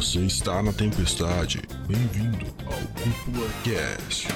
Você 0.00 0.20
está 0.20 0.62
na 0.62 0.72
tempestade. 0.72 1.60
Bem-vindo 1.86 2.46
ao 2.64 2.72
Cúpula 3.02 3.46
Cast. 3.62 4.28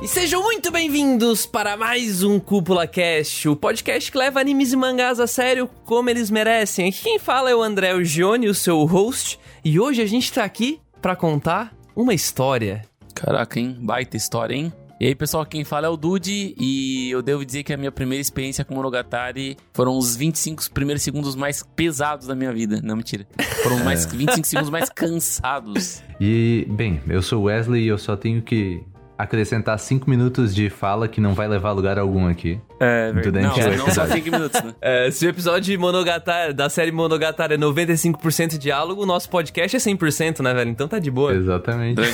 E 0.00 0.08
sejam 0.08 0.42
muito 0.42 0.70
bem-vindos 0.72 1.44
para 1.44 1.76
mais 1.76 2.22
um 2.22 2.40
Cúpula 2.40 2.86
Cast, 2.86 3.50
o 3.50 3.54
podcast 3.54 4.10
que 4.10 4.16
leva 4.16 4.40
animes 4.40 4.72
e 4.72 4.76
mangás 4.76 5.20
a 5.20 5.26
sério 5.26 5.68
como 5.84 6.08
eles 6.08 6.30
merecem. 6.30 6.88
Aqui 6.88 7.02
quem 7.02 7.18
fala 7.18 7.50
é 7.50 7.54
o 7.54 7.62
André 7.62 8.02
Gione, 8.02 8.48
o 8.48 8.54
seu 8.54 8.82
host, 8.86 9.38
e 9.62 9.78
hoje 9.78 10.00
a 10.00 10.06
gente 10.06 10.32
tá 10.32 10.42
aqui 10.42 10.80
para 11.02 11.14
contar 11.14 11.76
uma 11.94 12.14
história. 12.14 12.82
Caraca, 13.14 13.60
hein? 13.60 13.76
Baita 13.78 14.16
história, 14.16 14.54
hein? 14.54 14.72
E 14.98 15.06
aí, 15.06 15.14
pessoal, 15.14 15.44
quem 15.44 15.62
fala 15.62 15.88
é 15.88 15.90
o 15.90 15.96
Dude 15.96 16.54
e 16.58 17.10
eu 17.10 17.20
devo 17.20 17.44
dizer 17.44 17.62
que 17.62 17.70
a 17.70 17.76
minha 17.76 17.92
primeira 17.92 18.22
experiência 18.22 18.64
com 18.64 18.74
Monogatari 18.74 19.54
foram 19.74 19.98
os 19.98 20.16
25 20.16 20.70
primeiros 20.72 21.02
segundos 21.02 21.36
mais 21.36 21.62
pesados 21.62 22.26
da 22.26 22.34
minha 22.34 22.50
vida. 22.50 22.80
Não, 22.82 22.96
mentira. 22.96 23.26
Foram 23.62 23.84
mais 23.84 24.06
25 24.06 24.46
segundos 24.46 24.70
mais 24.70 24.88
cansados. 24.88 26.02
E, 26.18 26.66
bem, 26.70 27.02
eu 27.08 27.20
sou 27.20 27.42
Wesley 27.42 27.84
e 27.84 27.88
eu 27.88 27.98
só 27.98 28.16
tenho 28.16 28.40
que 28.40 28.82
acrescentar 29.18 29.78
5 29.78 30.08
minutos 30.10 30.54
de 30.54 30.68
fala 30.68 31.08
que 31.08 31.20
não 31.20 31.32
vai 31.34 31.48
levar 31.48 31.70
a 31.70 31.72
lugar 31.72 31.98
algum 31.98 32.28
aqui. 32.28 32.60
É, 32.78 33.12
Durante 33.12 33.60
Não, 33.60 33.66
o 33.68 33.76
não 33.76 33.84
só 33.90 34.04
episódio. 34.04 34.12
5 34.12 34.30
minutos, 34.30 34.62
né? 34.62 34.74
É, 34.80 35.10
se 35.10 35.26
o 35.26 35.28
episódio 35.28 35.62
de 35.62 35.78
Monogatari, 35.78 36.52
da 36.52 36.68
série 36.68 36.92
Monogatari 36.92 37.54
é 37.54 37.58
95% 37.58 38.58
diálogo, 38.58 39.02
o 39.02 39.06
nosso 39.06 39.28
podcast 39.30 39.76
é 39.76 39.80
100%, 39.80 40.40
né, 40.42 40.52
velho? 40.54 40.70
Então 40.70 40.86
tá 40.86 40.98
de 40.98 41.10
boa. 41.10 41.34
Exatamente. 41.34 42.00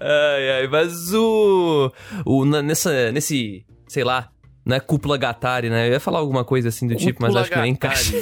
Ai, 0.00 0.50
ai, 0.60 0.66
mas 0.68 1.12
o. 1.14 1.90
o 2.24 2.44
na- 2.44 2.62
nessa, 2.62 3.10
nesse, 3.12 3.64
sei 3.88 4.04
lá, 4.04 4.28
não 4.64 4.76
é 4.76 4.80
cúpula 4.80 5.16
Gatari, 5.16 5.70
né? 5.70 5.88
Eu 5.88 5.92
ia 5.92 6.00
falar 6.00 6.18
alguma 6.18 6.44
coisa 6.44 6.68
assim 6.68 6.86
do 6.86 6.94
tipo, 6.96 7.22
mas 7.22 7.34
acho 7.34 7.50
que 7.50 7.58
nem 7.58 7.72
encaixa. 7.72 8.14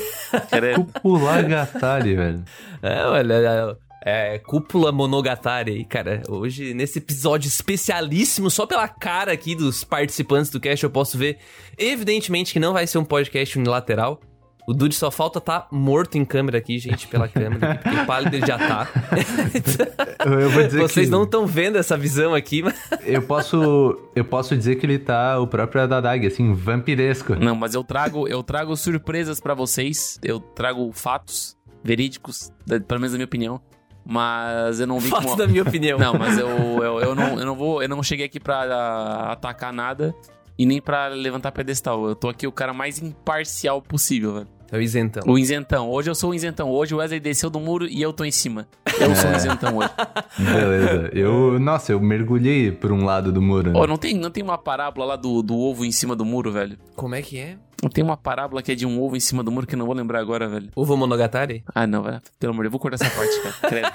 Cara, 0.50 0.74
Cúpula 1.02 1.42
Gatari, 1.42 2.14
velho. 2.14 2.44
É, 2.82 3.04
olha, 3.06 3.76
é, 4.04 4.34
é 4.34 4.38
cúpula 4.38 4.92
Monogatari 4.92 5.72
aí, 5.72 5.84
cara. 5.84 6.22
Hoje, 6.28 6.74
nesse 6.74 6.98
episódio 6.98 7.48
especialíssimo, 7.48 8.50
só 8.50 8.66
pela 8.66 8.88
cara 8.88 9.32
aqui 9.32 9.54
dos 9.54 9.84
participantes 9.84 10.50
do 10.50 10.60
cast, 10.60 10.82
eu 10.82 10.90
posso 10.90 11.16
ver, 11.16 11.38
evidentemente, 11.78 12.52
que 12.52 12.60
não 12.60 12.72
vai 12.72 12.86
ser 12.86 12.98
um 12.98 13.04
podcast 13.04 13.58
unilateral. 13.58 14.20
O 14.66 14.72
Dude 14.72 14.94
só 14.94 15.10
falta 15.10 15.40
tá 15.40 15.66
morto 15.72 16.16
em 16.16 16.24
câmera 16.24 16.58
aqui, 16.58 16.78
gente, 16.78 17.08
pela 17.08 17.26
câmera, 17.26 17.72
aqui, 17.72 17.82
porque 17.82 18.04
pálido 18.04 18.36
ele 18.36 18.46
já 18.46 18.56
tá. 18.56 18.88
Eu, 20.24 20.50
vou 20.50 20.62
dizer 20.62 20.78
Vocês 20.78 21.06
que 21.06 21.10
não 21.10 21.24
estão 21.24 21.46
vendo 21.46 21.76
essa 21.76 21.96
visão 21.96 22.32
aqui, 22.32 22.62
mas. 22.62 22.74
eu 23.04 23.22
posso 23.22 23.98
eu 24.14 24.24
posso 24.24 24.56
dizer 24.56 24.76
que 24.76 24.86
ele 24.86 25.00
tá 25.00 25.40
o 25.40 25.48
próprio 25.48 25.82
Adadag, 25.82 26.24
assim, 26.24 26.54
vampiresco. 26.54 27.34
Não, 27.34 27.56
mas 27.56 27.74
eu 27.74 27.82
trago, 27.82 28.28
eu 28.28 28.40
trago 28.40 28.76
surpresas 28.76 29.40
pra 29.40 29.52
vocês. 29.52 30.20
Eu 30.22 30.38
trago 30.38 30.92
fatos 30.92 31.56
verídicos, 31.82 32.52
pelo 32.86 33.00
menos 33.00 33.12
na 33.12 33.18
minha 33.18 33.24
opinião. 33.24 33.60
Mas 34.04 34.80
eu 34.80 34.86
não 34.86 34.98
vim 34.98 35.10
Fato 35.10 35.28
com... 35.28 35.36
da 35.36 35.46
minha 35.46 35.62
opinião. 35.62 35.98
Não, 35.98 36.14
mas 36.18 36.38
eu, 36.38 36.48
eu, 36.48 37.00
eu, 37.00 37.14
não, 37.14 37.38
eu 37.38 37.46
não 37.46 37.54
vou. 37.54 37.82
Eu 37.82 37.88
não 37.88 38.02
cheguei 38.02 38.26
aqui 38.26 38.40
pra 38.40 39.30
atacar 39.30 39.72
nada 39.72 40.14
e 40.58 40.66
nem 40.66 40.80
pra 40.80 41.08
levantar 41.08 41.52
pedestal. 41.52 42.06
Eu 42.08 42.14
tô 42.16 42.28
aqui 42.28 42.46
o 42.46 42.52
cara 42.52 42.72
mais 42.72 43.00
imparcial 43.00 43.80
possível, 43.80 44.34
velho. 44.34 44.48
É 44.72 44.78
o 44.78 44.80
isentão. 44.80 45.22
O 45.26 45.38
isentão. 45.38 45.90
Hoje 45.90 46.08
eu 46.08 46.14
sou 46.14 46.30
o 46.30 46.34
isentão. 46.34 46.70
Hoje 46.70 46.94
o 46.94 46.96
Wesley 46.96 47.20
desceu 47.20 47.50
do 47.50 47.60
muro 47.60 47.86
e 47.86 48.00
eu 48.00 48.10
tô 48.10 48.24
em 48.24 48.30
cima. 48.30 48.66
Eu 48.98 49.14
sou 49.14 49.30
o 49.30 49.36
isentão 49.36 49.76
hoje. 49.76 49.90
Beleza. 50.38 51.10
Eu, 51.12 51.60
nossa, 51.60 51.92
eu 51.92 52.00
mergulhei 52.00 52.72
por 52.72 52.90
um 52.90 53.04
lado 53.04 53.30
do 53.30 53.42
muro. 53.42 53.70
né? 53.70 53.78
Ô, 53.78 53.86
não 53.86 53.98
tem, 53.98 54.14
não 54.16 54.30
tem 54.30 54.42
uma 54.42 54.56
parábola 54.56 55.04
lá 55.08 55.16
do, 55.16 55.42
do 55.42 55.58
ovo 55.58 55.84
em 55.84 55.92
cima 55.92 56.16
do 56.16 56.24
muro, 56.24 56.50
velho? 56.50 56.78
Como 56.96 57.14
é 57.14 57.20
que 57.20 57.38
é? 57.38 57.58
Tem 57.90 58.04
uma 58.04 58.16
parábola 58.16 58.62
que 58.62 58.72
é 58.72 58.74
de 58.74 58.86
um 58.86 59.00
ovo 59.02 59.16
em 59.16 59.20
cima 59.20 59.42
do 59.42 59.50
muro 59.50 59.66
que 59.66 59.74
eu 59.74 59.78
não 59.78 59.86
vou 59.86 59.94
lembrar 59.94 60.20
agora, 60.20 60.48
velho. 60.48 60.70
Ovo 60.74 60.96
Monogatari? 60.96 61.64
Ah, 61.74 61.86
não, 61.86 62.02
velho. 62.02 62.20
Pelo 62.38 62.52
amor 62.52 62.64
de 62.64 62.70
Deus, 62.70 62.74
eu 62.74 62.78
vou 62.78 62.80
cortar 62.80 63.04
essa 63.04 63.14
parte, 63.16 63.42
cara. 63.42 63.54
Credo. 63.68 63.92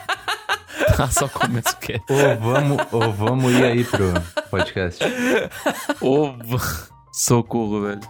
Ah, 0.99 1.07
só 1.09 1.27
começa 1.27 1.71
o 1.71 1.77
quê? 1.77 1.99
Ou 2.09 2.37
vamos, 2.37 2.77
ou 2.91 3.13
vamos 3.13 3.53
ir 3.53 3.63
aí 3.63 3.83
pro 3.83 4.13
podcast. 4.49 5.03
Ovo. 6.01 6.57
Socorro, 7.13 7.81
velho. 7.81 8.01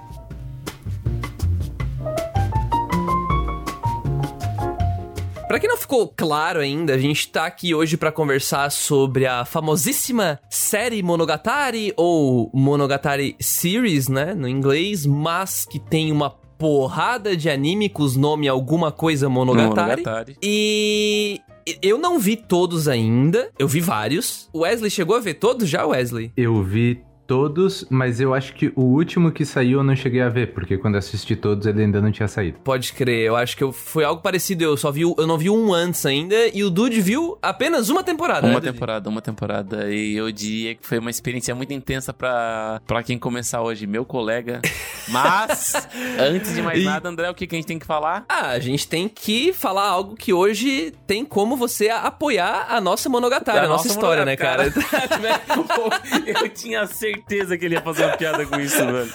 Pra 5.57 5.61
quem 5.61 5.69
não 5.71 5.77
ficou 5.77 6.07
claro 6.07 6.59
ainda, 6.59 6.93
a 6.93 6.99
gente 6.99 7.29
tá 7.29 7.47
aqui 7.47 7.73
hoje 7.73 7.97
pra 7.97 8.11
conversar 8.11 8.69
sobre 8.69 9.25
a 9.25 9.43
famosíssima 9.43 10.39
série 10.47 11.01
Monogatari 11.01 11.91
ou 11.97 12.51
Monogatari 12.53 13.35
Series, 13.39 14.07
né, 14.07 14.35
no 14.35 14.47
inglês, 14.47 15.03
mas 15.03 15.65
que 15.65 15.79
tem 15.79 16.11
uma 16.11 16.29
porrada 16.29 17.35
de 17.35 17.49
anime 17.49 17.89
com 17.89 18.03
os 18.03 18.15
nome 18.15 18.47
alguma 18.47 18.91
coisa 18.91 19.27
Monogatari. 19.27 20.03
Monogatari. 20.03 20.37
E 20.43 21.41
eu 21.81 21.97
não 21.97 22.19
vi 22.19 22.35
todos 22.35 22.87
ainda, 22.87 23.49
eu 23.57 23.67
vi 23.67 23.79
vários. 23.79 24.47
O 24.53 24.59
Wesley 24.59 24.91
chegou 24.91 25.15
a 25.15 25.19
ver 25.19 25.33
todos 25.33 25.67
já, 25.67 25.87
Wesley? 25.87 26.31
Eu 26.37 26.61
vi 26.61 27.03
todos, 27.27 27.85
mas 27.89 28.19
eu 28.21 28.33
acho 28.33 28.53
que 28.53 28.71
o 28.75 28.81
último 28.81 29.31
que 29.31 29.45
saiu 29.45 29.79
eu 29.79 29.83
não 29.83 29.95
cheguei 29.95 30.21
a 30.21 30.29
ver, 30.29 30.53
porque 30.53 30.77
quando 30.77 30.95
assisti 30.95 31.35
todos 31.35 31.67
ele 31.67 31.83
ainda 31.83 32.01
não 32.01 32.11
tinha 32.11 32.27
saído. 32.27 32.57
Pode 32.63 32.93
crer, 32.93 33.25
eu 33.27 33.35
acho 33.35 33.55
que 33.57 33.63
eu, 33.63 33.71
foi 33.73 34.03
algo 34.05 34.21
parecido. 34.21 34.63
Eu 34.63 34.77
só 34.77 34.91
vi, 34.91 35.03
o- 35.05 35.13
eu 35.17 35.27
não 35.27 35.37
vi 35.37 35.49
um 35.49 35.73
antes 35.73 36.05
ainda 36.05 36.35
e 36.53 36.63
o 36.63 36.69
Dude 36.69 37.01
viu 37.01 37.37
apenas 37.41 37.89
uma 37.89 38.03
temporada. 38.03 38.47
Uma 38.47 38.55
né, 38.55 38.59
Dude? 38.61 38.71
temporada, 38.73 39.09
uma 39.09 39.21
temporada. 39.21 39.91
E 39.93 40.15
eu 40.15 40.31
diria 40.31 40.73
que 40.75 40.87
foi 40.87 40.97
uma 40.99 41.09
experiência 41.09 41.53
muito 41.53 41.73
intensa 41.73 42.13
pra, 42.13 42.81
pra 42.87 43.03
quem 43.03 43.19
começar 43.19 43.61
hoje, 43.61 43.85
meu 43.85 44.05
colega. 44.05 44.61
Mas, 45.09 45.73
antes 46.19 46.53
de 46.53 46.61
mais 46.61 46.79
E- 46.79 46.83
nada, 46.85 47.07
André, 47.09 47.29
o 47.29 47.33
que, 47.33 47.45
que 47.47 47.55
a 47.55 47.57
gente 47.57 47.67
tem 47.67 47.79
que 47.79 47.85
falar? 47.85 48.25
Ah, 48.27 48.49
a 48.51 48.59
gente 48.59 48.87
tem 48.87 49.07
que 49.07 49.53
falar 49.53 49.87
algo 49.87 50.15
que 50.15 50.33
hoje 50.33 50.93
tem 51.05 51.23
como 51.25 51.55
você 51.55 51.89
apoiar 51.89 52.67
a 52.69 52.79
nossa 52.81 53.09
Monogatari, 53.09 53.59
Da 53.59 53.63
a 53.65 53.67
nossa, 53.67 53.83
nossa 53.85 53.87
história, 53.87 54.25
né, 54.25 54.35
cara? 54.35 54.63
Eu 56.25 56.49
tinha 56.49 56.85
certeza 56.85 57.16
que 57.25 57.65
ele 57.65 57.75
ia 57.75 57.81
fazer 57.81 58.05
uma 58.05 58.17
piada 58.17 58.45
com 58.45 58.59
isso, 58.59 58.77
velho. 58.77 59.11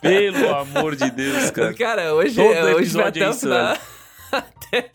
Pelo 0.00 0.54
amor 0.54 0.96
de 0.96 1.10
Deus, 1.10 1.50
cara. 1.50 1.74
cara, 1.74 2.14
hoje, 2.14 2.36
Todo 2.36 2.48
hoje 2.48 2.62
vai 2.62 2.72
episódio 2.72 3.08
até 3.08 3.24
é 3.24 3.30
isso. 3.30 3.48
Até- 4.32 4.90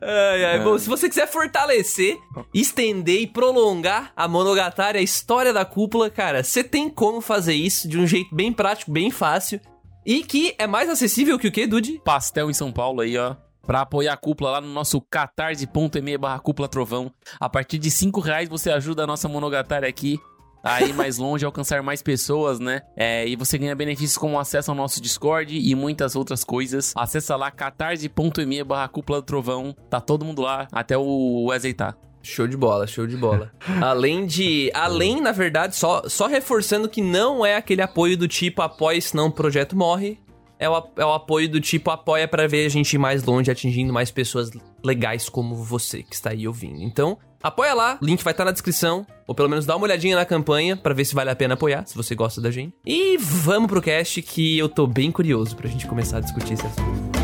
ai, 0.00 0.44
ai. 0.44 0.58
Bom, 0.60 0.78
se 0.78 0.88
você 0.88 1.08
quiser 1.08 1.26
fortalecer, 1.26 2.16
estender 2.54 3.20
e 3.20 3.26
prolongar 3.26 4.12
a 4.16 4.28
Monogatari, 4.28 4.98
a 4.98 5.02
história 5.02 5.52
da 5.52 5.64
cúpula, 5.64 6.08
cara, 6.08 6.42
você 6.44 6.62
tem 6.62 6.88
como 6.88 7.20
fazer 7.20 7.54
isso 7.54 7.88
de 7.88 7.98
um 7.98 8.06
jeito 8.06 8.34
bem 8.34 8.52
prático, 8.52 8.90
bem 8.90 9.10
fácil. 9.10 9.60
E 10.06 10.22
que 10.22 10.54
é 10.58 10.66
mais 10.66 10.88
acessível 10.88 11.38
que 11.38 11.48
o 11.48 11.52
que, 11.52 11.66
Dude? 11.66 12.00
Pastel 12.04 12.48
em 12.50 12.54
São 12.54 12.72
Paulo 12.72 13.00
aí, 13.00 13.18
ó. 13.18 13.34
Pra 13.66 13.82
apoiar 13.82 14.14
a 14.14 14.16
cúpula 14.16 14.52
lá 14.52 14.60
no 14.62 14.68
nosso 14.68 15.00
catarse.me 15.02 16.16
barra 16.16 16.38
cúpula 16.38 16.66
trovão. 16.68 17.12
A 17.38 17.50
partir 17.50 17.76
de 17.76 17.90
5 17.90 18.18
reais 18.20 18.48
você 18.48 18.70
ajuda 18.70 19.04
a 19.04 19.06
nossa 19.06 19.28
monogatari 19.28 19.86
aqui 19.86 20.18
a 20.68 20.82
ir 20.82 20.94
mais 20.94 21.18
longe, 21.18 21.44
alcançar 21.44 21.82
mais 21.82 22.02
pessoas, 22.02 22.58
né? 22.60 22.82
É, 22.96 23.26
e 23.26 23.36
você 23.36 23.58
ganha 23.58 23.74
benefícios 23.74 24.18
como 24.18 24.38
acesso 24.38 24.70
ao 24.70 24.76
nosso 24.76 25.00
Discord 25.00 25.58
e 25.58 25.74
muitas 25.74 26.14
outras 26.14 26.44
coisas. 26.44 26.92
Acessa 26.96 27.36
lá 27.36 27.50
catarse.me 27.50 28.64
barra 28.64 28.88
cúpula 28.88 29.22
trovão. 29.22 29.74
Tá 29.88 30.00
todo 30.00 30.24
mundo 30.24 30.42
lá, 30.42 30.68
até 30.72 30.96
o 30.96 31.46
Wesley 31.46 31.74
tá. 31.74 31.94
Show 32.22 32.46
de 32.46 32.56
bola, 32.56 32.86
show 32.86 33.06
de 33.06 33.16
bola. 33.16 33.52
além 33.80 34.26
de. 34.26 34.70
Além, 34.74 35.20
na 35.20 35.32
verdade, 35.32 35.76
só, 35.76 36.02
só 36.08 36.26
reforçando 36.26 36.88
que 36.88 37.00
não 37.00 37.44
é 37.46 37.56
aquele 37.56 37.80
apoio 37.80 38.16
do 38.16 38.28
tipo 38.28 38.60
apoie, 38.60 39.00
senão 39.00 39.28
o 39.28 39.32
projeto 39.32 39.76
morre. 39.76 40.18
É 40.58 40.68
o, 40.68 40.88
é 40.96 41.04
o 41.04 41.12
apoio 41.12 41.48
do 41.48 41.60
tipo 41.60 41.88
apoia 41.90 42.26
pra 42.26 42.48
ver 42.48 42.66
a 42.66 42.68
gente 42.68 42.92
ir 42.92 42.98
mais 42.98 43.22
longe, 43.22 43.50
atingindo 43.50 43.92
mais 43.92 44.10
pessoas 44.10 44.50
legais 44.84 45.28
como 45.28 45.54
você 45.54 46.02
que 46.02 46.14
está 46.14 46.30
aí 46.30 46.48
ouvindo. 46.48 46.82
Então, 46.82 47.16
apoia 47.42 47.74
lá, 47.74 47.98
link 48.02 48.22
vai 48.22 48.32
estar 48.32 48.44
na 48.44 48.52
descrição. 48.52 49.06
Ou 49.26 49.34
pelo 49.34 49.48
menos 49.48 49.66
dá 49.66 49.76
uma 49.76 49.84
olhadinha 49.84 50.16
na 50.16 50.24
campanha 50.24 50.76
pra 50.76 50.94
ver 50.94 51.04
se 51.04 51.14
vale 51.14 51.30
a 51.30 51.36
pena 51.36 51.54
apoiar, 51.54 51.86
se 51.86 51.94
você 51.94 52.14
gosta 52.14 52.40
da 52.40 52.50
gente. 52.50 52.74
E 52.84 53.18
vamos 53.18 53.68
pro 53.68 53.82
cast 53.82 54.22
que 54.22 54.56
eu 54.56 54.68
tô 54.68 54.86
bem 54.86 55.12
curioso 55.12 55.54
pra 55.54 55.68
gente 55.68 55.86
começar 55.86 56.18
a 56.18 56.20
discutir 56.20 56.54
esse 56.54 56.66
assunto. 56.66 57.17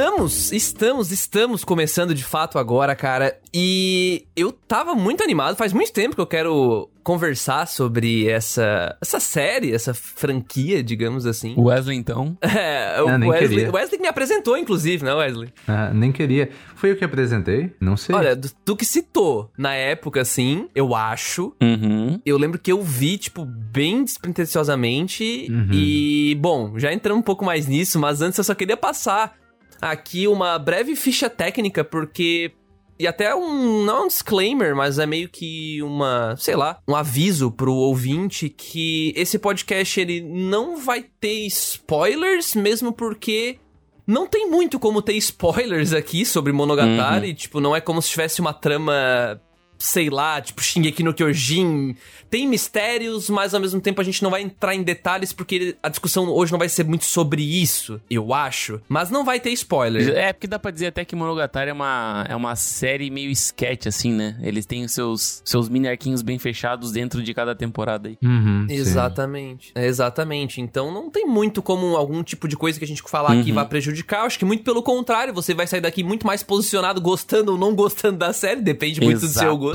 Estamos, 0.00 0.50
estamos, 0.50 1.12
estamos 1.12 1.62
começando 1.62 2.14
de 2.14 2.24
fato 2.24 2.58
agora, 2.58 2.96
cara. 2.96 3.38
E 3.52 4.24
eu 4.34 4.50
tava 4.50 4.94
muito 4.94 5.22
animado, 5.22 5.56
faz 5.56 5.74
muito 5.74 5.92
tempo 5.92 6.14
que 6.14 6.20
eu 6.22 6.26
quero 6.26 6.88
conversar 7.02 7.68
sobre 7.68 8.26
essa, 8.26 8.96
essa 8.98 9.20
série, 9.20 9.74
essa 9.74 9.92
franquia, 9.92 10.82
digamos 10.82 11.26
assim. 11.26 11.52
O 11.54 11.64
Wesley, 11.64 11.98
então. 11.98 12.34
É, 12.42 13.02
o 13.02 13.08
Ah, 13.10 13.18
Wesley, 13.18 13.68
Wesley 13.68 13.98
que 13.98 14.02
me 14.02 14.08
apresentou, 14.08 14.56
inclusive, 14.56 15.04
né, 15.04 15.12
Wesley? 15.12 15.52
Ah, 15.68 15.92
nem 15.92 16.10
queria. 16.10 16.48
Foi 16.76 16.92
eu 16.92 16.96
que 16.96 17.04
apresentei? 17.04 17.70
Não 17.78 17.94
sei. 17.94 18.16
Olha, 18.16 18.34
do, 18.34 18.50
do 18.64 18.76
que 18.76 18.86
citou 18.86 19.50
na 19.56 19.74
época, 19.74 20.22
assim, 20.22 20.66
eu 20.74 20.94
acho. 20.94 21.54
Uhum. 21.60 22.18
Eu 22.24 22.38
lembro 22.38 22.58
que 22.58 22.72
eu 22.72 22.82
vi, 22.82 23.18
tipo, 23.18 23.44
bem 23.44 24.02
despretensiosamente. 24.02 25.46
Uhum. 25.50 25.68
E, 25.70 26.38
bom, 26.40 26.78
já 26.78 26.90
entramos 26.90 27.20
um 27.20 27.24
pouco 27.24 27.44
mais 27.44 27.66
nisso, 27.66 27.98
mas 27.98 28.22
antes 28.22 28.38
eu 28.38 28.44
só 28.44 28.54
queria 28.54 28.78
passar 28.78 29.38
aqui 29.80 30.28
uma 30.28 30.58
breve 30.58 30.94
ficha 30.96 31.30
técnica, 31.30 31.82
porque 31.84 32.52
e 33.00 33.06
até 33.06 33.34
um. 33.34 33.82
Não 33.82 33.96
é 33.96 34.00
um 34.02 34.08
disclaimer, 34.08 34.76
mas 34.76 34.98
é 34.98 35.06
meio 35.06 35.26
que 35.26 35.82
uma. 35.82 36.36
Sei 36.36 36.54
lá, 36.54 36.78
um 36.86 36.94
aviso 36.94 37.50
pro 37.50 37.72
ouvinte 37.72 38.50
que 38.50 39.14
esse 39.16 39.38
podcast 39.38 39.98
ele 39.98 40.20
não 40.20 40.76
vai 40.76 41.06
ter 41.18 41.46
spoilers, 41.46 42.54
mesmo 42.54 42.92
porque. 42.92 43.58
Não 44.06 44.26
tem 44.26 44.50
muito 44.50 44.78
como 44.78 45.00
ter 45.00 45.14
spoilers 45.14 45.92
aqui 45.94 46.26
sobre 46.26 46.52
Monogatari. 46.52 47.28
Uhum. 47.28 47.34
Tipo, 47.34 47.60
não 47.60 47.74
é 47.74 47.80
como 47.80 48.02
se 48.02 48.10
tivesse 48.10 48.40
uma 48.40 48.52
trama 48.52 49.40
sei 49.82 50.10
lá, 50.10 50.40
tipo 50.40 50.62
Shingeki 50.62 51.02
no 51.02 51.14
Kyojin. 51.14 51.96
Tem 52.28 52.46
mistérios, 52.46 53.28
mas 53.30 53.54
ao 53.54 53.60
mesmo 53.60 53.80
tempo 53.80 54.00
a 54.00 54.04
gente 54.04 54.22
não 54.22 54.30
vai 54.30 54.42
entrar 54.42 54.74
em 54.74 54.82
detalhes 54.82 55.32
porque 55.32 55.74
a 55.82 55.88
discussão 55.88 56.28
hoje 56.28 56.52
não 56.52 56.58
vai 56.58 56.68
ser 56.68 56.84
muito 56.84 57.04
sobre 57.06 57.42
isso, 57.42 58.00
eu 58.08 58.32
acho. 58.32 58.80
Mas 58.88 59.10
não 59.10 59.24
vai 59.24 59.40
ter 59.40 59.50
spoiler. 59.50 60.16
É, 60.16 60.32
porque 60.32 60.46
dá 60.46 60.58
pra 60.58 60.70
dizer 60.70 60.88
até 60.88 61.04
que 61.04 61.16
Monogatari 61.16 61.70
é 61.70 61.72
uma, 61.72 62.24
é 62.28 62.36
uma 62.36 62.54
série 62.54 63.10
meio 63.10 63.30
sketch, 63.30 63.86
assim, 63.86 64.12
né? 64.12 64.38
Eles 64.42 64.66
têm 64.66 64.84
os 64.84 64.92
seus, 64.92 65.42
seus 65.44 65.68
mini 65.68 65.88
arquinhos 65.88 66.22
bem 66.22 66.38
fechados 66.38 66.92
dentro 66.92 67.22
de 67.22 67.32
cada 67.34 67.54
temporada 67.54 68.08
aí. 68.08 68.18
Uhum. 68.22 68.66
Exatamente. 68.68 69.72
É, 69.74 69.86
exatamente. 69.86 70.60
Então 70.60 70.92
não 70.92 71.10
tem 71.10 71.26
muito 71.26 71.62
como 71.62 71.96
algum 71.96 72.22
tipo 72.22 72.46
de 72.46 72.56
coisa 72.56 72.78
que 72.78 72.84
a 72.84 72.88
gente 72.88 73.02
falar 73.02 73.32
aqui 73.32 73.48
Uhum. 73.50 73.54
vai 73.54 73.66
prejudicar. 73.66 74.24
Acho 74.26 74.38
que 74.38 74.44
muito 74.44 74.62
pelo 74.62 74.82
contrário, 74.82 75.32
você 75.32 75.54
vai 75.54 75.66
sair 75.66 75.80
daqui 75.80 76.02
muito 76.04 76.26
mais 76.26 76.42
posicionado, 76.42 77.00
gostando 77.00 77.52
ou 77.52 77.58
não 77.58 77.74
gostando 77.74 78.18
da 78.18 78.32
série, 78.32 78.60
depende 78.60 79.00
muito 79.00 79.20
do 79.20 79.28
seu 79.28 79.56
gosto. 79.56 79.69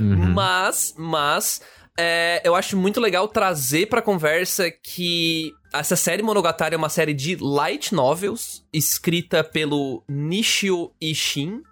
Uhum. 0.00 0.32
Mas, 0.32 0.94
mas, 0.96 1.60
é, 1.98 2.40
eu 2.44 2.54
acho 2.54 2.76
muito 2.76 3.00
legal 3.00 3.28
trazer 3.28 3.86
pra 3.88 4.00
conversa 4.02 4.70
que 4.70 5.52
essa 5.72 5.96
série 5.96 6.22
Monogatari 6.22 6.74
é 6.74 6.78
uma 6.78 6.88
série 6.88 7.14
de 7.14 7.36
light 7.40 7.94
novels, 7.94 8.64
escrita 8.72 9.42
pelo 9.44 10.02
Nishio 10.08 10.90
Ishin. 11.00 11.62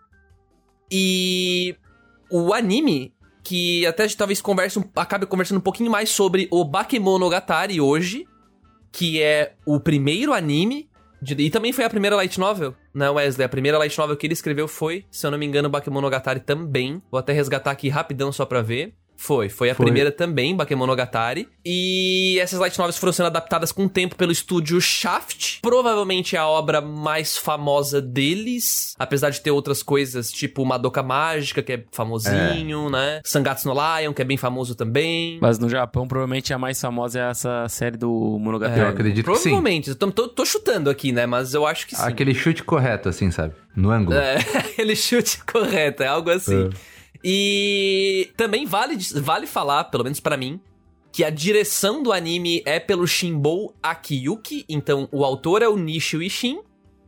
E 0.91 1.77
o 2.31 2.53
anime, 2.53 3.13
que 3.43 3.87
até 3.87 4.05
a 4.05 4.07
gente 4.07 4.17
talvez 4.17 4.41
converse, 4.41 4.83
acabe 4.97 5.27
conversando 5.27 5.59
um 5.59 5.63
pouquinho 5.63 5.91
mais 5.91 6.11
sobre 6.11 6.49
o 6.51 6.65
Bakemonogatari 6.65 7.81
hoje, 7.81 8.27
que 8.93 9.23
é 9.23 9.55
o 9.65 9.79
primeiro 9.81 10.33
anime. 10.33 10.89
de- 11.23 11.35
e 11.35 11.51
também 11.51 11.71
foi 11.71 11.85
a 11.85 11.91
primeira 11.91 12.17
light 12.17 12.41
novel, 12.41 12.75
né, 12.95 13.09
Wesley? 13.11 13.45
A 13.45 13.49
primeira 13.49 13.79
light 13.79 13.97
novel 13.99 14.17
que 14.17 14.27
ele 14.27 14.35
escreveu 14.35 14.69
foi, 14.69 15.05
se 15.11 15.27
eu 15.27 15.31
não 15.31 15.39
me 15.39 15.47
engano, 15.47 15.69
Bakemonogatari 15.69 16.41
também. 16.41 17.01
Vou 17.11 17.19
até 17.19 17.33
resgatar 17.33 17.71
aqui 17.71 17.89
rapidão 17.89 18.33
só 18.33 18.45
pra 18.45 18.63
ver. 18.63 18.95
Foi, 19.23 19.51
foi 19.51 19.69
a 19.69 19.75
Foi. 19.75 19.85
primeira 19.85 20.11
também, 20.11 20.57
Bakemonogatari. 20.57 21.47
E 21.63 22.39
essas 22.41 22.59
light 22.59 22.79
novels 22.79 22.97
foram 22.97 23.13
sendo 23.13 23.27
adaptadas 23.27 23.71
com 23.71 23.85
o 23.85 23.89
tempo 23.89 24.17
pelo 24.17 24.33
estúdio 24.33 24.81
Shaft. 24.81 25.59
Provavelmente 25.61 26.37
é 26.37 26.39
a 26.39 26.47
obra 26.49 26.81
mais 26.81 27.37
famosa 27.37 28.01
deles, 28.01 28.95
apesar 28.99 29.29
de 29.29 29.43
ter 29.43 29.51
outras 29.51 29.83
coisas, 29.83 30.33
tipo 30.33 30.65
Madoka 30.65 31.03
Mágica, 31.03 31.63
que 31.63 31.73
é 31.75 31.85
famosinho, 31.93 32.89
né? 32.89 33.21
Sangatsu 33.23 33.69
no 33.69 33.75
Lion, 33.75 34.15
que 34.15 34.23
é 34.23 34.25
bem 34.25 34.39
famoso 34.39 34.75
também. 34.75 35.39
Mas 35.39 35.59
no 35.59 35.69
Japão, 35.69 36.09
provavelmente 36.09 36.55
a 36.55 36.59
mais 36.59 36.81
famosa 36.81 37.21
é 37.21 37.31
essa 37.31 37.69
série 37.69 37.99
do 37.99 38.39
Monogatari. 38.41 38.81
Eu 38.81 38.89
acredito 38.89 39.31
que 39.31 39.37
sim. 39.37 39.51
Provavelmente, 39.51 39.95
tô, 39.97 40.11
tô- 40.11 40.29
tô 40.29 40.47
chutando 40.47 40.89
aqui, 40.89 41.13
né? 41.13 41.27
Mas 41.27 41.53
eu 41.53 41.67
acho 41.67 41.87
que 41.87 41.95
sim. 41.95 42.03
Aquele 42.03 42.33
chute 42.33 42.65
correto, 42.65 43.11
assim, 43.11 43.31
sabe? 43.31 43.53
No 43.77 43.91
ângulo. 43.91 44.17
É, 44.17 44.37
aquele 44.57 44.97
chute 44.97 45.45
correto, 45.45 46.03
é 46.03 46.07
algo 46.07 46.31
assim. 46.31 46.69
É. 46.69 47.00
E 47.23 48.31
também 48.37 48.67
vale, 48.67 48.97
vale 49.17 49.47
falar, 49.47 49.85
pelo 49.85 50.05
menos 50.05 50.21
pra 50.21 50.37
mim, 50.37 50.61
que 51.13 51.25
a 51.25 51.31
direção 51.31 52.03
do 52.03 52.13
anime 52.13 52.63
é 52.65 52.79
pelo 52.79 53.07
Shinbou 53.07 53.75
Akiyuki. 53.83 54.65
Então, 54.69 55.09
o 55.13 55.25
autor 55.25 55.63
é 55.63 55.69
o 55.69 55.77
Nishio 55.77 56.23
Ishin. 56.23 56.61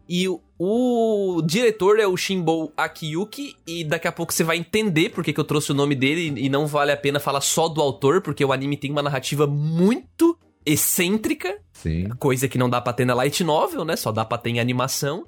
E 0.08 0.28
o, 0.28 0.40
o 0.58 1.40
diretor 1.42 1.98
é 1.98 2.06
o 2.06 2.16
Shinbou 2.16 2.72
Akiyuki. 2.76 3.56
E 3.66 3.84
daqui 3.84 4.08
a 4.08 4.12
pouco 4.12 4.32
você 4.32 4.44
vai 4.44 4.56
entender 4.56 5.10
porque 5.10 5.32
que 5.32 5.40
eu 5.40 5.44
trouxe 5.44 5.70
o 5.70 5.74
nome 5.74 5.94
dele. 5.94 6.34
E 6.36 6.48
não 6.48 6.66
vale 6.66 6.92
a 6.92 6.96
pena 6.96 7.20
falar 7.20 7.40
só 7.40 7.68
do 7.68 7.80
autor, 7.80 8.20
porque 8.20 8.44
o 8.44 8.52
anime 8.52 8.76
tem 8.76 8.90
uma 8.90 9.02
narrativa 9.02 9.46
muito 9.46 10.36
excêntrica. 10.66 11.58
Sim. 11.72 12.08
Coisa 12.18 12.48
que 12.48 12.58
não 12.58 12.68
dá 12.68 12.80
pra 12.80 12.92
ter 12.92 13.04
na 13.04 13.14
light 13.14 13.42
novel, 13.42 13.84
né? 13.84 13.96
Só 13.96 14.12
dá 14.12 14.24
pra 14.24 14.38
ter 14.38 14.50
em 14.50 14.60
animação. 14.60 15.24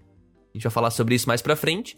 A 0.53 0.57
gente 0.57 0.65
vai 0.65 0.73
falar 0.73 0.91
sobre 0.91 1.15
isso 1.15 1.29
mais 1.29 1.43
pra 1.43 1.57
frente. 1.57 1.97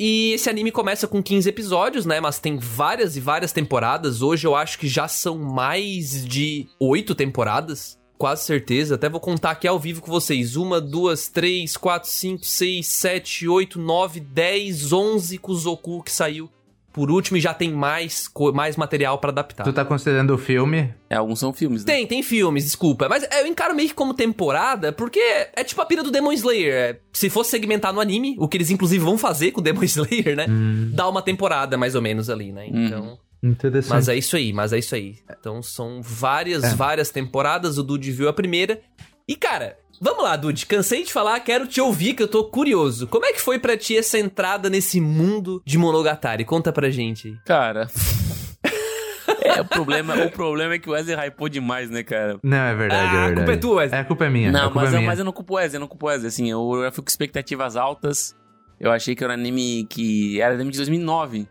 E 0.00 0.32
esse 0.32 0.48
anime 0.48 0.70
começa 0.70 1.08
com 1.08 1.20
15 1.20 1.48
episódios, 1.48 2.06
né? 2.06 2.20
Mas 2.20 2.38
tem 2.38 2.56
várias 2.56 3.16
e 3.16 3.20
várias 3.20 3.50
temporadas. 3.50 4.22
Hoje 4.22 4.46
eu 4.46 4.54
acho 4.54 4.78
que 4.78 4.86
já 4.86 5.08
são 5.08 5.38
mais 5.38 6.24
de 6.24 6.68
8 6.78 7.16
temporadas. 7.16 7.98
Quase 8.16 8.44
certeza. 8.44 8.94
Até 8.94 9.08
vou 9.08 9.20
contar 9.20 9.52
aqui 9.52 9.66
ao 9.66 9.78
vivo 9.78 10.00
com 10.00 10.10
vocês. 10.10 10.54
Uma, 10.54 10.80
duas, 10.80 11.28
três, 11.28 11.76
quatro, 11.76 12.08
cinco, 12.08 12.44
seis, 12.44 12.86
sete, 12.86 13.48
oito, 13.48 13.80
nove, 13.80 14.20
dez, 14.20 14.92
onze 14.92 15.38
Kuzoku 15.38 16.02
que 16.02 16.12
saiu 16.12 16.48
por 16.98 17.12
último 17.12 17.36
e 17.36 17.40
já 17.40 17.54
tem 17.54 17.72
mais, 17.72 18.28
mais 18.52 18.76
material 18.76 19.18
pra 19.18 19.30
adaptar. 19.30 19.62
Tu 19.62 19.72
tá 19.72 19.84
considerando 19.84 20.34
o 20.34 20.38
filme? 20.38 20.92
É, 21.08 21.14
alguns 21.14 21.38
são 21.38 21.52
filmes, 21.52 21.84
né? 21.84 21.92
Tem, 21.94 22.06
tem 22.08 22.24
filmes, 22.24 22.64
desculpa. 22.64 23.08
Mas 23.08 23.24
eu 23.40 23.46
encaro 23.46 23.72
meio 23.72 23.88
que 23.88 23.94
como 23.94 24.12
temporada, 24.12 24.92
porque 24.92 25.20
é 25.54 25.62
tipo 25.62 25.80
a 25.80 25.86
pira 25.86 26.02
do 26.02 26.10
Demon 26.10 26.32
Slayer. 26.32 26.74
É, 26.74 26.98
Se 27.12 27.30
fosse 27.30 27.50
segmentar 27.50 27.92
no 27.92 28.00
anime, 28.00 28.34
o 28.40 28.48
que 28.48 28.56
eles 28.56 28.68
inclusive 28.70 29.04
vão 29.04 29.16
fazer 29.16 29.52
com 29.52 29.60
o 29.60 29.62
Demon 29.62 29.84
Slayer, 29.86 30.34
né? 30.34 30.46
Dá 30.92 31.08
uma 31.08 31.22
temporada 31.22 31.76
mais 31.78 31.94
ou 31.94 32.02
menos 32.02 32.28
ali, 32.28 32.50
né? 32.50 32.66
Então. 32.68 33.16
Interessante. 33.40 33.90
Mas 33.94 34.08
é 34.08 34.16
isso 34.16 34.34
aí, 34.34 34.52
mas 34.52 34.72
é 34.72 34.78
isso 34.80 34.96
aí. 34.96 35.14
Então 35.38 35.62
são 35.62 36.02
várias, 36.02 36.64
É. 36.64 36.74
várias 36.74 37.10
temporadas. 37.10 37.78
O 37.78 37.84
Dude 37.84 38.10
viu 38.10 38.28
a 38.28 38.32
primeira. 38.32 38.80
E 39.28 39.36
cara, 39.36 39.76
vamos 40.00 40.22
lá, 40.24 40.36
Dude. 40.36 40.66
Cansei 40.66 41.02
de 41.04 41.12
falar, 41.12 41.38
quero 41.40 41.66
te 41.66 41.80
ouvir, 41.80 42.14
que 42.14 42.22
eu 42.22 42.28
tô 42.28 42.44
curioso. 42.44 43.06
Como 43.06 43.24
é 43.26 43.32
que 43.32 43.40
foi 43.40 43.58
pra 43.58 43.76
ti 43.76 43.96
essa 43.96 44.18
entrada 44.18 44.68
nesse 44.70 45.00
mundo 45.00 45.62
de 45.64 45.76
Monogatari? 45.78 46.44
Conta 46.44 46.72
pra 46.72 46.90
gente 46.90 47.28
aí. 47.28 47.36
Cara. 47.44 47.88
é, 49.42 49.60
o 49.60 49.64
problema, 49.64 50.14
o 50.24 50.30
problema 50.30 50.74
é 50.74 50.78
que 50.78 50.88
o 50.88 50.92
Wesley 50.92 51.16
hypou 51.16 51.48
demais, 51.48 51.90
né, 51.90 52.02
cara? 52.02 52.38
Não, 52.42 52.56
é 52.56 52.74
verdade, 52.74 53.00
Ah, 53.02 53.04
é 53.04 53.08
a 53.08 53.26
verdade. 53.26 53.34
culpa 53.36 53.52
é 53.52 53.56
tua, 53.56 53.74
Wesley. 53.76 53.98
É, 53.98 54.02
a 54.02 54.04
culpa 54.04 54.24
é 54.24 54.30
minha. 54.30 54.48
a 54.48 54.52
Não, 54.52 54.62
culpa 54.64 54.80
mas, 54.80 54.84
é 54.92 54.96
eu, 54.96 54.98
minha. 54.98 55.10
mas 55.10 55.18
eu 55.18 55.24
não 55.24 55.32
culpo 55.32 55.54
o 55.54 55.56
Wesley, 55.56 55.76
eu 55.76 55.80
não 55.80 55.88
culpo 55.88 56.06
o 56.06 56.08
Wesley. 56.08 56.28
Assim, 56.28 56.50
eu, 56.50 56.74
eu 56.84 56.92
fui 56.92 57.02
com 57.04 57.08
expectativas 57.10 57.76
altas. 57.76 58.34
Eu 58.80 58.90
achei 58.92 59.14
que 59.14 59.24
era 59.24 59.32
um 59.32 59.36
anime 59.36 59.86
que 59.90 60.40
era 60.40 60.54
anime 60.54 60.70
de 60.70 60.78
2009. 60.78 61.46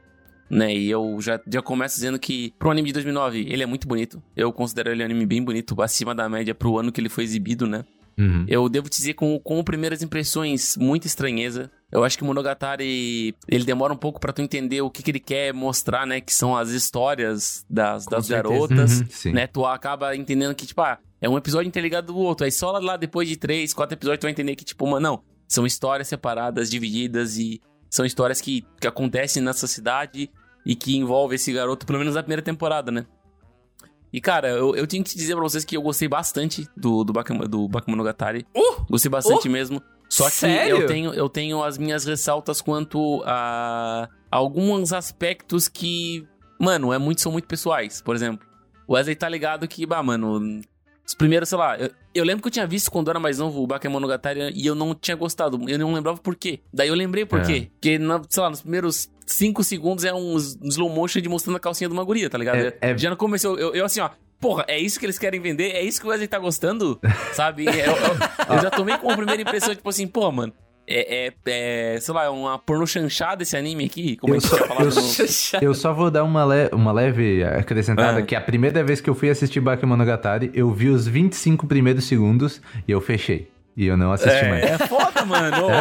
Né, 0.49 0.73
e 0.73 0.89
eu 0.89 1.17
já, 1.19 1.41
já 1.45 1.61
começo 1.61 1.95
dizendo 1.95 2.17
que 2.17 2.53
pro 2.57 2.71
anime 2.71 2.87
de 2.87 2.93
2009 2.93 3.45
ele 3.49 3.63
é 3.63 3.65
muito 3.65 3.85
bonito. 3.85 4.23
Eu 4.33 4.53
considero 4.53 4.89
ele 4.89 5.03
um 5.03 5.05
anime 5.05 5.25
bem 5.25 5.43
bonito, 5.43 5.81
acima 5.81 6.15
da 6.15 6.29
média 6.29 6.55
pro 6.55 6.77
ano 6.79 6.89
que 6.89 7.01
ele 7.01 7.09
foi 7.09 7.25
exibido, 7.25 7.67
né? 7.67 7.83
Uhum. 8.17 8.45
Eu 8.47 8.67
devo 8.67 8.89
te 8.89 8.97
dizer 8.97 9.13
com, 9.13 9.39
com 9.39 9.63
primeiras 9.63 10.01
impressões, 10.01 10.75
muita 10.77 11.05
estranheza. 11.07 11.69
Eu 11.91 12.03
acho 12.03 12.17
que 12.17 12.23
o 12.23 12.25
Monogatari, 12.27 13.35
ele 13.47 13.63
demora 13.63 13.93
um 13.93 13.97
pouco 13.97 14.19
pra 14.19 14.33
tu 14.33 14.41
entender 14.41 14.81
o 14.81 14.89
que, 14.89 15.03
que 15.03 15.11
ele 15.11 15.19
quer 15.19 15.53
mostrar, 15.53 16.05
né? 16.05 16.19
Que 16.19 16.33
são 16.33 16.57
as 16.57 16.69
histórias 16.69 17.65
das, 17.69 18.05
Com 18.05 18.11
das 18.11 18.25
certeza. 18.25 18.53
garotas, 18.53 19.25
Uhum, 19.25 19.31
né? 19.33 19.47
Tu 19.47 19.65
acaba 19.65 20.15
entendendo 20.15 20.55
que, 20.55 20.65
tipo, 20.65 20.81
ah, 20.81 20.97
é 21.21 21.29
um 21.29 21.37
episódio 21.37 21.67
interligado 21.67 22.07
do 22.07 22.17
outro. 22.17 22.45
Aí 22.45 22.51
só 22.51 22.71
lá 22.71 22.97
depois 22.97 23.29
de 23.29 23.37
três, 23.37 23.73
quatro 23.73 23.95
episódios 23.95 24.19
tu 24.19 24.23
vai 24.23 24.31
entender 24.31 24.55
que, 24.55 24.65
tipo, 24.65 24.85
mano, 24.87 24.99
não. 24.99 25.23
São 25.47 25.65
histórias 25.65 26.07
separadas, 26.07 26.69
divididas 26.69 27.37
e 27.37 27.61
são 27.89 28.05
histórias 28.05 28.41
que, 28.41 28.65
que 28.81 28.87
acontecem 28.87 29.41
nessa 29.41 29.65
cidade 29.65 30.29
e 30.65 30.75
que 30.75 30.97
envolvem 30.97 31.35
esse 31.35 31.53
garoto, 31.53 31.85
pelo 31.85 31.99
menos 31.99 32.15
na 32.15 32.21
primeira 32.21 32.41
temporada, 32.41 32.91
né? 32.91 33.05
E, 34.11 34.21
cara, 34.21 34.49
eu, 34.49 34.75
eu 34.75 34.87
tenho 34.87 35.03
que 35.03 35.09
te 35.11 35.17
dizer 35.17 35.33
pra 35.35 35.43
vocês 35.43 35.65
que 35.65 35.75
eu 35.75 35.81
gostei 35.81 36.07
bastante 36.07 36.67
do, 36.75 37.03
do, 37.03 37.11
Bakama- 37.13 37.45
do 37.47 37.67
Bakemonogatari. 37.67 38.45
Uh! 38.55 38.85
Gostei 38.89 39.09
bastante 39.11 39.49
mesmo. 39.49 39.81
Só 40.09 40.25
que 40.29 40.35
Sério? 40.37 40.77
eu 40.77 40.87
tenho, 40.87 41.13
eu 41.13 41.27
tenho 41.27 41.61
as 41.61 41.77
minhas 41.77 42.05
ressaltas 42.05 42.61
quanto 42.61 43.21
a 43.25 44.07
alguns 44.31 44.93
aspectos 44.93 45.67
que, 45.67 46.25
mano, 46.59 46.93
é 46.93 46.97
muito, 46.97 47.19
são 47.21 47.31
muito 47.31 47.47
pessoais. 47.47 48.01
Por 48.01 48.15
exemplo, 48.15 48.47
o 48.87 48.93
Wesley 48.93 49.15
tá 49.15 49.27
ligado 49.27 49.67
que, 49.67 49.85
bah, 49.85 50.01
mano, 50.01 50.61
os 51.05 51.13
primeiros, 51.13 51.49
sei 51.49 51.57
lá, 51.57 51.77
eu, 51.77 51.91
eu 52.15 52.23
lembro 52.23 52.41
que 52.41 52.47
eu 52.47 52.51
tinha 52.51 52.65
visto 52.65 52.89
quando 52.89 53.07
eu 53.07 53.11
era 53.11 53.19
mais 53.19 53.39
novo 53.39 53.61
o 53.61 53.67
Bakemonogatari 53.67 54.53
e 54.55 54.65
eu 54.65 54.73
não 54.75 54.95
tinha 54.95 55.15
gostado. 55.17 55.59
Eu 55.69 55.77
não 55.77 55.93
lembrava 55.93 56.17
por 56.19 56.35
quê. 56.35 56.61
Daí 56.73 56.87
eu 56.87 56.95
lembrei 56.95 57.25
por 57.25 57.39
É. 57.41 57.43
quê. 57.43 57.71
Porque, 57.73 57.99
na- 57.99 58.21
sei 58.29 58.43
lá, 58.43 58.49
nos 58.49 58.61
primeiros 58.61 59.09
cinco 59.27 59.63
segundos 59.63 60.03
é 60.03 60.13
um 60.13 60.35
slow 60.37 60.89
motion 60.89 61.21
de 61.21 61.29
mostrando 61.29 61.57
a 61.57 61.59
calcinha 61.59 61.87
de 61.87 61.93
uma 61.93 62.03
guria, 62.03 62.29
tá 62.29 62.37
ligado? 62.37 62.57
É- 62.57 62.73
é- 62.81 62.97
Já 62.97 63.09
no 63.11 63.17
começo, 63.17 63.45
eu, 63.47 63.75
eu, 63.75 63.85
assim, 63.85 63.99
ó. 63.99 64.09
Porra, 64.39 64.65
é 64.67 64.77
isso 64.79 64.99
que 64.99 65.05
eles 65.05 65.17
querem 65.17 65.39
vender? 65.41 65.71
É 65.71 65.81
isso 65.81 65.99
que 65.99 66.05
o 66.05 66.09
Wesley 66.11 66.27
tá 66.27 66.37
gostando? 66.39 66.99
Sabe? 67.33 67.65
Eu, 67.65 67.71
eu- 67.73 68.55
eu 68.55 68.61
já 68.61 68.69
tomei 68.69 68.95
como 68.97 69.15
primeira 69.17 69.41
impressão, 69.41 69.73
tipo 69.75 69.89
assim, 69.89 70.07
pô, 70.07 70.31
mano. 70.31 70.53
É, 70.89 71.27
é, 71.27 71.33
é, 71.95 71.99
sei 71.99 72.13
lá, 72.13 72.23
é 72.25 72.29
uma 72.29 72.57
porno 72.57 72.87
chanchada 72.87 73.43
esse 73.43 73.57
anime 73.57 73.83
aqui, 73.83 74.15
como 74.15 74.33
Eu 74.33 74.37
a 74.37 74.39
gente 74.39 74.49
só- 74.49 74.57
eu 74.57 75.59
no... 75.59 75.65
Eu 75.67 75.73
só 75.73 75.91
vou 75.93 76.09
dar 76.09 76.23
uma, 76.23 76.45
le- 76.45 76.69
uma 76.71 76.93
leve 76.93 77.43
acrescentada, 77.43 78.19
Ah. 78.19 78.21
que 78.21 78.33
a 78.35 78.39
primeira 78.39 78.81
vez 78.85 79.01
que 79.01 79.09
eu 79.09 79.13
fui 79.15 79.29
assistir 79.29 79.59
Bakemonogatari, 79.59 80.49
eu 80.53 80.71
vi 80.71 80.87
os 80.87 81.05
25 81.05 81.67
primeiros 81.67 82.05
segundos 82.05 82.61
e 82.87 82.91
eu 82.91 83.01
fechei. 83.01 83.49
E 83.77 83.85
eu 83.85 83.95
não 83.95 84.11
assisti 84.11 84.43
mais. 84.49 84.63
É, 84.65 84.71
é 84.71 84.77
foda, 84.79 85.23
mano. 85.23 85.67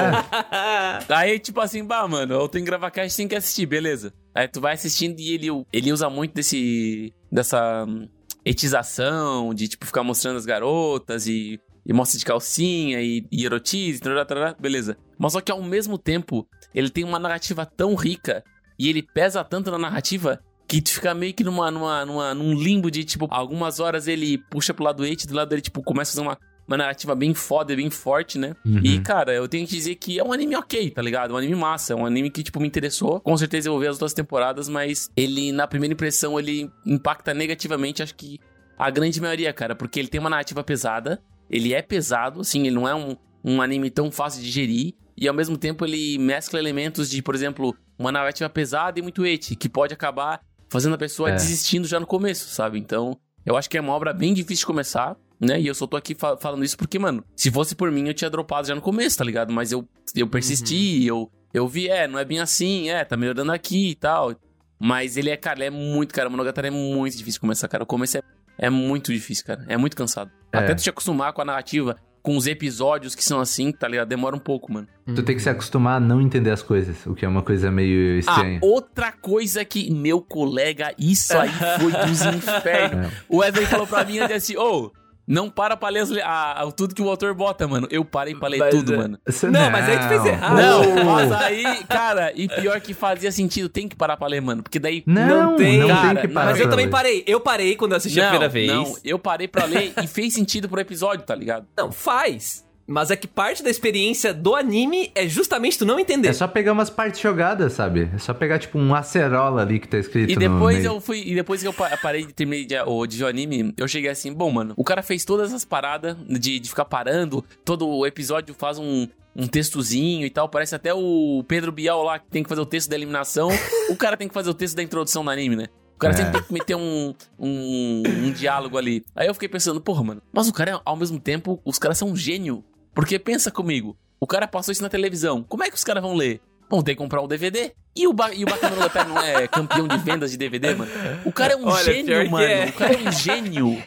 É. 0.53 1.15
Aí, 1.15 1.39
tipo 1.39 1.61
assim, 1.61 1.85
bah, 1.85 2.07
mano, 2.07 2.35
eu 2.35 2.49
tenho 2.49 2.65
que 2.65 2.71
gravar 2.71 2.91
cast, 2.91 3.17
tem 3.17 3.27
que 3.27 3.35
assistir, 3.35 3.65
beleza. 3.65 4.13
Aí 4.35 4.47
tu 4.47 4.61
vai 4.61 4.75
assistindo 4.75 5.19
e 5.19 5.33
ele, 5.33 5.47
ele 5.73 5.93
usa 5.93 6.11
muito 6.11 6.35
desse. 6.35 7.13
dessa 7.33 7.85
hum, 7.89 8.07
etização, 8.45 9.55
de 9.55 9.69
tipo 9.69 9.87
ficar 9.87 10.03
mostrando 10.03 10.37
as 10.37 10.45
garotas 10.45 11.27
e, 11.27 11.59
e 11.85 11.93
mostra 11.93 12.19
de 12.19 12.25
calcinha 12.25 13.01
e, 13.01 13.27
e 13.33 13.45
erotiza, 13.47 14.03
tarará, 14.03 14.25
tarará, 14.25 14.57
beleza. 14.59 14.97
Mas 15.19 15.33
só 15.33 15.41
que 15.41 15.51
ao 15.51 15.63
mesmo 15.63 15.97
tempo, 15.97 16.47
ele 16.75 16.91
tem 16.91 17.03
uma 17.03 17.19
narrativa 17.19 17.65
tão 17.65 17.95
rica 17.95 18.45
E 18.79 18.89
ele 18.89 19.03
pesa 19.03 19.43
tanto 19.43 19.71
na 19.71 19.79
narrativa 19.79 20.39
que 20.69 20.83
tu 20.83 20.91
fica 20.91 21.15
meio 21.15 21.33
que 21.33 21.45
numa, 21.45 21.71
numa, 21.71 22.05
numa, 22.05 22.35
num 22.35 22.53
limbo 22.53 22.91
de, 22.91 23.05
tipo, 23.05 23.27
algumas 23.31 23.81
horas 23.81 24.07
ele 24.09 24.39
puxa 24.51 24.75
pro 24.75 24.85
lado 24.85 25.05
H, 25.05 25.27
do 25.27 25.35
lado 25.35 25.49
dele, 25.49 25.63
tipo, 25.63 25.83
começa 25.83 26.11
a 26.11 26.13
fazer 26.13 26.27
uma, 26.27 26.39
uma 26.67 26.77
narrativa 26.77 27.15
bem 27.15 27.33
foda, 27.35 27.77
bem 27.77 27.89
forte, 27.91 28.39
né? 28.39 28.55
Uhum. 28.65 28.81
E, 28.83 29.01
cara, 29.01 29.33
eu 29.33 29.47
tenho 29.49 29.67
que 29.67 29.75
dizer 29.75 29.95
que 29.95 30.19
é 30.19 30.25
um 30.25 30.33
anime 30.33 30.57
ok, 30.57 30.91
tá 30.91 31.01
ligado? 31.01 31.33
Um 31.35 31.37
anime 31.37 31.55
massa, 31.55 31.93
é 31.93 31.97
um 31.97 32.05
anime 32.05 32.31
que, 32.31 32.43
tipo, 32.43 32.61
me 32.61 32.67
interessou. 32.67 33.21
Com 33.21 33.37
certeza 33.37 33.69
eu 33.69 33.73
vou 33.73 33.81
ver 33.81 33.89
as 33.89 33.99
duas 33.99 34.13
temporadas, 34.13 34.69
mas 34.69 35.11
ele, 35.17 35.53
na 35.53 35.67
primeira 35.67 35.93
impressão, 35.93 36.39
ele 36.39 36.71
impacta 36.85 37.33
negativamente, 37.33 38.03
acho 38.03 38.15
que 38.15 38.39
a 38.79 38.91
grande 38.91 39.21
maioria, 39.21 39.53
cara, 39.53 39.75
porque 39.75 39.99
ele 40.01 40.09
tem 40.09 40.21
uma 40.21 40.29
narrativa 40.31 40.63
pesada, 40.65 41.23
ele 41.49 41.73
é 41.73 41.81
pesado, 41.81 42.41
assim, 42.41 42.61
ele 42.67 42.75
não 42.75 42.89
é 42.89 42.95
um, 42.95 43.17
um 43.45 43.63
anime 43.63 43.91
tão 43.91 44.11
fácil 44.11 44.41
de 44.41 44.47
digerir, 44.47 44.95
e 45.17 45.27
ao 45.29 45.35
mesmo 45.35 45.57
tempo 45.57 45.85
ele 45.85 46.19
mescla 46.19 46.59
elementos 46.59 47.09
de, 47.09 47.23
por 47.23 47.35
exemplo, 47.35 47.75
uma 47.99 48.13
narrativa 48.13 48.51
pesada 48.51 48.99
e 48.99 49.03
muito 49.03 49.25
eti, 49.25 49.55
que 49.57 49.69
pode 49.69 49.95
acabar 49.95 50.41
fazendo 50.69 50.95
a 50.95 50.99
pessoa 50.99 51.31
É. 51.31 51.33
desistindo 51.35 51.87
já 51.87 51.99
no 52.01 52.07
começo, 52.07 52.49
sabe? 52.51 52.79
Então, 52.79 53.17
eu 53.47 53.57
acho 53.57 53.71
que 53.71 53.79
é 53.79 53.81
uma 53.81 53.93
obra 53.95 54.13
bem 54.13 54.35
difícil 54.35 54.63
de 54.63 54.67
começar, 54.67 55.17
né? 55.41 55.61
E 55.61 55.67
eu 55.67 55.75
só 55.75 55.87
tô 55.87 55.97
aqui 55.97 56.15
fa- 56.15 56.37
falando 56.37 56.65
isso 56.65 56.77
porque, 56.77 56.99
mano, 56.99 57.25
se 57.37 57.51
fosse 57.51 57.75
por 57.75 57.91
mim 57.91 58.09
eu 58.09 58.15
tinha 58.15 58.31
dropado 58.31 58.67
já 58.69 58.75
no 58.75 58.81
começo, 58.81 59.19
tá 59.19 59.25
ligado? 59.25 59.53
Mas 59.53 59.73
eu, 59.73 59.87
eu 60.15 60.27
persisti, 60.27 61.05
eu, 61.05 61.31
eu 61.53 61.67
vi, 61.69 61.89
é, 61.89 62.07
não 62.09 62.19
é 62.19 62.25
bem 62.25 62.41
assim, 62.41 62.89
é, 62.89 63.05
tá 63.05 63.17
melhorando 63.17 63.53
aqui 63.53 63.91
e 63.91 63.95
tal. 63.95 64.35
Mas 64.79 65.17
ele 65.17 65.31
é, 65.31 65.37
cara, 65.37 65.59
ele 65.59 65.65
é 65.67 65.71
muito, 65.71 66.13
cara, 66.15 66.29
Monogatari 66.29 66.69
é 66.69 66.71
muito 66.71 67.17
difícil 67.17 67.41
começar, 67.41 67.67
cara. 67.69 67.83
O 67.83 67.87
começo 67.87 68.19
é, 68.19 68.23
é 68.59 68.69
muito 68.71 69.13
difícil, 69.13 69.45
cara. 69.45 69.65
É 69.69 69.77
muito 69.77 69.97
cansado. 69.97 70.31
É. 70.53 70.59
Até 70.59 70.75
tu 70.75 70.83
te 70.83 70.91
acostumar 70.91 71.33
com 71.33 71.41
a 71.41 71.45
narrativa, 71.47 71.97
com 72.23 72.37
os 72.37 72.47
episódios 72.47 73.15
que 73.15 73.25
são 73.25 73.41
assim, 73.41 73.73
tá 73.73 73.89
ligado? 73.89 74.09
Demora 74.09 74.37
um 74.37 74.39
pouco, 74.39 74.71
mano. 74.73 74.87
Tu 75.15 75.23
tem 75.23 75.35
que 75.37 75.41
se 75.43 75.49
acostumar 75.49 75.97
a 75.97 76.01
não 76.01 76.21
entender 76.21 76.51
as 76.51 76.63
coisas, 76.63 77.07
o 77.07 77.15
que 77.15 77.25
é 77.25 77.29
uma 77.29 77.41
coisa 77.43 77.71
meio 77.71 78.17
Ah, 78.17 78.19
estranha. 78.19 78.59
outra 78.63 79.13
coisa 79.13 79.65
que, 79.65 79.91
meu 79.91 80.21
colega, 80.21 80.93
isso 80.99 81.39
aí 81.39 81.49
foi 81.81 81.93
dos 81.93 82.21
infernos. 82.37 83.13
O 83.31 83.39
Wesley 83.39 83.65
falou 83.67 83.87
pra 83.87 84.05
mim 84.05 84.19
assim, 84.19 84.57
ô, 84.59 84.91
não 85.27 85.51
para 85.51 85.77
pra 85.77 85.89
ler 85.89 86.01
as 86.01 86.13
a- 86.13 86.63
a- 86.63 86.73
tudo 86.73 86.95
que 86.95 87.03
o 87.03 87.09
autor 87.09 87.35
bota, 87.35 87.67
mano. 87.67 87.87
Eu 87.91 88.05
parei 88.05 88.35
pra 88.35 88.49
ler 88.49 88.59
Mas, 88.59 88.75
tudo, 88.75 88.95
é. 88.95 88.97
mano. 88.97 89.19
Você- 89.27 89.51
Não, 89.51 89.71
mas 89.71 89.89
aí 89.89 89.99
tu 89.99 90.09
fez 90.09 90.25
errado. 90.25 90.57
Não, 90.57 91.05
mas 91.05 91.33
aí, 91.33 91.85
cara, 91.85 92.33
e 92.35 92.49
pior 92.49 92.81
que 92.81 92.95
fazia 92.95 93.31
sentido, 93.33 93.69
tem 93.69 93.89
que 93.89 93.97
parar 93.97 94.17
pra 94.17 94.29
ler, 94.29 94.41
mano. 94.41 94.63
Porque 94.63 94.79
daí. 94.79 95.03
Não, 95.07 95.51
não 95.53 95.57
tem, 95.57 95.81
tem, 95.81 95.89
cara, 95.89 96.21
que 96.21 96.29
parar 96.29 96.51
Mas 96.51 96.61
eu 96.61 96.69
também 96.71 96.87
ler. 96.87 96.91
parei. 96.93 97.25
Eu 97.27 97.41
parei 97.41 97.77
quando 97.77 97.93
eu 97.93 97.97
assisti 97.99 98.21
a 98.21 98.25
primeira 98.29 98.49
vez. 98.49 98.69
Não, 98.71 98.97
eu 99.05 99.19
parei 99.19 99.49
pra 99.49 99.65
ler 99.65 99.93
e 100.03 100.07
fez 100.07 100.35
sentido 100.35 100.69
pro 100.69 100.81
episódio, 100.81 101.25
tá 101.25 101.35
ligado? 101.35 101.67
Não, 101.77 101.91
faz. 101.93 102.66
Mas 102.87 103.11
é 103.11 103.17
que 103.17 103.27
parte 103.27 103.63
da 103.65 103.71
experiência 103.71 104.33
do 104.33 104.55
anime 104.55 105.11
é 105.15 105.27
justamente 105.29 105.77
tu 105.79 105.85
não 105.85 105.99
entender. 105.99 106.29
É 106.29 106.33
só 106.33 106.47
pegar 106.47 106.73
umas 106.73 106.89
partes 106.89 107.21
jogadas, 107.21 107.73
sabe? 107.73 108.09
É 108.15 108.19
só 108.19 108.33
pegar, 108.33 108.59
tipo, 108.61 108.79
um 108.79 108.95
acerola 108.95 109.63
ali 109.63 109.81
que 109.81 109.89
tá 109.89 109.99
escrito 109.99 110.31
E 110.31 110.35
no 110.35 110.41
depois 110.41 110.77
meio. 110.79 110.87
eu 110.93 111.01
fui. 111.01 111.23
E 111.27 111.35
depois 111.35 111.61
que 111.61 111.67
eu 111.67 111.73
pa- 111.73 111.97
parei 112.01 112.25
de 112.27 112.33
terminei 112.33 112.65
de, 112.65 112.79
o, 112.81 113.07
de 113.07 113.25
o 113.25 113.27
anime, 113.27 113.75
eu 113.77 113.89
cheguei 113.89 114.09
assim, 114.11 114.33
bom, 114.33 114.51
mano, 114.53 114.73
o 114.77 114.85
cara 114.85 115.03
fez 115.03 115.25
todas 115.25 115.53
as 115.53 115.65
paradas 115.65 116.17
de, 116.29 116.61
de 116.61 116.69
ficar 116.69 116.85
parando, 116.85 117.45
todo 117.65 117.89
o 117.89 118.07
episódio 118.07 118.55
faz 118.57 118.79
um. 118.79 119.09
Um 119.39 119.47
textozinho 119.47 120.25
e 120.25 120.31
tal, 120.31 120.49
parece 120.49 120.75
até 120.75 120.95
o 120.95 121.45
Pedro 121.47 121.71
Bial 121.71 122.03
lá 122.03 122.19
que 122.19 122.27
tem 122.31 122.43
que 122.43 122.49
fazer 122.49 122.63
o 122.63 122.65
texto 122.65 122.89
da 122.89 122.97
eliminação. 122.97 123.51
o 123.91 123.95
cara 123.95 124.17
tem 124.17 124.27
que 124.29 124.33
fazer 124.33 124.49
o 124.49 124.55
texto 124.55 124.75
da 124.75 124.83
introdução 124.83 125.23
do 125.23 125.29
anime, 125.31 125.55
né? 125.57 125.67
O 125.95 125.99
cara 125.99 126.15
É. 126.15 126.17
sempre 126.17 126.33
tem 126.33 126.43
que 126.43 126.53
meter 126.55 126.75
um, 126.75 127.13
um, 127.39 128.03
um 128.07 128.33
diálogo 128.33 128.79
ali. 128.79 129.05
Aí 129.15 129.27
eu 129.27 129.35
fiquei 129.35 129.47
pensando, 129.49 129.79
porra, 129.79 130.03
mano, 130.03 130.23
mas 130.33 130.49
o 130.49 130.55
cara, 130.55 130.81
ao 130.87 130.97
mesmo 130.97 131.21
tempo, 131.21 131.61
os 131.67 131.79
caras 131.79 131.99
são 131.99 132.09
um 132.09 132.17
gênio. 132.17 132.65
Porque 132.97 133.19
pensa 133.19 133.51
comigo, 133.51 133.95
o 134.19 134.27
cara 134.27 134.49
passou 134.49 134.73
isso 134.73 134.83
na 134.83 134.89
televisão. 134.89 135.45
Como 135.47 135.63
é 135.63 135.69
que 135.69 135.77
os 135.77 135.85
caras 135.85 136.03
vão 136.03 136.15
ler? 136.15 136.41
Vão 136.69 136.83
ter 136.83 136.93
que 136.93 136.97
comprar 136.97 137.21
o 137.21 137.29
DVD. 137.29 137.73
E 137.95 138.07
o, 138.09 138.13
ba 138.13 138.33
e 138.35 138.43
o 138.43 138.47
Bacana 138.47 138.75
não 139.07 139.19
é 139.19 139.47
campeão 139.47 139.87
de 139.87 139.99
vendas 139.99 140.31
de 140.31 140.39
DVD, 140.39 140.75
mano? 140.75 140.91
O 141.25 141.31
cara 141.31 141.53
é 141.53 141.57
um 141.57 141.69
Olha, 141.69 141.85
gênio, 141.85 142.31
mano. 142.31 142.45
é. 142.45 142.67
O 142.67 142.73
cara 142.73 142.95
é 142.95 143.09
um 143.09 143.13
gênio. 143.13 143.83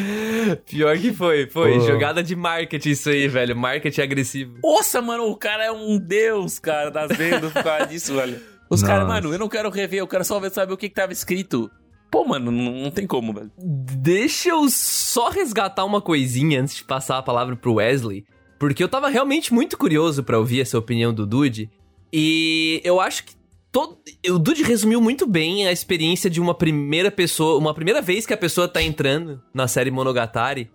Pior 0.68 0.96
que 0.98 1.14
foi, 1.14 1.46
foi. 1.48 1.78
Pô. 1.78 1.80
Jogada 1.80 2.22
de 2.22 2.36
marketing 2.36 2.90
isso 2.90 3.08
aí, 3.08 3.26
velho. 3.26 3.56
Marketing 3.56 4.02
agressivo. 4.02 4.58
Nossa, 4.62 5.00
mano, 5.00 5.24
o 5.24 5.36
cara 5.36 5.64
é 5.64 5.72
um 5.72 5.98
deus, 5.98 6.58
cara, 6.58 6.90
das 6.90 7.16
vendas 7.16 7.52
por 7.52 7.64
causa 7.64 7.86
disso, 7.86 8.14
velho. 8.14 8.38
Os 8.68 8.82
caras, 8.82 9.08
mano, 9.08 9.32
eu 9.32 9.38
não 9.38 9.48
quero 9.48 9.70
rever, 9.70 10.00
eu 10.00 10.06
quero 10.06 10.24
só 10.24 10.38
ver, 10.38 10.50
saber 10.50 10.74
o 10.74 10.76
que, 10.76 10.90
que 10.90 10.94
tava 10.94 11.12
escrito. 11.12 11.70
Pô, 12.10 12.24
mano, 12.26 12.50
não, 12.50 12.72
não 12.72 12.90
tem 12.90 13.06
como, 13.06 13.32
velho. 13.32 13.50
Deixa 13.58 14.50
eu 14.50 14.68
só 14.68 15.30
resgatar 15.30 15.84
uma 15.86 16.00
coisinha 16.00 16.60
antes 16.60 16.76
de 16.76 16.84
passar 16.84 17.16
a 17.16 17.22
palavra 17.22 17.56
pro 17.56 17.74
Wesley. 17.74 18.24
Porque 18.62 18.80
eu 18.80 18.88
tava 18.88 19.08
realmente 19.08 19.52
muito 19.52 19.76
curioso 19.76 20.22
pra 20.22 20.38
ouvir 20.38 20.60
essa 20.60 20.78
opinião 20.78 21.12
do 21.12 21.26
Dude. 21.26 21.68
E 22.12 22.80
eu 22.84 23.00
acho 23.00 23.24
que 23.24 23.34
todo... 23.72 23.98
o 24.30 24.38
Dude 24.38 24.62
resumiu 24.62 25.00
muito 25.00 25.26
bem 25.26 25.66
a 25.66 25.72
experiência 25.72 26.30
de 26.30 26.40
uma 26.40 26.54
primeira 26.54 27.10
pessoa, 27.10 27.58
uma 27.58 27.74
primeira 27.74 28.00
vez 28.00 28.24
que 28.24 28.32
a 28.32 28.36
pessoa 28.36 28.68
tá 28.68 28.80
entrando 28.80 29.42
na 29.52 29.66
série 29.66 29.90
Monogatari. 29.90 30.70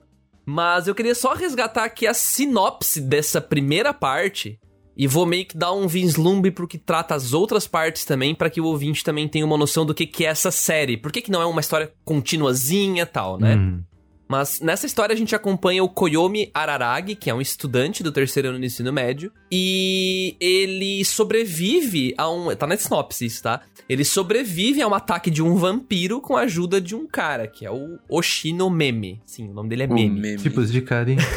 Mas 0.46 0.89
eu 0.89 0.94
queria 0.94 1.15
só 1.15 1.34
resgatar 1.34 1.86
aqui 1.86 2.06
a 2.06 2.13
sinopse 2.13 3.00
dessa 3.00 3.39
primeira 3.39 3.94
parte. 3.94 4.60
E 4.98 5.08
vou 5.08 5.25
meio 5.25 5.46
que 5.46 5.58
dar 5.58 5.72
um 5.72 5.88
vislumbre 5.88 6.51
pro 6.51 6.67
que 6.67 6.77
trata 6.77 7.15
as 7.15 7.32
outras 7.32 7.67
partes 7.67 8.03
também, 8.03 8.36
pra 8.36 8.50
que 8.50 8.60
o 8.60 8.65
ouvinte 8.65 9.01
também 9.01 9.29
tenha 9.29 9.46
uma 9.46 9.58
noção 9.58 9.86
do 9.86 9.94
que, 9.94 10.06
que 10.06 10.25
é 10.25 10.27
essa 10.27 10.51
série. 10.51 10.98
Por 10.98 11.10
que, 11.10 11.22
que 11.22 11.32
não 11.32 11.41
é 11.41 11.46
uma 11.46 11.62
história 11.62 11.94
contínuazinha 12.03 13.03
e 13.03 13.06
tal, 13.06 13.39
né? 13.39 13.56
Uhum. 13.56 13.82
Mas 14.27 14.60
nessa 14.60 14.86
história 14.86 15.13
a 15.13 15.17
gente 15.17 15.36
acompanha 15.36 15.84
o 15.84 15.89
Koyomi 15.89 16.50
Araragi, 16.53 17.15
que 17.15 17.29
é 17.29 17.34
um 17.34 17.41
estudante 17.41 18.03
do 18.03 18.12
terceiro 18.12 18.50
ano 18.50 18.60
do 18.60 18.65
ensino 18.65 18.91
médio, 18.91 19.31
e 19.51 20.36
ele 20.39 21.03
sobrevive 21.05 22.13
a 22.17 22.29
um. 22.29 22.53
Tá 22.55 22.67
na 22.67 22.77
sinopse 22.77 23.25
isso, 23.25 23.43
tá? 23.43 23.62
Ele 23.88 24.03
sobrevive 24.03 24.81
a 24.81 24.88
um 24.88 24.93
ataque 24.93 25.31
de 25.31 25.41
um 25.41 25.55
vampiro 25.55 26.19
com 26.19 26.36
a 26.36 26.41
ajuda 26.41 26.81
de 26.81 26.93
um 26.93 27.07
cara, 27.07 27.48
que 27.48 27.65
é 27.65 27.72
o 27.72 27.98
Oshino 28.10 28.69
Meme. 28.69 29.22
Sim, 29.25 29.50
o 29.50 29.53
nome 29.53 29.69
dele 29.69 29.84
é 29.84 29.88
Meme. 29.88 30.19
meme. 30.19 30.41
Tipos 30.41 30.72
de 30.72 30.81
carinho. 30.81 31.19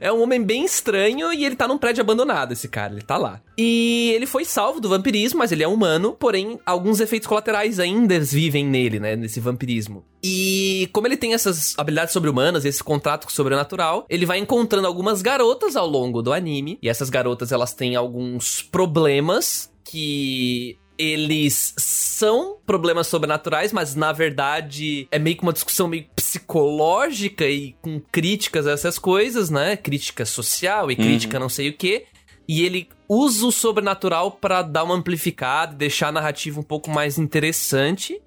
É 0.00 0.10
um 0.10 0.22
homem 0.22 0.42
bem 0.42 0.64
estranho 0.64 1.30
e 1.30 1.44
ele 1.44 1.54
tá 1.54 1.68
num 1.68 1.76
prédio 1.76 2.00
abandonado, 2.00 2.52
esse 2.52 2.68
cara, 2.68 2.94
ele 2.94 3.02
tá 3.02 3.18
lá. 3.18 3.42
E 3.58 4.12
ele 4.14 4.24
foi 4.24 4.42
salvo 4.44 4.80
do 4.80 4.88
vampirismo, 4.88 5.38
mas 5.38 5.52
ele 5.52 5.62
é 5.62 5.68
humano, 5.68 6.16
porém, 6.18 6.58
alguns 6.64 7.00
efeitos 7.00 7.28
colaterais 7.28 7.78
ainda 7.78 8.18
vivem 8.18 8.64
nele, 8.64 8.98
né, 8.98 9.14
nesse 9.14 9.40
vampirismo. 9.40 10.02
E 10.26 10.88
como 10.90 11.06
ele 11.06 11.18
tem 11.18 11.34
essas 11.34 11.74
habilidades 11.76 12.14
sobre-humanas, 12.14 12.64
esse 12.64 12.82
contrato 12.82 13.26
com 13.26 13.30
o 13.30 13.34
sobrenatural, 13.34 14.06
ele 14.08 14.24
vai 14.24 14.38
encontrando 14.38 14.86
algumas 14.86 15.20
garotas 15.20 15.76
ao 15.76 15.86
longo 15.86 16.22
do 16.22 16.32
anime, 16.32 16.78
e 16.80 16.88
essas 16.88 17.10
garotas, 17.10 17.52
elas 17.52 17.74
têm 17.74 17.94
alguns 17.94 18.62
problemas 18.62 19.70
que 19.84 20.78
eles 20.96 21.74
são 21.76 22.56
problemas 22.64 23.06
sobrenaturais, 23.06 23.70
mas 23.70 23.94
na 23.94 24.12
verdade 24.12 25.06
é 25.10 25.18
meio 25.18 25.36
que 25.36 25.42
uma 25.42 25.52
discussão 25.52 25.88
meio 25.88 26.06
psicológica 26.16 27.44
e 27.44 27.74
com 27.82 28.00
críticas 28.00 28.66
a 28.66 28.70
essas 28.70 28.98
coisas, 28.98 29.50
né? 29.50 29.76
Crítica 29.76 30.24
social 30.24 30.90
e 30.90 30.96
crítica 30.96 31.38
não 31.38 31.50
sei 31.50 31.68
o 31.68 31.76
quê. 31.76 32.06
E 32.48 32.64
ele 32.64 32.88
usa 33.08 33.46
o 33.46 33.52
sobrenatural 33.52 34.30
pra 34.30 34.62
dar 34.62 34.84
uma 34.84 34.94
amplificada 34.94 35.74
e 35.74 35.78
deixar 35.78 36.08
a 36.08 36.12
narrativa 36.12 36.60
um 36.60 36.64
pouco 36.64 36.90
mais 36.90 37.18
interessante. 37.18 38.22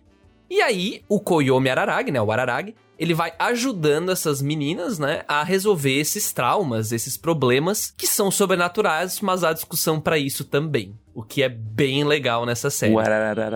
E 0.50 0.62
aí, 0.62 1.02
o 1.10 1.20
Koyomi 1.20 1.70
Araragi, 1.70 2.12
né? 2.12 2.22
O 2.22 2.32
Araragi, 2.32 2.76
ele 2.98 3.14
vai 3.14 3.34
ajudando 3.38 4.12
essas 4.12 4.42
meninas, 4.42 4.98
né? 4.98 5.24
A 5.28 5.44
resolver 5.44 6.00
esses 6.00 6.32
traumas, 6.32 6.92
esses 6.92 7.18
problemas 7.18 7.94
que 7.96 8.08
são 8.08 8.32
sobrenaturais, 8.32 9.22
mas 9.22 9.44
há 9.44 9.54
discussão 9.54 10.00
pra 10.00 10.18
isso 10.18 10.44
também. 10.44 10.98
O 11.14 11.24
que 11.24 11.44
é 11.44 11.50
bem 11.50 12.04
legal 12.04 12.46
nessa 12.46 12.70
série. 12.70 12.94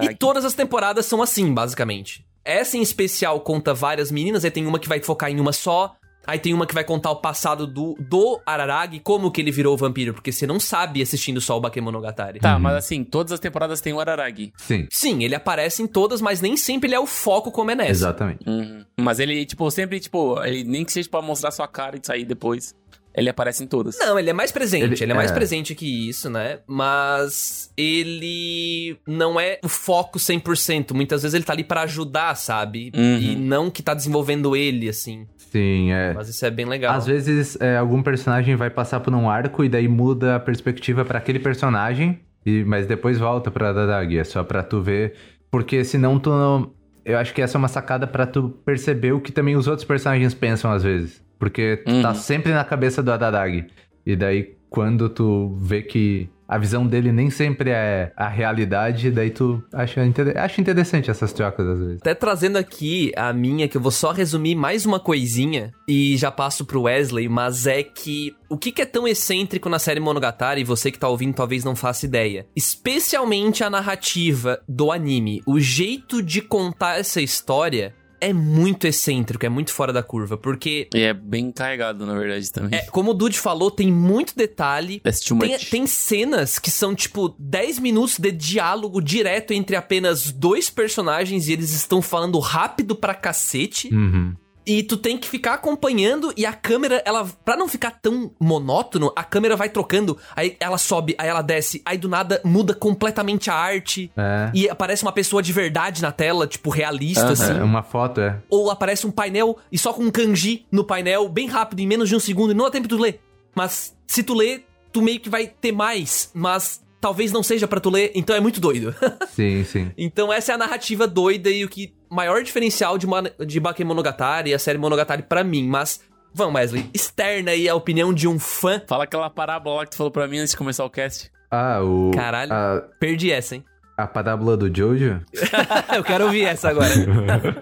E 0.03 0.15
todas 0.15 0.45
as 0.45 0.53
temporadas 0.53 1.05
são 1.05 1.21
assim, 1.21 1.53
basicamente. 1.53 2.25
Essa 2.43 2.75
em 2.75 2.81
especial 2.81 3.39
conta 3.41 3.74
várias 3.74 4.12
meninas, 4.12 4.43
aí 4.43 4.51
tem 4.51 4.65
uma 4.65 4.79
que 4.79 4.89
vai 4.89 5.00
focar 5.00 5.29
em 5.31 5.39
uma 5.39 5.53
só. 5.53 5.95
Aí 6.25 6.38
tem 6.38 6.54
uma 6.54 6.66
que 6.68 6.74
vai 6.74 6.84
contar 6.84 7.12
o 7.12 7.16
passado 7.18 7.66
do, 7.66 7.96
do 8.00 8.40
Araragi, 8.46 9.00
como 9.00 9.32
que 9.32 9.42
ele 9.42 9.51
virou 9.51 9.75
vampiro, 9.75 10.13
porque 10.13 10.32
você 10.32 10.46
não 10.46 10.60
sabe 10.60 11.01
assistindo 11.01 11.42
só 11.42 11.58
o 11.58 11.62
Bakemonogatari. 11.62 12.40
Tá, 12.40 12.60
mas 12.60 12.75
assim, 12.75 13.04
todas 13.04 13.32
as 13.32 13.40
temporadas 13.40 13.82
tem 13.82 13.92
o 13.94 14.00
Araragi. 14.00 14.54
Sim, 14.58 14.88
Sim, 14.90 15.24
ele 15.24 15.36
aparece 15.36 15.82
em 15.82 15.88
todas, 15.88 16.22
mas 16.22 16.42
nem 16.42 16.56
sempre 16.56 16.88
ele 16.88 16.96
é 16.96 17.00
o 17.00 17.08
foco 17.08 17.51
como 17.51 17.72
é 17.72 17.75
nessa. 17.75 17.92
exatamente. 17.92 18.48
Uhum. 18.48 18.86
Mas 19.00 19.20
ele, 19.20 19.46
tipo, 19.46 19.70
sempre, 19.72 20.00
tipo, 20.00 20.42
ele 20.44 20.63
nem 20.63 20.86
que 20.86 20.92
seja 20.92 21.10
pra 21.10 21.22
mostrar 21.22 21.51
sua 21.51 21.68
cara 21.68 21.98
e 21.98 22.06
sair 22.06 22.24
depois. 22.25 22.75
Ele 23.13 23.30
aparece 23.30 23.63
em 23.63 23.68
todas. 23.68 23.98
Não, 24.00 24.18
ele 24.18 24.30
é 24.30 24.34
mais 24.34 24.51
presente, 24.51 24.84
ele, 24.84 24.96
Ele- 25.03 25.12
é 25.12 25.15
mais 25.15 25.32
é. 25.32 25.34
presente 25.34 25.75
que 25.75 26.08
isso, 26.10 26.30
né? 26.30 26.60
Mas 26.65 27.72
ele 27.77 28.98
não 29.08 29.39
é 29.39 29.60
o 29.63 29.68
foco 29.68 30.18
100%. 30.20 30.94
Muitas 30.94 31.22
vezes 31.24 31.34
ele 31.36 31.44
tá 31.44 31.53
ali 31.53 31.63
pra 31.63 31.82
ajudar, 31.84 32.36
sabe? 32.36 32.91
Uhum. 32.96 33.18
E 33.20 33.36
não 33.36 33.70
que 33.70 33.84
tá 33.84 33.94
desenvolvendo 33.94 34.56
ele, 34.56 34.88
assim. 34.88 35.27
Sim, 35.38 35.91
é. 35.91 36.13
Mas 36.13 36.30
isso 36.30 36.46
é 36.46 36.50
bem 36.50 36.65
legal. 36.65 36.96
Às 36.96 37.06
vezes 37.06 37.58
é, 37.60 37.75
algum 37.77 38.01
personagem 38.01 38.56
vai 38.56 38.70
passar 38.70 39.01
por 39.01 39.13
um 39.13 39.30
arco 39.30 39.63
e 39.65 39.70
daí 39.70 39.88
muda 39.88 40.38
a 40.38 40.39
perspectiva 40.39 41.03
pra 41.03 41.18
aquele 41.18 41.39
personagem, 41.39 42.20
e, 42.46 42.63
mas 42.63 42.88
depois 42.88 43.18
volta 43.20 43.51
pra 43.51 43.74
Dadagi. 43.74 44.18
É 44.18 44.24
só 44.24 44.44
pra 44.44 44.63
tu 44.63 44.82
ver. 44.82 45.13
Porque 45.51 45.84
senão 45.84 46.18
tu 46.18 46.30
não. 46.30 46.72
Eu 47.03 47.18
acho 47.18 47.34
que 47.34 47.41
essa 47.41 47.58
é 47.58 47.60
uma 47.60 47.68
sacada 47.68 48.08
pra 48.08 48.25
tu 48.25 48.50
perceber 48.63 49.12
o 49.12 49.20
que 49.20 49.32
também 49.32 49.56
os 49.58 49.68
outros 49.68 49.86
personagens 49.86 50.34
pensam 50.34 50.72
às 50.72 50.84
vezes. 50.84 51.22
Porque 51.41 51.77
tu 51.77 52.03
tá 52.03 52.10
Uhum. 52.10 52.15
sempre 52.15 52.53
na 52.53 52.63
cabeça 52.63 53.01
do 53.01 53.12
Adadag. 53.12 53.65
E 54.05 54.15
daí, 54.15 54.53
quando 54.69 55.10
tu 55.10 55.57
vê 55.60 55.81
que 55.81 56.29
a 56.48 56.57
visão 56.57 56.86
dele 56.86 57.12
nem 57.12 57.29
sempre 57.31 57.71
é 57.71 58.12
a 58.15 58.27
realidade, 58.27 59.10
daí 59.10 59.29
tu 59.31 59.63
acha, 59.74 60.05
inter... 60.05 60.38
acha 60.38 60.62
interessante 60.62 61.10
essas 61.10 61.33
trocas 61.33 61.65
às 61.65 61.79
vezes. 61.79 61.98
Até 62.01 62.13
trazendo 62.13 62.57
aqui 62.57 63.12
a 63.15 63.33
minha, 63.33 63.67
que 63.67 63.75
eu 63.75 63.81
vou 63.81 63.89
só 63.91 64.12
resumir 64.12 64.53
mais 64.53 64.86
uma 64.86 65.00
coisinha 65.00 65.71
e 65.88 66.15
já 66.15 66.29
passo 66.29 66.63
pro 66.63 66.83
Wesley, 66.83 67.27
mas 67.27 67.65
é 67.65 67.81
que 67.81 68.36
o 68.50 68.57
que, 68.57 68.71
que 68.71 68.81
é 68.83 68.86
tão 68.86 69.07
excêntrico 69.07 69.67
na 69.69 69.79
série 69.79 70.00
Monogatari, 70.01 70.62
e 70.62 70.65
você 70.65 70.91
que 70.91 71.00
tá 71.00 71.07
ouvindo 71.07 71.33
talvez 71.33 71.63
não 71.63 71.75
faça 71.75 72.05
ideia. 72.05 72.45
Especialmente 72.55 73.63
a 73.63 73.69
narrativa 73.69 74.60
do 74.67 74.91
anime. 74.91 75.41
O 75.48 75.60
jeito 75.60 76.21
de 76.21 76.41
contar 76.41 77.00
essa 77.00 77.21
história 77.21 77.95
é 78.22 78.32
muito 78.32 78.86
excêntrico, 78.86 79.44
é 79.46 79.50
muito 79.50 79.74
fora 79.74 79.92
da 79.92 80.04
curva, 80.04 80.38
porque. 80.38 80.88
E 80.94 81.01
é 81.01 81.13
bem 81.13 81.51
carregado, 81.51 82.06
na 82.06 82.13
verdade, 82.13 82.51
também. 82.51 82.80
É, 82.80 82.84
como 82.86 83.12
o 83.12 83.13
Dude 83.13 83.40
falou, 83.40 83.72
tem 83.72 83.92
muito 83.92 84.36
detalhe. 84.36 85.00
That's 85.00 85.20
too 85.22 85.38
Tem, 85.40 85.54
much. 85.54 85.70
tem 85.70 85.88
cenas 85.88 86.60
que 86.60 86.70
são, 86.70 86.94
tipo, 86.94 87.36
10 87.40 87.80
minutos 87.80 88.20
de 88.20 88.32
diálogo 88.32 89.01
direto 89.01 89.51
entre 89.51 89.75
apenas 89.75 90.32
dois 90.32 90.70
personagens 90.70 91.48
e 91.48 91.54
eles 91.54 91.72
estão 91.74 92.01
falando 92.01 92.38
rápido 92.40 92.96
pra 92.96 93.16
cacete. 93.16 93.94
Uhum. 93.94 94.36
E 94.65 94.84
tu 94.84 94.96
tem 94.96 95.18
que 95.18 95.27
ficar 95.27 95.56
acompanhando 95.56 96.32
e 96.38 96.46
a 96.46 96.53
câmera, 96.53 97.01
ela, 97.06 97.27
pra 97.44 97.58
não 97.58 97.68
ficar 97.68 97.91
tão 98.01 98.32
monótono, 98.39 99.12
a 99.15 99.24
câmera 99.24 99.56
vai 99.56 99.70
trocando, 99.70 100.18
aí 100.36 100.56
ela 100.60 100.77
sobe, 100.77 101.15
aí 101.18 101.27
ela 101.27 101.41
desce, 101.41 101.82
aí 101.84 101.98
do 101.98 102.08
nada 102.08 102.39
muda 102.44 102.74
completamente 102.74 103.50
a 103.50 103.56
arte. 103.56 104.12
É. 104.15 104.51
E 104.53 104.70
aparece 104.70 105.01
uma 105.03 105.12
pessoa 105.12 105.41
de 105.41 105.51
verdade 105.51 106.01
na 106.01 106.12
tela, 106.12 106.46
tipo, 106.46 106.70
realista, 106.70 107.24
Aham. 107.24 107.34
assim. 107.34 107.58
É, 107.60 107.63
uma 107.63 107.82
foto, 107.82 108.22
é. 108.22 108.38
Ou 108.50 108.70
aparece 108.70 109.08
um 109.08 109.12
painel 109.12 109.58
e 109.72 109.77
só 109.77 109.94
com 109.94 110.03
um 110.03 110.12
kanji 110.12 110.65
no 110.72 110.84
painel, 110.84 111.27
bem 111.27 111.48
rápido, 111.48 111.80
em 111.80 111.88
menos 111.88 112.08
de 112.08 112.15
um 112.15 112.20
segundo, 112.20 112.51
e 112.51 112.53
não 112.53 112.65
dá 112.65 112.72
tempo 112.72 112.88
de 112.88 112.96
tu 112.96 113.01
ler. 113.01 113.20
Mas 113.56 113.96
se 114.06 114.22
tu 114.22 114.34
ler, 114.34 114.65
tu 114.91 115.01
meio 115.01 115.20
que 115.20 115.30
vai 115.30 115.48
ter 115.48 115.72
mais, 115.72 116.30
mas 116.34 116.82
talvez 117.01 117.31
não 117.31 117.43
seja 117.43 117.67
pra 117.67 117.79
tu 117.79 117.89
ler, 117.89 118.12
então 118.15 118.36
é 118.36 118.39
muito 118.39 118.62
doido. 118.62 118.96
Sim, 119.31 119.63
sim. 119.63 119.91
então 119.98 120.31
essa 120.31 120.51
é 120.51 120.55
a 120.55 120.58
narrativa 120.58 121.08
doida 121.08 121.50
e 121.50 121.65
o 121.65 121.70
que 121.70 121.93
maior 122.10 122.43
diferencial 122.43 122.98
de, 122.98 123.05
uma, 123.05 123.24
de 123.46 123.60
Bakemonogatari 123.60 124.51
e 124.51 124.53
a 124.53 124.60
série 124.60 124.77
Monogatari 124.77 125.24
pra 125.24 125.43
mim, 125.43 125.67
mas 125.67 126.01
vamos 126.34 126.55
Wesley, 126.55 126.89
externa 126.93 127.51
aí 127.51 127.67
a 127.67 127.75
opinião 127.75 128.13
de 128.13 128.27
um 128.27 128.38
fã. 128.38 128.81
Fala 128.88 129.05
aquela 129.05 129.29
parábola 129.29 129.77
lá 129.77 129.86
que 129.86 129.91
tu 129.91 129.98
falou 129.98 130.12
pra 130.12 130.27
mim 130.27 130.39
antes 130.39 130.51
de 130.51 130.58
começar 130.58 130.86
o 130.86 130.89
cast. 130.89 131.31
Ah, 131.50 131.81
o. 131.81 132.12
Caralho. 132.13 132.53
A, 132.53 132.81
Perdi 133.00 133.31
essa, 133.31 133.55
hein? 133.55 133.65
a 133.98 134.08
parábola 134.08 134.58
do 134.58 134.74
Jojo? 134.75 135.22
Eu 135.96 136.03
quero 136.03 136.25
ouvir 136.25 136.43
essa 136.43 136.70
agora. 136.70 136.89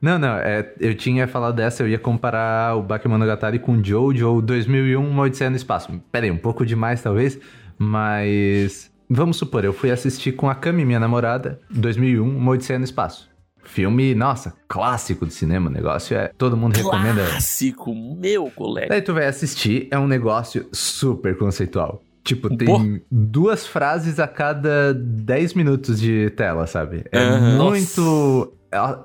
Não, 0.00 0.18
não, 0.18 0.36
é, 0.36 0.74
eu 0.78 0.94
tinha 0.94 1.26
falado 1.26 1.56
dessa, 1.56 1.82
eu 1.82 1.88
ia 1.88 1.98
comparar 1.98 2.76
o 2.76 2.82
Bakemonogatari 2.82 3.58
com 3.58 3.82
Jojo 3.82 4.28
ou 4.28 4.42
2001, 4.42 5.02
Uma 5.02 5.22
Odisseia 5.22 5.48
no 5.48 5.56
Espaço. 5.56 5.90
Pera 6.12 6.26
aí, 6.26 6.30
um 6.30 6.36
pouco 6.36 6.66
demais 6.66 7.02
talvez, 7.02 7.40
mas... 7.78 8.90
Vamos 9.08 9.36
supor, 9.36 9.64
eu 9.64 9.72
fui 9.72 9.90
assistir 9.90 10.32
com 10.32 10.50
a 10.50 10.54
Cami, 10.54 10.84
minha 10.84 10.98
namorada, 10.98 11.60
2001, 11.70 12.22
Uma 12.24 12.52
Odisseia 12.52 12.78
no 12.78 12.84
Espaço. 12.84 13.30
Filme, 13.62 14.14
nossa, 14.14 14.54
clássico 14.68 15.24
do 15.26 15.32
cinema, 15.32 15.68
o 15.68 15.72
negócio 15.72 16.16
é... 16.16 16.30
Todo 16.36 16.56
mundo 16.56 16.76
recomenda... 16.76 17.24
Clássico, 17.24 17.94
meu 17.94 18.50
colega. 18.50 18.88
Daí 18.88 19.02
tu 19.02 19.14
vai 19.14 19.26
assistir, 19.26 19.88
é 19.90 19.98
um 19.98 20.06
negócio 20.06 20.68
super 20.72 21.36
conceitual. 21.36 22.02
Tipo, 22.26 22.56
tem 22.56 22.66
Pô. 22.66 23.04
duas 23.08 23.66
frases 23.68 24.18
a 24.18 24.26
cada 24.26 24.92
10 24.92 25.54
minutos 25.54 26.00
de 26.00 26.28
tela, 26.30 26.66
sabe? 26.66 27.04
É 27.12 27.20
Aham. 27.20 27.62
muito. 27.62 28.52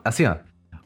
Assim, 0.04 0.26
ó. 0.26 0.38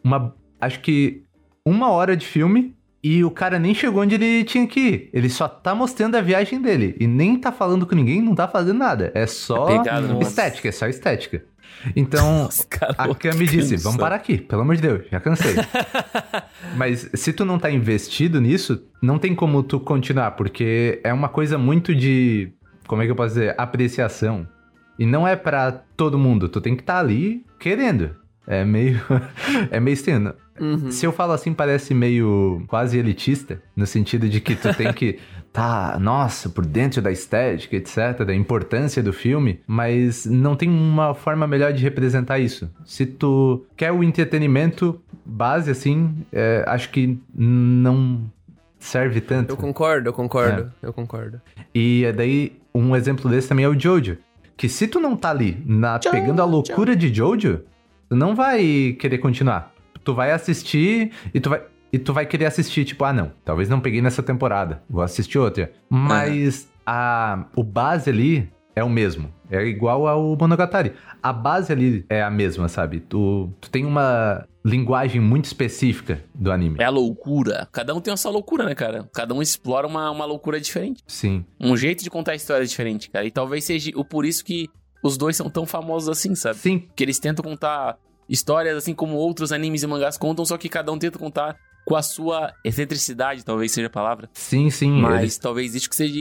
Uma. 0.04 0.36
Acho 0.60 0.82
que 0.82 1.24
uma 1.66 1.92
hora 1.92 2.18
de 2.18 2.28
filme 2.28 2.75
e 3.06 3.24
o 3.24 3.30
cara 3.30 3.60
nem 3.60 3.72
chegou 3.72 4.02
onde 4.02 4.16
ele 4.16 4.44
tinha 4.44 4.66
que 4.66 4.80
ir. 4.80 5.10
Ele 5.14 5.30
só 5.30 5.48
tá 5.48 5.76
mostrando 5.76 6.16
a 6.16 6.22
viagem 6.22 6.60
dele. 6.60 6.96
E 7.00 7.06
nem 7.06 7.38
tá 7.40 7.52
falando 7.52 7.86
com 7.86 7.94
ninguém, 7.94 8.20
não 8.20 8.34
tá 8.34 8.48
fazendo 8.48 8.80
nada. 8.80 9.12
É 9.14 9.28
só 9.28 9.66
pegado, 9.66 10.08
nossa. 10.08 10.28
estética, 10.28 10.70
é 10.70 10.72
só 10.72 10.88
estética. 10.88 11.46
Então, 11.96 12.48
Os 12.48 12.68
a 12.98 13.06
vão 13.06 13.14
Cami 13.14 13.46
disse, 13.46 13.78
vamos 13.78 14.00
parar 14.00 14.16
aqui, 14.16 14.40
pelo 14.40 14.64
amor 14.64 14.76
de 14.76 14.82
Deus, 14.82 15.04
já 15.12 15.20
cansei. 15.20 15.54
Mas 16.76 17.08
se 17.14 17.32
tu 17.32 17.46
não 17.46 17.60
tá 17.60 17.70
investido 17.70 18.42
nisso, 18.42 18.84
não 19.00 19.20
tem 19.20 19.36
como 19.36 19.62
tu 19.62 19.80
continuar, 19.80 20.32
porque 20.32 21.00
é 21.04 21.14
uma 21.14 21.30
coisa 21.30 21.60
muito 21.60 21.94
de, 21.94 22.54
como 22.88 23.04
é 23.04 23.06
que 23.06 23.12
eu 23.12 23.16
posso 23.16 23.36
dizer, 23.36 23.54
apreciação. 23.56 24.48
E 24.98 25.06
não 25.06 25.28
é 25.28 25.36
pra 25.36 25.72
todo 25.72 26.18
mundo, 26.18 26.50
tu 26.50 26.60
tem 26.60 26.76
que 26.76 26.82
estar 26.82 26.98
ali 26.98 27.46
querendo. 27.60 28.16
É 28.48 28.64
meio 28.64 29.02
é 29.72 29.80
meio 29.80 29.94
estranho. 29.94 30.34
Uhum. 30.60 30.90
Se 30.90 31.06
eu 31.06 31.12
falo 31.12 31.34
assim, 31.34 31.54
parece 31.54 31.94
meio 31.94 32.64
quase 32.68 32.98
elitista, 32.98 33.62
no 33.76 33.86
sentido 33.86 34.30
de 34.30 34.40
que 34.40 34.56
tu 34.56 34.74
tem 34.74 34.92
que 34.94 35.20
tá, 35.52 35.98
nossa, 36.00 36.50
por 36.50 36.66
dentro 36.66 37.02
da 37.02 37.12
estética, 37.12 37.76
etc, 37.78 38.26
da 38.26 38.36
importância 38.36 39.02
do 39.02 39.14
filme, 39.14 39.62
mas 39.66 40.26
não 40.26 40.56
tem 40.56 40.70
uma 40.70 41.14
forma 41.14 41.48
melhor 41.48 41.72
de 41.72 41.82
representar 41.82 42.40
isso. 42.40 42.70
Se 42.86 43.06
tu 43.06 43.66
quer 43.78 43.92
o 43.92 44.04
entretenimento 44.04 45.02
base, 45.26 45.72
assim, 45.72 46.14
é, 46.32 46.64
acho 46.68 46.90
que 46.90 47.18
não 47.34 48.30
serve 48.78 49.22
tanto. 49.22 49.52
Eu 49.52 49.58
concordo, 49.58 50.10
eu 50.10 50.14
concordo, 50.14 50.72
eu 50.82 50.94
concordo. 50.94 51.42
E 51.74 52.12
daí, 52.16 52.54
um 52.74 52.96
exemplo 52.96 53.30
desse 53.30 53.48
também 53.48 53.66
é 53.66 53.70
o 53.70 53.80
Jojo. 53.80 54.18
Que 54.58 54.70
se 54.70 54.88
tu 54.88 55.00
não 55.00 55.18
tá 55.18 55.32
ali 55.32 55.62
na, 55.66 56.00
pegando 56.00 56.42
a 56.42 56.46
loucura 56.46 56.96
de 56.96 57.14
Jojo, 57.14 57.62
tu 58.16 58.18
não 58.18 58.34
vai 58.34 58.96
querer 58.98 59.18
continuar. 59.18 59.74
Tu 60.04 60.14
vai 60.14 60.32
assistir 60.32 61.12
e 61.34 61.40
tu 61.40 61.50
vai. 61.50 61.62
E 61.92 62.00
tu 62.00 62.12
vai 62.12 62.26
querer 62.26 62.46
assistir, 62.46 62.84
tipo, 62.84 63.06
ah, 63.06 63.14
não, 63.14 63.32
talvez 63.46 63.70
não 63.70 63.80
peguei 63.80 64.02
nessa 64.02 64.22
temporada, 64.22 64.84
vou 64.90 65.02
assistir 65.02 65.38
outra. 65.38 65.72
Mas 65.90 66.70
a, 66.86 67.46
o 67.56 67.64
base 67.64 68.10
ali 68.10 68.52
é 68.76 68.84
o 68.84 68.90
mesmo. 68.90 69.34
É 69.50 69.64
igual 69.64 70.06
ao 70.06 70.36
Monogatari. 70.36 70.92
A 71.24 71.32
base 71.32 71.72
ali 71.72 72.06
é 72.10 72.22
a 72.22 72.30
mesma, 72.30 72.68
sabe? 72.68 73.00
Tu, 73.00 73.50
tu 73.62 73.70
tem 73.70 73.86
uma 73.86 74.46
linguagem 74.66 75.22
muito 75.22 75.46
específica 75.46 76.22
do 76.34 76.52
anime. 76.52 76.76
É 76.80 76.84
a 76.84 76.90
loucura. 76.90 77.66
Cada 77.72 77.96
um 77.96 78.02
tem 78.02 78.14
a 78.14 78.18
sua 78.18 78.32
loucura, 78.32 78.66
né, 78.66 78.76
cara? 78.76 79.08
Cada 79.14 79.34
um 79.34 79.42
explora 79.42 79.88
uma, 79.88 80.12
uma 80.12 80.26
loucura 80.26 80.60
diferente. 80.60 81.02
Sim. 81.08 81.46
Um 81.62 81.78
jeito 81.78 82.04
de 82.04 82.10
contar 82.10 82.34
a 82.34 82.36
história 82.36 82.66
diferente, 82.66 83.10
cara. 83.10 83.26
E 83.26 83.32
talvez 83.32 83.64
seja 83.64 83.92
o 83.96 84.04
por 84.04 84.26
isso 84.26 84.44
que 84.44 84.68
os 85.08 85.18
dois 85.18 85.36
são 85.36 85.50
tão 85.50 85.66
famosos 85.66 86.10
assim, 86.10 86.34
sabe? 86.36 86.58
Sim, 86.58 86.88
Que 86.96 87.04
eles 87.04 87.20
tentam 87.20 87.44
contar 87.44 87.98
histórias 88.28 88.76
assim 88.78 88.94
como 88.94 89.16
outros 89.16 89.52
animes 89.52 89.84
e 89.84 89.88
mangás 89.88 90.18
contam, 90.18 90.44
só 90.46 90.58
que 90.58 90.68
cada 90.70 90.92
um 90.92 90.98
tenta 90.98 91.20
contar 91.20 91.56
com 91.86 91.96
a 91.96 92.02
sua 92.02 92.52
excentricidade, 92.64 93.46
talvez 93.46 93.72
seja 93.72 93.86
a 93.86 93.90
palavra. 93.92 94.28
sim, 94.34 94.72
sim. 94.72 94.90
Mas 95.00 95.20
eles- 95.22 95.38
talvez 95.38 95.76
isso 95.76 95.88
que 95.88 95.96
seja 95.96 96.20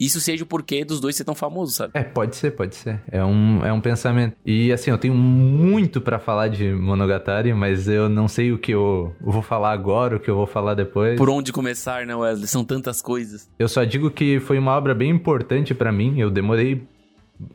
isso 0.00 0.18
seja 0.18 0.44
o 0.44 0.46
porquê 0.46 0.82
dos 0.82 0.98
dois 0.98 1.14
ser 1.14 1.24
tão 1.24 1.34
famosos, 1.34 1.74
sabe? 1.74 1.92
É, 1.94 2.02
pode 2.02 2.34
ser, 2.36 2.52
pode 2.52 2.74
ser. 2.74 2.98
É 3.12 3.22
um, 3.22 3.62
é 3.62 3.70
um 3.70 3.82
pensamento. 3.82 4.34
E 4.46 4.72
assim, 4.72 4.90
eu 4.90 4.96
tenho 4.96 5.12
muito 5.14 6.00
pra 6.00 6.18
falar 6.18 6.48
de 6.48 6.72
Monogatari, 6.72 7.52
mas 7.52 7.86
eu 7.86 8.08
não 8.08 8.26
sei 8.28 8.50
o 8.52 8.56
que 8.58 8.72
eu 8.72 9.14
vou 9.20 9.42
falar 9.42 9.72
agora, 9.72 10.16
o 10.16 10.20
que 10.20 10.30
eu 10.30 10.36
vou 10.36 10.46
falar 10.46 10.72
depois. 10.72 11.18
Por 11.18 11.28
onde 11.28 11.52
começar, 11.52 12.06
né, 12.06 12.16
Wesley? 12.16 12.46
São 12.48 12.64
tantas 12.64 13.02
coisas. 13.02 13.46
Eu 13.58 13.68
só 13.68 13.84
digo 13.84 14.10
que 14.10 14.40
foi 14.40 14.58
uma 14.58 14.72
obra 14.72 14.94
bem 14.94 15.10
importante 15.10 15.74
pra 15.74 15.92
mim. 15.92 16.18
Eu 16.18 16.30
demorei 16.30 16.82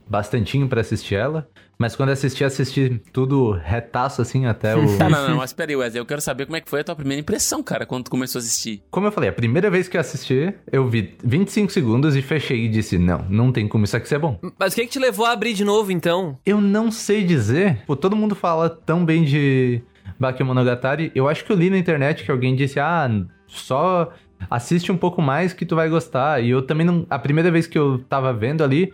bastantinho 0.07 0.67
pra 0.67 0.81
assistir 0.81 1.15
ela, 1.15 1.47
mas 1.77 1.95
quando 1.95 2.09
assisti, 2.09 2.43
assisti 2.43 3.01
tudo 3.13 3.51
retaço 3.51 4.21
assim 4.21 4.45
até 4.45 4.75
o 4.75 4.97
Tá, 4.97 5.09
não, 5.09 5.29
não, 5.29 5.37
mas 5.37 5.53
peraí, 5.53 5.75
Wesley, 5.75 6.01
eu 6.01 6.05
quero 6.05 6.19
saber 6.19 6.45
como 6.45 6.57
é 6.57 6.61
que 6.61 6.69
foi 6.69 6.81
a 6.81 6.83
tua 6.83 6.95
primeira 6.95 7.21
impressão, 7.21 7.63
cara, 7.63 7.85
quando 7.85 8.03
tu 8.05 8.11
começou 8.11 8.39
a 8.39 8.41
assistir. 8.41 8.83
Como 8.91 9.07
eu 9.07 9.11
falei, 9.11 9.29
a 9.29 9.33
primeira 9.33 9.69
vez 9.69 9.87
que 9.87 9.95
eu 9.95 10.01
assisti, 10.01 10.53
eu 10.71 10.87
vi 10.87 11.15
25 11.23 11.71
segundos 11.71 12.15
e 12.17 12.21
fechei 12.21 12.65
e 12.65 12.67
disse: 12.67 12.97
"Não, 12.97 13.25
não 13.29 13.51
tem 13.51 13.67
como 13.67 13.85
isso 13.85 13.95
aqui 13.95 14.09
ser 14.09 14.19
bom". 14.19 14.37
Mas 14.59 14.73
o 14.73 14.75
que, 14.75 14.81
que 14.85 14.91
te 14.91 14.99
levou 14.99 15.25
a 15.25 15.31
abrir 15.31 15.53
de 15.53 15.63
novo, 15.63 15.91
então? 15.91 16.37
Eu 16.45 16.59
não 16.59 16.91
sei 16.91 17.23
dizer. 17.23 17.83
Pô, 17.87 17.95
todo 17.95 18.15
mundo 18.15 18.35
fala 18.35 18.69
tão 18.69 19.05
bem 19.05 19.23
de 19.23 19.81
Bakemonogatari. 20.19 21.11
Eu 21.15 21.29
acho 21.29 21.45
que 21.45 21.51
eu 21.51 21.55
li 21.55 21.69
na 21.69 21.77
internet 21.77 22.23
que 22.25 22.31
alguém 22.31 22.55
disse: 22.55 22.79
ah, 22.79 23.09
só 23.47 24.11
assiste 24.49 24.91
um 24.91 24.97
pouco 24.97 25.21
mais 25.21 25.53
que 25.53 25.65
tu 25.65 25.75
vai 25.75 25.89
gostar. 25.89 26.43
E 26.43 26.49
eu 26.49 26.61
também 26.61 26.85
não. 26.85 27.05
A 27.09 27.17
primeira 27.17 27.49
vez 27.49 27.67
que 27.67 27.77
eu 27.77 27.99
tava 28.09 28.33
vendo 28.33 28.63
ali, 28.63 28.93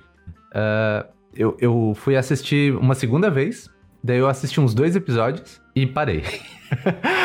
ah, 0.55 1.05
eu, 1.35 1.57
eu 1.59 1.93
fui 1.95 2.15
assistir 2.15 2.73
uma 2.75 2.95
segunda 2.95 3.29
vez. 3.29 3.69
Daí 4.01 4.19
eu 4.19 4.27
assisti 4.27 4.61
uns 4.61 4.73
dois 4.73 4.95
episódios 4.95 5.59
e 5.75 5.85
parei. 5.85 6.23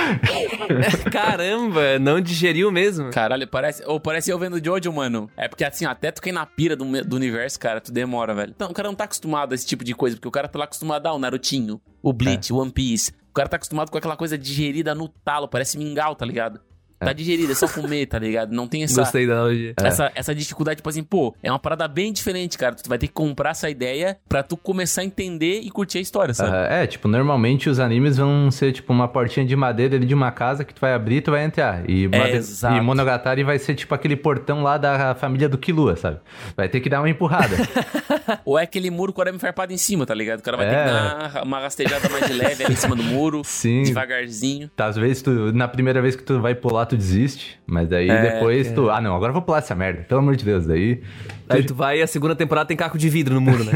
Caramba, 1.13 1.99
não 1.99 2.21
digeriu 2.21 2.73
mesmo. 2.73 3.11
Caralho, 3.11 3.47
parece. 3.47 3.85
Ou 3.87 4.01
parece 4.01 4.31
eu 4.31 4.39
vendo 4.39 4.63
Jojo, 4.65 4.91
mano. 4.91 5.31
É 5.37 5.47
porque 5.47 5.63
assim, 5.63 5.85
até 5.85 6.11
tu 6.11 6.23
cair 6.23 6.33
na 6.33 6.47
pira 6.47 6.75
do, 6.75 6.85
do 7.05 7.17
universo, 7.17 7.61
cara, 7.61 7.81
tu 7.81 7.93
demora, 7.93 8.35
velho. 8.35 8.53
Então, 8.57 8.71
o 8.71 8.75
cara 8.75 8.89
não 8.89 8.95
tá 8.95 9.05
acostumado 9.05 9.53
a 9.53 9.55
esse 9.55 9.67
tipo 9.67 9.85
de 9.85 9.95
coisa, 9.95 10.17
porque 10.17 10.29
o 10.29 10.33
cara 10.33 10.49
tá 10.49 10.59
lá 10.59 10.65
acostumado 10.65 11.07
ao 11.07 11.19
Narutinho, 11.19 11.81
o 12.03 12.13
Bleach, 12.13 12.53
o 12.53 12.57
One 12.57 12.73
Piece. 12.73 13.13
O 13.31 13.35
cara 13.35 13.49
tá 13.49 13.57
acostumado 13.57 13.91
com 13.91 13.99
aquela 13.99 14.17
coisa 14.17 14.37
digerida 14.37 14.95
no 14.95 15.09
talo, 15.09 15.47
parece 15.47 15.79
mingau, 15.79 16.17
tá 16.17 16.25
ligado? 16.25 16.61
Tá 17.01 17.13
digerido, 17.13 17.51
é 17.51 17.55
só 17.55 17.67
comer, 17.67 18.07
tá 18.07 18.19
ligado? 18.19 18.53
Não 18.53 18.69
tem 18.69 18.83
essa, 18.85 19.01
Gostei 19.01 19.27
da 19.27 19.33
analogia. 19.35 19.75
essa, 19.79 20.13
essa 20.15 20.35
dificuldade, 20.35 20.77
tipo 20.77 20.89
assim, 20.89 21.03
pô, 21.03 21.35
é 21.43 21.51
uma 21.51 21.59
parada 21.59 21.89
bem 21.89 22.13
diferente, 22.13 22.57
cara. 22.59 22.75
Tu 22.75 22.89
vai 22.89 22.99
ter 22.99 23.07
que 23.09 23.13
comprar 23.13 23.51
essa 23.51 23.69
ideia 23.71 24.19
pra 24.29 24.43
tu 24.43 24.57
começar 24.57 25.01
a 25.03 25.05
entender 25.05 25.61
e 25.61 25.71
curtir 25.71 25.99
a 25.99 26.01
história, 26.01 26.35
sabe? 26.35 26.51
Ah, 26.55 26.67
é, 26.83 26.87
tipo, 26.87 27.09
normalmente 27.09 27.69
os 27.69 27.79
animes 27.81 28.17
vão 28.19 28.51
ser 28.51 28.73
tipo 28.73 28.93
uma 28.93 29.09
portinha 29.09 29.45
de 29.47 29.57
madeira 29.57 29.97
ali 29.97 30.07
de 30.07 30.15
uma 30.15 30.31
casa 30.31 30.65
que 30.65 30.75
tu 30.75 30.81
vai 30.81 30.93
abrir 30.93 31.17
e 31.17 31.21
tu 31.21 31.31
vai 31.31 31.45
entrar. 31.45 31.89
E, 31.89 32.07
made- 32.09 32.37
exato. 32.37 32.77
e 32.77 32.81
Monogatari 32.81 33.43
vai 33.43 33.59
ser 33.59 33.75
tipo 33.75 33.95
aquele 33.95 34.17
portão 34.17 34.63
lá 34.63 34.77
da 34.79 35.15
família 35.15 35.49
do 35.49 35.57
Killua, 35.59 35.97
sabe? 35.97 36.19
Vai 36.57 36.69
ter 36.69 36.81
que 36.81 36.89
dar 36.89 37.01
uma 37.01 37.09
empurrada. 37.09 37.57
Ou 38.45 38.59
é 38.59 38.63
aquele 38.63 38.91
muro 38.91 39.13
com 39.13 39.21
o 39.21 39.23
arame 39.23 39.39
farpado 39.39 39.73
em 39.73 39.77
cima, 39.77 40.05
tá 40.07 40.15
ligado? 40.15 40.41
O 40.41 40.43
cara 40.43 40.57
vai 40.57 40.69
ter 40.69 40.75
É. 40.77 40.85
que 40.85 40.91
dar 41.35 41.43
uma 41.45 41.61
rastejada 41.61 42.09
mais 42.09 42.27
de 42.27 42.33
leve 42.33 42.65
ali 42.65 42.73
em 42.75 42.77
cima 42.77 42.95
do 42.97 43.03
muro, 43.03 43.43
Sim. 43.45 43.83
devagarzinho. 43.83 44.71
Tá, 44.77 44.87
Às 44.87 44.97
vezes 44.97 45.23
tu, 45.23 45.31
na 45.53 45.69
primeira 45.69 46.01
vez 46.03 46.17
que 46.17 46.23
tu 46.23 46.41
vai 46.41 46.55
pular, 46.55 46.87
tu 46.91 46.97
desiste. 46.97 47.59
Mas 47.67 47.89
daí 47.89 48.09
É, 48.11 48.33
depois 48.35 48.71
tu. 48.73 48.91
Ah, 48.91 49.01
não, 49.01 49.15
agora 49.17 49.31
eu 49.31 49.35
vou 49.35 49.43
pular 49.43 49.59
essa 49.59 49.75
merda. 49.75 50.03
Pelo 50.03 50.21
amor 50.21 50.37
de 50.37 50.45
Deus. 50.45 50.67
Daí. 50.67 51.03
Aí 51.49 51.63
tu 51.65 51.75
vai 51.75 51.99
e 51.99 52.03
a 52.03 52.07
segunda 52.07 52.37
temporada 52.37 52.67
tem 52.69 52.77
caco 52.77 52.99
de 52.99 53.09
vidro 53.09 53.35
no 53.35 53.41
muro, 53.41 53.65
né? 53.65 53.73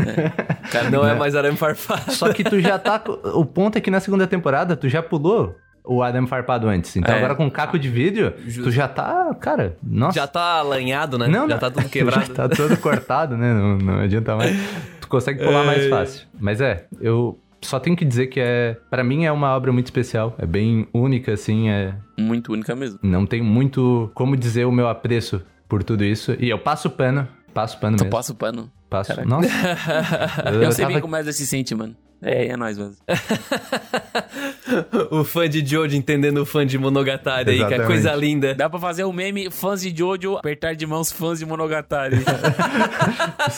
Cara, 0.70 0.90
não 0.90 1.06
é 1.06 1.14
mais 1.14 1.34
arame 1.34 1.56
farpado. 1.56 2.12
Só 2.12 2.32
que 2.32 2.44
tu 2.44 2.60
já 2.60 2.78
tá. 2.78 3.02
O 3.34 3.44
ponto 3.44 3.76
é 3.78 3.80
que 3.80 3.90
na 3.90 4.00
segunda 4.00 4.26
temporada 4.26 4.76
tu 4.76 4.88
já 4.88 5.02
pulou 5.02 5.54
o 5.86 6.02
Adam 6.02 6.26
farpado 6.26 6.66
antes. 6.68 6.96
Então 6.96 7.14
É. 7.14 7.18
agora 7.18 7.34
com 7.34 7.50
caco 7.50 7.78
de 7.78 7.88
vídeo, 7.90 8.32
Justo. 8.46 8.62
tu 8.64 8.70
já 8.70 8.88
tá. 8.88 9.34
Cara, 9.40 9.76
nossa. 9.82 10.18
Já 10.18 10.26
tá 10.26 10.58
alanhado, 10.58 11.18
né? 11.18 11.26
Não, 11.28 11.48
já 11.48 11.58
tá 11.58 11.70
tudo 11.70 11.88
quebrado. 11.90 12.26
Já 12.26 12.32
tá 12.34 12.48
todo 12.48 12.76
cortado, 12.78 13.36
né? 13.36 13.52
Não, 13.52 13.76
não 13.76 14.00
adianta 14.00 14.34
mais. 14.36 14.56
Tu 15.00 15.08
consegue 15.08 15.44
pular 15.44 15.64
mais 15.64 15.86
fácil. 15.88 16.26
Mas 16.40 16.60
é, 16.60 16.86
eu 17.00 17.38
só 17.64 17.80
tenho 17.80 17.96
que 17.96 18.04
dizer 18.04 18.26
que 18.28 18.40
é. 18.40 18.76
Pra 18.90 19.02
mim 19.04 19.24
é 19.24 19.32
uma 19.32 19.54
obra 19.56 19.72
muito 19.72 19.86
especial. 19.86 20.34
É 20.38 20.46
bem 20.46 20.86
única, 20.92 21.32
assim. 21.32 21.68
É, 21.70 21.94
Muito 22.18 22.52
única 22.52 22.74
mesmo. 22.76 22.98
não 23.02 23.26
tem 23.26 23.42
muito 23.42 24.10
como 24.14 24.36
dizer 24.36 24.64
o 24.66 24.72
meu 24.72 24.88
apreço 24.88 25.42
por 25.68 25.82
tudo 25.82 26.04
isso. 26.04 26.36
E 26.38 26.48
eu 26.50 26.58
passo 26.58 26.88
pano. 26.90 27.26
Passo 27.52 27.78
pano 27.78 27.96
Tu 27.96 28.04
mesmo. 28.04 28.10
passa 28.16 28.32
o 28.32 28.34
pano. 28.36 28.70
Passo. 28.90 29.10
Caraca. 29.10 29.28
Nossa. 29.28 29.48
Eu, 30.52 30.72
sei 30.72 30.84
bem 30.86 30.94
tava- 30.96 31.00
como 31.02 31.16
é 31.16 31.22
se 31.32 31.46
sente, 31.46 31.74
mano. 31.74 31.96
É, 32.22 32.46
é 32.46 32.56
nóis, 32.56 32.78
mano. 32.78 32.94
o 35.10 35.24
fã 35.24 35.48
de 35.48 35.64
Jojo 35.64 35.94
entendendo 35.94 36.38
o 36.38 36.46
fã 36.46 36.66
de 36.66 36.78
Monogatari 36.78 37.50
aí, 37.50 37.56
que 37.56 37.62
é 37.62 37.66
Exatamente. 37.66 37.86
coisa 37.86 38.14
linda. 38.14 38.54
Dá 38.54 38.70
pra 38.70 38.78
fazer 38.78 39.04
o 39.04 39.12
meme 39.12 39.50
fãs 39.50 39.82
de 39.82 39.94
Jojo, 39.96 40.38
apertar 40.38 40.74
de 40.74 40.86
mãos 40.86 41.12
fãs 41.12 41.38
de 41.38 41.46
Monogatari. 41.46 42.16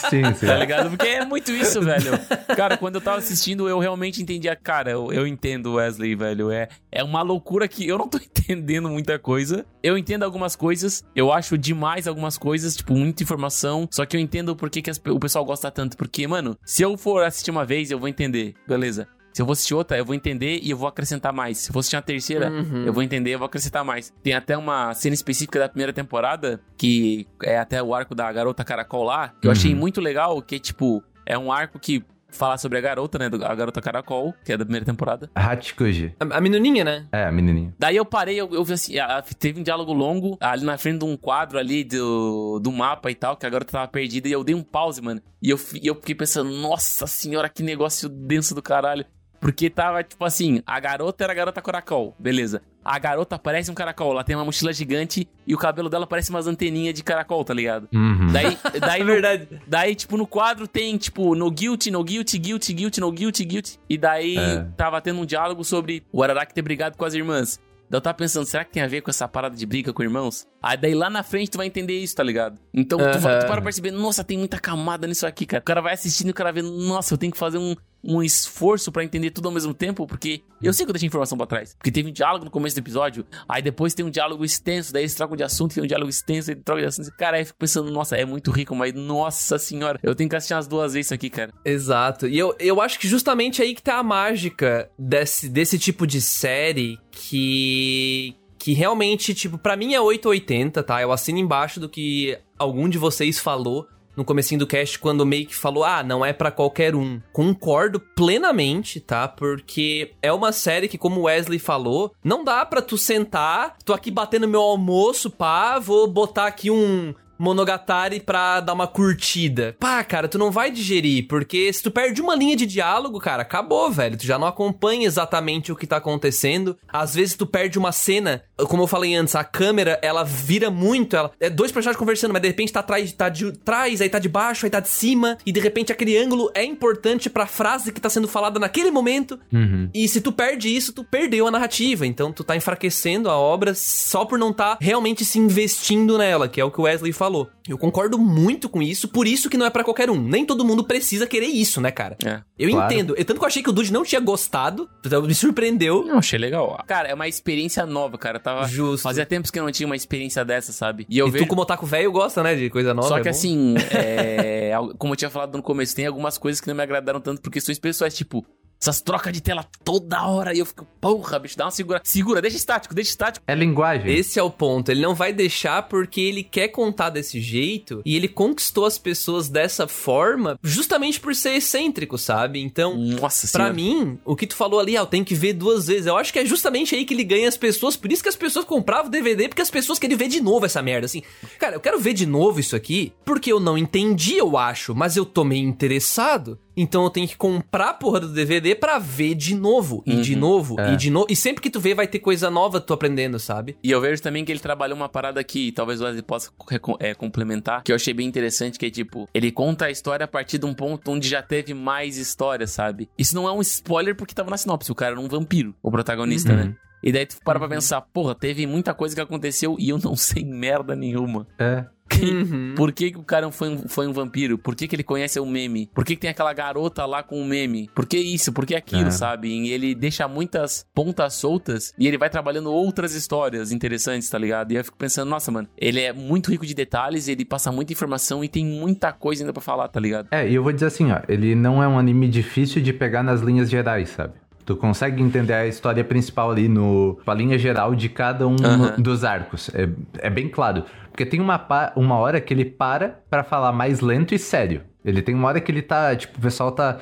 Sim, 0.09 0.33
sim. 0.33 0.45
Tá 0.45 0.57
ligado? 0.57 0.89
Porque 0.89 1.07
é 1.07 1.25
muito 1.25 1.51
isso, 1.51 1.81
velho. 1.81 2.11
Cara, 2.55 2.77
quando 2.77 2.95
eu 2.95 3.01
tava 3.01 3.17
assistindo, 3.17 3.67
eu 3.69 3.79
realmente 3.79 4.21
entendia. 4.21 4.55
Cara, 4.55 4.91
eu, 4.91 5.11
eu 5.13 5.25
entendo 5.25 5.75
Wesley, 5.75 6.15
velho. 6.15 6.51
É, 6.51 6.67
é 6.91 7.03
uma 7.03 7.21
loucura 7.21 7.67
que 7.67 7.87
eu 7.87 7.97
não 7.97 8.07
tô 8.07 8.17
entendendo 8.47 8.89
muita 8.89 9.17
coisa. 9.17 9.65
Eu 9.81 9.97
entendo 9.97 10.23
algumas 10.23 10.55
coisas. 10.55 11.03
Eu 11.15 11.31
acho 11.31 11.57
demais 11.57 12.07
algumas 12.07 12.37
coisas, 12.37 12.75
tipo, 12.75 12.93
muita 12.93 13.23
informação. 13.23 13.87
Só 13.91 14.05
que 14.05 14.17
eu 14.17 14.21
entendo 14.21 14.55
por 14.55 14.69
que, 14.69 14.81
que 14.81 14.89
as 14.89 15.01
o 15.07 15.19
pessoal 15.19 15.45
gosta 15.45 15.71
tanto. 15.71 15.95
Porque, 15.95 16.27
mano, 16.27 16.57
se 16.65 16.83
eu 16.83 16.97
for 16.97 17.23
assistir 17.23 17.51
uma 17.51 17.65
vez, 17.65 17.91
eu 17.91 17.99
vou 17.99 18.07
entender. 18.07 18.55
Beleza. 18.67 19.07
Se 19.33 19.41
eu 19.41 19.45
vou 19.45 19.53
assistir 19.53 19.75
outra, 19.75 19.97
eu 19.97 20.03
vou 20.05 20.15
entender 20.15 20.59
e 20.63 20.71
eu 20.71 20.77
vou 20.77 20.87
acrescentar 20.87 21.31
mais. 21.31 21.59
Se 21.59 21.69
eu 21.69 21.73
for 21.73 21.79
assistir 21.79 21.95
uma 21.95 22.01
terceira, 22.01 22.49
Uhum. 22.49 22.85
eu 22.85 22.91
vou 22.93 23.03
entender, 23.03 23.35
eu 23.35 23.37
vou 23.39 23.45
acrescentar 23.45 23.85
mais. 23.85 24.11
Tem 24.23 24.33
até 24.33 24.57
uma 24.57 24.93
cena 24.95 25.13
específica 25.13 25.59
da 25.59 25.69
primeira 25.69 25.93
temporada, 25.93 26.59
que 26.75 27.27
é 27.43 27.59
até 27.59 27.81
o 27.83 27.93
arco 27.93 28.15
da 28.15 28.31
garota 28.31 28.63
caracol 28.63 29.03
lá, 29.03 29.29
que 29.39 29.47
eu 29.47 29.51
achei 29.51 29.73
Uhum. 29.73 29.79
muito 29.79 30.01
legal, 30.01 30.41
que 30.41 30.57
tipo, 30.59 31.03
é 31.23 31.37
um 31.37 31.51
arco 31.51 31.77
que 31.77 32.03
fala 32.29 32.57
sobre 32.57 32.77
a 32.77 32.81
garota, 32.81 33.17
né, 33.17 33.25
a 33.25 33.55
garota 33.55 33.81
caracol, 33.81 34.33
que 34.43 34.51
é 34.53 34.57
da 34.57 34.65
primeira 34.65 34.85
temporada. 34.85 35.29
Hachikuji. 35.33 36.13
A, 36.19 36.37
a 36.37 36.41
menininha, 36.41 36.83
né? 36.83 37.07
É, 37.11 37.23
a 37.25 37.31
menininha. 37.31 37.73
Daí 37.79 37.95
eu 37.95 38.05
parei, 38.05 38.35
eu, 38.39 38.49
eu 38.53 38.63
vi 38.63 38.73
assim, 38.73 38.97
a- 38.99 39.21
teve 39.39 39.59
um 39.59 39.63
diálogo 39.63 39.93
longo 39.93 40.37
ali 40.39 40.63
na 40.65 40.77
frente 40.77 40.99
de 40.99 41.05
um 41.05 41.15
quadro 41.17 41.57
ali 41.57 41.83
do, 41.83 42.59
do 42.59 42.71
mapa 42.71 43.09
e 43.09 43.15
tal, 43.15 43.35
que 43.37 43.45
a 43.45 43.49
garota 43.49 43.71
tava 43.71 43.87
perdida, 43.87 44.27
e 44.27 44.31
eu 44.31 44.43
dei 44.43 44.55
um 44.55 44.63
pause, 44.63 45.01
mano. 45.01 45.21
E 45.41 45.49
eu, 45.49 45.57
fi- 45.57 45.81
eu 45.83 45.95
fiquei 45.95 46.15
pensando, 46.15 46.49
nossa 46.51 47.07
senhora, 47.07 47.49
que 47.49 47.63
negócio 47.63 48.09
denso 48.09 48.53
do 48.55 48.61
caralho. 48.61 49.05
Porque 49.39 49.69
tava, 49.69 50.03
tipo 50.03 50.23
assim, 50.25 50.61
a 50.65 50.79
garota 50.79 51.23
era 51.23 51.33
a 51.33 51.35
garota 51.35 51.61
caracol, 51.61 52.15
beleza. 52.17 52.61
A 52.83 52.97
garota 52.99 53.37
parece 53.37 53.69
um 53.69 53.73
caracol, 53.73 54.11
ela 54.11 54.23
tem 54.23 54.35
uma 54.35 54.45
mochila 54.45 54.71
gigante 54.71 55.27
e 55.45 55.53
o 55.53 55.57
cabelo 55.57 55.89
dela 55.89 56.07
parece 56.07 56.29
umas 56.29 56.47
anteninhas 56.47 56.93
de 56.95 57.03
caracol, 57.03 57.43
tá 57.43 57.53
ligado? 57.53 57.87
Uhum. 57.93 58.27
Daí, 58.31 58.57
daí 58.79 59.01
É 59.01 59.03
no- 59.03 59.11
verdade. 59.11 59.47
Daí, 59.67 59.93
tipo, 59.93 60.15
no 60.17 60.25
quadro 60.25 60.67
tem, 60.67 60.97
tipo, 60.97 61.35
no 61.35 61.51
guilty, 61.51 61.91
no 61.91 62.03
guilty, 62.03 62.37
guilty, 62.39 62.73
guilty, 62.73 62.99
no 63.01 63.11
guilty, 63.11 63.43
guilty. 63.45 63.79
E 63.89 63.97
daí 63.97 64.37
É. 64.37 64.65
tava 64.77 65.01
tendo 65.01 65.19
um 65.19 65.25
diálogo 65.25 65.63
sobre 65.65 66.03
o 66.11 66.23
Araraki 66.23 66.53
ter 66.53 66.61
brigado 66.61 66.97
com 66.97 67.03
as 67.05 67.13
irmãs. 67.13 67.59
Daí 67.89 67.97
eu 67.97 68.01
tava 68.01 68.15
pensando, 68.17 68.45
será 68.45 68.65
que 68.65 68.71
tem 68.71 68.83
a 68.83 68.87
ver 68.87 68.99
com 69.01 69.09
essa 69.09 69.27
parada 69.29 69.55
de 69.55 69.65
briga 69.65 69.93
com 69.93 70.03
irmãos? 70.03 70.45
Aí 70.61 70.75
daí 70.77 70.93
lá 70.93 71.09
na 71.09 71.23
frente 71.23 71.51
tu 71.51 71.57
vai 71.57 71.67
entender 71.67 71.97
isso, 71.97 72.15
tá 72.15 72.23
ligado? 72.23 72.57
Então 72.73 72.97
tu, 72.99 73.05
Aham. 73.05 73.19
vai, 73.19 73.39
tu 73.39 73.47
para 73.47 73.61
perceber, 73.61 73.91
nossa, 73.91 74.23
tem 74.25 74.37
muita 74.37 74.59
camada 74.59 75.07
nisso 75.07 75.25
aqui, 75.25 75.45
cara. 75.45 75.61
O 75.61 75.65
cara 75.65 75.81
vai 75.81 75.93
assistindo 75.93 76.27
e 76.27 76.31
o 76.31 76.33
cara 76.33 76.51
vê, 76.51 76.61
nossa, 76.61 77.13
eu 77.13 77.17
tenho 77.17 77.31
que 77.31 77.37
fazer 77.37 77.57
um, 77.57 77.73
um 78.07 78.23
esforço 78.23 78.91
pra 78.91 79.03
entender 79.03 79.31
tudo 79.31 79.49
ao 79.49 79.53
mesmo 79.53 79.73
tempo, 79.73 80.07
porque 80.07 80.41
eu 80.61 80.71
sei 80.71 80.85
que 80.85 80.89
eu 80.89 80.93
deixei 80.93 81.07
informação 81.07 81.37
pra 81.37 81.45
trás. 81.45 81.75
Porque 81.75 81.91
teve 81.91 82.09
um 82.09 82.13
diálogo 82.13 82.45
no 82.45 82.51
começo 82.51 82.75
do 82.75 82.79
episódio, 82.79 83.25
aí 83.47 83.61
depois 83.61 83.93
tem 83.93 84.05
um 84.05 84.09
diálogo 84.09 84.45
extenso, 84.45 84.93
daí 84.93 85.03
eles 85.03 85.13
trocam 85.13 85.35
de 85.35 85.43
assunto, 85.43 85.75
tem 85.75 85.83
um 85.83 85.87
diálogo 85.87 86.09
extenso, 86.09 86.49
aí 86.49 86.55
trocam 86.55 86.81
de 86.81 86.87
assunto. 86.87 87.11
Cara, 87.17 87.35
aí 87.35 87.41
eu 87.43 87.47
fico 87.47 87.59
pensando, 87.59 87.91
nossa, 87.91 88.15
é 88.15 88.23
muito 88.23 88.49
rico, 88.49 88.73
mas 88.73 88.93
nossa 88.93 89.57
senhora, 89.57 89.99
eu 90.01 90.15
tenho 90.15 90.29
que 90.29 90.35
assistir 90.35 90.53
umas 90.53 90.67
duas 90.67 90.93
vezes 90.93 91.07
isso 91.07 91.13
aqui, 91.13 91.29
cara. 91.29 91.53
Exato. 91.65 92.27
E 92.27 92.37
eu, 92.37 92.55
eu 92.59 92.79
acho 92.79 92.97
que 92.97 93.07
justamente 93.07 93.61
aí 93.61 93.75
que 93.75 93.83
tá 93.83 93.97
a 93.97 94.03
mágica 94.03 94.89
desse, 94.97 95.49
desse 95.49 95.77
tipo 95.77 96.07
de 96.07 96.21
série 96.21 96.97
que. 97.11 98.35
Que 98.59 98.73
realmente, 98.73 99.35
tipo, 99.35 99.57
pra 99.57 99.77
mim 99.77 99.93
é 99.93 100.01
880, 100.01 100.83
tá? 100.83 101.01
Eu 101.01 101.11
assino 101.11 101.37
embaixo 101.37 101.79
do 101.79 101.87
que 101.87 102.37
algum 102.57 102.89
de 102.89 102.97
vocês 102.97 103.39
falou 103.39 103.87
no 104.17 104.25
comecinho 104.25 104.59
do 104.59 104.67
cast, 104.67 104.97
quando 104.97 105.25
meio 105.25 105.45
que 105.45 105.55
falou, 105.55 105.83
ah, 105.83 106.01
não 106.01 106.25
é 106.25 106.33
pra 106.33 106.49
qualquer 106.49 106.95
um. 106.95 107.21
Concordo 107.31 107.99
plenamente, 107.99 108.99
tá? 108.99 109.27
Porque 109.27 110.11
é 110.21 110.33
uma 110.33 110.51
série 110.51 110.87
que, 110.87 110.97
como 110.97 111.21
o 111.21 111.23
Wesley 111.23 111.59
falou, 111.59 112.11
não 112.23 112.43
dá 112.43 112.65
pra 112.65 112.81
tu 112.81 112.97
sentar, 112.97 113.77
tô 113.85 113.93
aqui 113.93 114.09
batendo 114.09 114.47
meu 114.47 114.61
almoço, 114.61 115.29
pá, 115.29 115.77
vou 115.77 116.07
botar 116.07 116.47
aqui 116.47 116.71
um, 116.71 117.13
Monogatari 117.37 118.19
pra 118.19 118.59
dar 118.59 118.73
uma 118.73 118.87
curtida. 118.87 119.75
Pá, 119.79 120.03
cara, 120.03 120.27
tu 120.27 120.37
não 120.37 120.51
vai 120.51 120.71
digerir, 120.71 121.27
porque 121.27 121.71
se 121.71 121.83
tu 121.83 121.91
perde 121.91 122.21
uma 122.21 122.35
linha 122.35 122.55
de 122.55 122.65
diálogo, 122.65 123.19
cara, 123.19 123.41
acabou, 123.41 123.89
velho. 123.91 124.17
Tu 124.17 124.25
já 124.25 124.37
não 124.37 124.47
acompanha 124.47 125.05
exatamente 125.05 125.71
o 125.71 125.75
que 125.75 125.87
tá 125.87 125.97
acontecendo. 125.97 126.77
Às 126.87 127.15
vezes 127.15 127.35
tu 127.35 127.45
perde 127.45 127.77
uma 127.77 127.91
cena, 127.91 128.43
como 128.57 128.83
eu 128.83 128.87
falei 128.87 129.15
antes, 129.15 129.35
a 129.35 129.43
câmera, 129.43 129.99
ela 130.01 130.23
vira 130.23 130.69
muito, 130.69 131.15
ela 131.15 131.31
é 131.39 131.49
dois 131.49 131.71
personagens 131.71 131.99
conversando, 131.99 132.31
mas 132.33 132.41
de 132.41 132.47
repente 132.47 132.73
tá 132.73 132.79
atrás, 132.79 133.11
tá 133.11 133.29
de 133.29 133.51
trás, 133.51 134.01
aí 134.01 134.09
tá 134.09 134.19
de 134.19 134.29
baixo, 134.29 134.65
aí 134.65 134.69
tá 134.69 134.79
de 134.79 134.89
cima, 134.89 135.37
e 135.45 135.51
de 135.51 135.59
repente 135.59 135.91
aquele 135.91 136.17
ângulo 136.17 136.49
é 136.53 136.63
importante 136.63 137.29
pra 137.29 137.45
frase 137.45 137.91
que 137.91 138.01
tá 138.01 138.09
sendo 138.09 138.27
falada 138.27 138.59
naquele 138.59 138.91
momento. 138.91 139.39
Uhum. 139.51 139.89
E 139.93 140.07
se 140.07 140.21
tu 140.21 140.31
perde 140.31 140.75
isso, 140.75 140.93
tu 140.93 141.03
perdeu 141.03 141.47
a 141.47 141.51
narrativa. 141.51 142.05
Então 142.05 142.31
tu 142.31 142.43
tá 142.43 142.55
enfraquecendo 142.55 143.29
a 143.29 143.37
obra 143.37 143.73
só 143.73 144.25
por 144.25 144.39
não 144.39 144.53
tá 144.53 144.77
realmente 144.79 145.23
se 145.23 145.39
investindo 145.39 146.17
nela, 146.17 146.47
que 146.47 146.59
é 146.59 146.65
o 146.65 146.71
que 146.71 146.79
o 146.79 146.83
Wesley 146.83 147.11
falou. 147.11 147.26
Eu 147.67 147.77
concordo 147.77 148.17
muito 148.17 148.69
com 148.69 148.81
isso, 148.81 149.07
por 149.07 149.27
isso 149.27 149.49
que 149.49 149.57
não 149.57 149.65
é 149.65 149.69
pra 149.69 149.83
qualquer 149.83 150.09
um. 150.09 150.21
Nem 150.21 150.45
todo 150.45 150.63
mundo 150.65 150.83
precisa 150.83 151.27
querer 151.27 151.47
isso, 151.47 151.81
né, 151.81 151.91
cara? 151.91 152.17
É. 152.25 152.41
Eu 152.57 152.69
Claro. 152.71 152.93
entendo. 152.93 153.15
Eu, 153.17 153.25
tanto 153.25 153.37
que 153.39 153.43
eu 153.43 153.47
achei 153.47 153.61
que 153.63 153.69
o 153.69 153.73
Dude 153.73 153.91
não 153.91 154.03
tinha 154.03 154.21
gostado, 154.21 154.89
então 155.05 155.21
me 155.21 155.33
surpreendeu. 155.35 156.03
Não, 156.05 156.17
achei 156.19 156.39
legal. 156.39 156.81
Cara, 156.87 157.07
é 157.09 157.13
uma 157.13 157.27
experiência 157.27 157.85
nova, 157.85 158.17
cara. 158.17 158.37
Eu 158.37 158.41
Tava... 158.41 158.67
Justo. 158.67 159.03
Fazia 159.03 159.25
tempos 159.25 159.51
que 159.51 159.59
eu 159.59 159.63
não 159.63 159.71
tinha 159.71 159.85
uma 159.87 159.95
experiência 159.95 160.43
dessa, 160.45 160.71
sabe? 160.71 161.05
E 161.09 161.17
eu 161.17 161.27
e 161.27 161.31
vejo... 161.31 161.45
tu, 161.45 161.49
como 161.49 161.61
otaku 161.61 161.85
velho, 161.85 162.11
gosta, 162.11 162.41
né, 162.43 162.55
de 162.55 162.69
coisa 162.69 162.93
nova. 162.93 163.07
Só 163.09 163.17
é 163.17 163.21
que 163.21 163.25
bom. 163.25 163.29
assim, 163.29 163.75
é, 163.91 164.71
como 164.97 165.13
eu 165.13 165.17
tinha 165.17 165.29
falado 165.29 165.55
no 165.55 165.63
começo, 165.63 165.95
tem 165.95 166.05
algumas 166.05 166.37
coisas 166.37 166.61
que 166.61 166.67
não 166.67 166.75
me 166.75 166.83
agradaram 166.83 167.19
tanto 167.19 167.41
por 167.41 167.51
questões 167.51 167.77
pessoais, 167.79 168.15
tipo, 168.15 168.45
essas 168.79 169.01
trocas 169.01 169.33
de 169.33 169.41
tela 169.41 169.65
toda 169.83 170.25
hora 170.27 170.53
e 170.53 170.59
eu 170.59 170.65
fico, 170.65 170.85
porra, 171.01 171.39
bicho, 171.39 171.57
dá 171.57 171.65
uma 171.65 171.71
segura. 171.71 172.01
Segura, 172.03 172.41
deixa 172.41 172.57
estático, 172.57 172.93
deixa 172.93 173.11
estático. 173.11 173.43
É 173.47 173.55
linguagem. 173.55 174.13
Esse 174.13 174.39
é 174.39 174.43
o 174.43 174.49
ponto. 174.51 174.89
Ele 174.91 175.01
não 175.01 175.15
vai 175.15 175.33
deixar 175.33 175.83
porque 175.87 176.21
ele 176.21 176.43
quer 176.43 176.67
contar 176.69 177.09
desse 177.09 177.39
jeito 177.41 178.01
e 178.05 178.15
ele 178.15 178.27
conquistou 178.27 178.85
as 178.85 178.97
pessoas 178.97 179.49
dessa 179.49 179.87
forma 179.87 180.57
justamente 180.63 181.19
por 181.19 181.33
ser 181.35 181.53
excêntrico, 181.55 182.17
sabe? 182.17 182.59
Então, 182.61 182.95
Nossa 182.97 183.47
Pra 183.51 183.71
senhora. 183.71 183.73
mim, 183.73 184.19
o 184.25 184.35
que 184.35 184.45
tu 184.47 184.55
falou 184.55 184.79
ali, 184.79 184.95
ah, 184.97 185.01
eu 185.01 185.05
tenho 185.05 185.25
que 185.25 185.35
ver 185.35 185.53
duas 185.53 185.87
vezes. 185.87 186.05
Eu 186.05 186.17
acho 186.17 186.31
que 186.31 186.39
é 186.39 186.45
justamente 186.45 186.95
aí 186.95 187.05
que 187.05 187.13
ele 187.13 187.23
ganha 187.23 187.47
as 187.47 187.57
pessoas. 187.57 187.95
Por 187.97 188.11
isso 188.11 188.21
que 188.23 188.29
as 188.29 188.35
pessoas 188.35 188.65
compravam 188.65 189.07
o 189.07 189.11
DVD, 189.11 189.47
porque 189.47 189.61
as 189.61 189.71
pessoas 189.71 189.97
querem 189.99 190.15
ver 190.17 190.27
de 190.27 190.41
novo 190.41 190.65
essa 190.65 190.81
merda. 190.81 191.05
Assim, 191.05 191.23
cara, 191.59 191.75
eu 191.75 191.79
quero 191.79 191.99
ver 191.99 192.13
de 192.13 192.25
novo 192.25 192.59
isso 192.59 192.75
aqui, 192.75 193.13
porque 193.25 193.51
eu 193.51 193.59
não 193.59 193.77
entendi, 193.77 194.37
eu 194.37 194.57
acho, 194.57 194.93
mas 194.95 195.15
eu 195.17 195.25
tô 195.25 195.43
meio 195.43 195.67
interessado. 195.67 196.59
Então 196.77 197.03
eu 197.03 197.09
tenho 197.09 197.27
que 197.27 197.35
comprar 197.35 197.89
a 197.89 197.93
porra 197.95 198.19
do 198.19 198.27
DVD 198.29 198.75
pra 198.75 198.99
ver 198.99 199.33
de 199.33 199.55
novo, 199.55 200.03
e 200.05 200.15
de 200.21 200.35
Uhum. 200.35 200.39
novo, 200.39 200.79
É. 200.79 200.93
e 200.93 200.95
de 200.95 201.09
novo. 201.09 201.25
E 201.29 201.35
sempre 201.35 201.61
que 201.61 201.69
tu 201.71 201.79
vê, 201.79 201.95
vai 201.95 202.07
ter 202.07 202.19
coisa 202.19 202.51
nova 202.51 202.79
tu 202.79 202.93
aprendendo, 202.93 203.39
sabe? 203.39 203.75
E 203.83 203.89
eu 203.89 203.99
vejo 203.99 204.21
também 204.21 204.45
que 204.45 204.51
ele 204.51 204.59
trabalhou 204.59 204.95
uma 204.95 205.09
parada 205.09 205.43
que 205.43 205.71
talvez 205.71 205.99
o 205.99 206.03
Wesley 206.05 206.21
possa 206.21 206.51
é, 206.99 207.13
complementar, 207.15 207.81
que 207.83 207.91
eu 207.91 207.95
achei 207.95 208.13
bem 208.13 208.27
interessante, 208.27 208.77
que 208.77 208.85
é 208.85 208.89
tipo, 208.91 209.27
ele 209.33 209.51
conta 209.51 209.85
a 209.85 209.91
história 209.91 210.23
a 210.25 210.27
partir 210.27 210.59
de 210.59 210.65
um 210.67 210.73
ponto 210.73 211.09
onde 211.11 211.27
já 211.27 211.41
teve 211.41 211.73
mais 211.73 212.17
história, 212.17 212.67
sabe? 212.67 213.09
Isso 213.17 213.33
não 213.35 213.47
é 213.47 213.51
um 213.51 213.61
spoiler 213.61 214.15
porque 214.15 214.35
tava 214.35 214.51
na 214.51 214.57
sinopse, 214.57 214.91
o 214.91 214.95
cara 214.95 215.13
era 215.13 215.19
um 215.19 215.27
vampiro, 215.27 215.73
o 215.81 215.89
protagonista, 215.89 216.51
Uhum. 216.53 216.57
né? 216.57 216.75
E 217.03 217.11
daí 217.11 217.25
tu 217.25 217.37
para 217.45 217.59
pra 217.59 217.67
pensar, 217.67 218.01
porra, 218.01 218.33
teve 218.33 218.65
muita 218.65 218.93
coisa 218.93 219.15
que 219.15 219.21
aconteceu 219.21 219.75
e 219.79 219.89
eu 219.89 219.99
não 220.03 220.15
sei 220.17 220.43
merda 220.43 220.95
nenhuma. 220.95 221.47
É. 221.59 221.85
Uhum. 222.21 222.73
Por 222.75 222.91
que, 222.91 223.11
que 223.11 223.17
o 223.17 223.23
cara 223.23 223.51
foi 223.51 223.69
um, 223.69 223.87
foi 223.87 224.07
um 224.07 224.13
vampiro? 224.13 224.57
Por 224.57 224.75
que, 224.75 224.87
que 224.87 224.95
ele 224.95 225.03
conhece 225.03 225.39
o 225.39 225.45
meme? 225.45 225.89
Por 225.93 226.03
que, 226.05 226.15
que 226.15 226.21
tem 226.21 226.29
aquela 226.29 226.53
garota 226.53 227.05
lá 227.05 227.21
com 227.23 227.39
o 227.41 227.45
meme? 227.45 227.89
Por 227.93 228.05
que 228.05 228.17
isso? 228.17 228.51
Por 228.53 228.65
que 228.65 228.75
aquilo, 228.75 229.07
É. 229.07 229.11
sabe? 229.11 229.47
E 229.49 229.69
ele 229.71 229.93
deixa 229.93 230.27
muitas 230.27 230.85
pontas 230.93 231.33
soltas 231.35 231.93
e 231.97 232.07
ele 232.07 232.17
vai 232.17 232.29
trabalhando 232.29 232.71
outras 232.71 233.13
histórias 233.13 233.71
interessantes, 233.71 234.29
tá 234.29 234.37
ligado? 234.37 234.71
E 234.71 234.75
eu 234.75 234.83
fico 234.83 234.97
pensando, 234.97 235.29
nossa, 235.29 235.51
mano, 235.51 235.67
ele 235.77 236.01
é 236.01 236.11
muito 236.13 236.49
rico 236.51 236.65
de 236.65 236.73
detalhes, 236.73 237.27
ele 237.27 237.45
passa 237.45 237.71
muita 237.71 237.93
informação 237.93 238.43
e 238.43 238.47
tem 238.49 238.65
muita 238.65 239.11
coisa 239.11 239.43
ainda 239.43 239.53
pra 239.53 239.61
falar, 239.61 239.87
tá 239.87 239.99
ligado? 239.99 240.27
É, 240.31 240.47
e 240.47 240.55
eu 240.55 240.63
vou 240.63 240.71
dizer 240.73 240.87
assim, 240.87 241.11
ó, 241.11 241.19
ele 241.27 241.55
não 241.55 241.81
é 241.83 241.87
um 241.87 241.97
anime 241.99 242.27
difícil 242.27 242.81
de 242.81 242.93
pegar 242.93 243.23
nas 243.23 243.41
linhas 243.41 243.69
gerais, 243.69 244.09
sabe? 244.09 244.33
Tu 244.67 244.75
consegue 244.75 245.23
entender 245.23 245.53
a 245.53 245.65
história 245.65 246.03
principal 246.03 246.51
ali 246.51 246.67
no. 246.67 247.17
a 247.25 247.33
linha 247.33 247.57
geral 247.57 247.95
de 247.95 248.09
cada 248.09 248.45
um 248.45 248.57
Aham. 248.61 248.95
dos 248.97 249.23
arcos. 249.23 249.71
É, 249.73 249.87
é 250.17 250.29
bem 250.29 250.49
claro. 250.49 250.83
Porque 251.09 251.25
tem 251.25 251.39
uma, 251.39 251.65
uma 251.95 252.15
hora 252.15 252.41
que 252.41 252.53
ele 252.53 252.65
para 252.65 253.17
pra 253.29 253.45
falar 253.45 253.71
mais 253.71 254.01
lento 254.01 254.35
e 254.35 254.37
sério. 254.37 254.81
Ele 255.05 255.21
tem 255.21 255.33
uma 255.33 255.47
hora 255.47 255.61
que 255.61 255.71
ele 255.71 255.81
tá. 255.81 256.13
Tipo, 256.17 256.37
o 256.37 256.41
pessoal 256.41 256.73
tá. 256.73 256.97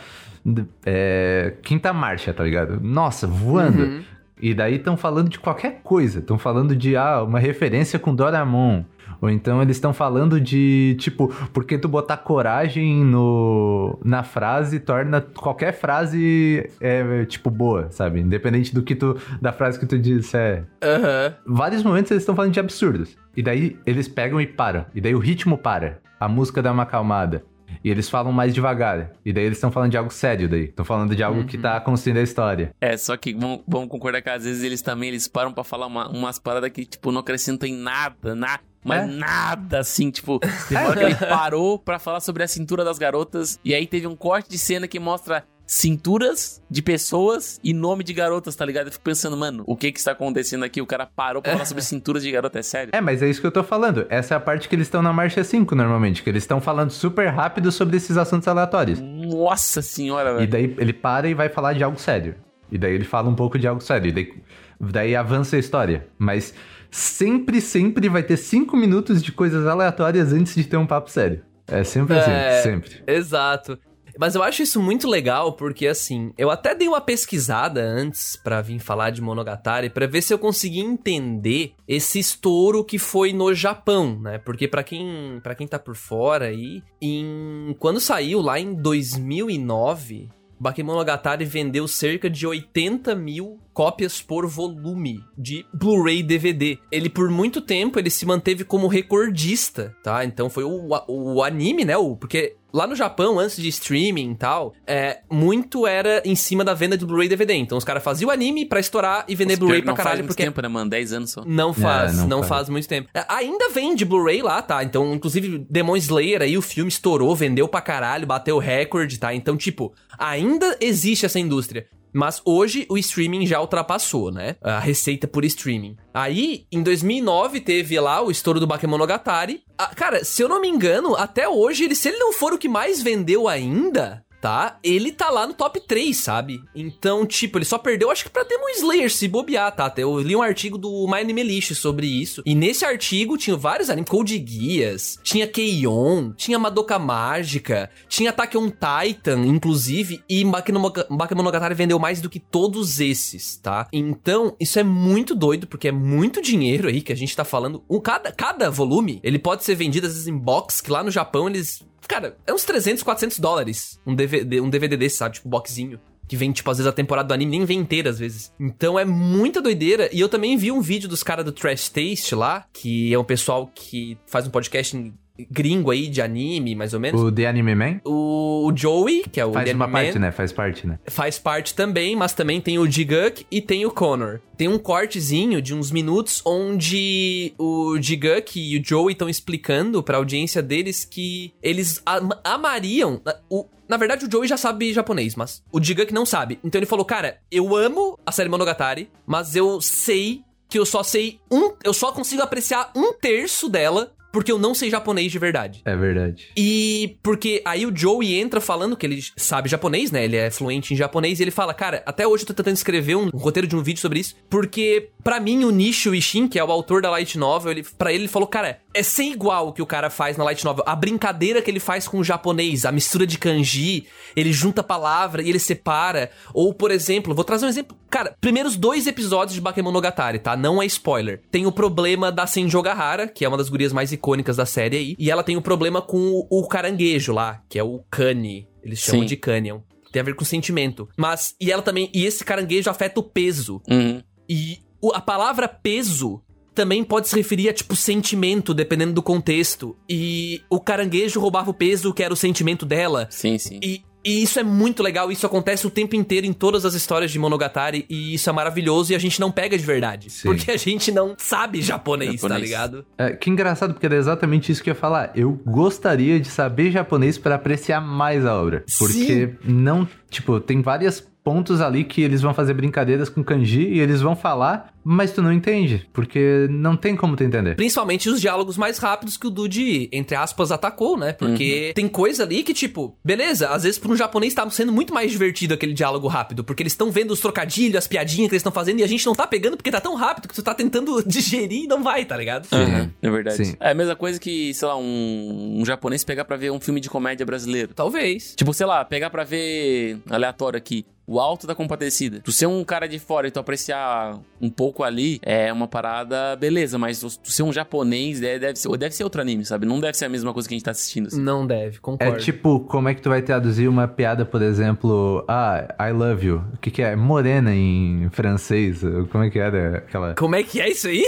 é, 0.86 1.56
quinta 1.64 1.92
marcha, 1.92 2.32
tá 2.32 2.44
ligado? 2.44 2.80
Nossa, 2.80 3.26
voando. 3.26 3.82
Uhum. 3.82 4.04
E 4.40 4.54
daí 4.54 4.76
estão 4.76 4.96
falando 4.96 5.28
de 5.28 5.40
qualquer 5.40 5.82
coisa. 5.84 6.20
Estão 6.20 6.38
falando 6.38 6.76
de 6.76 6.96
ah, 6.96 7.24
uma 7.24 7.40
referência 7.40 7.98
com 7.98 8.14
Doraemon. 8.14 8.84
Ou 9.26 9.30
então 9.32 9.60
eles 9.62 9.78
estão 9.78 9.92
falando 9.92 10.40
de, 10.40 10.96
tipo, 11.00 11.28
porque 11.52 11.78
tu 11.80 11.88
botar 11.88 12.18
coragem 12.18 13.04
no, 13.04 13.98
na 14.04 14.22
frase 14.24 14.80
torna 14.80 15.20
qualquer 15.20 15.74
frase, 15.74 16.70
é, 16.80 17.26
tipo, 17.26 17.50
boa, 17.50 17.90
sabe? 17.90 18.20
Independente 18.20 18.74
do 18.74 18.84
que 18.84 18.94
tu, 18.96 19.18
da 19.42 19.52
frase 19.52 19.80
que 19.80 19.86
tu 19.88 19.98
disser. 19.98 20.66
Aham. 20.84 21.34
Vários 21.46 21.82
momentos 21.82 22.12
eles 22.12 22.22
estão 22.22 22.36
falando 22.36 22.54
de 22.54 22.60
absurdos. 22.60 23.18
E 23.36 23.42
daí 23.42 23.78
eles 23.86 24.08
pegam 24.08 24.40
e 24.40 24.46
param. 24.46 24.86
E 24.94 25.02
daí 25.02 25.16
o 25.16 25.20
ritmo 25.20 25.58
para. 25.58 26.00
A 26.20 26.28
música 26.28 26.62
dá 26.62 26.72
uma 26.72 26.84
acalmada. 26.84 27.44
E 27.84 27.90
eles 27.90 28.08
falam 28.10 28.32
mais 28.32 28.54
devagar. 28.54 29.12
E 29.26 29.34
daí 29.34 29.44
eles 29.44 29.58
estão 29.58 29.72
falando 29.72 29.92
de 29.92 29.98
algo 29.98 30.12
sério 30.14 30.48
daí. 30.48 30.66
Estão 30.66 30.86
falando 30.86 31.16
de 31.16 31.24
algo 31.24 31.44
que 31.46 31.58
tá 31.58 31.80
construindo 31.82 32.18
a 32.18 32.22
história. 32.22 32.72
É, 32.80 32.96
só 32.96 33.18
que 33.18 33.34
vamos, 33.34 33.62
vamos 33.68 33.90
concordar 33.90 34.22
que 34.22 34.30
às 34.30 34.44
vezes 34.44 34.64
eles 34.64 34.82
também 34.84 35.10
eles 35.10 35.28
param 35.28 35.52
pra 35.52 35.64
falar 35.64 35.88
uma- 35.88 36.08
umas 36.10 36.38
paradas 36.40 36.70
que, 36.70 36.86
tipo, 36.86 37.12
não 37.12 37.22
acrescentam 37.22 37.68
em 37.68 37.76
nada, 37.76 38.36
na, 38.36 38.60
mas 38.86 39.04
É. 39.04 39.08
nada, 39.08 39.80
assim, 39.80 40.10
tipo, 40.12 40.40
tem 40.70 40.78
uma 40.78 40.88
hora 40.90 41.00
que 41.00 41.06
ele 41.06 41.16
parou 41.16 41.78
pra 41.80 42.00
falar 42.00 42.20
sobre 42.22 42.44
a 42.44 42.48
cintura 42.48 42.84
das 42.86 42.98
garotas, 42.98 43.60
e 43.66 43.74
aí 43.76 43.86
teve 43.88 44.08
um 44.08 44.16
corte 44.16 44.50
de 44.50 44.58
cena 44.58 44.88
que 44.88 45.00
mostra 45.00 45.44
cinturas 45.68 46.62
de 46.70 46.82
pessoas 46.82 47.60
e 47.64 47.74
nome 47.74 48.04
de 48.04 48.14
garotas, 48.14 48.56
tá 48.56 48.64
ligado? 48.64 48.86
Eu 48.88 48.92
fico 48.92 49.04
pensando, 49.04 49.36
mano, 49.36 49.64
o 49.66 49.76
que 49.76 49.92
que 49.92 50.00
está 50.00 50.12
acontecendo 50.12 50.64
aqui? 50.64 50.80
O 50.82 50.86
cara 50.86 51.06
parou 51.06 51.42
pra 51.42 51.54
falar 51.54 51.66
sobre 51.66 51.82
cinturas 51.86 52.24
de 52.24 52.32
garota, 52.32 52.60
é 52.60 52.62
sério? 52.62 52.92
É, 52.94 53.02
mas 53.02 53.22
é 53.24 53.28
isso 53.30 53.42
que 53.42 53.48
eu 53.48 53.52
tô 53.52 53.64
falando. 53.64 54.06
Essa 54.10 54.36
é 54.36 54.38
a 54.38 54.40
parte 54.40 54.70
que 54.70 54.76
eles 54.76 54.88
estão 54.88 55.02
na 55.02 55.12
marcha 55.12 55.44
5, 55.44 55.76
normalmente. 55.76 56.22
Que 56.24 56.30
eles 56.30 56.44
estão 56.44 56.62
falando 56.62 56.92
super 56.92 57.28
rápido 57.30 57.72
sobre 57.72 57.98
esses 57.98 58.16
assuntos 58.16 58.48
aleatórios. 58.48 59.00
Nossa 59.02 59.82
senhora, 59.82 60.32
E 60.32 60.36
velho. 60.36 60.48
daí 60.50 60.76
ele 60.78 60.94
para 60.94 61.28
e 61.28 61.34
vai 61.34 61.50
falar 61.50 61.74
de 61.74 61.84
algo 61.84 62.00
sério. 62.00 62.36
E 62.72 62.78
daí 62.78 62.94
ele 62.94 63.04
fala 63.06 63.28
um 63.30 63.36
pouco 63.36 63.58
de 63.60 63.68
algo 63.68 63.82
sério. 63.82 64.10
E 64.10 64.12
daí, 64.12 64.34
daí 64.80 65.16
avança 65.16 65.56
a 65.56 65.60
história. 65.60 66.08
Mas 66.18 66.54
sempre, 66.92 67.62
sempre 67.62 68.08
vai 68.10 68.24
ter 68.24 68.38
cinco 68.38 68.76
minutos 68.78 69.22
de 69.24 69.32
coisas 69.32 69.66
aleatórias 69.68 70.32
antes 70.34 70.56
de 70.56 70.64
ter 70.66 70.78
um 70.78 70.88
papo 70.88 71.10
sério. 71.10 71.44
É 71.68 71.84
sempre 71.84 72.18
assim, 72.18 72.32
É. 72.32 72.62
sempre. 72.62 73.04
Exato. 73.08 73.78
Mas 74.18 74.34
eu 74.34 74.42
acho 74.42 74.64
isso 74.64 74.82
muito 74.82 75.10
legal 75.10 75.54
porque, 75.58 75.86
assim, 75.88 76.32
eu 76.38 76.50
até 76.50 76.74
dei 76.74 76.88
uma 76.88 77.02
pesquisada 77.02 77.82
antes 77.82 78.38
pra 78.42 78.62
vir 78.62 78.80
falar 78.80 79.10
de 79.10 79.22
Monogatari 79.22 79.90
pra 79.90 80.08
ver 80.08 80.22
se 80.22 80.34
eu 80.34 80.40
conseguia 80.40 80.82
entender 80.86 81.74
esse 81.86 82.18
estouro 82.18 82.82
que 82.82 82.98
foi 82.98 83.34
no 83.34 83.54
Japão, 83.54 84.18
né? 84.22 84.38
Porque 84.38 84.70
pra 84.70 84.84
quem, 84.84 85.42
pra 85.44 85.54
quem 85.54 85.68
tá 85.68 85.78
por 85.78 85.96
fora 85.98 86.46
aí, 86.46 86.82
em, 87.02 87.76
quando 87.78 88.00
saiu 88.00 88.40
lá 88.40 88.58
em 88.58 88.74
2009, 88.74 90.30
Bakemonogatari 90.58 91.44
vendeu 91.44 91.86
cerca 91.88 92.30
de 92.30 92.48
80 92.48 93.14
mil 93.16 93.60
cópias 93.76 94.22
por 94.22 94.48
volume 94.48 95.22
de 95.38 95.66
Blu-ray 95.74 96.24
DVD. 96.24 96.80
Ele 96.90 97.10
por 97.10 97.30
muito 97.30 97.60
tempo 97.60 98.00
ele 98.00 98.10
se 98.10 98.26
manteve 98.26 98.64
como 98.64 98.88
recordista, 98.88 99.94
tá? 100.02 100.24
Então 100.24 100.50
foi 100.50 100.64
o, 100.64 100.88
o 101.10 101.44
anime, 101.44 101.84
né? 101.84 101.98
O, 101.98 102.16
porque 102.16 102.56
lá 102.74 102.88
no 102.88 102.96
Japão, 102.96 103.38
antes 103.38 103.58
de 103.58 103.68
streaming 103.68 104.32
e 104.32 104.36
tal, 104.36 104.74
é, 104.88 105.20
muito 105.30 105.86
era 105.86 106.22
em 106.26 106.36
cima 106.36 106.64
da 106.64 106.74
venda 106.74 106.98
de 106.98 107.06
Blu-ray 107.06 107.28
DVD. 107.28 107.54
Então 107.54 107.78
os 107.78 107.84
caras 107.84 108.02
faziam 108.02 108.30
o 108.30 108.32
anime 108.32 108.66
pra 108.66 108.80
estourar 108.80 109.26
e 109.28 109.36
vender 109.36 109.58
Blu-ray 109.58 109.82
pra 109.82 109.92
não 109.92 109.96
faz 109.98 110.04
caralho, 110.06 110.24
muito 110.24 110.30
porque 110.30 110.44
tempo, 110.44 110.62
né, 110.62 110.68
mano? 110.70 110.90
10 110.90 111.12
anos 111.14 111.32
só. 111.32 111.44
não 111.46 111.74
faz, 111.74 112.14
É, 112.14 112.22
não, 112.22 112.28
não 112.28 112.38
faz. 112.40 112.50
faz. 112.50 112.70
muito 112.70 112.88
tempo. 112.88 113.10
É, 113.14 113.26
Ainda 113.28 113.70
vende 113.72 114.06
Blu-ray 114.06 114.42
lá, 114.42 114.62
tá? 114.62 114.84
Então, 114.86 115.14
inclusive, 115.14 115.66
Demon 115.70 115.98
Slayer 115.98 116.42
aí, 116.42 116.58
o 116.58 116.62
filme 116.62 116.88
estourou, 116.90 117.36
vendeu 117.36 117.68
pra 117.68 117.82
caralho, 117.82 118.26
bateu 118.26 118.58
recorde, 118.58 119.20
tá? 119.20 119.34
Então, 119.36 119.58
tipo, 119.58 119.94
ainda 120.18 120.78
existe 120.80 121.26
essa 121.26 121.40
indústria. 121.40 121.88
Mas 122.16 122.42
hoje 122.46 122.86
o 122.90 122.98
streaming 122.98 123.46
já 123.46 123.60
ultrapassou, 123.60 124.32
né? 124.32 124.56
A 124.62 124.80
receita 124.80 125.28
por 125.28 125.44
streaming. 125.44 125.98
Aí, 126.14 126.66
em 126.72 126.82
2009, 126.82 127.60
teve 127.60 128.00
lá 128.00 128.22
o 128.22 128.32
estouro 128.32 128.58
do 128.58 128.66
Bakemonogatari. 128.66 129.64
Ah, 129.78 129.94
cara, 129.94 130.24
se 130.24 130.42
eu 130.42 130.48
não 130.48 130.62
me 130.62 130.70
engano, 130.70 131.14
até 131.18 131.50
hoje, 131.50 131.84
ele, 131.84 131.94
se 131.94 132.08
ele 132.08 132.18
não 132.18 132.32
for 132.32 132.54
o 132.54 132.58
que 132.58 132.70
mais 132.70 133.04
vendeu 133.04 133.50
ainda, 133.50 134.25
tá? 134.46 134.78
Ele 134.84 135.12
tá 135.12 135.32
lá 135.32 135.48
no 135.48 135.56
top 135.56 135.80
3, 135.80 136.16
sabe? 136.16 136.62
Então, 136.76 137.26
tipo, 137.26 137.58
ele 137.58 137.66
só 137.66 137.80
perdeu, 137.80 138.12
acho 138.12 138.24
que 138.26 138.30
pra 138.30 138.44
Demon 138.44 138.70
Slayer, 138.76 139.12
se 139.12 139.28
bobear, 139.28 139.76
tá? 139.76 139.92
Eu 139.98 140.20
li 140.20 140.36
um 140.36 140.42
artigo 140.44 140.78
do 140.78 141.08
My 141.08 141.20
Anime 141.22 141.42
List 141.42 141.74
sobre 141.74 142.06
isso. 142.06 142.44
E 142.46 142.54
nesse 142.54 142.86
artigo 142.86 143.40
tinha 143.40 143.58
vários 143.58 143.90
animes, 143.90 144.08
Code 144.08 144.38
Geass, 144.48 145.18
tinha 145.24 145.48
Keion, 145.48 146.32
tinha 146.34 146.60
Madoka 146.60 147.00
Mágica, 147.00 147.90
tinha 148.08 148.30
Attack 148.30 148.56
on 148.56 148.70
Titan, 148.70 149.48
inclusive, 149.48 150.22
e 150.30 150.46
Bakemonoga- 150.46 151.08
Bakemonogatari 151.10 151.74
vendeu 151.74 151.98
mais 151.98 152.22
do 152.22 152.30
que 152.30 152.40
todos 152.40 153.00
esses, 153.00 153.58
tá? 153.58 153.88
Então, 153.92 154.56
isso 154.60 154.78
é 154.78 154.84
muito 154.84 155.34
doido, 155.34 155.66
porque 155.66 155.88
é 155.88 155.92
muito 155.92 156.40
dinheiro 156.40 156.88
aí 156.88 157.02
que 157.02 157.12
a 157.12 157.16
gente 157.18 157.36
tá 157.36 157.44
falando. 157.44 157.84
Um, 157.90 158.00
cada, 158.00 158.32
cada 158.32 158.70
volume, 158.70 159.20
ele 159.24 159.40
pode 159.40 159.64
ser 159.64 159.74
vendido 159.74 160.06
às 160.06 160.14
vezes 160.14 160.28
em 160.28 160.38
box, 160.38 160.82
que 160.82 160.92
lá 160.92 161.04
no 161.04 161.10
Japão 161.10 161.48
eles 161.50 161.82
Cara, 162.08 162.38
é 162.46 162.54
uns 162.54 162.64
300, 162.64 163.04
400 163.04 163.40
dólares 163.40 164.00
um 164.06 164.16
DVD, 164.16 164.62
um 164.62 164.70
DVD 164.70 164.96
desse, 164.98 165.18
sabe? 165.18 165.36
Tipo, 165.36 165.50
boxinho. 165.50 166.00
Que 166.28 166.36
vem, 166.36 166.52
tipo, 166.52 166.70
às 166.72 166.78
vezes 166.78 166.90
a 166.90 166.94
temporada 166.94 167.28
do 167.28 167.34
anime 167.36 167.52
nem 167.52 167.66
vem 167.66 167.80
inteira, 167.80 168.10
às 168.10 168.18
vezes. 168.18 168.52
Então 168.60 168.98
é 168.98 169.06
muita 169.06 169.62
doideira. 169.62 170.10
E 170.12 170.20
eu 170.20 170.28
também 170.28 170.58
vi 170.58 170.72
um 170.72 170.82
vídeo 170.82 171.08
dos 171.08 171.22
caras 171.22 171.46
do 171.46 171.52
Trash 171.52 171.90
Taste 171.90 172.34
lá, 172.34 172.66
que 172.74 173.14
é 173.14 173.20
um 173.20 173.24
pessoal 173.24 173.70
que 173.74 174.18
faz 174.26 174.48
um 174.48 174.50
podcast 174.50 175.14
gringo 175.52 175.92
aí 175.92 176.08
de 176.08 176.22
anime, 176.22 176.76
mais 176.76 176.94
ou 176.94 177.00
menos. 177.00 177.22
O 177.22 177.32
The 177.32 177.48
Anime 177.48 177.76
Man 177.76 178.00
O, 178.06 178.68
o 178.72 178.78
Joey, 178.78 179.24
que 179.32 179.40
é 179.40 179.46
o 179.46 179.52
faz 179.54 179.66
The 179.70 179.76
uma 179.76 179.86
Anime 179.86 179.94
Man, 179.98 180.04
parte, 180.06 180.20
né? 180.20 180.32
Faz 180.32 180.52
parte, 180.52 180.88
né? 180.88 181.00
faz 181.08 181.38
parte 181.40 181.74
também, 181.74 182.16
mas 182.16 182.34
também 182.34 182.62
tem 182.62 182.78
o 182.80 182.90
Jiguk 182.90 183.46
e 183.52 183.62
tem 183.62 183.86
o 183.86 183.92
Connor. 183.92 184.40
Tem 184.58 184.68
um 184.68 184.78
cortezinho 184.80 185.62
de 185.62 185.74
uns 185.74 185.92
minutos 185.92 186.42
onde 186.46 187.54
o 187.58 187.98
Jiguk 188.02 188.60
e 188.60 188.80
o 188.80 188.84
Joey 188.84 189.14
estão 189.14 189.28
explicando 189.30 190.02
pra 190.04 190.18
audiência 190.18 190.62
deles 190.62 191.04
que 191.06 191.54
eles 191.62 192.02
am- 192.06 192.38
amariam. 192.44 193.22
O, 193.50 193.66
na 193.88 193.98
verdade, 193.98 194.26
o 194.26 194.32
Joey 194.32 194.48
já 194.48 194.58
sabe 194.58 194.94
japonês, 194.94 195.36
mas 195.36 195.62
o 195.72 195.82
Jiguk 195.84 196.14
não 196.14 196.26
sabe. 196.26 196.60
Então 196.64 196.80
ele 196.80 196.86
falou: 196.86 197.06
Cara, 197.06 197.40
eu 197.52 197.76
amo 197.76 198.18
a 198.26 198.32
série 198.32 198.50
Monogatari, 198.50 199.10
mas 199.26 199.56
eu 199.56 199.82
sei 199.82 200.42
que 200.70 200.80
eu 200.80 200.86
só 200.86 201.04
sei 201.04 201.40
um. 201.52 201.74
Eu 201.84 201.94
só 201.94 202.12
consigo 202.12 202.42
apreciar 202.42 202.92
um 202.96 203.14
terço 203.14 203.70
dela 203.70 204.12
porque 204.36 204.52
eu 204.52 204.60
não 204.60 204.76
sei 204.76 204.90
japonês 204.90 205.32
de 205.32 205.40
verdade. 205.40 205.82
É 205.86 205.96
verdade. 205.96 206.50
E 206.58 207.18
porque 207.24 207.62
aí 207.64 207.86
o 207.86 207.96
Joey 207.96 208.36
entra 208.36 208.60
falando 208.60 208.98
que 208.98 209.06
ele 209.06 209.24
sabe 209.38 209.70
japonês, 209.70 210.12
né? 210.12 210.26
Ele 210.26 210.36
é 210.36 210.52
fluente 210.52 210.94
em 210.94 210.98
japonês 210.98 211.40
e 211.40 211.44
ele 211.44 211.52
fala, 211.52 211.74
cara, 211.74 212.04
até 212.06 212.28
hoje 212.28 212.44
eu 212.44 212.48
tô 212.48 212.54
tentando 212.54 212.76
escrever 212.76 213.16
um, 213.16 213.30
um 213.34 213.38
roteiro 213.38 213.66
de 213.66 213.78
um 213.78 213.82
vídeo 213.82 214.02
sobre 214.02 214.20
isso, 214.20 214.36
porque 214.50 215.12
pra 215.24 215.40
mim 215.40 215.64
o 215.64 215.72
Nishio 215.72 216.14
Ishin, 216.14 216.50
que 216.50 216.60
é 216.60 216.64
o 216.64 216.70
autor 216.70 217.02
da 217.02 217.10
light 217.10 217.38
novel, 217.38 217.72
ele 217.72 217.86
para 217.98 218.12
ele 218.12 218.26
ele 218.26 218.32
falou, 218.32 218.48
cara, 218.48 218.80
é 218.96 219.04
sem 219.04 219.32
igual 219.32 219.68
o 219.68 219.74
que 219.74 219.82
o 219.82 219.86
cara 219.86 220.10
faz 220.10 220.38
na 220.38 220.44
light 220.44 220.64
novel, 220.66 220.84
a 220.88 220.96
brincadeira 220.96 221.62
que 221.62 221.70
ele 221.70 221.80
faz 221.80 222.08
com 222.08 222.18
o 222.20 222.24
japonês, 222.24 222.86
a 222.86 222.92
mistura 222.92 223.28
de 223.28 223.38
kanji, 223.38 224.08
ele 224.36 224.52
junta 224.54 224.82
palavra 224.82 225.42
e 225.44 225.50
ele 225.50 225.60
separa, 225.60 226.32
ou 226.54 226.74
por 226.74 226.90
exemplo, 226.92 227.36
vou 227.36 227.44
trazer 227.44 227.66
um 227.66 227.70
exemplo, 227.70 227.98
cara, 228.10 228.36
primeiros 228.40 228.76
dois 228.76 229.06
episódios 229.08 229.54
de 229.56 229.62
Bakemonogatari, 229.62 230.40
tá? 230.40 230.56
Não 230.56 230.82
é 230.82 230.86
spoiler. 230.86 231.42
Tem 231.52 231.66
o 231.66 231.72
problema 231.72 232.32
da 232.32 232.48
Senjo 232.48 232.82
Gahara, 232.82 233.28
que 233.28 233.44
é 233.46 233.48
uma 233.48 233.58
das 233.58 233.70
gurias 233.70 233.94
mais 233.94 234.12
icônicas 234.12 234.58
da 234.58 234.66
série 234.66 234.98
aí, 234.98 235.16
e 235.20 235.30
ela 235.30 235.44
tem 235.44 235.58
o 235.58 235.62
problema 235.62 236.02
com 236.02 236.18
o, 236.18 236.48
o 236.62 236.68
caranguejo 236.68 237.34
lá, 237.34 237.62
que 237.70 237.78
é 237.78 237.84
o 237.84 238.04
Kani. 238.10 238.68
Eles 238.84 239.00
chamam 239.00 239.28
Sim. 239.28 239.36
de 239.36 239.74
um- 239.74 239.82
tem 240.12 240.22
a 240.22 240.24
ver 240.24 240.36
com 240.36 240.46
sentimento. 240.46 241.10
Mas, 241.18 241.56
e 241.60 241.70
ela 241.72 241.82
também, 241.82 242.10
e 242.14 242.24
esse 242.26 242.46
caranguejo 242.46 242.90
afeta 242.90 243.20
o 243.20 243.24
peso. 243.24 243.82
Uhum. 243.90 244.22
E 244.48 244.80
a 245.14 245.20
palavra 245.20 245.68
peso 245.68 246.42
também 246.76 247.04
pode 247.04 247.28
se 247.28 247.36
referir 247.36 247.70
a, 247.70 247.74
tipo, 247.74 247.96
sentimento, 247.96 248.74
dependendo 248.74 249.14
do 249.14 249.24
contexto. 249.24 249.96
E 250.08 250.62
o 250.70 250.80
caranguejo 250.80 251.40
roubava 251.40 251.72
o 251.72 251.74
peso, 251.74 252.14
que 252.14 252.22
era 252.22 252.34
o 252.34 252.38
sentimento 252.38 252.86
dela. 252.86 253.28
Sim, 253.32 253.58
sim. 253.58 253.80
E 253.82 254.04
E 254.28 254.42
isso 254.42 254.60
é 254.60 254.64
muito 254.64 255.04
legal, 255.04 255.32
isso 255.32 255.46
acontece 255.46 255.86
o 255.86 255.90
tempo 255.92 256.16
inteiro 256.16 256.48
em 256.48 256.52
todas 256.54 256.84
as 256.84 256.96
histórias 256.96 257.32
de 257.32 257.38
Monogatari, 257.38 258.08
e 258.10 258.34
isso 258.34 258.50
é 258.50 258.54
maravilhoso 258.54 259.12
e 259.14 259.16
a 259.16 259.20
gente 259.20 259.40
não 259.40 259.52
pega 259.52 259.78
de 259.78 259.86
verdade. 259.86 260.32
Sim. 260.32 260.48
Porque 260.48 260.72
a 260.72 260.78
gente 260.78 261.12
não 261.12 261.36
sabe 261.38 261.80
japonês, 261.80 262.42
tá 262.42 262.48
Japonês. 262.48 262.62
ligado? 262.64 263.06
É, 263.20 263.34
que 263.36 263.52
engraçado, 263.52 263.94
porque 263.94 264.08
era 264.08 264.16
exatamente 264.16 264.72
isso 264.72 264.84
que 264.84 264.90
eu 264.90 264.96
ia 264.96 265.00
falar. 265.00 265.32
Eu 265.36 265.52
gostaria 265.64 266.40
de 266.40 266.48
saber 266.48 266.90
japonês 266.90 267.38
para 267.38 267.54
apreciar 267.54 268.02
mais 268.02 268.44
a 268.48 268.60
obra. 268.60 268.84
Porque 268.98 269.54
não, 269.64 270.08
tipo, 270.32 270.60
tem 270.60 270.82
vários 270.82 271.22
pontos 271.44 271.80
ali 271.80 272.04
que 272.04 272.22
eles 272.24 272.42
vão 272.42 272.52
fazer 272.52 272.74
brincadeiras 272.74 273.30
com 273.30 273.44
kanji 273.44 273.84
e 273.84 274.00
eles 274.00 274.22
vão 274.22 274.36
falar, 274.36 274.92
mas 275.06 275.32
tu 275.32 275.42
não 275.42 275.54
entende, 275.54 276.08
porque 276.12 276.68
não 276.70 276.98
tem 276.98 277.16
como 277.16 277.36
tu 277.36 277.44
entender. 277.44 277.76
Principalmente 277.76 278.28
os 278.28 278.42
diálogos 278.42 278.76
mais 278.76 278.98
rápidos 278.98 279.38
que 279.38 279.46
o 279.46 279.52
Dude, 279.52 280.10
entre 280.12 280.36
aspas, 280.36 280.72
atacou, 280.72 281.16
né? 281.16 281.32
Porque 281.32 281.92
tem 281.94 282.08
coisa 282.08 282.44
ali 282.44 282.64
que, 282.64 282.74
tipo, 282.74 283.16
beleza, 283.24 283.70
às 283.70 283.84
vezes 283.84 284.00
pra 284.00 284.12
um 284.12 284.16
japonês 284.18 284.54
tá 284.56 284.68
sendo 284.72 284.92
muito 284.92 285.14
mais 285.14 285.32
divertido 285.32 285.76
aquele 285.76 285.94
diálogo 285.94 286.28
rápido, 286.28 286.64
porque 286.64 286.82
eles 286.82 286.94
estão 286.94 287.12
vendo 287.12 287.32
os 287.32 287.40
trocadilhos, 287.40 287.96
as 287.96 288.08
piadinhas 288.08 288.50
que 288.50 288.56
eles 288.56 288.62
estão 288.62 288.72
fazendo 288.72 289.00
e 289.00 289.04
a 289.04 289.08
gente 289.08 289.26
não 289.26 289.36
tá 289.36 289.46
pegando 289.46 289.78
porque 289.78 289.92
tá 289.92 290.02
tão 290.02 290.16
rápido 290.16 290.48
que 290.48 290.56
tu 290.56 290.64
tá 290.64 290.74
tentando 290.74 291.22
digerir 291.28 291.84
e 291.84 291.88
não 291.88 292.02
vai, 292.02 292.26
tá 292.26 292.36
ligado? 292.36 292.68
Aham, 292.72 293.12
é 293.22 293.30
verdade. 293.30 293.64
Sim. 293.64 293.76
É 293.80 293.92
a 293.92 293.94
mesma 293.94 294.16
coisa 294.16 294.40
que, 294.40 294.74
sei 294.74 294.88
lá, 294.88 294.98
um, 294.98 295.82
um 295.82 295.86
japonês 295.86 296.24
pegar 296.24 296.46
pra 296.46 296.58
ver 296.58 296.72
um 296.72 296.80
filme 296.80 297.00
de 297.00 297.10
comédia 297.10 297.46
brasileiro. 297.46 297.94
Talvez. 297.94 298.56
Tipo, 298.56 298.74
sei 298.74 298.88
lá, 298.88 299.06
pegar 299.06 299.30
pra 299.30 299.44
ver 299.44 300.18
aleatório 300.30 300.78
aqui. 300.78 301.06
O 301.28 301.40
Alto 301.40 301.66
da 301.66 301.74
Compadecida. 301.74 302.40
Tu 302.42 302.52
ser 302.52 302.68
um 302.68 302.84
cara 302.84 303.08
de 303.08 303.18
fora 303.18 303.48
e 303.48 303.52
tu 303.52 303.60
apreciar 303.60 304.40
um 304.62 304.70
pouco 304.70 304.95
ali 305.04 305.40
é 305.42 305.72
uma 305.72 305.88
parada, 305.88 306.56
beleza, 306.56 306.98
mas 306.98 307.20
tu 307.20 307.30
ser 307.52 307.64
um 307.64 307.72
japonês 307.74 308.42
é, 308.42 308.58
deve, 308.60 308.78
ser, 308.80 308.90
deve 308.98 309.16
ser 309.16 309.24
outro 309.24 309.42
anime, 309.42 309.66
sabe? 309.66 309.86
Não 309.86 310.00
deve 310.00 310.18
ser 310.18 310.26
a 310.26 310.30
mesma 310.30 310.54
coisa 310.54 310.68
que 310.68 310.74
a 310.74 310.78
gente 310.78 310.86
tá 310.86 310.92
assistindo. 310.92 311.28
assim. 311.28 311.42
Não 311.42 311.66
deve, 311.66 311.98
É 311.98 312.00
concordo. 312.02 312.38
tipo, 312.40 312.80
como 312.82 313.10
é 313.10 313.14
que 313.14 313.22
tu 313.22 313.30
vai 313.30 313.42
traduzir 313.42 313.88
uma 313.88 314.08
piada, 314.08 314.46
por 314.46 314.62
exemplo, 314.62 315.44
ah, 315.48 315.88
I 316.00 316.12
love 316.12 316.46
you. 316.46 316.64
O 316.74 316.78
que 316.78 316.92
que 316.92 317.02
é? 317.02 317.16
Morena 317.16 317.74
em 317.74 318.30
francês. 318.32 319.02
Como 319.32 319.44
é 319.44 319.50
que 319.50 319.60
era 319.60 319.98
aquela... 319.98 320.34
Como 320.36 320.56
é 320.56 320.64
que 320.64 320.80
é 320.82 320.90
isso 320.90 321.08
aí? 321.08 321.26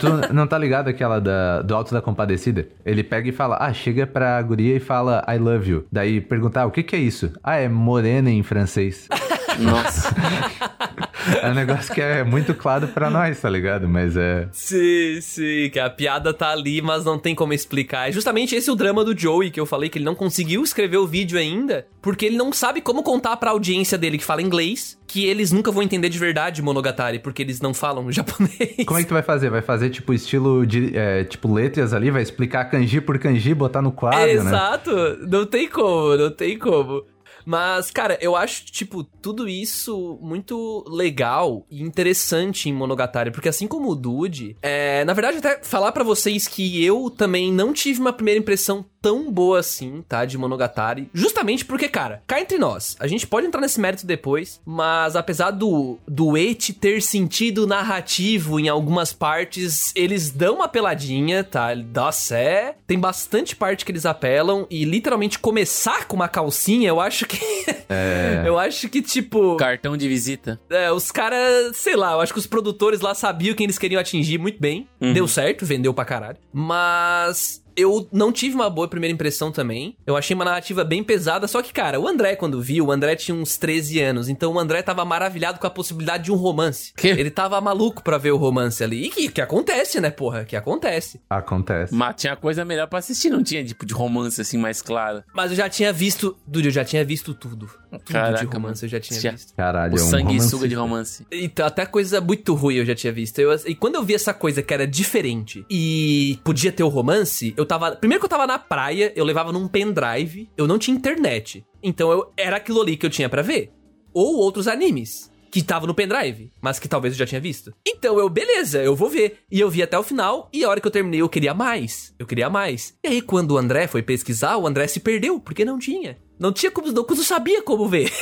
Tu 0.00 0.32
não 0.32 0.46
tá 0.46 0.58
ligado 0.58 0.88
aquela 0.88 1.20
da, 1.20 1.62
do 1.62 1.74
Alto 1.74 1.92
da 1.92 2.00
Compadecida? 2.02 2.66
Ele 2.84 3.02
pega 3.02 3.28
e 3.28 3.32
fala, 3.32 3.56
ah, 3.60 3.72
chega 3.72 4.06
pra 4.06 4.40
guria 4.42 4.76
e 4.76 4.80
fala 4.80 5.24
I 5.28 5.38
love 5.38 5.70
you. 5.70 5.84
Daí 5.90 6.20
perguntar, 6.20 6.66
o 6.66 6.70
que 6.70 6.82
que 6.82 6.96
é 6.96 6.98
isso? 6.98 7.32
Ah, 7.42 7.56
é 7.56 7.68
morena 7.68 8.30
em 8.30 8.42
francês. 8.42 9.08
Nossa. 9.58 10.14
é 11.42 11.50
um 11.50 11.54
negócio 11.54 11.92
que 11.92 12.00
é 12.00 12.22
muito 12.24 12.54
claro 12.54 12.88
pra 12.88 13.10
nós, 13.10 13.40
tá 13.40 13.50
ligado? 13.50 13.88
Mas 13.88 14.16
é... 14.16 14.48
Sim, 14.52 15.20
sim, 15.20 15.70
que 15.70 15.78
a 15.78 15.90
piada 15.90 16.32
tá 16.32 16.50
ali, 16.50 16.80
mas 16.80 17.04
não 17.04 17.18
tem 17.18 17.34
como 17.34 17.52
explicar. 17.52 18.08
É 18.08 18.12
justamente 18.12 18.54
esse 18.54 18.70
o 18.70 18.76
drama 18.76 19.04
do 19.04 19.18
Joey, 19.18 19.50
que 19.50 19.60
eu 19.60 19.66
falei 19.66 19.88
que 19.88 19.98
ele 19.98 20.04
não 20.04 20.14
conseguiu 20.14 20.62
escrever 20.62 20.96
o 20.96 21.06
vídeo 21.06 21.38
ainda, 21.38 21.86
porque 22.00 22.26
ele 22.26 22.36
não 22.36 22.52
sabe 22.52 22.80
como 22.80 23.02
contar 23.02 23.36
pra 23.36 23.50
audiência 23.50 23.98
dele 23.98 24.18
que 24.18 24.24
fala 24.24 24.42
inglês, 24.42 24.98
que 25.06 25.26
eles 25.26 25.52
nunca 25.52 25.70
vão 25.70 25.82
entender 25.82 26.08
de 26.08 26.18
verdade 26.18 26.62
Monogatari, 26.62 27.18
porque 27.18 27.42
eles 27.42 27.60
não 27.60 27.74
falam 27.74 28.10
japonês. 28.12 28.84
Como 28.86 28.98
é 28.98 29.02
que 29.02 29.08
tu 29.08 29.14
vai 29.14 29.22
fazer? 29.22 29.50
Vai 29.50 29.62
fazer, 29.62 29.90
tipo, 29.90 30.12
estilo 30.12 30.66
de... 30.66 30.96
é, 30.96 31.24
tipo, 31.24 31.52
letras 31.52 31.92
ali? 31.92 32.10
Vai 32.10 32.22
explicar 32.22 32.64
kanji 32.66 33.00
por 33.00 33.18
kanji, 33.18 33.54
botar 33.54 33.82
no 33.82 33.92
quadro, 33.92 34.20
né? 34.20 34.32
Exato, 34.32 34.90
não 35.26 35.46
tem 35.46 35.68
como, 35.68 36.16
não 36.16 36.30
tem 36.30 36.58
como. 36.58 37.04
Mas, 37.48 37.90
cara, 37.90 38.18
eu 38.20 38.36
acho, 38.36 38.66
tipo, 38.66 39.02
tudo 39.02 39.48
isso 39.48 40.18
muito 40.20 40.84
legal 40.86 41.66
e 41.70 41.80
interessante 41.82 42.68
em 42.68 42.74
Monogatari, 42.74 43.30
porque 43.30 43.48
assim 43.48 43.66
como 43.66 43.88
o 43.88 43.94
Dude, 43.94 44.54
é, 44.60 45.02
na 45.06 45.14
verdade, 45.14 45.38
até 45.38 45.64
falar 45.64 45.92
pra 45.92 46.04
vocês 46.04 46.46
que 46.46 46.84
eu 46.84 47.08
também 47.08 47.50
não 47.50 47.72
tive 47.72 48.00
uma 48.00 48.12
primeira 48.12 48.38
impressão 48.38 48.84
tão 49.00 49.30
boa 49.30 49.60
assim, 49.60 50.04
tá, 50.08 50.24
de 50.24 50.38
Monogatari, 50.38 51.08
justamente 51.12 51.64
porque, 51.64 51.88
cara, 51.88 52.22
cá 52.26 52.40
entre 52.40 52.58
nós, 52.58 52.96
a 53.00 53.06
gente 53.06 53.26
pode 53.26 53.46
entrar 53.46 53.60
nesse 53.60 53.80
mérito 53.80 54.06
depois, 54.06 54.60
mas 54.64 55.16
apesar 55.16 55.50
do, 55.50 55.98
do 56.06 56.36
et 56.36 56.72
ter 56.72 57.02
sentido 57.02 57.66
narrativo 57.66 58.58
em 58.60 58.68
algumas 58.68 59.12
partes, 59.12 59.92
eles 59.94 60.30
dão 60.30 60.56
uma 60.56 60.68
peladinha, 60.68 61.42
tá, 61.44 61.74
nossa, 61.74 62.36
é, 62.36 62.74
tem 62.86 62.98
bastante 62.98 63.54
parte 63.56 63.84
que 63.84 63.92
eles 63.92 64.06
apelam 64.06 64.66
e 64.70 64.84
literalmente 64.84 65.38
começar 65.38 66.06
com 66.06 66.16
uma 66.16 66.28
calcinha, 66.28 66.88
eu 66.88 67.00
acho 67.00 67.26
que 67.26 67.38
É... 67.88 68.42
eu 68.46 68.58
acho 68.58 68.88
que, 68.88 69.00
tipo. 69.00 69.56
Cartão 69.56 69.96
de 69.96 70.06
visita. 70.08 70.60
É, 70.68 70.92
os 70.92 71.10
caras, 71.10 71.76
sei 71.76 71.96
lá, 71.96 72.12
eu 72.12 72.20
acho 72.20 72.32
que 72.32 72.38
os 72.38 72.46
produtores 72.46 73.00
lá 73.00 73.14
sabiam 73.14 73.54
quem 73.54 73.64
eles 73.64 73.78
queriam 73.78 74.00
atingir 74.00 74.38
muito 74.38 74.60
bem. 74.60 74.86
Uhum. 75.00 75.12
Deu 75.12 75.26
certo, 75.26 75.64
vendeu 75.64 75.94
pra 75.94 76.04
caralho. 76.04 76.36
Mas. 76.52 77.62
Eu 77.78 78.08
não 78.12 78.32
tive 78.32 78.54
uma 78.54 78.68
boa 78.68 78.88
primeira 78.88 79.12
impressão 79.14 79.52
também. 79.52 79.96
Eu 80.06 80.16
achei 80.16 80.34
uma 80.34 80.44
narrativa 80.44 80.82
bem 80.84 81.02
pesada. 81.04 81.46
Só 81.46 81.62
que, 81.62 81.72
cara, 81.72 82.00
o 82.00 82.08
André, 82.08 82.34
quando 82.36 82.60
viu, 82.60 82.86
o 82.86 82.92
André 82.92 83.14
tinha 83.16 83.34
uns 83.34 83.56
13 83.56 84.00
anos. 84.00 84.28
Então 84.28 84.52
o 84.52 84.58
André 84.58 84.82
tava 84.82 85.04
maravilhado 85.04 85.58
com 85.58 85.66
a 85.66 85.70
possibilidade 85.70 86.24
de 86.24 86.32
um 86.32 86.36
romance. 86.36 86.92
Que? 86.96 87.08
Ele 87.08 87.30
tava 87.30 87.60
maluco 87.60 88.02
pra 88.02 88.18
ver 88.18 88.32
o 88.32 88.36
romance 88.36 88.82
ali. 88.82 89.04
E 89.06 89.10
que, 89.10 89.28
que 89.28 89.40
acontece, 89.40 90.00
né, 90.00 90.10
porra? 90.10 90.44
Que 90.44 90.56
acontece. 90.56 91.20
Acontece. 91.30 91.94
Mas 91.94 92.16
tinha 92.16 92.34
coisa 92.36 92.64
melhor 92.64 92.88
pra 92.88 92.98
assistir, 92.98 93.30
não 93.30 93.42
tinha 93.42 93.64
tipo 93.64 93.86
de 93.86 93.94
romance 93.94 94.40
assim 94.40 94.58
mais 94.58 94.82
claro. 94.82 95.22
Mas 95.32 95.50
eu 95.52 95.56
já 95.56 95.68
tinha 95.68 95.92
visto. 95.92 96.36
Dude, 96.46 96.68
eu 96.68 96.72
já 96.72 96.84
tinha 96.84 97.04
visto 97.04 97.32
tudo. 97.34 97.68
Tudo 97.90 98.04
de 98.04 98.12
Caraca, 98.12 98.56
romance 98.56 98.82
eu 98.84 98.88
já 98.88 99.00
tinha 99.00 99.18
Já- 99.20 99.30
visto. 99.30 99.54
Caralho, 99.54 99.94
O 99.94 99.98
é 99.98 100.02
um 100.02 100.06
sangue 100.10 100.24
romance. 100.34 100.48
suga 100.50 100.68
de 100.68 100.74
romance. 100.74 101.26
Então, 101.32 101.64
até 101.66 101.86
coisa 101.86 102.20
muito 102.20 102.54
ruim 102.54 102.74
eu 102.76 102.84
já 102.84 102.94
tinha 102.94 103.12
visto. 103.12 103.38
Eu- 103.38 103.54
e 103.66 103.74
quando 103.74 103.94
eu 103.94 104.02
vi 104.02 104.14
essa 104.14 104.34
coisa 104.34 104.62
que 104.62 104.74
era 104.74 104.86
diferente 104.86 105.64
e 105.70 106.38
podia 106.44 106.70
ter 106.72 106.82
o 106.82 106.88
romance, 106.88 107.54
eu 107.56 107.64
tava. 107.68 107.94
Primeiro 107.94 108.20
que 108.20 108.26
eu 108.26 108.30
tava 108.30 108.46
na 108.46 108.58
praia, 108.58 109.12
eu 109.14 109.24
levava 109.24 109.52
num 109.52 109.68
pendrive, 109.68 110.50
eu 110.56 110.66
não 110.66 110.78
tinha 110.78 110.96
internet. 110.96 111.64
Então 111.82 112.10
eu 112.10 112.32
era 112.36 112.56
aquilo 112.56 112.80
ali 112.80 112.96
que 112.96 113.06
eu 113.06 113.10
tinha 113.10 113.28
pra 113.28 113.42
ver. 113.42 113.70
Ou 114.12 114.36
outros 114.36 114.66
animes. 114.66 115.30
Que 115.50 115.62
tava 115.62 115.86
no 115.86 115.94
pendrive, 115.94 116.52
mas 116.60 116.78
que 116.78 116.86
talvez 116.86 117.14
eu 117.14 117.18
já 117.18 117.26
tinha 117.26 117.40
visto. 117.40 117.72
Então 117.86 118.18
eu, 118.18 118.28
beleza, 118.28 118.82
eu 118.82 118.94
vou 118.94 119.08
ver. 119.08 119.38
E 119.50 119.58
eu 119.58 119.70
vi 119.70 119.82
até 119.82 119.98
o 119.98 120.02
final, 120.02 120.48
e 120.52 120.62
a 120.62 120.68
hora 120.68 120.78
que 120.78 120.86
eu 120.86 120.90
terminei, 120.90 121.22
eu 121.22 121.28
queria 121.28 121.54
mais. 121.54 122.14
Eu 122.18 122.26
queria 122.26 122.50
mais. 122.50 122.94
E 123.02 123.08
aí, 123.08 123.22
quando 123.22 123.52
o 123.52 123.58
André 123.58 123.86
foi 123.86 124.02
pesquisar, 124.02 124.58
o 124.58 124.66
André 124.66 124.86
se 124.86 125.00
perdeu, 125.00 125.40
porque 125.40 125.64
não 125.64 125.78
tinha. 125.78 126.18
Não 126.38 126.52
tinha 126.52 126.70
como, 126.70 126.92
não, 126.92 127.04
não 127.08 127.16
sabia 127.16 127.62
como 127.62 127.88
ver. 127.88 128.12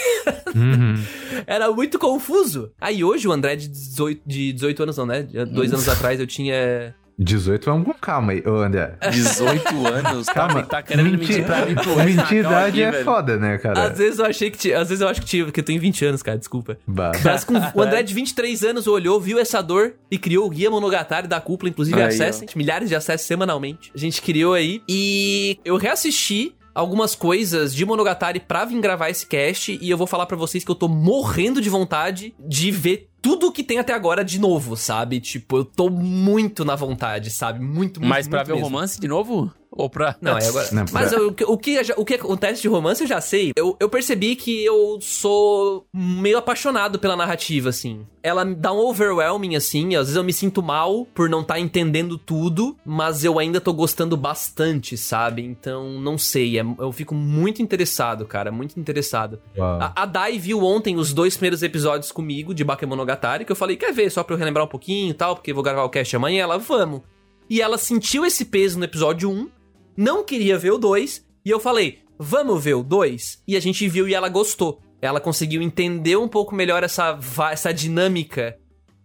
Uhum. 0.54 0.94
Era 1.46 1.70
muito 1.70 1.98
confuso. 1.98 2.72
Aí 2.80 3.02
hoje 3.04 3.26
o 3.28 3.32
André 3.32 3.56
de 3.56 3.68
18, 3.68 4.22
de 4.24 4.52
18 4.52 4.82
anos, 4.84 4.96
não, 4.96 5.06
né? 5.06 5.22
Dois 5.50 5.72
anos 5.72 5.88
atrás 5.88 6.18
eu 6.18 6.26
tinha. 6.26 6.94
18 7.18 7.64
vamos 7.64 7.86
com 7.86 7.94
calma 7.94 8.32
aí, 8.32 8.42
ô 8.46 8.56
André. 8.56 8.96
18 9.10 9.86
anos, 9.86 10.26
Calma, 10.26 10.62
tá, 10.62 10.68
tá 10.68 10.82
querendo 10.82 11.18
mentir 11.18 11.44
pra 11.44 11.64
mim 11.64 11.74
pro 11.74 11.96
mentir 11.96 12.38
idade 12.38 12.82
é 12.82 12.90
velho. 12.90 13.04
foda, 13.04 13.36
né, 13.38 13.56
cara? 13.58 13.84
Às 13.84 13.98
vezes 13.98 14.18
eu 14.18 14.26
achei 14.26 14.50
que 14.50 14.58
tinha. 14.58 14.78
Às 14.78 14.88
vezes 14.88 15.00
eu 15.00 15.08
acho 15.08 15.20
que 15.20 15.26
tinha, 15.26 15.44
porque 15.44 15.60
eu 15.60 15.64
tenho 15.64 15.80
20 15.80 16.04
anos, 16.04 16.22
cara, 16.22 16.36
desculpa. 16.36 16.76
Bah. 16.86 17.12
Mas 17.24 17.44
com 17.44 17.54
o 17.74 17.82
André 17.82 18.02
de 18.02 18.12
23 18.12 18.64
anos 18.64 18.86
olhou, 18.86 19.20
viu 19.20 19.38
essa 19.38 19.62
dor 19.62 19.94
e 20.10 20.18
criou 20.18 20.46
o 20.46 20.50
Guia 20.50 20.70
Monogatari 20.70 21.26
da 21.26 21.40
cúpula, 21.40 21.70
inclusive 21.70 21.96
Aí, 21.98 22.04
ó. 22.04 22.08
acessem, 22.08 22.46
milhares 22.54 22.88
de 22.88 22.94
acessos 22.94 23.26
semanalmente. 23.26 23.90
A 23.94 23.98
gente 23.98 24.20
criou 24.20 24.52
aí. 24.52 24.82
E 24.88 25.58
eu 25.64 25.76
reassisti 25.76 26.54
algumas 26.74 27.14
coisas 27.14 27.74
de 27.74 27.86
Monogatari 27.86 28.38
pra 28.38 28.66
vir 28.66 28.78
gravar 28.80 29.08
esse 29.08 29.26
cast 29.26 29.78
e 29.80 29.88
eu 29.90 29.96
vou 29.96 30.06
falar 30.06 30.26
pra 30.26 30.36
vocês 30.36 30.62
que 30.62 30.70
eu 30.70 30.74
tô 30.74 30.86
morrendo 30.86 31.62
de 31.62 31.70
vontade 31.70 32.34
de 32.38 32.70
ver 32.70 33.08
tudo 33.26 33.50
que 33.50 33.64
tem 33.64 33.78
até 33.78 33.92
agora 33.92 34.24
de 34.24 34.38
novo, 34.38 34.76
sabe? 34.76 35.20
Tipo, 35.20 35.56
eu 35.56 35.64
tô 35.64 35.90
muito 35.90 36.64
na 36.64 36.76
vontade, 36.76 37.28
sabe? 37.30 37.58
Muito, 37.58 37.98
muito, 38.00 38.08
Mas 38.08 38.28
pra 38.28 38.38
muito 38.38 38.46
ver 38.46 38.52
o 38.52 38.56
mesmo. 38.56 38.68
romance 38.68 39.00
de 39.00 39.08
novo? 39.08 39.52
Ou 39.76 39.90
pra. 39.90 40.16
Não, 40.20 40.38
é 40.38 40.46
agora. 40.46 40.68
Não, 40.72 40.84
Mas 40.92 41.10
pra- 41.10 41.22
o, 41.22 41.32
que- 41.32 41.44
o, 41.44 41.56
que, 41.58 41.80
o 41.96 42.04
que 42.04 42.14
acontece 42.14 42.62
de 42.62 42.68
romance 42.68 43.02
eu 43.02 43.06
já 43.06 43.20
sei. 43.20 43.52
Eu, 43.54 43.76
eu 43.78 43.88
percebi 43.88 44.34
que 44.34 44.64
eu 44.64 44.98
sou 45.00 45.86
meio 45.92 46.38
apaixonado 46.38 46.98
pela 46.98 47.14
narrativa, 47.16 47.68
assim. 47.68 48.06
Ela 48.22 48.44
me 48.44 48.54
dá 48.54 48.72
um 48.72 48.78
overwhelming, 48.78 49.54
assim. 49.54 49.94
Às 49.94 50.06
vezes 50.06 50.16
eu 50.16 50.24
me 50.24 50.32
sinto 50.32 50.62
mal 50.62 51.06
por 51.14 51.28
não 51.28 51.42
estar 51.42 51.60
entendendo 51.60 52.16
tudo, 52.18 52.76
mas 52.84 53.22
eu 53.24 53.38
ainda 53.38 53.60
tô 53.60 53.72
gostando 53.72 54.16
bastante, 54.16 54.96
sabe? 54.96 55.42
Então, 55.42 56.00
não 56.00 56.16
sei. 56.16 56.58
é- 56.58 56.64
eu 56.78 56.90
fico 56.92 57.14
muito 57.14 57.60
interessado, 57.62 58.24
cara. 58.26 58.50
Muito 58.50 58.78
interessado. 58.80 59.38
Uau. 59.56 59.78
A, 59.80 59.92
a 59.94 60.06
Dai 60.06 60.38
viu 60.38 60.62
ontem 60.64 60.96
os 60.96 61.12
dois 61.12 61.36
primeiros 61.36 61.62
episódios 61.62 62.10
comigo 62.10 62.54
de 62.54 62.64
Bakemonogatari, 62.64 63.44
que 63.44 63.52
eu 63.52 63.56
falei, 63.56 63.76
quer 63.76 63.92
ver, 63.92 64.10
só 64.10 64.22
pra 64.22 64.34
eu 64.34 64.38
relembrar 64.38 64.64
um 64.64 64.68
pouquinho 64.68 65.10
e 65.10 65.14
tal, 65.14 65.34
porque 65.36 65.50
eu 65.50 65.54
vou 65.54 65.62
gravar 65.64 65.84
o 65.84 65.90
cast 65.90 66.16
amanhã. 66.16 66.42
Ela, 66.44 66.58
vamos. 66.58 67.02
E 67.48 67.60
ela 67.60 67.78
sentiu 67.78 68.26
esse 68.26 68.44
peso 68.44 68.76
no 68.78 68.84
episódio 68.84 69.30
1, 69.30 69.48
não 69.96 70.24
queria 70.24 70.58
ver 70.58 70.72
o 70.72 70.78
2, 70.78 71.24
e 71.44 71.50
eu 71.50 71.60
falei, 71.60 72.00
vamos 72.18 72.62
ver 72.62 72.74
o 72.74 72.82
2? 72.82 73.42
E 73.46 73.56
a 73.56 73.60
gente 73.60 73.88
viu 73.88 74.08
e 74.08 74.14
ela 74.14 74.28
gostou. 74.28 74.80
Ela 75.00 75.20
conseguiu 75.20 75.62
entender 75.62 76.16
um 76.16 76.28
pouco 76.28 76.54
melhor 76.54 76.82
essa, 76.82 77.18
essa 77.50 77.72
dinâmica, 77.72 78.56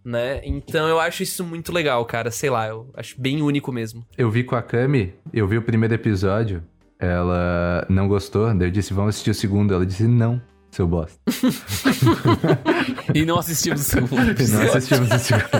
né? 0.04 0.40
Então 0.44 0.88
eu 0.88 0.98
acho 0.98 1.22
isso 1.22 1.44
muito 1.44 1.72
legal, 1.72 2.04
cara. 2.04 2.30
Sei 2.30 2.50
lá, 2.50 2.68
eu 2.68 2.90
acho 2.94 3.20
bem 3.20 3.42
único 3.42 3.70
mesmo. 3.70 4.04
Eu 4.16 4.30
vi 4.30 4.42
com 4.42 4.56
a 4.56 4.62
Kami, 4.62 5.14
eu 5.32 5.46
vi 5.46 5.58
o 5.58 5.62
primeiro 5.62 5.94
episódio, 5.94 6.62
ela 6.98 7.86
não 7.88 8.08
gostou, 8.08 8.52
daí 8.54 8.68
eu 8.68 8.72
disse, 8.72 8.94
vamos 8.94 9.10
assistir 9.10 9.30
o 9.30 9.34
segundo. 9.34 9.74
Ela 9.74 9.86
disse, 9.86 10.04
não, 10.04 10.40
seu 10.72 10.88
bosta. 10.88 11.18
E 13.14 13.26
não 13.26 13.38
assistimos 13.38 13.82
o 13.82 13.84
segundo 13.84 14.12
não 14.14 14.62
assistimos 14.62 15.10
o 15.10 15.18
segundo. 15.18 15.42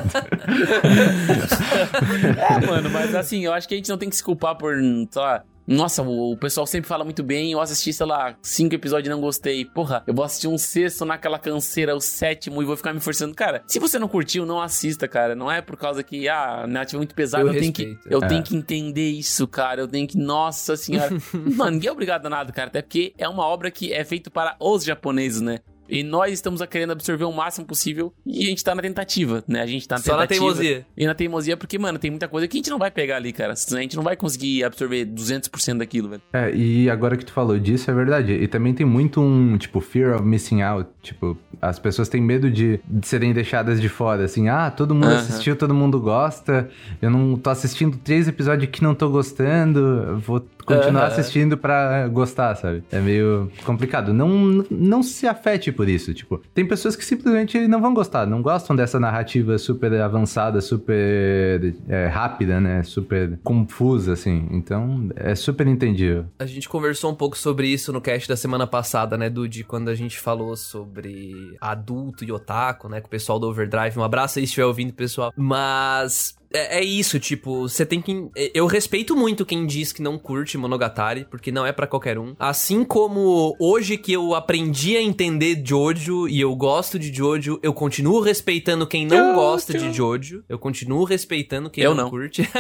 É, 2.38 2.66
mano, 2.66 2.88
mas 2.90 3.14
assim, 3.14 3.44
eu 3.44 3.52
acho 3.52 3.68
que 3.68 3.74
a 3.74 3.76
gente 3.76 3.90
não 3.90 3.98
tem 3.98 4.08
que 4.08 4.16
se 4.16 4.24
culpar 4.24 4.56
por, 4.56 4.74
sei 4.74 5.22
lá, 5.22 5.44
Nossa, 5.66 6.02
o, 6.02 6.32
o 6.32 6.36
pessoal 6.36 6.66
sempre 6.66 6.88
fala 6.88 7.04
muito 7.04 7.22
bem. 7.22 7.52
Eu 7.52 7.60
assisti, 7.60 7.92
sei 7.92 8.06
lá, 8.06 8.36
cinco 8.42 8.74
episódios 8.74 9.06
e 9.06 9.10
não 9.10 9.20
gostei. 9.20 9.64
Porra, 9.64 10.02
eu 10.06 10.14
vou 10.14 10.24
assistir 10.24 10.48
um 10.48 10.58
sexto 10.58 11.04
naquela 11.04 11.38
canseira, 11.38 11.94
o 11.94 12.00
sétimo, 12.00 12.62
e 12.62 12.64
vou 12.64 12.76
ficar 12.76 12.92
me 12.92 13.00
forçando. 13.00 13.34
Cara, 13.34 13.62
se 13.66 13.78
você 13.78 13.98
não 13.98 14.08
curtiu, 14.08 14.44
não 14.44 14.60
assista, 14.60 15.06
cara. 15.06 15.34
Não 15.34 15.50
é 15.50 15.60
por 15.62 15.76
causa 15.76 16.02
que, 16.02 16.28
ah, 16.28 16.62
a 16.62 16.66
narrativa 16.66 16.96
é 16.98 17.00
muito 17.00 17.14
pesada. 17.14 17.44
Eu, 17.44 17.52
eu 17.54 17.60
tenho 17.60 17.72
que, 17.72 17.98
eu 18.06 18.22
É. 18.22 18.26
tenho 18.26 18.42
que 18.42 18.56
entender 18.56 19.10
isso, 19.10 19.46
cara. 19.46 19.80
Eu 19.80 19.88
tenho 19.88 20.06
que. 20.06 20.18
Nossa 20.18 20.76
senhora. 20.76 21.10
Mano, 21.32 21.72
ninguém 21.72 21.88
é 21.88 21.92
obrigado 21.92 22.26
a 22.26 22.30
nada, 22.30 22.52
cara. 22.52 22.68
Até 22.68 22.82
porque 22.82 23.14
é 23.16 23.28
uma 23.28 23.44
obra 23.46 23.70
que 23.70 23.92
é 23.92 24.04
feita 24.04 24.30
para 24.30 24.56
os 24.60 24.84
japoneses, 24.84 25.40
né? 25.40 25.60
E 25.92 26.02
nós 26.02 26.32
estamos 26.32 26.62
querendo 26.62 26.92
absorver 26.92 27.24
o 27.24 27.32
máximo 27.32 27.66
possível 27.66 28.14
e 28.24 28.44
a 28.44 28.48
gente 28.48 28.64
tá 28.64 28.74
na 28.74 28.80
tentativa, 28.80 29.44
né? 29.46 29.60
A 29.60 29.66
gente 29.66 29.86
tá 29.86 29.96
na 29.96 30.00
Só 30.02 30.16
na 30.16 30.26
tentativa. 30.26 30.54
teimosia. 30.54 30.86
E 30.96 31.06
na 31.06 31.14
teimosia, 31.14 31.54
porque, 31.54 31.78
mano, 31.78 31.98
tem 31.98 32.10
muita 32.10 32.26
coisa 32.28 32.48
que 32.48 32.56
a 32.56 32.58
gente 32.58 32.70
não 32.70 32.78
vai 32.78 32.90
pegar 32.90 33.16
ali, 33.16 33.30
cara. 33.30 33.52
A 33.52 33.80
gente 33.82 33.94
não 33.94 34.02
vai 34.02 34.16
conseguir 34.16 34.64
absorver 34.64 35.04
200% 35.04 35.76
daquilo, 35.76 36.08
velho. 36.08 36.22
É, 36.32 36.50
e 36.54 36.88
agora 36.88 37.14
que 37.14 37.26
tu 37.26 37.32
falou 37.32 37.58
disso, 37.58 37.90
é 37.90 37.94
verdade. 37.94 38.32
E 38.32 38.48
também 38.48 38.72
tem 38.72 38.86
muito 38.86 39.20
um, 39.20 39.58
tipo, 39.58 39.82
fear 39.82 40.16
of 40.16 40.24
missing 40.24 40.62
out. 40.62 40.88
Tipo, 41.02 41.36
as 41.60 41.78
pessoas 41.78 42.08
têm 42.08 42.22
medo 42.22 42.50
de, 42.50 42.80
de 42.88 43.06
serem 43.06 43.34
deixadas 43.34 43.78
de 43.78 43.90
fora. 43.90 44.24
Assim, 44.24 44.48
ah, 44.48 44.70
todo 44.70 44.94
mundo 44.94 45.08
Aham. 45.08 45.16
assistiu, 45.18 45.56
todo 45.56 45.74
mundo 45.74 46.00
gosta. 46.00 46.70
Eu 47.02 47.10
não 47.10 47.36
tô 47.36 47.50
assistindo 47.50 47.98
três 47.98 48.26
episódios 48.26 48.70
que 48.70 48.82
não 48.82 48.94
tô 48.94 49.10
gostando. 49.10 50.18
Vou 50.20 50.42
continuar 50.64 51.04
Aham. 51.04 51.12
assistindo 51.12 51.56
pra 51.56 52.08
gostar, 52.08 52.54
sabe? 52.54 52.82
É 52.90 53.00
meio 53.00 53.50
complicado. 53.64 54.12
Não, 54.12 54.64
não 54.70 55.02
se 55.02 55.26
afete 55.26 55.72
por 55.72 55.88
isso. 55.88 56.12
Tipo, 56.14 56.40
tem 56.54 56.66
pessoas 56.66 56.96
que 56.96 57.04
simplesmente 57.04 57.66
não 57.68 57.80
vão 57.80 57.94
gostar. 57.94 58.26
Não 58.26 58.42
gostam 58.42 58.74
dessa 58.74 58.98
narrativa 58.98 59.58
super 59.58 59.92
avançada, 60.00 60.60
super 60.60 61.74
é, 61.88 62.06
rápida, 62.06 62.60
né? 62.60 62.82
Super 62.82 63.38
confusa, 63.42 64.12
assim. 64.12 64.48
Então, 64.50 65.10
é 65.16 65.34
super 65.34 65.66
entendível. 65.66 66.26
A 66.38 66.46
gente 66.46 66.68
conversou 66.68 67.10
um 67.10 67.14
pouco 67.14 67.36
sobre 67.36 67.68
isso 67.68 67.92
no 67.92 68.00
cast 68.00 68.28
da 68.28 68.36
semana 68.36 68.66
passada, 68.66 69.16
né, 69.16 69.28
Dude? 69.28 69.64
Quando 69.64 69.88
a 69.88 69.94
gente 69.94 70.18
falou 70.18 70.56
sobre 70.56 71.56
adulto 71.60 72.24
e 72.24 72.32
otaku, 72.32 72.88
né, 72.88 73.00
com 73.00 73.06
o 73.06 73.10
pessoal 73.10 73.38
do 73.38 73.48
Overdrive. 73.48 73.98
Um 73.98 74.04
abraço 74.04 74.38
aí 74.38 74.46
se 74.46 74.50
estiver 74.50 74.66
ouvindo, 74.66 74.92
pessoal. 74.92 75.32
Mas 75.36 76.34
é, 76.54 76.78
é 76.78 76.84
isso, 76.84 77.18
tipo, 77.18 77.68
você 77.68 77.84
tem 77.84 78.00
que. 78.00 78.28
Eu 78.54 78.66
respeito 78.66 79.16
muito 79.16 79.44
quem 79.46 79.66
diz 79.66 79.92
que 79.92 80.02
não 80.02 80.18
curte 80.18 80.56
Monogatari, 80.58 81.26
porque 81.30 81.50
não 81.52 81.66
é 81.66 81.72
pra 81.72 81.86
qualquer 81.86 82.18
um. 82.18 82.34
Assim 82.38 82.84
como 82.84 83.56
hoje 83.58 83.96
que 83.96 84.12
eu 84.12 84.34
aprendi 84.34 84.96
a 84.96 85.02
entender 85.02 85.62
Jojo 85.64 86.28
e 86.28 86.40
eu 86.40 86.54
gosto 86.54 86.98
de 86.98 87.12
Jojo, 87.12 87.58
eu 87.62 87.72
continuo 87.72 88.20
respeitando 88.20 88.86
quem 88.86 89.06
não 89.06 89.16
Jojo. 89.16 89.34
gosta 89.34 89.78
de 89.78 89.92
Jojo. 89.92 90.44
Eu 90.48 90.58
continuo 90.58 91.04
respeitando 91.04 91.70
quem 91.70 91.84
Eu 91.84 91.94
não, 91.94 92.04
não. 92.04 92.10
curte. 92.10 92.42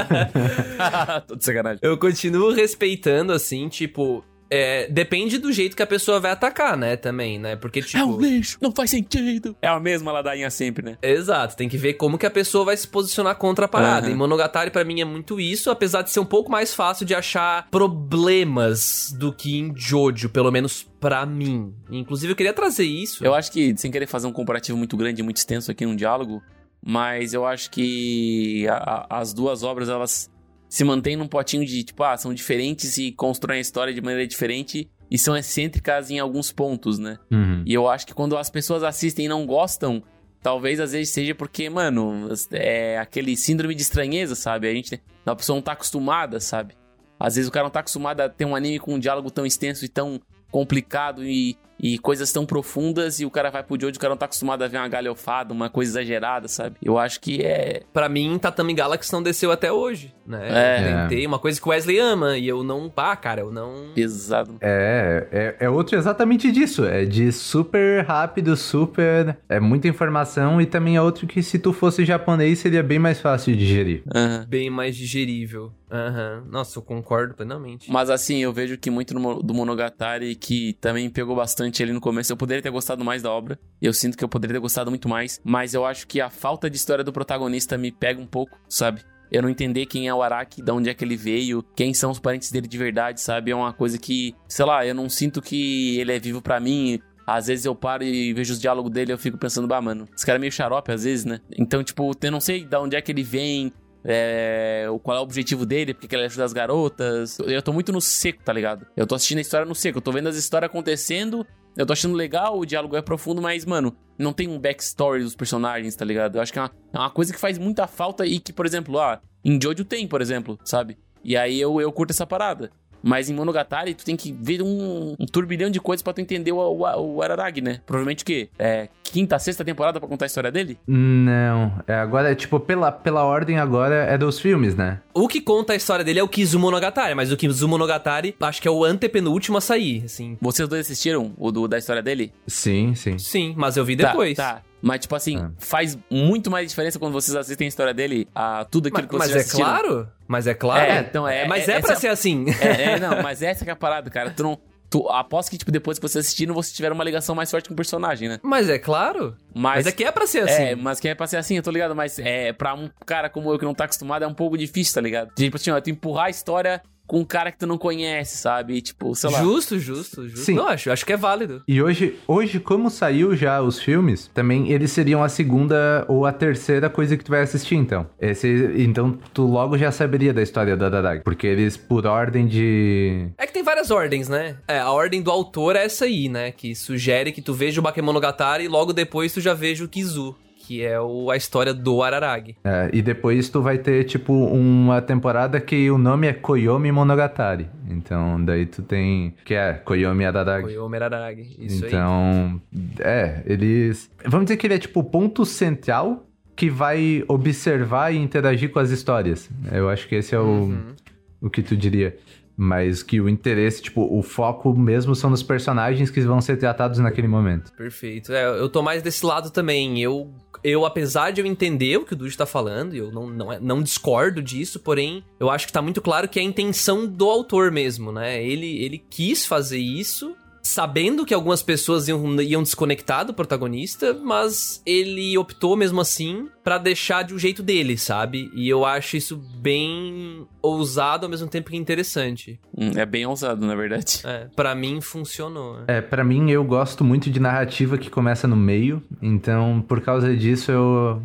Tô 1.26 1.36
de 1.36 1.44
sacanagem. 1.44 1.78
Eu 1.82 1.96
continuo 1.98 2.52
respeitando, 2.52 3.32
assim, 3.32 3.68
tipo. 3.68 4.24
É, 4.50 4.88
depende 4.90 5.38
do 5.38 5.52
jeito 5.52 5.76
que 5.76 5.82
a 5.82 5.86
pessoa 5.86 6.18
vai 6.18 6.32
atacar, 6.32 6.76
né? 6.76 6.96
Também, 6.96 7.38
né? 7.38 7.54
Porque, 7.56 7.80
tipo. 7.80 7.96
É 7.98 8.04
um 8.04 8.20
lixo, 8.20 8.58
não 8.60 8.72
faz 8.72 8.90
sentido. 8.90 9.56
É 9.62 9.68
a 9.68 9.78
mesma 9.78 10.10
ladainha 10.12 10.50
sempre, 10.50 10.84
né? 10.84 10.98
Exato, 11.02 11.56
tem 11.56 11.68
que 11.68 11.78
ver 11.78 11.94
como 11.94 12.18
que 12.18 12.26
a 12.26 12.30
pessoa 12.30 12.64
vai 12.64 12.76
se 12.76 12.88
posicionar 12.88 13.36
contra 13.36 13.66
a 13.66 13.68
parada. 13.68 14.06
Aham. 14.06 14.14
E 14.14 14.18
Monogatari 14.18 14.70
pra 14.70 14.84
mim 14.84 15.00
é 15.00 15.04
muito 15.04 15.38
isso, 15.40 15.70
apesar 15.70 16.02
de 16.02 16.10
ser 16.10 16.20
um 16.20 16.24
pouco 16.26 16.50
mais 16.50 16.74
fácil 16.74 17.06
de 17.06 17.14
achar 17.14 17.68
problemas 17.70 19.14
do 19.18 19.32
que 19.32 19.58
em 19.58 19.72
Jojo, 19.76 20.28
pelo 20.28 20.50
menos 20.50 20.82
pra 21.00 21.24
mim. 21.24 21.72
Inclusive 21.90 22.32
eu 22.32 22.36
queria 22.36 22.52
trazer 22.52 22.84
isso. 22.84 23.24
Eu 23.24 23.34
acho 23.34 23.50
que, 23.52 23.74
sem 23.76 23.90
querer 23.90 24.06
fazer 24.06 24.26
um 24.26 24.32
comparativo 24.32 24.76
muito 24.76 24.96
grande 24.96 25.20
e 25.20 25.24
muito 25.24 25.36
extenso 25.36 25.70
aqui 25.70 25.84
num 25.86 25.94
diálogo, 25.96 26.42
mas 26.84 27.32
eu 27.34 27.46
acho 27.46 27.70
que 27.70 28.66
a- 28.68 29.06
a- 29.10 29.20
as 29.20 29.32
duas 29.32 29.62
obras, 29.62 29.88
elas 29.88 30.30
se 30.70 30.84
mantêm 30.84 31.16
num 31.16 31.26
potinho 31.26 31.66
de, 31.66 31.82
tipo, 31.82 32.00
ah, 32.04 32.16
são 32.16 32.32
diferentes 32.32 32.96
e 32.96 33.10
constroem 33.10 33.58
a 33.58 33.60
história 33.60 33.92
de 33.92 34.00
maneira 34.00 34.24
diferente 34.24 34.88
e 35.10 35.18
são 35.18 35.36
excêntricas 35.36 36.12
em 36.12 36.20
alguns 36.20 36.52
pontos, 36.52 36.96
né? 36.96 37.18
Uhum. 37.28 37.64
E 37.66 37.74
eu 37.74 37.88
acho 37.88 38.06
que 38.06 38.14
quando 38.14 38.38
as 38.38 38.48
pessoas 38.48 38.84
assistem 38.84 39.26
e 39.26 39.28
não 39.28 39.44
gostam, 39.44 40.00
talvez 40.40 40.78
às 40.78 40.92
vezes 40.92 41.10
seja 41.10 41.34
porque, 41.34 41.68
mano, 41.68 42.28
é 42.52 42.96
aquele 42.98 43.36
síndrome 43.36 43.74
de 43.74 43.82
estranheza, 43.82 44.36
sabe? 44.36 44.68
A 44.68 44.72
gente, 44.72 45.02
a 45.26 45.34
pessoa 45.34 45.56
não 45.56 45.62
tá 45.62 45.72
acostumada, 45.72 46.38
sabe? 46.38 46.74
Às 47.18 47.34
vezes 47.34 47.48
o 47.48 47.52
cara 47.52 47.64
não 47.64 47.70
tá 47.70 47.80
acostumado 47.80 48.20
a 48.20 48.28
ter 48.28 48.44
um 48.44 48.54
anime 48.54 48.78
com 48.78 48.94
um 48.94 48.98
diálogo 48.98 49.28
tão 49.28 49.44
extenso 49.44 49.84
e 49.84 49.88
tão 49.88 50.20
complicado 50.52 51.24
e, 51.24 51.58
e 51.82 51.98
coisas 51.98 52.30
tão 52.32 52.44
profundas 52.44 53.20
e 53.20 53.24
o 53.24 53.30
cara 53.30 53.50
vai 53.50 53.62
pro 53.62 53.80
Jojo, 53.80 53.96
o 53.96 53.98
cara 53.98 54.12
não 54.12 54.18
tá 54.18 54.26
acostumado 54.26 54.62
a 54.62 54.68
ver 54.68 54.78
uma 54.78 54.88
galhofada, 54.88 55.52
uma 55.52 55.70
coisa 55.70 55.92
exagerada, 55.92 56.48
sabe? 56.48 56.76
Eu 56.82 56.98
acho 56.98 57.20
que 57.20 57.42
é... 57.42 57.82
Pra 57.92 58.08
mim, 58.08 58.38
Tatami 58.38 58.74
Galaxy 58.74 59.12
não 59.12 59.22
desceu 59.22 59.50
até 59.50 59.72
hoje, 59.72 60.14
né? 60.26 60.48
É. 60.48 60.80
Eu 60.80 61.08
tentei 61.08 61.26
uma 61.26 61.38
coisa 61.38 61.60
que 61.60 61.66
o 61.66 61.70
Wesley 61.70 61.98
ama 61.98 62.36
e 62.36 62.46
eu 62.46 62.62
não. 62.62 62.88
Pá, 62.88 63.16
cara, 63.16 63.40
eu 63.40 63.50
não. 63.50 63.92
pesado. 63.94 64.56
É, 64.60 65.26
é, 65.30 65.66
é 65.66 65.70
outro 65.70 65.96
exatamente 65.96 66.50
disso. 66.52 66.84
É 66.84 67.04
de 67.04 67.32
super 67.32 68.04
rápido, 68.04 68.56
super. 68.56 69.36
É 69.48 69.58
muita 69.58 69.88
informação. 69.88 70.60
E 70.60 70.66
também 70.66 70.96
é 70.96 71.02
outro 71.02 71.26
que, 71.26 71.42
se 71.42 71.58
tu 71.58 71.72
fosse 71.72 72.04
japonês, 72.04 72.58
seria 72.58 72.82
bem 72.82 72.98
mais 72.98 73.20
fácil 73.20 73.52
de 73.52 73.58
digerir. 73.58 74.02
Aham. 74.14 74.46
Bem 74.48 74.70
mais 74.70 74.96
digerível. 74.96 75.72
Aham. 75.90 76.44
Nossa, 76.48 76.78
eu 76.78 76.82
concordo 76.82 77.34
plenamente. 77.34 77.90
Mas 77.90 78.10
assim, 78.10 78.38
eu 78.38 78.52
vejo 78.52 78.78
que 78.78 78.90
muito 78.90 79.14
do 79.42 79.54
Monogatari, 79.54 80.34
que 80.34 80.74
também 80.80 81.10
pegou 81.10 81.34
bastante 81.34 81.69
ali 81.82 81.92
no 81.92 82.00
começo. 82.00 82.32
Eu 82.32 82.36
poderia 82.36 82.62
ter 82.62 82.70
gostado 82.70 83.04
mais 83.04 83.22
da 83.22 83.30
obra. 83.30 83.58
Eu 83.80 83.92
sinto 83.92 84.16
que 84.16 84.24
eu 84.24 84.28
poderia 84.28 84.56
ter 84.56 84.60
gostado 84.60 84.90
muito 84.90 85.08
mais. 85.08 85.40
Mas 85.44 85.74
eu 85.74 85.84
acho 85.84 86.06
que 86.06 86.20
a 86.20 86.30
falta 86.30 86.68
de 86.68 86.76
história 86.76 87.04
do 87.04 87.12
protagonista 87.12 87.76
me 87.78 87.92
pega 87.92 88.20
um 88.20 88.26
pouco, 88.26 88.58
sabe? 88.68 89.02
Eu 89.30 89.42
não 89.42 89.48
entender 89.48 89.86
quem 89.86 90.08
é 90.08 90.14
o 90.14 90.22
Araki, 90.22 90.60
de 90.60 90.72
onde 90.72 90.90
é 90.90 90.94
que 90.94 91.04
ele 91.04 91.16
veio, 91.16 91.62
quem 91.76 91.94
são 91.94 92.10
os 92.10 92.18
parentes 92.18 92.50
dele 92.50 92.66
de 92.66 92.76
verdade, 92.76 93.20
sabe? 93.20 93.52
É 93.52 93.54
uma 93.54 93.72
coisa 93.72 93.96
que, 93.96 94.34
sei 94.48 94.64
lá, 94.64 94.84
eu 94.84 94.94
não 94.94 95.08
sinto 95.08 95.40
que 95.40 95.98
ele 96.00 96.12
é 96.12 96.18
vivo 96.18 96.42
pra 96.42 96.58
mim. 96.58 97.00
Às 97.24 97.46
vezes 97.46 97.64
eu 97.64 97.76
paro 97.76 98.02
e 98.02 98.34
vejo 98.34 98.52
os 98.52 98.60
diálogos 98.60 98.90
dele 98.90 99.12
e 99.12 99.14
eu 99.14 99.18
fico 99.18 99.38
pensando, 99.38 99.68
bah, 99.68 99.80
mano, 99.80 100.08
esse 100.16 100.26
cara 100.26 100.36
é 100.36 100.40
meio 100.40 100.50
xarope 100.50 100.90
às 100.90 101.04
vezes, 101.04 101.24
né? 101.24 101.40
Então, 101.56 101.84
tipo, 101.84 102.10
eu 102.20 102.32
não 102.32 102.40
sei 102.40 102.64
de 102.64 102.76
onde 102.76 102.96
é 102.96 103.00
que 103.00 103.12
ele 103.12 103.22
vem, 103.22 103.72
é, 104.04 104.86
qual 105.02 105.16
é 105.16 105.20
o 105.20 105.22
objetivo 105.22 105.64
dele, 105.64 105.94
porque 105.94 106.08
que 106.08 106.16
ele 106.16 106.24
ajuda 106.24 106.44
as 106.44 106.52
garotas. 106.52 107.38
Eu 107.38 107.62
tô 107.62 107.72
muito 107.72 107.92
no 107.92 108.00
seco, 108.00 108.42
tá 108.42 108.52
ligado? 108.52 108.86
Eu 108.96 109.06
tô 109.06 109.14
assistindo 109.14 109.38
a 109.38 109.42
história 109.42 109.66
no 109.66 109.74
seco, 109.74 109.98
eu 109.98 110.02
tô 110.02 110.12
vendo 110.12 110.28
as 110.28 110.36
histórias 110.36 110.68
acontecendo, 110.68 111.46
eu 111.76 111.86
tô 111.86 111.92
achando 111.92 112.14
legal, 112.14 112.58
o 112.58 112.66
diálogo 112.66 112.96
é 112.96 113.02
profundo, 113.02 113.40
mas, 113.40 113.64
mano, 113.64 113.96
não 114.18 114.32
tem 114.32 114.48
um 114.48 114.58
backstory 114.58 115.22
dos 115.22 115.34
personagens, 115.34 115.96
tá 115.96 116.04
ligado? 116.04 116.36
Eu 116.36 116.42
acho 116.42 116.52
que 116.52 116.58
é 116.58 116.62
uma, 116.62 116.70
é 116.92 116.98
uma 116.98 117.10
coisa 117.10 117.32
que 117.32 117.38
faz 117.38 117.58
muita 117.58 117.86
falta 117.86 118.26
e 118.26 118.38
que, 118.38 118.52
por 118.52 118.66
exemplo, 118.66 118.98
ah, 118.98 119.20
em 119.44 119.58
Jojo 119.60 119.84
tem, 119.84 120.06
por 120.06 120.20
exemplo, 120.20 120.58
sabe? 120.64 120.98
E 121.22 121.36
aí 121.36 121.60
eu, 121.60 121.80
eu 121.80 121.92
curto 121.92 122.10
essa 122.10 122.26
parada. 122.26 122.70
Mas 123.02 123.30
em 123.30 123.34
Monogatari, 123.34 123.94
tu 123.94 124.04
tem 124.04 124.16
que 124.16 124.32
ver 124.32 124.62
um, 124.62 125.14
um 125.18 125.26
turbilhão 125.26 125.70
de 125.70 125.80
coisas 125.80 126.02
pra 126.02 126.12
tu 126.12 126.20
entender 126.20 126.52
o, 126.52 126.58
o, 126.58 127.14
o 127.16 127.22
Araragi, 127.22 127.60
né? 127.60 127.80
Provavelmente 127.86 128.22
o 128.22 128.26
quê? 128.26 128.48
É 128.58 128.88
quinta, 129.02 129.38
sexta 129.38 129.64
temporada 129.64 129.98
pra 129.98 130.08
contar 130.08 130.24
a 130.24 130.28
história 130.28 130.52
dele? 130.52 130.78
Não. 130.86 131.72
É, 131.86 131.94
agora, 131.94 132.30
é 132.30 132.34
tipo, 132.34 132.60
pela, 132.60 132.92
pela 132.92 133.24
ordem 133.24 133.58
agora 133.58 133.94
é 134.04 134.16
dos 134.16 134.38
filmes, 134.38 134.76
né? 134.76 135.00
O 135.12 135.26
que 135.26 135.40
conta 135.40 135.72
a 135.72 135.76
história 135.76 136.04
dele 136.04 136.20
é 136.20 136.22
o 136.22 136.28
Kizumonogatari, 136.28 137.14
mas 137.14 137.32
o 137.32 137.36
Kizumonogatari 137.36 138.36
acho 138.40 138.62
que 138.62 138.68
é 138.68 138.70
o 138.70 138.84
antepenúltimo 138.84 139.58
a 139.58 139.60
sair, 139.60 140.02
assim. 140.04 140.36
Vocês 140.40 140.68
dois 140.68 140.86
assistiram 140.86 141.32
o 141.36 141.50
do, 141.50 141.66
da 141.66 141.78
história 141.78 142.02
dele? 142.02 142.32
Sim, 142.46 142.94
sim. 142.94 143.18
Sim, 143.18 143.54
mas 143.56 143.76
eu 143.76 143.84
vi 143.84 143.96
Tá, 143.96 144.08
depois. 144.08 144.36
Tá, 144.36 144.62
Mas, 144.82 145.00
tipo 145.00 145.14
assim, 145.14 145.36
Ah. 145.38 145.50
faz 145.58 145.98
muito 146.10 146.50
mais 146.50 146.68
diferença 146.70 146.98
quando 146.98 147.12
vocês 147.12 147.36
assistem 147.36 147.66
a 147.66 147.68
história 147.68 147.92
dele 147.94 148.26
a 148.34 148.64
tudo 148.70 148.88
aquilo 148.88 149.02
Mas, 149.02 149.10
que 149.10 149.16
mas 149.18 149.30
vocês 149.30 149.32
já 149.32 149.38
é 149.38 149.40
assistiram. 149.40 149.68
claro, 149.94 150.08
mas 150.26 150.46
é 150.46 150.54
claro. 150.54 150.90
É, 150.90 151.00
então 151.00 151.28
é- 151.28 151.46
Mas 151.46 151.68
é- 151.68 151.72
é, 151.76 151.80
pra 151.80 151.92
essa- 151.92 152.00
ser 152.00 152.08
assim. 152.08 152.46
É, 152.60 152.92
é, 152.92 152.98
não, 153.00 153.22
mas 153.22 153.42
essa 153.42 153.64
que 153.64 153.70
é 153.70 153.72
a 153.72 153.76
parada, 153.76 154.08
cara. 154.10 154.30
Tu 154.30 154.42
não. 154.42 154.58
Tu, 154.92 155.08
aposto 155.08 155.50
que, 155.50 155.56
tipo, 155.58 155.70
depois 155.70 156.00
que 156.00 156.08
vocês 156.08 156.24
assistiram, 156.24 156.52
vocês 156.52 156.74
tiveram 156.74 156.96
uma 156.96 157.04
ligação 157.04 157.32
mais 157.32 157.48
forte 157.48 157.68
com 157.68 157.74
o 157.74 157.76
personagem, 157.76 158.28
né? 158.28 158.40
Mas 158.42 158.68
é 158.68 158.76
claro. 158.76 159.36
Mas. 159.54 159.76
Mas 159.76 159.86
é 159.86 159.92
que 159.92 160.02
é 160.02 160.10
pra 160.10 160.26
ser 160.26 160.40
assim. 160.42 160.62
É, 160.64 160.74
mas 160.74 160.98
quem 160.98 161.12
é 161.12 161.14
pra 161.14 161.28
ser 161.28 161.36
assim, 161.36 161.56
eu 161.56 161.62
tô 161.62 161.70
ligado, 161.70 161.94
mas 161.94 162.18
é, 162.18 162.52
pra 162.52 162.74
um 162.74 162.90
cara 163.06 163.30
como 163.30 163.52
eu 163.52 163.58
que 163.58 163.64
não 163.64 163.72
tá 163.72 163.84
acostumado 163.84 164.24
é 164.24 164.26
um 164.26 164.34
pouco 164.34 164.58
difícil, 164.58 164.92
tá 164.94 165.00
ligado? 165.00 165.32
Tipo 165.36 165.56
assim, 165.58 165.70
ó, 165.70 165.80
tu 165.80 165.90
empurrar 165.90 166.24
a 166.26 166.30
história 166.30 166.82
com 167.10 167.18
um 167.18 167.24
cara 167.24 167.50
que 167.50 167.58
tu 167.58 167.66
não 167.66 167.76
conhece, 167.76 168.38
sabe? 168.38 168.74
E, 168.74 168.80
tipo, 168.80 169.12
sei 169.16 169.30
lá. 169.30 169.40
Justo, 169.40 169.80
justo, 169.80 170.28
justo. 170.28 170.44
Sim. 170.44 170.54
Não, 170.54 170.68
acho, 170.68 170.92
acho 170.92 171.04
que 171.04 171.12
é 171.12 171.16
válido. 171.16 171.60
E 171.66 171.82
hoje, 171.82 172.16
hoje, 172.24 172.60
como 172.60 172.88
saiu 172.88 173.34
já 173.34 173.60
os 173.60 173.80
filmes, 173.80 174.30
também 174.32 174.70
eles 174.70 174.92
seriam 174.92 175.20
a 175.20 175.28
segunda 175.28 176.04
ou 176.06 176.24
a 176.24 176.32
terceira 176.32 176.88
coisa 176.88 177.16
que 177.16 177.24
tu 177.24 177.32
vai 177.32 177.40
assistir, 177.40 177.74
então. 177.74 178.06
Esse, 178.20 178.46
então, 178.76 179.18
tu 179.34 179.44
logo 179.44 179.76
já 179.76 179.90
saberia 179.90 180.32
da 180.32 180.40
história 180.40 180.76
da 180.76 180.88
Dadag. 180.88 181.24
Porque 181.24 181.48
eles, 181.48 181.76
por 181.76 182.06
ordem 182.06 182.46
de. 182.46 183.26
É 183.36 183.44
que 183.44 183.52
tem 183.52 183.64
várias 183.64 183.90
ordens, 183.90 184.28
né? 184.28 184.58
É, 184.68 184.78
a 184.78 184.92
ordem 184.92 185.20
do 185.20 185.32
autor 185.32 185.74
é 185.74 185.86
essa 185.86 186.04
aí, 186.04 186.28
né? 186.28 186.52
Que 186.52 186.76
sugere 186.76 187.32
que 187.32 187.42
tu 187.42 187.52
veja 187.52 187.80
o 187.80 187.82
Bakemonogatari 187.82 188.66
e 188.66 188.68
logo 188.68 188.92
depois 188.92 189.32
tu 189.32 189.40
já 189.40 189.52
veja 189.52 189.84
o 189.84 189.88
Kizu, 189.88 190.36
que 190.70 190.84
é 190.84 191.00
o, 191.00 191.32
a 191.32 191.36
história 191.36 191.74
do 191.74 192.00
Araragi. 192.00 192.54
É, 192.62 192.88
e 192.92 193.02
depois 193.02 193.48
tu 193.48 193.60
vai 193.60 193.76
ter, 193.76 194.04
tipo, 194.04 194.32
uma 194.32 195.02
temporada 195.02 195.60
que 195.60 195.90
o 195.90 195.98
nome 195.98 196.28
é 196.28 196.32
Koyomi 196.32 196.92
Monogatari. 196.92 197.66
Então, 197.88 198.40
daí 198.44 198.66
tu 198.66 198.80
tem. 198.80 199.34
Que 199.44 199.54
é 199.54 199.72
Koyomi. 199.72 200.22
Foi 200.62 200.78
o 200.78 200.94
Araragi. 200.94 201.56
Isso 201.58 201.84
aí. 201.84 201.90
então, 201.90 202.62
é, 203.00 203.42
eles. 203.46 204.08
Vamos 204.24 204.44
dizer 204.44 204.58
que 204.58 204.66
ele 204.68 204.74
é 204.74 204.78
tipo 204.78 205.00
o 205.00 205.04
ponto 205.04 205.44
central 205.44 206.24
que 206.54 206.70
vai 206.70 207.24
observar 207.26 208.14
e 208.14 208.18
interagir 208.18 208.70
com 208.70 208.78
as 208.78 208.90
histórias. 208.90 209.50
Eu 209.72 209.88
acho 209.88 210.06
que 210.06 210.14
esse 210.14 210.36
é 210.36 210.38
o, 210.38 210.44
Uhum. 210.44 210.94
o 211.40 211.50
que 211.50 211.62
tu 211.62 211.76
diria. 211.76 212.16
Mas 212.62 213.02
que 213.02 213.18
o 213.22 213.26
interesse, 213.26 213.80
tipo, 213.80 214.02
o 214.02 214.22
foco 214.22 214.76
mesmo 214.78 215.14
são 215.14 215.30
nos 215.30 215.42
personagens 215.42 216.10
que 216.10 216.20
vão 216.20 216.42
ser 216.42 216.58
tratados 216.58 216.98
naquele 216.98 217.26
momento. 217.26 217.72
Perfeito. 217.72 218.34
É, 218.34 218.44
eu 218.46 218.68
tô 218.68 218.82
mais 218.82 219.02
desse 219.02 219.24
lado 219.24 219.48
também. 219.50 219.98
Eu, 220.02 220.30
eu 220.62 220.84
apesar 220.84 221.30
de 221.30 221.40
eu 221.40 221.46
entender 221.46 221.96
o 221.96 222.04
que 222.04 222.12
o 222.12 222.16
Dude 222.16 222.36
tá 222.36 222.46
falando, 222.46 222.94
eu 222.94 223.10
não, 223.10 223.26
não, 223.28 223.52
é- 223.52 223.60
não 223.60 223.82
discordo 223.82 224.42
disso, 224.42 224.80
porém, 224.80 225.24
eu 225.38 225.50
acho 225.50 225.66
que 225.66 225.72
tá 225.72 225.82
muito 225.82 226.00
claro 226.00 226.28
que 226.28 226.38
é 226.38 226.42
a 226.42 226.44
intenção 226.44 227.06
do 227.06 227.28
autor 227.28 227.70
mesmo, 227.70 228.12
né? 228.12 228.42
Ele, 228.44 228.82
ele 228.82 228.98
quis 228.98 229.46
fazer 229.46 229.78
isso. 229.78 230.34
Sabendo 230.62 231.24
que 231.24 231.32
algumas 231.34 231.62
pessoas 231.62 232.06
iam, 232.08 232.40
iam 232.42 232.62
desconectar 232.62 233.24
do 233.24 233.32
protagonista, 233.34 234.14
mas 234.22 234.82
ele 234.84 235.36
optou 235.38 235.76
mesmo 235.76 236.00
assim 236.00 236.48
pra 236.62 236.76
deixar 236.78 237.22
de 237.24 237.34
um 237.34 237.38
jeito 237.38 237.62
dele, 237.62 237.96
sabe? 237.96 238.50
E 238.54 238.68
eu 238.68 238.84
acho 238.84 239.16
isso 239.16 239.36
bem 239.36 240.46
ousado 240.62 241.24
ao 241.26 241.30
mesmo 241.30 241.48
tempo 241.48 241.70
que 241.70 241.76
interessante. 241.76 242.60
Hum, 242.76 242.90
É 242.96 243.06
bem 243.06 243.24
ousado, 243.26 243.66
na 243.66 243.74
verdade. 243.74 244.20
É, 244.24 244.46
para 244.54 244.74
mim 244.74 245.00
funcionou. 245.00 245.78
né? 245.78 245.84
É, 245.88 246.00
para 246.00 246.22
mim, 246.22 246.50
eu 246.50 246.62
gosto 246.62 247.02
muito 247.02 247.30
de 247.30 247.40
narrativa 247.40 247.96
que 247.96 248.10
começa 248.10 248.46
no 248.46 248.56
meio, 248.56 249.02
então, 249.22 249.82
por 249.88 250.00
causa 250.00 250.36
disso, 250.36 250.70
eu... 250.70 251.22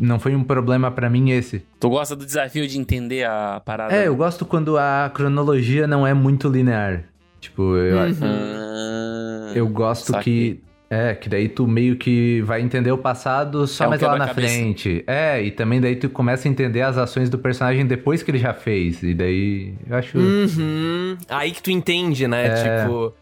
Não 0.00 0.18
foi 0.20 0.34
um 0.36 0.44
problema 0.44 0.90
pra 0.90 1.10
mim 1.10 1.30
esse. 1.30 1.64
Tu 1.80 1.88
gosta 1.88 2.14
do 2.14 2.24
desafio 2.24 2.66
de 2.68 2.78
entender 2.78 3.24
a 3.24 3.60
parada? 3.64 3.94
É, 3.94 4.06
eu 4.06 4.14
gosto 4.16 4.44
quando 4.46 4.78
a 4.78 5.10
cronologia 5.12 5.86
não 5.86 6.06
é 6.06 6.14
muito 6.14 6.48
linear. 6.48 7.04
Tipo, 7.48 7.76
eu, 7.76 7.98
Ah, 7.98 9.52
eu 9.54 9.68
gosto 9.68 10.12
saquei. 10.12 10.54
que. 10.54 10.66
É, 10.88 11.16
que 11.16 11.28
daí 11.28 11.48
tu 11.48 11.66
meio 11.66 11.96
que 11.96 12.40
vai 12.42 12.60
entender 12.62 12.92
o 12.92 12.98
passado 12.98 13.66
só 13.66 13.84
É 13.84 13.86
um 13.88 13.90
mais 13.90 14.00
lá 14.02 14.08
na 14.10 14.26
quebra-cabeça. 14.26 14.54
frente. 14.54 15.02
É, 15.04 15.42
e 15.42 15.50
também 15.50 15.80
daí 15.80 15.96
tu 15.96 16.08
começa 16.08 16.46
a 16.46 16.50
entender 16.50 16.80
as 16.82 16.96
ações 16.96 17.28
do 17.28 17.36
personagem 17.38 17.84
depois 17.84 18.22
que 18.22 18.30
ele 18.30 18.38
já 18.38 18.54
fez. 18.54 19.02
E 19.02 19.12
daí 19.12 19.74
eu 19.88 19.96
acho. 19.96 20.16
Uhum. 20.16 21.16
Aí 21.28 21.50
que 21.50 21.60
tu 21.60 21.72
entende, 21.72 22.28
né? 22.28 22.46
É. 22.46 22.82
Tipo, 22.84 23.12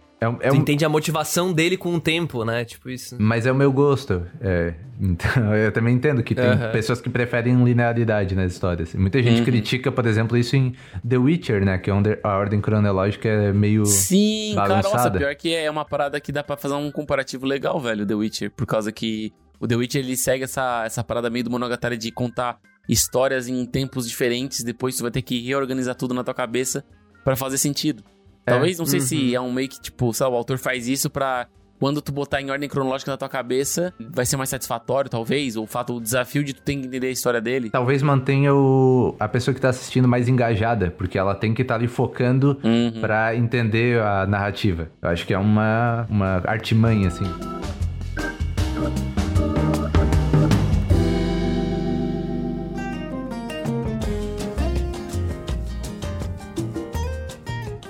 É, 0.41 0.49
é 0.49 0.53
um- 0.53 0.57
entende 0.57 0.85
a 0.85 0.89
motivação 0.89 1.53
dele 1.53 1.77
com 1.77 1.95
o 1.95 2.01
tempo, 2.01 2.45
né? 2.45 2.65
Tipo 2.65 2.91
isso. 2.91 3.17
Mas 3.19 3.47
é 3.47 3.53
o 3.53 3.55
meu 3.55 3.73
gosto. 3.73 4.27
É. 4.41 4.75
Então, 5.01 5.53
eu 5.57 5.73
também 5.73 5.93
entendo 5.97 6.23
que 6.23 6.37
tem 6.37 6.45
Aham. 6.47 6.71
pessoas 6.71 7.01
que 7.01 7.11
preferem 7.11 7.65
linearidade 7.65 8.33
nas 8.37 8.53
histórias. 8.53 8.95
Muita 8.95 9.21
gente 9.21 9.41
Uhum. 9.41 9.45
critica, 9.45 9.91
por 9.91 10.07
exemplo, 10.07 10.39
isso 10.39 10.55
em 10.55 10.73
The 11.07 11.17
Witcher, 11.19 11.65
né? 11.65 11.79
Que 11.79 11.91
é 11.91 11.95
a 12.23 12.37
ordem 12.39 12.61
cronológica 12.61 13.29
é 13.29 13.53
meio. 13.53 13.85
Sim, 13.87 14.53
cara, 14.55 14.81
nossa, 14.83 15.11
pior 15.11 15.35
que 15.35 15.53
é 15.53 15.69
uma 15.69 15.85
parada 15.85 16.21
que 16.21 16.31
dá 16.31 16.45
pra 16.45 16.57
fazer 16.57 16.75
um 16.75 16.93
comparativo 16.93 17.45
legal, 17.45 17.81
velho, 17.81 18.07
The 18.07 18.15
Witcher. 18.15 18.53
Por 18.53 18.67
causa 18.67 18.93
que 18.93 19.33
o 19.59 19.67
The 19.67 19.75
Witcher, 19.75 20.01
ele 20.05 20.17
segue 20.17 20.45
essa, 20.45 20.85
essa 20.87 21.03
parada 21.03 21.29
meio 21.29 21.45
do 21.45 21.51
Monogatari 21.51 21.97
de 21.97 22.13
contar 22.13 22.59
histórias 22.89 23.49
em 23.49 23.67
tempos 23.67 24.07
diferentes, 24.09 24.63
depois 24.63 24.95
tu 24.97 25.03
vai 25.03 25.11
ter 25.11 25.23
que 25.23 25.41
reorganizar 25.45 25.97
tudo 25.97 26.15
na 26.15 26.23
tua 26.23 26.35
cabeça 26.35 26.85
pra 27.25 27.35
fazer 27.35 27.59
sentido. 27.59 28.05
É, 28.47 28.51
Talvez, 28.53 28.79
não 28.79 28.87
sei 28.87 29.01
uhum. 29.01 29.07
se 29.07 29.35
é 29.35 29.41
um 29.41 29.53
meio 29.53 29.69
que, 29.69 29.81
tipo, 29.81 30.13
sei 30.13 30.27
lá, 30.27 30.33
o 30.33 30.37
autor 30.37 30.59
faz 30.59 30.87
isso 30.89 31.09
pra... 31.11 31.47
Quando 31.81 32.01
tu 32.01 32.13
botar 32.13 32.41
em 32.41 32.51
ordem 32.51 32.69
cronológica 32.69 33.11
na 33.11 33.17
tua 33.17 33.29
cabeça, 33.29 33.93
vai 33.99 34.25
ser 34.25 34.37
mais 34.37 34.49
satisfatório, 34.49 35.11
talvez. 35.11 35.57
Ou 35.57 35.65
o 35.65 35.67
fato, 35.67 35.97
o 35.97 36.01
desafio 36.01 36.43
de 36.45 36.55
tu 36.55 36.63
ter 36.63 36.77
que 36.77 36.87
entender 36.87 37.09
a 37.09 37.11
história 37.11 37.41
dele. 37.41 37.69
Talvez 37.69 38.01
mantenha 38.01 38.55
o... 38.55 39.15
a 39.19 39.29
pessoa 39.29 39.55
que 39.55 39.61
tá 39.61 39.71
assistindo 39.71 40.07
mais 40.07 40.29
engajada, 40.29 40.95
porque 40.97 41.19
ela 41.19 41.35
tem 41.35 41.53
que 41.53 41.63
estar 41.63 41.75
ali 41.75 41.89
focando 41.89 42.59
Uhum. 42.63 43.01
pra 43.01 43.35
entender 43.37 44.01
a 44.01 44.25
narrativa. 44.25 44.89
Eu 45.03 45.09
acho 45.11 45.27
que 45.27 45.35
é 45.35 45.39
uma, 45.39 46.07
uma 46.09 46.43
artimanha, 46.47 47.09
assim. 47.09 47.25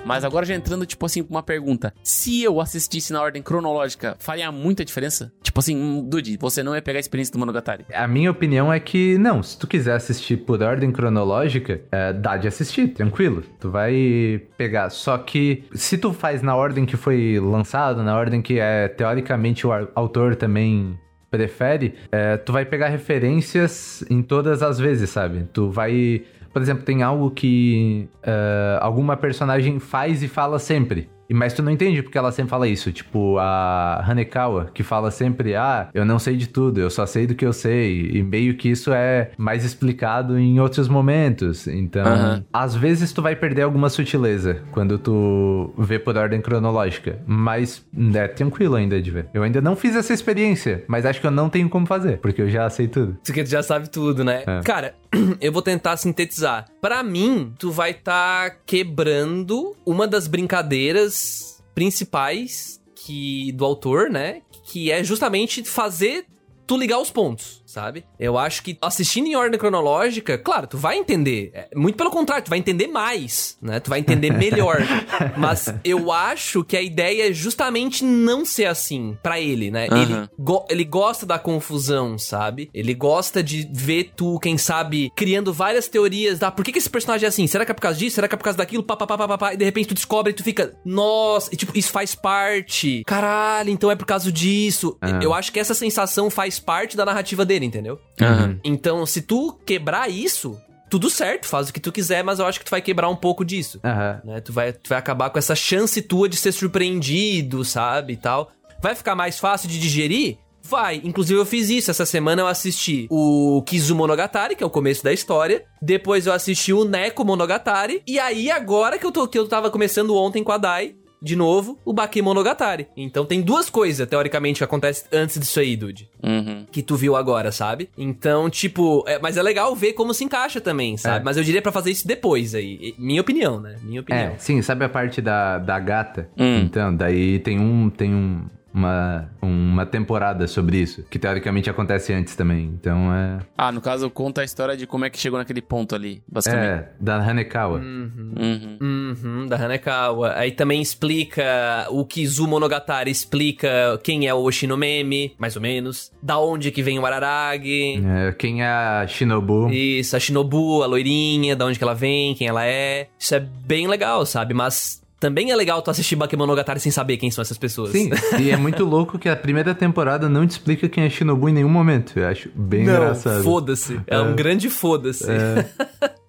Mas 0.05 0.23
agora 0.23 0.45
já 0.45 0.53
entrando, 0.53 0.85
tipo 0.85 1.05
assim, 1.05 1.25
uma 1.29 1.41
pergunta. 1.41 1.93
Se 2.03 2.43
eu 2.43 2.61
assistisse 2.61 3.11
na 3.11 3.21
ordem 3.21 3.41
cronológica, 3.41 4.15
faria 4.19 4.51
muita 4.51 4.85
diferença? 4.85 5.33
Tipo 5.41 5.59
assim, 5.59 5.75
hum, 5.75 6.07
Dude, 6.07 6.37
você 6.37 6.61
não 6.61 6.75
ia 6.75 6.81
pegar 6.81 6.99
a 6.99 7.01
experiência 7.01 7.31
do 7.31 7.39
Monogatari. 7.39 7.85
A 7.91 8.07
minha 8.07 8.29
opinião 8.29 8.71
é 8.71 8.79
que, 8.79 9.17
não, 9.17 9.41
se 9.41 9.57
tu 9.57 9.65
quiser 9.65 9.95
assistir 9.95 10.37
por 10.37 10.61
ordem 10.61 10.91
cronológica, 10.91 11.81
é, 11.91 12.13
dá 12.13 12.37
de 12.37 12.47
assistir, 12.47 12.89
tranquilo. 12.89 13.43
Tu 13.59 13.71
vai 13.71 14.41
pegar. 14.57 14.89
Só 14.91 15.17
que 15.17 15.63
se 15.73 15.97
tu 15.97 16.13
faz 16.13 16.41
na 16.41 16.55
ordem 16.55 16.85
que 16.85 16.95
foi 16.95 17.39
lançado, 17.39 18.03
na 18.03 18.15
ordem 18.15 18.41
que 18.41 18.59
é 18.59 18.87
teoricamente 18.87 19.65
o 19.65 19.71
autor 19.95 20.35
também 20.35 20.99
prefere, 21.35 21.95
é, 22.11 22.37
tu 22.37 22.53
vai 22.53 22.63
pegar 22.63 22.87
referências 22.87 24.03
em 24.09 24.21
todas 24.21 24.63
as 24.63 24.79
vezes, 24.79 25.09
sabe? 25.09 25.45
Tu 25.51 25.69
vai. 25.69 26.23
Por 26.53 26.61
exemplo, 26.61 26.83
tem 26.83 27.03
algo 27.03 27.29
que 27.31 28.07
é, 28.23 28.77
alguma 28.79 29.17
personagem 29.17 29.79
faz 29.79 30.23
e 30.23 30.27
fala 30.29 30.57
sempre. 30.57 31.09
Mas 31.29 31.53
tu 31.53 31.63
não 31.63 31.71
entende 31.71 32.01
porque 32.01 32.17
ela 32.17 32.31
sempre 32.31 32.49
fala 32.49 32.67
isso. 32.67 32.91
Tipo, 32.91 33.37
a 33.39 34.03
Hanekawa, 34.07 34.69
que 34.73 34.83
fala 34.83 35.11
sempre, 35.11 35.55
ah, 35.55 35.89
eu 35.93 36.05
não 36.05 36.19
sei 36.19 36.35
de 36.35 36.47
tudo, 36.47 36.79
eu 36.79 36.89
só 36.89 37.05
sei 37.05 37.25
do 37.27 37.35
que 37.35 37.45
eu 37.45 37.53
sei. 37.53 38.09
E 38.13 38.23
meio 38.23 38.55
que 38.55 38.69
isso 38.69 38.91
é 38.93 39.31
mais 39.37 39.63
explicado 39.63 40.37
em 40.37 40.59
outros 40.59 40.87
momentos. 40.87 41.67
Então, 41.67 42.05
Aham. 42.05 42.43
às 42.53 42.75
vezes 42.75 43.11
tu 43.11 43.21
vai 43.21 43.35
perder 43.35 43.63
alguma 43.63 43.89
sutileza 43.89 44.61
quando 44.71 44.97
tu 44.97 45.73
vê 45.77 45.97
por 45.99 46.17
ordem 46.17 46.41
cronológica. 46.41 47.19
Mas 47.25 47.85
é 48.13 48.27
tranquilo 48.27 48.75
ainda 48.75 49.01
de 49.01 49.11
ver. 49.11 49.27
Eu 49.33 49.43
ainda 49.43 49.61
não 49.61 49.75
fiz 49.75 49.95
essa 49.95 50.13
experiência, 50.13 50.83
mas 50.87 51.05
acho 51.05 51.19
que 51.21 51.27
eu 51.27 51.31
não 51.31 51.49
tenho 51.49 51.69
como 51.69 51.85
fazer, 51.85 52.17
porque 52.19 52.41
eu 52.41 52.49
já 52.49 52.69
sei 52.69 52.87
tudo. 52.87 53.17
Porque 53.25 53.43
tu 53.43 53.49
já 53.49 53.63
sabe 53.63 53.89
tudo, 53.89 54.23
né? 54.23 54.43
É. 54.45 54.61
Cara, 54.61 54.93
eu 55.41 55.51
vou 55.51 55.61
tentar 55.61 55.97
sintetizar. 55.97 56.67
Pra 56.81 57.03
mim, 57.03 57.53
tu 57.57 57.71
vai 57.71 57.91
estar 57.91 58.61
quebrando 58.65 59.75
uma 59.85 60.07
das 60.07 60.27
brincadeiras 60.27 61.63
principais 61.73 62.81
que 62.95 63.51
do 63.53 63.65
autor, 63.65 64.09
né? 64.09 64.41
Que 64.63 64.91
é 64.91 65.03
justamente 65.03 65.63
fazer 65.63 66.25
tu 66.65 66.77
ligar 66.77 66.99
os 66.99 67.11
pontos, 67.11 67.61
sabe? 67.75 68.05
Eu 68.17 68.37
acho 68.37 68.63
que 68.63 68.77
assistindo 68.81 69.27
em 69.27 69.35
ordem 69.35 69.59
cronológica, 69.59 70.37
claro, 70.37 70.65
tu 70.65 70.77
vai 70.77 70.97
entender. 70.97 71.51
É, 71.53 71.67
Muito 71.75 71.97
pelo 71.97 72.09
contrário, 72.09 72.45
tu 72.45 72.49
vai 72.49 72.57
entender 72.59 72.87
mais, 72.87 73.57
né? 73.61 73.81
Tu 73.81 73.89
vai 73.89 73.99
entender 73.99 74.31
melhor. 74.31 74.77
Mas 75.37 75.73
eu 75.83 76.09
acho 76.09 76.63
que 76.63 76.77
a 76.77 76.81
ideia 76.81 77.29
é 77.29 77.33
justamente 77.33 78.01
não 78.05 78.45
ser 78.45 78.65
assim 78.65 79.17
pra 79.21 79.41
ele, 79.41 79.69
né? 79.69 79.87
Ele 79.87 80.13
Aham. 80.13 80.29
go- 80.39 80.65
ele 80.69 80.85
gosta 80.85 81.25
da 81.25 81.37
confusão, 81.37 82.17
sabe? 82.17 82.69
Ele 82.73 82.93
gosta 82.93 83.43
de 83.43 83.67
ver 83.73 84.11
tu, 84.15 84.39
quem 84.39 84.57
sabe, 84.57 85.11
criando 85.13 85.51
várias 85.51 85.87
teorias 85.89 86.39
da 86.39 86.49
por 86.51 86.63
que, 86.63 86.71
que 86.71 86.77
esse 86.79 86.89
personagem 86.89 87.25
é 87.25 87.29
assim? 87.29 87.45
Será 87.45 87.65
que 87.65 87.71
é 87.71 87.75
por 87.75 87.81
causa 87.81 87.99
disso? 87.99 88.15
Será 88.15 88.27
que 88.29 88.35
é 88.35 88.37
por 88.37 88.43
causa 88.45 88.57
daquilo? 88.57 88.83
Pá, 88.83 88.95
pá, 88.95 89.05
pá, 89.05 89.17
pá, 89.17 89.37
pá, 89.37 89.53
e 89.53 89.57
de 89.57 89.65
repente 89.65 89.89
tu 89.89 89.93
descobre 89.95 90.31
e 90.31 90.33
tu 90.35 90.43
fica, 90.43 90.73
nossa, 90.85 91.49
e 91.53 91.57
tipo, 91.57 91.77
isso 91.77 91.91
faz 91.91 92.15
parte. 92.15 93.03
Caralho, 93.05 93.69
então 93.69 93.91
é 93.91 93.95
por 93.95 94.05
causa 94.05 94.31
disso. 94.31 94.97
Ah. 95.01 95.19
Eu 95.21 95.33
acho 95.33 95.51
que 95.51 95.59
essa 95.59 95.73
sensação 95.73 96.29
faz 96.29 96.57
parte 96.59 96.95
da 96.95 97.03
narrativa 97.05 97.43
dele, 97.45 97.64
entendeu? 97.65 97.99
Aham. 98.21 98.59
Então, 98.63 99.05
se 99.05 99.21
tu 99.21 99.57
quebrar 99.65 100.09
isso, 100.09 100.59
tudo 100.89 101.09
certo, 101.09 101.47
faz 101.47 101.69
o 101.69 101.73
que 101.73 101.79
tu 101.79 101.91
quiser, 101.91 102.23
mas 102.23 102.39
eu 102.39 102.45
acho 102.45 102.59
que 102.59 102.65
tu 102.65 102.71
vai 102.71 102.81
quebrar 102.81 103.09
um 103.09 103.15
pouco 103.15 103.43
disso 103.43 103.79
Aham. 103.83 104.21
né? 104.23 104.41
Tu 104.41 104.53
vai, 104.53 104.71
tu 104.71 104.89
vai 104.89 104.97
acabar 104.97 105.29
com 105.29 105.39
essa 105.39 105.55
chance 105.55 106.01
tua 106.01 106.29
de 106.29 106.37
ser 106.37 106.51
surpreendido, 106.51 107.63
sabe, 107.65 108.13
e 108.13 108.17
tal. 108.17 108.51
Vai 108.81 108.95
ficar 108.95 109.15
mais 109.15 109.39
fácil 109.39 109.67
de 109.67 109.79
digerir? 109.79 110.37
Vai. 110.61 110.99
Inclusive 111.03 111.39
eu 111.39 111.45
fiz 111.45 111.69
isso. 111.69 111.91
Essa 111.91 112.05
semana 112.05 112.41
eu 112.41 112.47
assisti 112.47 113.07
o 113.09 113.61
Kizu 113.67 113.95
Monogatari, 113.95 114.55
que 114.55 114.63
é 114.63 114.65
o 114.65 114.69
começo 114.69 115.03
da 115.03 115.13
história. 115.13 115.63
Depois 115.81 116.25
eu 116.25 116.33
assisti 116.33 116.73
o 116.73 116.83
Neko 116.83 117.23
Monogatari. 117.23 118.01
E 118.07 118.19
aí 118.19 118.49
agora 118.49 118.97
que 118.97 119.05
eu, 119.05 119.11
tô, 119.11 119.27
que 119.27 119.37
eu 119.37 119.47
tava 119.47 119.69
começando 119.69 120.15
ontem 120.15 120.43
com 120.43 120.51
a 120.51 120.57
Dai, 120.57 120.95
de 121.25 121.35
novo, 121.35 121.79
o 121.83 121.91
Baki 121.91 122.21
Monogatari. 122.21 122.87
Então 122.95 123.25
tem 123.25 123.41
duas 123.41 123.67
coisas, 123.69 124.07
teoricamente, 124.07 124.59
que 124.59 124.63
acontecem 124.63 125.05
antes 125.11 125.39
disso 125.39 125.59
aí, 125.59 125.75
dude 125.75 126.07
Uhum. 126.23 126.65
que 126.71 126.83
tu 126.83 126.95
viu 126.95 127.15
agora, 127.15 127.51
sabe? 127.51 127.89
Então, 127.97 128.47
tipo, 128.49 129.03
é- 129.07 129.17
mas 129.19 129.35
é 129.35 129.41
legal 129.41 129.75
ver 129.75 129.93
como 129.93 130.13
se 130.13 130.23
encaixa 130.23 130.61
também, 130.61 130.95
sabe? 130.97 131.21
É. 131.21 131.23
Mas 131.23 131.35
eu 131.37 131.43
diria 131.43 131.61
pra 131.61 131.71
fazer 131.71 131.89
isso 131.91 132.07
depois 132.07 132.53
aí. 132.53 132.93
Minha 132.97 133.21
opinião, 133.21 133.59
né? 133.59 133.75
Minha 133.81 134.01
opinião. 134.01 134.23
É, 134.33 134.37
sim, 134.37 134.61
sabe 134.61 134.85
a 134.85 134.89
parte 134.89 135.19
da, 135.21 135.57
da 135.57 135.79
gata? 135.79 136.29
Hum. 136.37 136.59
Então, 136.59 136.95
daí 136.95 137.39
tem 137.39 137.59
um. 137.59 137.89
Tem 137.89 138.13
um. 138.13 138.45
Uma, 138.75 139.31
uma 139.41 139.85
temporada 139.85 140.47
sobre 140.47 140.77
isso, 140.77 141.03
que 141.09 141.17
teoricamente 141.17 141.69
acontece 141.69 142.11
antes 142.11 142.35
também. 142.35 142.65
Então 142.77 143.13
é. 143.13 143.39
Ah, 143.57 143.71
no 143.71 143.79
caso, 143.79 144.09
conta 144.09 144.41
a 144.41 144.43
história 144.43 144.75
de 144.75 144.85
como 144.85 145.05
é 145.05 145.09
que 145.09 145.17
chegou 145.17 145.39
naquele 145.39 145.61
ponto 145.61 145.95
ali, 145.95 146.21
basicamente. 146.27 146.67
É, 146.67 146.89
da 146.99 147.15
Hanekawa. 147.15 147.79
Uhum. 147.79 148.33
Uhum. 148.37 148.77
Uhum, 148.81 149.47
da 149.47 149.55
Hanekawa. 149.55 150.33
Aí 150.35 150.51
também 150.51 150.81
explica 150.81 151.87
o 151.89 152.05
Kizu 152.05 152.47
Monogatari 152.47 153.11
explica 153.11 153.99
quem 154.03 154.27
é 154.27 154.33
o 154.33 154.39
Oshinomemi, 154.39 155.33
mais 155.37 155.55
ou 155.55 155.61
menos. 155.61 156.11
Da 156.21 156.37
onde 156.37 156.71
que 156.71 156.83
vem 156.83 156.99
o 156.99 157.05
Araragi. 157.05 158.03
É, 158.05 158.31
quem 158.33 158.61
é 158.61 158.67
a 158.67 159.07
Shinobu? 159.07 159.69
Isso, 159.69 160.15
a 160.15 160.19
Shinobu, 160.19 160.83
a 160.83 160.85
loirinha, 160.85 161.55
da 161.55 161.65
onde 161.65 161.77
que 161.77 161.83
ela 161.83 161.93
vem, 161.93 162.35
quem 162.35 162.47
ela 162.47 162.65
é. 162.65 163.07
Isso 163.17 163.35
é 163.35 163.39
bem 163.39 163.87
legal, 163.87 164.25
sabe? 164.25 164.53
Mas 164.53 165.01
também 165.19 165.51
é 165.51 165.55
legal 165.55 165.81
tu 165.81 165.89
assistir 165.89 166.15
Bakemonogatari 166.15 166.79
sem 166.79 166.91
saber 166.91 167.17
quem 167.17 167.31
são 167.31 167.41
essas 167.41 167.57
pessoas. 167.57 167.91
Sim, 167.91 168.09
e 168.39 168.51
é 168.51 168.57
muito 168.57 168.83
louco 168.83 169.17
que 169.17 169.29
a 169.29 169.35
primeira 169.35 169.73
temporada 169.73 170.27
não 170.27 170.45
te 170.45 170.51
explica 170.51 170.89
quem 170.89 171.05
é 171.05 171.09
Shinobu 171.09 171.49
em 171.49 171.53
nenhum 171.53 171.69
momento. 171.69 172.17
Eu 172.19 172.27
acho 172.27 172.49
bem 172.53 172.81
engraçado. 172.81 173.43
Foda-se. 173.43 173.99
É, 174.07 174.19
um 174.19 174.35
grande 174.35 174.69
foda-se. 174.69 175.29
É. 175.29 175.65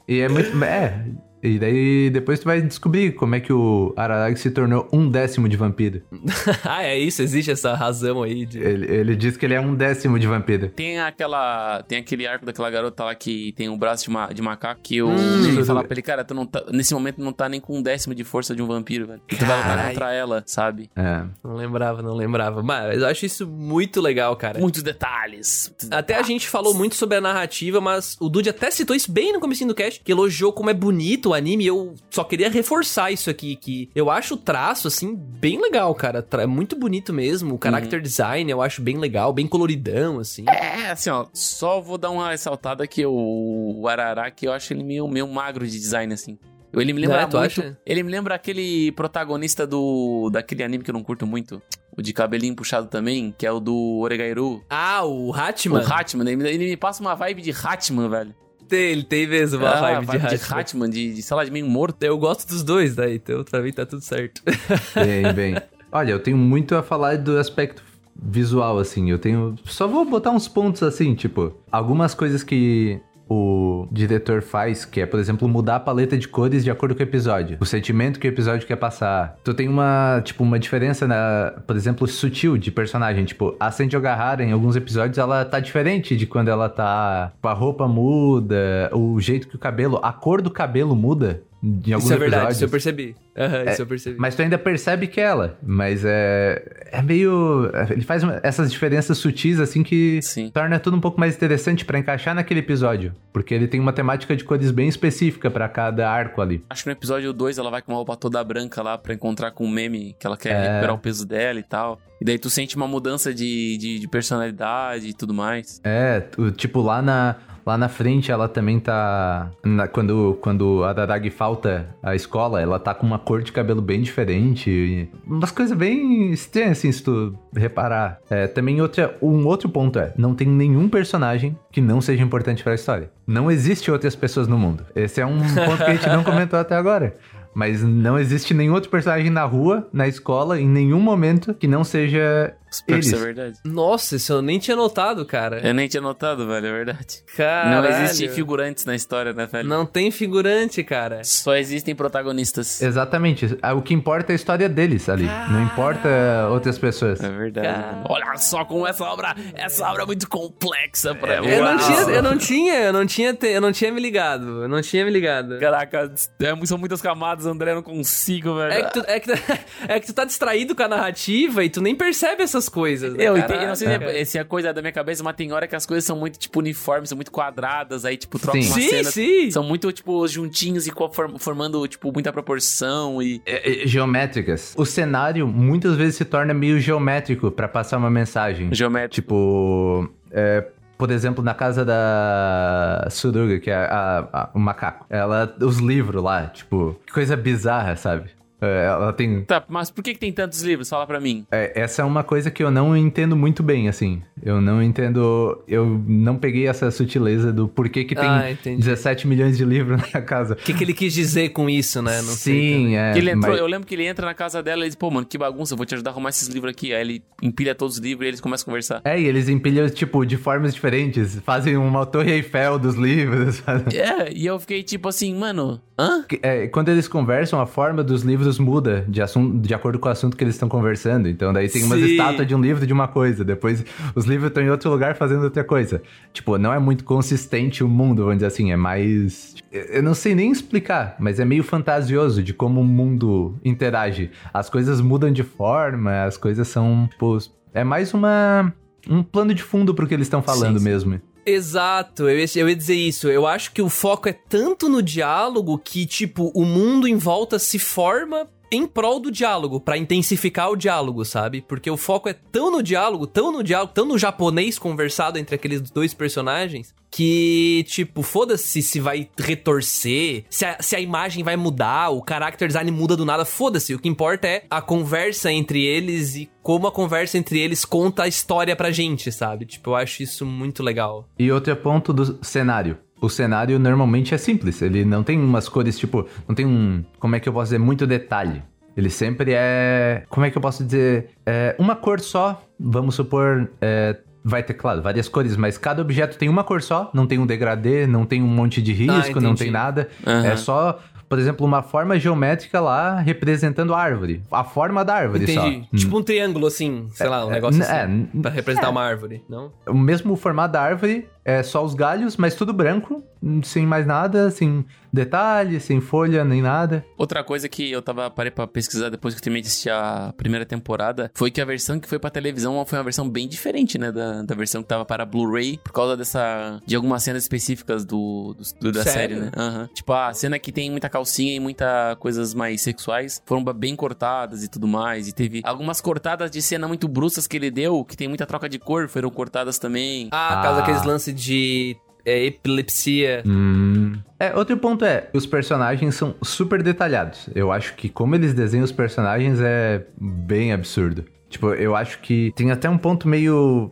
E 0.08 0.20
é 0.20 0.28
muito. 0.28 0.56
É, 0.66 1.04
e 1.42 1.58
daí 1.58 2.10
depois 2.10 2.40
tu 2.40 2.44
vai 2.44 2.60
descobrir 2.60 3.12
como 3.12 3.34
é 3.34 3.40
que 3.40 3.52
o 3.52 3.92
Araragi 3.96 4.40
se 4.40 4.50
tornou 4.50 4.88
um 4.92 5.08
décimo 5.08 5.48
de 5.48 5.56
vampiro. 5.56 6.02
ah, 6.64 6.82
é 6.82 6.98
isso? 6.98 7.22
Existe 7.22 7.50
essa 7.50 7.74
razão 7.74 8.22
aí 8.22 8.46
de. 8.46 8.58
Ele, 8.58 8.86
ele 8.92 9.16
diz 9.16 9.36
que 9.36 9.44
ele 9.44 9.54
é 9.54 9.60
um 9.60 9.74
décimo 9.74 10.18
de 10.18 10.26
vampiro. 10.26 10.68
Tem 10.68 10.98
aquela. 11.00 11.82
Tem 11.82 11.98
aquele 11.98 12.26
arco 12.26 12.44
daquela 12.44 12.70
garota 12.70 13.04
lá 13.04 13.14
que 13.14 13.52
tem 13.52 13.68
um 13.68 13.78
braço 13.78 14.04
de, 14.04 14.10
ma, 14.10 14.32
de 14.32 14.42
macaco 14.42 14.80
que 14.82 14.96
eu 14.96 15.08
hum, 15.08 15.64
falar 15.64 15.84
pra 15.84 15.94
ele, 15.94 16.02
cara, 16.02 16.24
tu 16.24 16.34
não 16.34 16.46
tá. 16.46 16.64
Nesse 16.72 16.94
momento 16.94 17.20
não 17.20 17.32
tá 17.32 17.48
nem 17.48 17.60
com 17.60 17.78
um 17.78 17.82
décimo 17.82 18.14
de 18.14 18.24
força 18.24 18.54
de 18.54 18.62
um 18.62 18.66
vampiro, 18.66 19.06
velho. 19.06 19.20
Tu 19.28 19.44
vai 19.44 19.56
lutar 19.56 19.88
contra 19.88 20.12
ela, 20.12 20.42
sabe? 20.46 20.90
É. 20.96 21.22
Não 21.44 21.54
lembrava, 21.54 22.02
não 22.02 22.14
lembrava. 22.14 22.62
Mas 22.62 23.00
eu 23.00 23.06
acho 23.06 23.26
isso 23.26 23.46
muito 23.46 24.00
legal, 24.00 24.34
cara. 24.36 24.58
Muitos 24.58 24.82
detalhes. 24.82 25.68
Muitos 25.68 25.86
até 25.86 26.14
detalhes. 26.14 26.26
a 26.26 26.32
gente 26.32 26.48
falou 26.48 26.74
muito 26.74 26.94
sobre 26.94 27.18
a 27.18 27.20
narrativa, 27.20 27.80
mas 27.80 28.16
o 28.20 28.28
Dude 28.28 28.48
até 28.48 28.70
citou 28.70 28.96
isso 28.96 29.10
bem 29.10 29.32
no 29.32 29.40
começo 29.40 29.66
do 29.66 29.74
cast, 29.74 30.00
que 30.00 30.12
elogiou 30.12 30.52
como 30.52 30.70
é 30.70 30.74
bonito 30.74 31.30
o 31.30 31.35
anime. 31.36 31.66
Eu 31.66 31.94
só 32.10 32.24
queria 32.24 32.50
reforçar 32.50 33.10
isso 33.10 33.30
aqui, 33.30 33.56
que 33.56 33.90
eu 33.94 34.10
acho 34.10 34.34
o 34.34 34.36
traço, 34.36 34.88
assim, 34.88 35.14
bem 35.14 35.60
legal, 35.60 35.94
cara. 35.94 36.26
É 36.32 36.46
muito 36.46 36.76
bonito 36.76 37.12
mesmo. 37.12 37.54
O 37.54 37.60
character 37.62 37.98
uhum. 37.98 38.02
design 38.02 38.50
eu 38.50 38.60
acho 38.60 38.82
bem 38.82 38.98
legal, 38.98 39.32
bem 39.32 39.46
coloridão, 39.46 40.18
assim. 40.18 40.44
É, 40.48 40.90
assim, 40.90 41.10
ó, 41.10 41.26
só 41.32 41.80
vou 41.80 41.98
dar 41.98 42.10
uma 42.10 42.30
ressaltada 42.30 42.86
que 42.86 43.04
o 43.06 43.86
Araraki, 43.88 44.46
eu 44.46 44.52
acho 44.52 44.72
ele 44.72 44.82
meio, 44.82 45.06
meio 45.06 45.28
magro 45.28 45.66
de 45.66 45.78
design, 45.78 46.12
assim. 46.12 46.38
Ele 46.80 46.92
me 46.92 47.00
lembra 47.00 47.18
é, 47.18 47.20
muito. 47.22 47.38
Acha? 47.38 47.78
Ele 47.86 48.02
me 48.02 48.10
lembra 48.10 48.34
aquele 48.34 48.92
protagonista 48.92 49.66
do. 49.66 50.28
daquele 50.30 50.62
anime 50.62 50.84
que 50.84 50.90
eu 50.90 50.94
não 50.94 51.02
curto 51.02 51.26
muito. 51.26 51.62
O 51.96 52.02
de 52.02 52.12
cabelinho 52.12 52.54
puxado 52.54 52.88
também, 52.88 53.34
que 53.36 53.46
é 53.46 53.52
o 53.52 53.58
do 53.58 53.98
Oregairu. 54.00 54.62
Ah, 54.68 55.04
o 55.04 55.32
Hatman? 55.32 55.82
O 55.82 55.92
Hatman. 55.92 56.30
Ele, 56.30 56.48
ele 56.48 56.64
me 56.66 56.76
passa 56.76 57.00
uma 57.00 57.14
vibe 57.14 57.40
de 57.40 57.50
Hatman, 57.50 58.08
velho. 58.10 58.34
Tem, 58.68 58.92
ele 58.92 59.04
tem 59.04 59.26
mesmo 59.26 59.60
uma 59.60 59.70
ah, 59.70 59.80
vibe, 59.80 60.06
vibe 60.06 60.18
de 60.18 60.26
Hatman. 60.26 60.38
De 60.38 60.54
Hatman, 60.54 60.90
de, 60.90 61.14
de, 61.14 61.22
sei 61.22 61.36
lá, 61.36 61.44
de 61.44 61.50
meio 61.50 61.66
morto. 61.66 62.02
Eu 62.02 62.18
gosto 62.18 62.48
dos 62.48 62.62
dois, 62.62 62.94
daí, 62.94 63.10
né? 63.10 63.14
então 63.16 63.44
pra 63.44 63.60
mim 63.60 63.72
tá 63.72 63.86
tudo 63.86 64.02
certo. 64.02 64.42
Bem, 64.94 65.32
bem. 65.32 65.56
Olha, 65.92 66.12
eu 66.12 66.18
tenho 66.20 66.36
muito 66.36 66.74
a 66.74 66.82
falar 66.82 67.16
do 67.18 67.38
aspecto 67.38 67.82
visual, 68.14 68.78
assim. 68.78 69.10
Eu 69.10 69.18
tenho. 69.18 69.56
Só 69.64 69.86
vou 69.86 70.04
botar 70.04 70.30
uns 70.30 70.48
pontos 70.48 70.82
assim, 70.82 71.14
tipo, 71.14 71.54
algumas 71.70 72.14
coisas 72.14 72.42
que 72.42 73.00
o 73.28 73.88
diretor 73.90 74.42
faz, 74.42 74.84
que 74.84 75.00
é, 75.00 75.06
por 75.06 75.18
exemplo, 75.18 75.48
mudar 75.48 75.76
a 75.76 75.80
paleta 75.80 76.16
de 76.16 76.28
cores 76.28 76.64
de 76.64 76.70
acordo 76.70 76.94
com 76.94 77.00
o 77.00 77.02
episódio. 77.02 77.58
O 77.60 77.66
sentimento 77.66 78.20
que 78.20 78.26
o 78.26 78.30
episódio 78.30 78.66
quer 78.66 78.76
passar. 78.76 79.36
Tu 79.42 79.52
tem 79.54 79.68
uma, 79.68 80.20
tipo, 80.24 80.44
uma 80.44 80.58
diferença, 80.58 81.06
na, 81.06 81.54
por 81.66 81.76
exemplo, 81.76 82.06
sutil 82.06 82.56
de 82.56 82.70
personagem. 82.70 83.24
Tipo, 83.24 83.56
a 83.58 83.70
Sandy 83.70 83.96
Ogahara, 83.96 84.44
em 84.44 84.52
alguns 84.52 84.76
episódios, 84.76 85.18
ela 85.18 85.44
tá 85.44 85.60
diferente 85.60 86.16
de 86.16 86.26
quando 86.26 86.48
ela 86.48 86.68
tá... 86.68 87.32
A 87.42 87.52
roupa 87.52 87.86
muda, 87.86 88.90
o 88.92 89.20
jeito 89.20 89.48
que 89.48 89.56
o 89.56 89.58
cabelo... 89.58 89.98
A 90.02 90.12
cor 90.12 90.42
do 90.42 90.50
cabelo 90.50 90.94
muda 90.94 91.42
em 91.62 91.92
alguns 91.92 92.04
isso 92.04 92.14
é 92.14 92.16
verdade, 92.16 92.34
episódios. 92.34 92.56
isso 92.56 92.64
eu 92.64 92.68
percebi. 92.68 93.25
Uhum, 93.36 93.68
é, 93.68 93.72
isso 93.72 93.82
eu 93.82 93.86
percebi. 93.86 94.16
Mas 94.18 94.34
tu 94.34 94.42
ainda 94.42 94.56
percebe 94.56 95.06
que 95.06 95.20
é 95.20 95.24
ela. 95.24 95.58
Mas 95.62 96.02
é. 96.04 96.86
É 96.90 97.02
meio. 97.02 97.70
Ele 97.90 98.02
faz 98.02 98.22
essas 98.42 98.70
diferenças 98.70 99.18
sutis, 99.18 99.60
assim, 99.60 99.82
que 99.82 100.20
Sim. 100.22 100.50
torna 100.50 100.78
tudo 100.80 100.96
um 100.96 101.00
pouco 101.00 101.20
mais 101.20 101.36
interessante 101.36 101.84
para 101.84 101.98
encaixar 101.98 102.34
naquele 102.34 102.60
episódio. 102.60 103.14
Porque 103.32 103.54
ele 103.54 103.68
tem 103.68 103.78
uma 103.78 103.92
temática 103.92 104.34
de 104.34 104.44
cores 104.44 104.70
bem 104.70 104.88
específica 104.88 105.50
para 105.50 105.68
cada 105.68 106.08
arco 106.08 106.40
ali. 106.40 106.64
Acho 106.70 106.84
que 106.84 106.88
no 106.88 106.92
episódio 106.92 107.32
2 107.32 107.58
ela 107.58 107.70
vai 107.70 107.82
com 107.82 107.92
uma 107.92 107.96
roupa 107.96 108.16
toda 108.16 108.42
branca 108.42 108.82
lá 108.82 108.96
para 108.96 109.12
encontrar 109.12 109.50
com 109.50 109.64
o 109.64 109.68
meme 109.68 110.16
que 110.18 110.26
ela 110.26 110.36
quer 110.36 110.50
é... 110.50 110.68
recuperar 110.68 110.94
o 110.94 110.98
peso 110.98 111.26
dela 111.26 111.58
e 111.58 111.62
tal. 111.62 112.00
E 112.20 112.24
daí 112.24 112.38
tu 112.38 112.48
sente 112.48 112.76
uma 112.76 112.88
mudança 112.88 113.34
de, 113.34 113.76
de, 113.76 113.98
de 113.98 114.08
personalidade 114.08 115.08
e 115.08 115.12
tudo 115.12 115.34
mais. 115.34 115.80
É, 115.84 116.22
tipo 116.56 116.80
lá 116.80 117.02
na 117.02 117.36
Lá 117.66 117.76
na 117.76 117.88
frente 117.88 118.30
ela 118.30 118.48
também 118.48 118.78
tá. 118.78 119.50
Na, 119.64 119.88
quando, 119.88 120.38
quando 120.40 120.84
a 120.84 120.92
Darag 120.92 121.28
falta 121.30 121.88
a 122.00 122.14
escola, 122.14 122.62
ela 122.62 122.78
tá 122.78 122.94
com 122.94 123.04
uma 123.04 123.18
cor 123.26 123.42
de 123.42 123.50
cabelo 123.50 123.82
bem 123.82 124.00
diferente. 124.00 125.10
Umas 125.26 125.50
coisas 125.50 125.76
bem 125.76 126.30
estranhas, 126.30 126.78
assim, 126.78 126.92
se 126.92 127.02
tu 127.02 127.36
reparar. 127.54 128.20
É, 128.30 128.46
também 128.46 128.80
outra, 128.80 129.16
um 129.20 129.44
outro 129.46 129.68
ponto 129.68 129.98
é: 129.98 130.14
não 130.16 130.32
tem 130.32 130.46
nenhum 130.46 130.88
personagem 130.88 131.58
que 131.72 131.80
não 131.80 132.00
seja 132.00 132.22
importante 132.22 132.62
para 132.62 132.72
a 132.72 132.76
história. 132.76 133.10
Não 133.26 133.50
existe 133.50 133.90
outras 133.90 134.14
pessoas 134.14 134.46
no 134.46 134.56
mundo. 134.56 134.86
Esse 134.94 135.20
é 135.20 135.26
um 135.26 135.40
ponto 135.40 135.84
que 135.84 135.90
a 135.90 135.94
gente 135.94 136.08
não 136.08 136.22
comentou 136.24 136.58
até 136.58 136.76
agora. 136.76 137.16
Mas 137.52 137.82
não 137.82 138.18
existe 138.18 138.52
nenhum 138.52 138.74
outro 138.74 138.90
personagem 138.90 139.30
na 139.30 139.42
rua, 139.42 139.88
na 139.90 140.06
escola, 140.06 140.60
em 140.60 140.68
nenhum 140.68 141.00
momento 141.00 141.54
que 141.54 141.66
não 141.66 141.82
seja 141.82 142.54
eles. 142.86 143.06
Isso 143.06 143.16
é 143.16 143.18
verdade. 143.18 143.58
Nossa, 143.64 144.16
isso 144.16 144.32
eu 144.32 144.42
nem 144.42 144.58
tinha 144.58 144.76
notado, 144.76 145.24
cara. 145.24 145.66
Eu 145.66 145.74
nem 145.74 145.88
tinha 145.88 146.00
notado, 146.00 146.46
velho, 146.46 146.66
é 146.66 146.72
verdade. 146.72 147.22
Caralho. 147.36 147.82
Não 147.82 147.88
existem 147.88 148.28
figurantes 148.28 148.84
na 148.84 148.94
história, 148.94 149.32
né, 149.32 149.46
velho? 149.46 149.68
Não 149.68 149.86
tem 149.86 150.10
figurante, 150.10 150.82
cara. 150.82 151.22
Só 151.24 151.54
existem 151.56 151.94
protagonistas. 151.94 152.80
Exatamente. 152.82 153.58
O 153.74 153.82
que 153.82 153.94
importa 153.94 154.32
é 154.32 154.34
a 154.34 154.36
história 154.36 154.68
deles 154.68 155.08
ali. 155.08 155.26
Caralho. 155.26 155.52
Não 155.52 155.62
importa 155.62 156.48
outras 156.50 156.78
pessoas. 156.78 157.22
É 157.22 157.28
verdade. 157.28 157.68
Olha 158.08 158.36
só 158.36 158.64
como 158.64 158.86
essa 158.86 159.04
obra, 159.04 159.34
essa 159.54 159.88
obra 159.88 160.02
é 160.02 160.06
muito 160.06 160.28
complexa 160.28 161.14
pra 161.14 161.34
é, 161.34 161.40
mim. 161.40 161.48
Eu 161.48 161.64
não, 161.64 161.78
tinha, 161.78 162.00
eu 162.00 162.22
não 162.22 162.38
tinha, 162.38 162.74
eu 162.74 162.92
não 162.92 163.06
tinha, 163.06 163.38
eu 163.42 163.60
não 163.60 163.72
tinha 163.72 163.92
me 163.92 164.00
ligado. 164.00 164.62
Eu 164.62 164.68
não 164.68 164.82
tinha 164.82 165.04
me 165.04 165.10
ligado. 165.10 165.58
Caraca, 165.58 166.12
é, 166.40 166.66
são 166.66 166.78
muitas 166.78 167.00
camadas, 167.00 167.46
André, 167.46 167.72
eu 167.72 167.76
não 167.76 167.82
consigo, 167.82 168.56
velho. 168.56 168.72
É 168.72 168.82
que, 168.82 168.92
tu, 168.92 169.04
é, 169.06 169.20
que, 169.20 169.30
é 169.88 170.00
que 170.00 170.06
tu 170.06 170.12
tá 170.12 170.24
distraído 170.24 170.74
com 170.74 170.82
a 170.82 170.88
narrativa 170.88 171.64
e 171.64 171.70
tu 171.70 171.80
nem 171.80 171.94
percebe 171.94 172.42
essas 172.42 172.65
coisas. 172.68 173.14
Né, 173.14 173.24
eu, 173.24 173.36
entendi, 173.36 173.62
eu 173.62 173.68
não 173.68 173.74
sei 173.74 173.88
é. 173.88 174.24
se 174.24 174.38
é 174.38 174.44
coisa 174.44 174.72
da 174.72 174.80
minha 174.80 174.92
cabeça, 174.92 175.22
mas 175.22 175.34
tem 175.36 175.52
hora 175.52 175.66
que 175.66 175.76
as 175.76 175.86
coisas 175.86 176.04
são 176.04 176.16
muito, 176.16 176.38
tipo, 176.38 176.58
uniformes, 176.58 177.08
são 177.08 177.16
muito 177.16 177.30
quadradas, 177.30 178.04
aí, 178.04 178.16
tipo, 178.16 178.38
trocam 178.38 178.60
uma 178.60 178.74
sim, 178.74 178.88
cena. 178.88 179.10
Sim, 179.10 179.50
São 179.50 179.62
muito, 179.62 179.90
tipo, 179.92 180.26
juntinhos 180.26 180.86
e 180.86 180.92
formando, 181.38 181.86
tipo, 181.86 182.12
muita 182.12 182.32
proporção 182.32 183.22
e... 183.22 183.42
É, 183.46 183.84
é, 183.84 183.86
geométricas. 183.86 184.74
O 184.76 184.84
cenário, 184.84 185.46
muitas 185.46 185.96
vezes, 185.96 186.16
se 186.16 186.24
torna 186.24 186.52
meio 186.54 186.80
geométrico 186.80 187.50
para 187.50 187.68
passar 187.68 187.96
uma 187.98 188.10
mensagem. 188.10 188.68
Geométrico. 188.72 189.16
Tipo... 189.16 190.10
É, 190.30 190.66
por 190.98 191.10
exemplo, 191.10 191.44
na 191.44 191.54
casa 191.54 191.84
da 191.84 193.06
Suruga, 193.10 193.58
que 193.60 193.70
é 193.70 193.74
a, 193.74 194.26
a, 194.32 194.50
o 194.54 194.58
macaco, 194.58 195.04
ela, 195.10 195.54
os 195.60 195.78
livros 195.78 196.22
lá, 196.22 196.46
tipo, 196.46 196.98
que 197.06 197.12
coisa 197.12 197.36
bizarra, 197.36 197.96
sabe? 197.96 198.30
É, 198.60 198.86
ela 198.86 199.12
tem. 199.12 199.44
Tá, 199.44 199.62
mas 199.68 199.90
por 199.90 200.02
que, 200.02 200.14
que 200.14 200.20
tem 200.20 200.32
tantos 200.32 200.62
livros? 200.62 200.88
Fala 200.88 201.06
pra 201.06 201.20
mim. 201.20 201.46
É, 201.50 201.72
essa 201.80 202.02
é 202.02 202.04
uma 202.04 202.24
coisa 202.24 202.50
que 202.50 202.62
eu 202.62 202.70
não 202.70 202.96
entendo 202.96 203.36
muito 203.36 203.62
bem, 203.62 203.88
assim. 203.88 204.22
Eu 204.42 204.60
não 204.60 204.82
entendo. 204.82 205.62
Eu 205.68 206.02
não 206.06 206.36
peguei 206.36 206.66
essa 206.66 206.90
sutileza 206.90 207.52
do 207.52 207.68
porquê 207.68 208.04
que 208.04 208.14
tem 208.14 208.28
ah, 208.28 208.56
17 208.64 209.26
milhões 209.26 209.56
de 209.56 209.64
livros 209.64 210.00
na 210.12 210.22
casa. 210.22 210.54
O 210.54 210.56
que, 210.56 210.72
que 210.72 210.84
ele 210.84 210.94
quis 210.94 211.12
dizer 211.12 211.50
com 211.50 211.68
isso, 211.68 212.00
né? 212.00 212.22
Não 212.22 212.32
Sim, 212.32 212.96
é. 212.96 213.16
ele 213.16 213.30
entrou, 213.30 213.52
mas... 213.52 213.60
Eu 213.60 213.66
lembro 213.66 213.86
que 213.86 213.94
ele 213.94 214.06
entra 214.06 214.26
na 214.26 214.34
casa 214.34 214.62
dela 214.62 214.84
e 214.84 214.88
diz: 214.88 214.96
pô, 214.96 215.10
mano, 215.10 215.26
que 215.26 215.36
bagunça, 215.36 215.74
eu 215.74 215.76
vou 215.76 215.86
te 215.86 215.94
ajudar 215.94 216.10
a 216.10 216.12
arrumar 216.12 216.30
esses 216.30 216.48
livros 216.48 216.70
aqui. 216.70 216.94
Aí 216.94 217.00
ele 217.00 217.22
empilha 217.42 217.74
todos 217.74 217.96
os 217.96 218.00
livros 218.02 218.24
e 218.24 218.28
eles 218.28 218.40
começam 218.40 218.64
a 218.64 218.66
conversar. 218.66 219.00
É, 219.04 219.20
e 219.20 219.26
eles 219.26 219.48
empilham, 219.48 219.88
tipo, 219.90 220.24
de 220.24 220.36
formas 220.36 220.72
diferentes. 220.72 221.38
Fazem 221.44 221.76
uma 221.76 222.06
torre 222.06 222.32
Eiffel 222.32 222.78
dos 222.78 222.94
livros. 222.94 223.62
É, 223.96 224.32
e 224.32 224.46
eu 224.46 224.58
fiquei 224.58 224.82
tipo 224.82 225.08
assim, 225.08 225.34
mano, 225.34 225.80
hã? 225.98 226.24
É, 226.42 226.66
quando 226.66 226.88
eles 226.88 227.08
conversam, 227.08 227.60
a 227.60 227.66
forma 227.66 228.02
dos 228.02 228.22
livros 228.22 228.45
muda 228.58 229.04
de, 229.08 229.20
assunto, 229.20 229.58
de 229.58 229.74
acordo 229.74 229.98
com 229.98 230.08
o 230.08 230.12
assunto 230.12 230.36
que 230.36 230.44
eles 230.44 230.54
estão 230.54 230.68
conversando. 230.68 231.28
Então, 231.28 231.52
daí 231.52 231.68
tem 231.68 231.84
umas 231.84 232.00
Sim. 232.00 232.10
estátuas 232.12 232.46
de 232.46 232.54
um 232.54 232.60
livro 232.60 232.86
de 232.86 232.92
uma 232.92 233.08
coisa, 233.08 233.44
depois 233.44 233.84
os 234.14 234.24
livros 234.24 234.48
estão 234.48 234.62
em 234.62 234.70
outro 234.70 234.90
lugar 234.90 235.16
fazendo 235.16 235.44
outra 235.44 235.64
coisa. 235.64 236.02
Tipo, 236.32 236.56
não 236.58 236.72
é 236.72 236.78
muito 236.78 237.04
consistente 237.04 237.82
o 237.82 237.88
mundo, 237.88 238.22
vamos 238.22 238.36
dizer 238.36 238.46
assim, 238.46 238.72
é 238.72 238.76
mais. 238.76 239.54
Eu 239.72 240.02
não 240.02 240.14
sei 240.14 240.34
nem 240.34 240.50
explicar, 240.50 241.16
mas 241.18 241.40
é 241.40 241.44
meio 241.44 241.64
fantasioso 241.64 242.42
de 242.42 242.54
como 242.54 242.80
o 242.80 242.84
mundo 242.84 243.54
interage. 243.64 244.30
As 244.52 244.70
coisas 244.70 245.00
mudam 245.00 245.32
de 245.32 245.42
forma, 245.42 246.24
as 246.24 246.36
coisas 246.36 246.68
são, 246.68 247.08
tipo. 247.10 247.38
É 247.74 247.84
mais 247.84 248.14
uma. 248.14 248.72
Um 249.08 249.22
plano 249.22 249.54
de 249.54 249.62
fundo 249.62 249.94
pro 249.94 250.06
que 250.06 250.14
eles 250.14 250.26
estão 250.26 250.42
falando 250.42 250.78
sim, 250.78 250.84
sim. 250.84 250.90
mesmo. 250.90 251.20
Exato, 251.48 252.28
eu, 252.28 252.44
eu 252.56 252.68
ia 252.68 252.74
dizer 252.74 252.96
isso. 252.96 253.28
Eu 253.28 253.46
acho 253.46 253.70
que 253.70 253.80
o 253.80 253.88
foco 253.88 254.28
é 254.28 254.32
tanto 254.32 254.88
no 254.88 255.00
diálogo 255.00 255.78
que, 255.78 256.04
tipo, 256.04 256.50
o 256.52 256.64
mundo 256.64 257.06
em 257.06 257.16
volta 257.16 257.56
se 257.56 257.78
forma 257.78 258.48
em 258.70 258.84
prol 258.84 259.20
do 259.20 259.30
diálogo, 259.30 259.80
para 259.80 259.96
intensificar 259.96 260.68
o 260.68 260.76
diálogo, 260.76 261.24
sabe? 261.24 261.62
Porque 261.62 261.88
o 261.88 261.96
foco 261.96 262.28
é 262.28 262.32
tão 262.32 262.68
no 262.70 262.82
diálogo, 262.82 263.24
tão 263.24 263.52
no 263.52 263.62
diálogo, 263.62 263.92
tão 263.94 264.04
no 264.04 264.18
japonês 264.18 264.76
conversado 264.76 265.38
entre 265.38 265.54
aqueles 265.54 265.80
dois 265.82 266.12
personagens, 266.12 266.92
que, 267.10 267.84
tipo, 267.88 268.22
foda-se 268.22 268.82
se 268.82 269.00
vai 269.00 269.28
retorcer, 269.38 270.44
se 270.50 270.64
a, 270.64 270.76
se 270.80 270.96
a 270.96 271.00
imagem 271.00 271.42
vai 271.42 271.56
mudar, 271.56 272.10
o 272.10 272.24
character 272.26 272.68
design 272.68 272.90
muda 272.90 273.16
do 273.16 273.24
nada, 273.24 273.44
foda-se. 273.44 273.94
O 273.94 273.98
que 273.98 274.08
importa 274.08 274.46
é 274.46 274.64
a 274.70 274.80
conversa 274.82 275.50
entre 275.50 275.82
eles 275.82 276.36
e 276.36 276.50
como 276.62 276.86
a 276.86 276.92
conversa 276.92 277.38
entre 277.38 277.58
eles 277.58 277.84
conta 277.84 278.24
a 278.24 278.28
história 278.28 278.74
pra 278.74 278.90
gente, 278.90 279.30
sabe? 279.30 279.64
Tipo, 279.66 279.90
eu 279.90 279.96
acho 279.96 280.22
isso 280.22 280.44
muito 280.44 280.82
legal. 280.82 281.28
E 281.38 281.50
outro 281.50 281.74
ponto 281.76 282.12
do 282.12 282.44
cenário 282.44 282.98
o 283.20 283.28
cenário 283.28 283.78
normalmente 283.78 284.34
é 284.34 284.38
simples. 284.38 284.82
Ele 284.82 285.04
não 285.04 285.22
tem 285.22 285.38
umas 285.38 285.68
cores, 285.68 285.98
tipo, 285.98 286.26
não 286.46 286.54
tem 286.54 286.66
um. 286.66 287.04
Como 287.18 287.34
é 287.34 287.40
que 287.40 287.48
eu 287.48 287.52
posso 287.52 287.66
dizer? 287.66 287.78
Muito 287.78 288.06
detalhe. 288.06 288.62
Ele 288.96 289.10
sempre 289.10 289.52
é. 289.54 290.24
Como 290.28 290.46
é 290.46 290.50
que 290.50 290.56
eu 290.56 290.62
posso 290.62 290.84
dizer? 290.84 291.30
É 291.44 291.76
uma 291.78 291.94
cor 291.94 292.20
só. 292.20 292.62
Vamos 292.78 293.14
supor. 293.14 293.70
É, 293.80 294.16
vai 294.48 294.62
ter, 294.62 294.74
claro, 294.74 295.02
várias 295.02 295.28
cores, 295.28 295.56
mas 295.56 295.76
cada 295.76 296.00
objeto 296.00 296.38
tem 296.38 296.48
uma 296.48 296.62
cor 296.62 296.80
só, 296.80 297.10
não 297.12 297.26
tem 297.26 297.36
um 297.38 297.44
degradê, 297.46 298.06
não 298.06 298.24
tem 298.24 298.40
um 298.42 298.46
monte 298.46 298.80
de 298.80 298.92
risco, 298.92 299.40
não 299.40 299.50
entendi. 299.50 299.64
tem 299.64 299.70
nada. 299.72 300.08
Aham. 300.24 300.46
É 300.46 300.56
só, 300.56 301.00
por 301.28 301.36
exemplo, 301.38 301.66
uma 301.66 301.82
forma 301.82 302.16
geométrica 302.16 302.80
lá 302.80 303.18
representando 303.18 303.92
a 303.92 303.98
árvore. 304.00 304.40
A 304.52 304.62
forma 304.62 305.04
da 305.04 305.14
árvore 305.16 305.52
só. 305.52 305.66
Entendi. 305.66 305.88
Hum. 305.92 305.96
Tipo 305.96 306.18
um 306.18 306.22
triângulo, 306.22 306.66
assim, 306.68 307.08
sei 307.10 307.28
lá, 307.28 307.44
um 307.44 307.50
negócio 307.50 307.82
é, 307.82 308.02
assim. 308.02 308.28
é, 308.36 308.40
Pra 308.40 308.50
representar 308.52 308.90
uma 308.90 309.02
árvore, 309.02 309.42
não? 309.48 309.72
O 309.88 309.94
mesmo 309.94 310.36
formato 310.36 310.72
da 310.74 310.80
árvore, 310.80 311.26
é 311.46 311.62
só 311.62 311.84
os 311.84 311.94
galhos, 311.94 312.36
mas 312.36 312.54
tudo 312.56 312.72
branco, 312.72 313.22
sem 313.62 313.86
mais 313.86 314.04
nada, 314.06 314.50
sem 314.50 314.84
detalhe, 315.12 315.80
sem 315.80 316.00
folha, 316.00 316.44
nem 316.44 316.60
nada. 316.60 317.04
Outra 317.16 317.42
coisa 317.44 317.68
que 317.68 317.90
eu 317.90 318.02
tava 318.02 318.28
parei 318.30 318.50
pra 318.50 318.66
pesquisar 318.66 319.08
depois 319.08 319.32
que 319.34 319.38
eu 319.38 319.42
terminei 319.44 319.62
de 319.62 319.68
assistir 319.68 319.90
a 319.90 320.34
primeira 320.36 320.66
temporada 320.66 321.30
foi 321.34 321.50
que 321.50 321.60
a 321.60 321.64
versão 321.64 321.98
que 321.98 322.08
foi 322.08 322.18
pra 322.18 322.28
televisão 322.28 322.84
foi 322.84 322.98
uma 322.98 323.04
versão 323.04 323.28
bem 323.28 323.48
diferente, 323.48 323.96
né? 323.98 324.10
Da, 324.12 324.42
da 324.42 324.54
versão 324.54 324.82
que 324.82 324.88
tava 324.88 325.04
para 325.04 325.24
Blu-ray, 325.24 325.78
por 325.82 325.92
causa 325.92 326.16
dessa. 326.16 326.80
de 326.84 326.96
algumas 326.96 327.22
cenas 327.22 327.44
específicas 327.44 328.04
do, 328.04 328.54
do- 328.58 328.80
do- 328.80 328.92
da 328.92 329.02
Sério? 329.04 329.36
série, 329.36 329.40
né? 329.46 329.50
Aham. 329.56 329.88
Tipo, 329.94 330.12
a 330.12 330.34
cena 330.34 330.58
que 330.58 330.72
tem 330.72 330.90
muita 330.90 331.08
calcinha 331.08 331.54
e 331.54 331.60
muita 331.60 332.16
coisas 332.18 332.52
mais 332.52 332.82
sexuais 332.82 333.40
foram 333.46 333.62
bem 333.64 333.94
cortadas 333.96 334.64
e 334.64 334.68
tudo 334.68 334.86
mais. 334.88 335.28
E 335.28 335.32
teve 335.32 335.60
algumas 335.64 336.00
cortadas 336.00 336.50
de 336.50 336.60
cena 336.60 336.86
muito 336.88 337.06
bruscas 337.08 337.46
que 337.46 337.56
ele 337.56 337.70
deu, 337.70 338.04
que 338.04 338.16
tem 338.16 338.26
muita 338.28 338.44
troca 338.44 338.68
de 338.68 338.78
cor, 338.78 339.08
foram 339.08 339.30
cortadas 339.30 339.78
também. 339.78 340.28
Ah, 340.32 340.56
por 340.56 340.62
causa 340.62 340.80
daqueles 340.80 341.02
lances 341.04 341.34
de 341.36 341.96
é, 342.24 342.46
epilepsia. 342.46 343.42
Hum. 343.46 344.14
É, 344.38 344.54
outro 344.54 344.76
ponto 344.76 345.04
é, 345.04 345.30
os 345.32 345.46
personagens 345.46 346.14
são 346.14 346.34
super 346.42 346.82
detalhados. 346.82 347.48
Eu 347.54 347.70
acho 347.70 347.94
que 347.94 348.08
como 348.08 348.34
eles 348.34 348.52
desenham 348.52 348.84
os 348.84 348.92
personagens 348.92 349.60
é 349.60 350.04
bem 350.20 350.72
absurdo. 350.72 351.24
Tipo, 351.48 351.72
eu 351.74 351.94
acho 351.94 352.18
que 352.20 352.52
tem 352.56 352.72
até 352.72 352.90
um 352.90 352.98
ponto 352.98 353.28
meio. 353.28 353.90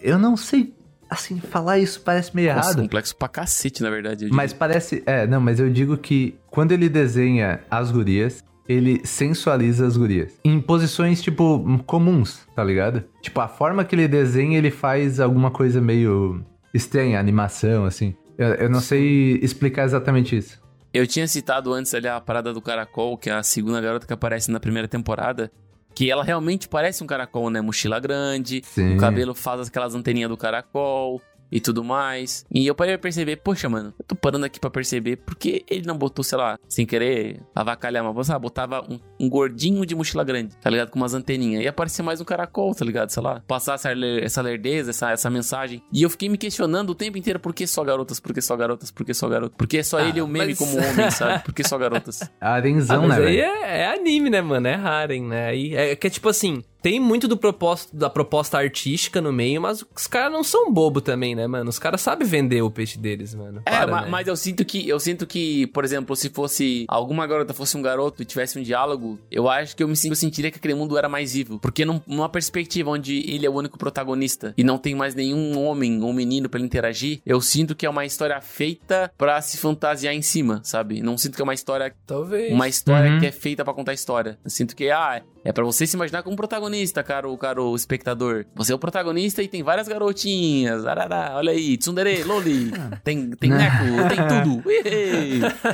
Eu 0.00 0.18
não 0.18 0.36
sei. 0.36 0.72
Assim, 1.10 1.38
falar 1.38 1.78
isso 1.78 2.00
parece 2.00 2.34
meio 2.34 2.54
Nossa, 2.54 2.70
errado. 2.70 2.82
complexo 2.82 3.16
pra 3.16 3.28
cacete, 3.28 3.82
na 3.82 3.90
verdade. 3.90 4.28
Mas 4.32 4.52
parece. 4.52 5.02
É, 5.04 5.26
não, 5.26 5.40
mas 5.40 5.60
eu 5.60 5.68
digo 5.68 5.96
que 5.96 6.36
quando 6.50 6.72
ele 6.72 6.88
desenha 6.88 7.60
as 7.70 7.90
gurias, 7.90 8.42
ele 8.68 9.00
sensualiza 9.04 9.86
as 9.86 9.96
gurias. 9.96 10.32
Em 10.44 10.60
posições, 10.60 11.20
tipo, 11.20 11.82
comuns, 11.86 12.40
tá 12.54 12.64
ligado? 12.64 13.04
Tipo, 13.20 13.40
a 13.40 13.48
forma 13.48 13.84
que 13.84 13.94
ele 13.94 14.08
desenha, 14.08 14.56
ele 14.56 14.70
faz 14.70 15.20
alguma 15.20 15.50
coisa 15.50 15.80
meio 15.80 16.44
estranha, 16.74 17.18
animação, 17.18 17.84
assim. 17.86 18.14
Eu, 18.36 18.48
eu 18.54 18.68
não 18.68 18.80
sei 18.80 19.38
explicar 19.40 19.84
exatamente 19.84 20.36
isso. 20.36 20.60
Eu 20.92 21.06
tinha 21.06 21.26
citado 21.26 21.72
antes 21.72 21.94
ali 21.94 22.06
a 22.06 22.20
parada 22.20 22.52
do 22.52 22.60
caracol, 22.60 23.16
que 23.16 23.30
é 23.30 23.32
a 23.32 23.42
segunda 23.42 23.80
garota 23.80 24.06
que 24.06 24.12
aparece 24.12 24.50
na 24.50 24.60
primeira 24.60 24.86
temporada. 24.86 25.50
Que 25.94 26.10
ela 26.10 26.24
realmente 26.24 26.68
parece 26.68 27.04
um 27.04 27.06
caracol, 27.06 27.50
né? 27.50 27.60
Mochila 27.60 28.00
grande, 28.00 28.62
Sim. 28.64 28.96
o 28.96 28.98
cabelo 28.98 29.34
faz 29.34 29.68
aquelas 29.68 29.94
anteninhas 29.94 30.28
do 30.28 30.36
caracol 30.36 31.22
e 31.54 31.60
tudo 31.60 31.84
mais. 31.84 32.44
E 32.52 32.66
eu 32.66 32.74
parei 32.74 32.94
pra 32.96 33.02
perceber, 33.02 33.36
poxa, 33.36 33.68
mano, 33.68 33.94
eu 33.96 34.04
tô 34.04 34.16
parando 34.16 34.44
aqui 34.44 34.58
pra 34.58 34.68
perceber 34.68 35.16
por 35.18 35.36
que 35.36 35.64
ele 35.70 35.86
não 35.86 35.96
botou, 35.96 36.24
sei 36.24 36.36
lá, 36.36 36.58
sem 36.68 36.84
querer 36.84 37.40
avacalhar, 37.54 38.02
mas 38.12 38.28
ah, 38.28 38.38
botava 38.38 38.84
um, 38.90 38.98
um 39.20 39.28
gordinho 39.30 39.86
de 39.86 39.94
mochila 39.94 40.24
grande, 40.24 40.56
tá 40.56 40.68
ligado? 40.68 40.90
Com 40.90 40.98
umas 40.98 41.14
anteninhas. 41.14 41.62
E 41.62 41.68
aparecia 41.68 42.04
mais 42.04 42.20
um 42.20 42.24
caracol, 42.24 42.74
tá 42.74 42.84
ligado? 42.84 43.10
Sei 43.10 43.22
lá, 43.22 43.40
passar 43.46 43.74
essa, 43.74 43.92
essa 44.20 44.42
lerdeza, 44.42 44.90
essa, 44.90 45.12
essa 45.12 45.30
mensagem. 45.30 45.80
E 45.92 46.02
eu 46.02 46.10
fiquei 46.10 46.28
me 46.28 46.36
questionando 46.36 46.90
o 46.90 46.94
tempo 46.94 47.16
inteiro 47.16 47.38
por 47.38 47.54
que 47.54 47.66
só 47.68 47.84
garotas, 47.84 48.18
por 48.18 48.34
que 48.34 48.40
só 48.42 48.56
garotas, 48.56 48.90
por 48.90 49.06
que 49.06 49.14
só 49.14 49.28
garotas? 49.28 49.56
Por 49.56 49.68
que 49.68 49.80
só 49.84 49.98
Ah, 49.98 50.08
ele 50.08 50.18
é 50.18 50.22
o 50.24 50.26
meme 50.26 50.46
mas- 50.48 50.58
como 50.58 50.76
homem, 50.76 51.08
sabe? 51.12 51.44
Por 51.44 51.54
que 51.54 51.62
só 51.62 51.78
garotas? 51.78 52.20
Ah, 52.40 52.60
mas 52.60 52.88
né, 53.20 53.26
aí 53.26 53.38
é, 53.40 53.78
é 53.82 53.86
anime, 53.94 54.28
né, 54.28 54.42
mano? 54.42 54.66
É 54.66 54.74
Harem, 54.74 55.22
né? 55.22 55.46
Aí 55.46 55.74
é 55.76 55.94
que 55.94 56.08
é 56.08 56.10
tipo 56.10 56.28
assim, 56.28 56.64
tem 56.84 57.00
muito 57.00 57.26
do 57.26 57.34
propósito, 57.38 57.96
da 57.96 58.10
proposta 58.10 58.58
artística 58.58 59.18
no 59.18 59.32
meio, 59.32 59.58
mas 59.62 59.82
os 59.96 60.06
caras 60.06 60.30
não 60.30 60.44
são 60.44 60.70
bobo 60.70 61.00
também, 61.00 61.34
né, 61.34 61.46
mano? 61.46 61.70
Os 61.70 61.78
caras 61.78 62.02
sabem 62.02 62.28
vender 62.28 62.60
o 62.60 62.70
peixe 62.70 62.98
deles, 62.98 63.34
mano. 63.34 63.62
É, 63.64 63.70
Para, 63.70 63.86
ma- 63.86 64.02
né? 64.02 64.08
mas 64.10 64.28
eu 64.28 64.36
sinto 64.36 64.62
que 64.66 64.86
eu 64.86 65.00
sinto 65.00 65.26
que, 65.26 65.66
por 65.68 65.82
exemplo, 65.82 66.14
se 66.14 66.28
fosse 66.28 66.84
alguma 66.86 67.26
garota 67.26 67.54
fosse 67.54 67.74
um 67.78 67.80
garoto 67.80 68.20
e 68.20 68.26
tivesse 68.26 68.58
um 68.58 68.62
diálogo, 68.62 69.18
eu 69.30 69.48
acho 69.48 69.74
que 69.74 69.82
eu 69.82 69.88
me 69.88 69.94
eu 70.04 70.14
sentiria 70.14 70.50
que 70.50 70.58
aquele 70.58 70.74
mundo 70.74 70.98
era 70.98 71.08
mais 71.08 71.32
vivo, 71.32 71.58
porque 71.58 71.86
num- 71.86 72.02
numa 72.06 72.28
perspectiva 72.28 72.90
onde 72.90 73.14
ele 73.32 73.46
é 73.46 73.48
o 73.48 73.54
único 73.54 73.78
protagonista 73.78 74.52
e 74.54 74.62
não 74.62 74.76
tem 74.76 74.94
mais 74.94 75.14
nenhum 75.14 75.58
homem 75.58 76.02
ou 76.02 76.12
menino 76.12 76.50
pra 76.50 76.58
ele 76.58 76.66
interagir, 76.66 77.22
eu 77.24 77.40
sinto 77.40 77.74
que 77.74 77.86
é 77.86 77.88
uma 77.88 78.04
história 78.04 78.38
feita 78.42 79.10
pra 79.16 79.40
se 79.40 79.56
fantasiar 79.56 80.12
em 80.14 80.20
cima, 80.20 80.60
sabe? 80.62 81.00
Não 81.00 81.16
sinto 81.16 81.36
que 81.36 81.40
é 81.40 81.44
uma 81.44 81.54
história 81.54 81.94
Talvez. 82.06 82.52
uma 82.52 82.68
história 82.68 83.10
Uhum. 83.12 83.20
que 83.20 83.26
é 83.26 83.32
feita 83.32 83.64
pra 83.64 83.72
contar 83.72 83.94
história. 83.94 84.38
Eu 84.44 84.50
sinto 84.50 84.76
que 84.76 84.90
ah, 84.90 85.22
é 85.42 85.52
pra 85.52 85.64
você 85.64 85.86
se 85.86 85.96
imaginar 85.96 86.22
como 86.22 86.36
protagonista, 86.36 86.73
caro, 87.04 87.36
caro 87.36 87.74
espectador. 87.74 88.46
Você 88.54 88.72
é 88.72 88.74
o 88.74 88.78
protagonista 88.78 89.42
e 89.42 89.48
tem 89.48 89.62
várias 89.62 89.88
garotinhas. 89.88 90.86
Arará, 90.86 91.32
olha 91.36 91.52
aí, 91.52 91.76
tsundere, 91.76 92.22
loli. 92.24 92.72
Tem, 93.04 93.30
tem 93.30 93.50
neco, 93.50 93.84
tem 94.08 94.28
tudo. 94.42 94.70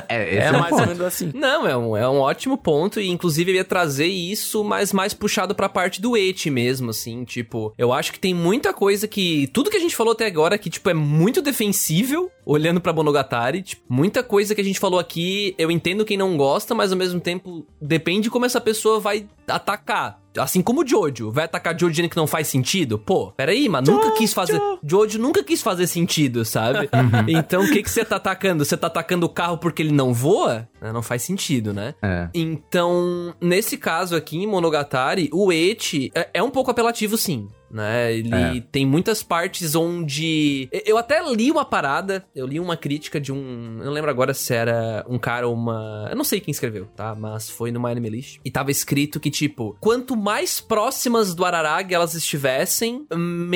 É, 0.07 0.15
É 0.15 0.37
é, 0.37 0.51
mais 0.51 0.73
ou 0.73 0.79
menos 0.79 1.01
assim. 1.01 1.31
Não, 1.33 1.67
é 1.67 1.77
um, 1.77 1.95
é 1.95 2.07
um 2.09 2.19
ótimo 2.19 2.57
ponto 2.57 2.99
e 2.99 3.07
inclusive 3.09 3.51
eu 3.51 3.55
ia 3.55 3.63
trazer 3.63 4.07
isso, 4.07 4.63
mas 4.63 4.91
mais 4.91 5.13
puxado 5.13 5.55
pra 5.55 5.69
parte 5.69 6.01
do 6.01 6.17
et 6.17 6.49
mesmo, 6.49 6.89
assim, 6.89 7.23
tipo, 7.23 7.73
eu 7.77 7.93
acho 7.93 8.11
que 8.11 8.19
tem 8.19 8.33
muita 8.33 8.73
coisa 8.73 9.07
que, 9.07 9.47
tudo 9.53 9.69
que 9.69 9.77
a 9.77 9.79
gente 9.79 9.95
falou 9.95 10.13
até 10.13 10.25
agora 10.25 10.57
que, 10.57 10.69
tipo, 10.69 10.89
é 10.89 10.93
muito 10.93 11.41
defensível, 11.41 12.29
olhando 12.45 12.81
pra 12.81 12.93
Monogatari, 12.93 13.61
tipo, 13.61 13.83
muita 13.87 14.23
coisa 14.23 14.53
que 14.53 14.61
a 14.61 14.63
gente 14.63 14.79
falou 14.79 14.99
aqui, 14.99 15.55
eu 15.57 15.71
entendo 15.71 16.05
quem 16.05 16.17
não 16.17 16.35
gosta, 16.35 16.75
mas 16.75 16.91
ao 16.91 16.97
mesmo 16.97 17.19
tempo, 17.19 17.65
depende 17.81 18.21
de 18.23 18.29
como 18.29 18.45
essa 18.45 18.59
pessoa 18.59 18.99
vai 18.99 19.27
atacar. 19.47 20.19
Assim 20.37 20.61
como 20.61 20.81
o 20.81 20.87
Jojo, 20.87 21.31
vai 21.31 21.45
atacar 21.45 21.73
Jojo 21.77 21.91
dizendo 21.91 22.09
que 22.09 22.17
não 22.17 22.27
faz 22.27 22.47
sentido? 22.47 22.97
Pô, 22.97 23.31
peraí, 23.31 23.67
mas 23.67 23.87
nunca 23.87 24.11
quis 24.11 24.33
fazer. 24.33 24.61
Jojo 24.83 25.19
nunca 25.19 25.43
quis 25.43 25.61
fazer 25.61 25.87
sentido, 25.87 26.45
sabe? 26.45 26.89
então 27.27 27.63
o 27.63 27.71
que, 27.71 27.83
que 27.83 27.89
você 27.89 28.05
tá 28.05 28.15
atacando? 28.15 28.63
Você 28.63 28.77
tá 28.77 28.87
atacando 28.87 29.25
o 29.25 29.29
carro 29.29 29.57
porque 29.57 29.81
ele 29.81 29.91
não 29.91 30.13
voa? 30.13 30.67
Ah, 30.79 30.93
Não 30.93 31.01
faz 31.01 31.21
sentido, 31.21 31.73
né? 31.73 31.93
É. 32.01 32.29
Então, 32.33 33.33
nesse 33.41 33.77
caso 33.77 34.15
aqui 34.15 34.37
em 34.37 34.47
Monogatari, 34.47 35.29
o 35.33 35.51
Eti 35.51 36.11
é, 36.15 36.29
é 36.35 36.43
um 36.43 36.49
pouco 36.49 36.71
apelativo, 36.71 37.17
sim. 37.17 37.47
Né? 37.71 38.13
Ele 38.13 38.33
É. 38.33 38.61
tem 38.71 38.85
muitas 38.85 39.23
partes 39.23 39.75
onde. 39.75 40.67
Eu 40.85 40.97
até 40.97 41.21
li 41.31 41.49
uma 41.49 41.63
parada, 41.63 42.25
eu 42.35 42.45
li 42.45 42.59
uma 42.59 42.75
crítica 42.75 43.19
de 43.19 43.31
um. 43.31 43.77
Eu 43.79 43.85
não 43.85 43.93
lembro 43.93 44.09
agora 44.11 44.33
se 44.33 44.53
era 44.53 45.05
um 45.07 45.17
cara 45.17 45.47
ou 45.47 45.53
uma. 45.53 46.07
Eu 46.09 46.17
não 46.17 46.23
sei 46.25 46.41
quem 46.41 46.51
escreveu, 46.51 46.87
tá? 46.95 47.15
Mas 47.15 47.49
foi 47.49 47.71
no 47.71 47.87
Anime 47.87 48.09
List. 48.09 48.39
E 48.43 48.51
tava 48.51 48.71
escrito 48.71 49.19
que, 49.19 49.31
tipo, 49.31 49.77
quanto 49.79 50.17
mais 50.17 50.59
próximas 50.59 51.33
do 51.33 51.45
Araragi 51.45 51.93
elas 51.93 52.13
estivessem, 52.13 53.05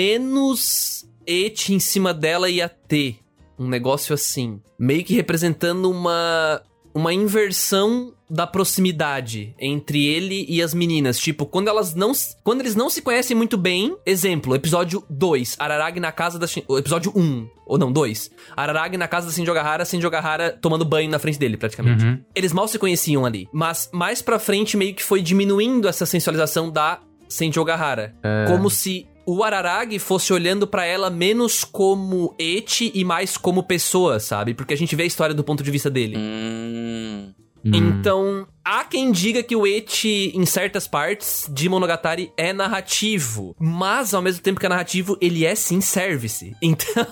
menos 0.05 1.05
Eti 1.28 1.74
em 1.74 1.80
cima 1.80 2.13
dela 2.13 2.49
ia 2.49 2.70
ter. 2.70 3.18
Um 3.57 3.68
negócio 3.68 4.13
assim. 4.13 4.61
Meio 4.78 5.03
que 5.03 5.13
representando 5.13 5.89
uma. 5.89 6.61
Uma 6.96 7.14
inversão 7.14 8.14
da 8.30 8.48
proximidade 8.48 9.54
entre 9.60 10.06
ele 10.08 10.46
e 10.50 10.62
as 10.62 10.74
meninas. 10.74 11.20
Tipo, 11.20 11.46
quando 11.46 11.68
elas 11.68 11.93
não. 11.93 12.14
Quando 12.43 12.62
eles 12.62 12.74
não 12.76 12.89
se 12.89 13.02
conhecem 13.02 13.36
muito 13.36 13.58
bem. 13.58 13.96
Exemplo, 14.06 14.56
episódio 14.56 15.04
2, 15.10 15.58
Araragi 15.60 16.00
na 16.00 16.12
casa 16.12 16.39
da. 16.39 16.48
Shin- 16.48 16.64
Episódio 16.70 17.12
1. 17.16 17.48
Ou 17.68 17.78
não, 17.78 17.91
2. 17.91 18.32
Araragi 18.56 18.96
na 18.98 19.08
casa 19.08 19.28
da 19.28 19.34
Shinjogahara, 19.34 19.84
Shinjogahara 19.86 20.58
tomando 20.62 20.86
banho 20.86 21.10
na 21.10 21.20
frente 21.20 21.38
dele, 21.38 21.58
praticamente. 21.58 22.04
Uhum. 22.06 22.20
Eles 22.34 22.54
mal 22.54 22.68
se 22.68 22.80
conheciam 22.80 23.26
ali. 23.26 23.48
Mas 23.52 23.89
mais 23.91 24.22
pra 24.22 24.39
frente, 24.39 24.78
meio 24.78 24.96
que 24.96 25.04
foi 25.04 25.22
diminuindo 25.22 25.88
essa 25.88 26.06
sensualização 26.06 26.72
da 26.72 27.00
Senjogahara. 27.28 28.16
Como 28.48 28.70
se 28.70 29.06
o 29.26 29.43
Araragi 29.43 29.99
fosse 29.99 30.32
olhando 30.32 30.67
pra 30.67 30.86
ela 30.86 31.09
menos 31.09 31.63
como 31.63 32.36
Eti 32.38 32.91
e 32.93 33.03
mais 33.03 33.38
como 33.38 33.63
pessoa, 33.63 34.19
sabe? 34.19 34.53
Porque 34.53 34.73
a 34.73 34.78
gente 34.78 34.95
vê 34.95 35.03
a 35.03 35.07
história 35.07 35.34
do 35.34 35.43
ponto 35.43 35.63
de 35.63 35.71
vista 35.71 35.89
dele. 35.89 36.15
Hum. 36.17 37.34
Então, 37.66 38.45
há 38.63 38.84
quem 38.84 39.11
diga 39.11 39.41
que 39.41 39.55
o 39.55 39.66
Eti, 39.66 40.32
em 40.36 40.45
certas 40.45 40.88
partes 40.88 41.49
de 41.51 41.68
Monogatari, 41.68 42.32
é 42.38 42.53
narrativo. 42.53 43.55
Mas, 43.59 44.13
ao 44.13 44.22
mesmo 44.22 44.41
tempo 44.43 44.59
que 44.59 44.66
é 44.66 44.70
narrativo, 44.70 45.18
ele 45.20 45.45
é 45.45 45.55
sim 45.55 45.82
service. 45.82 46.55
Então, 46.61 47.05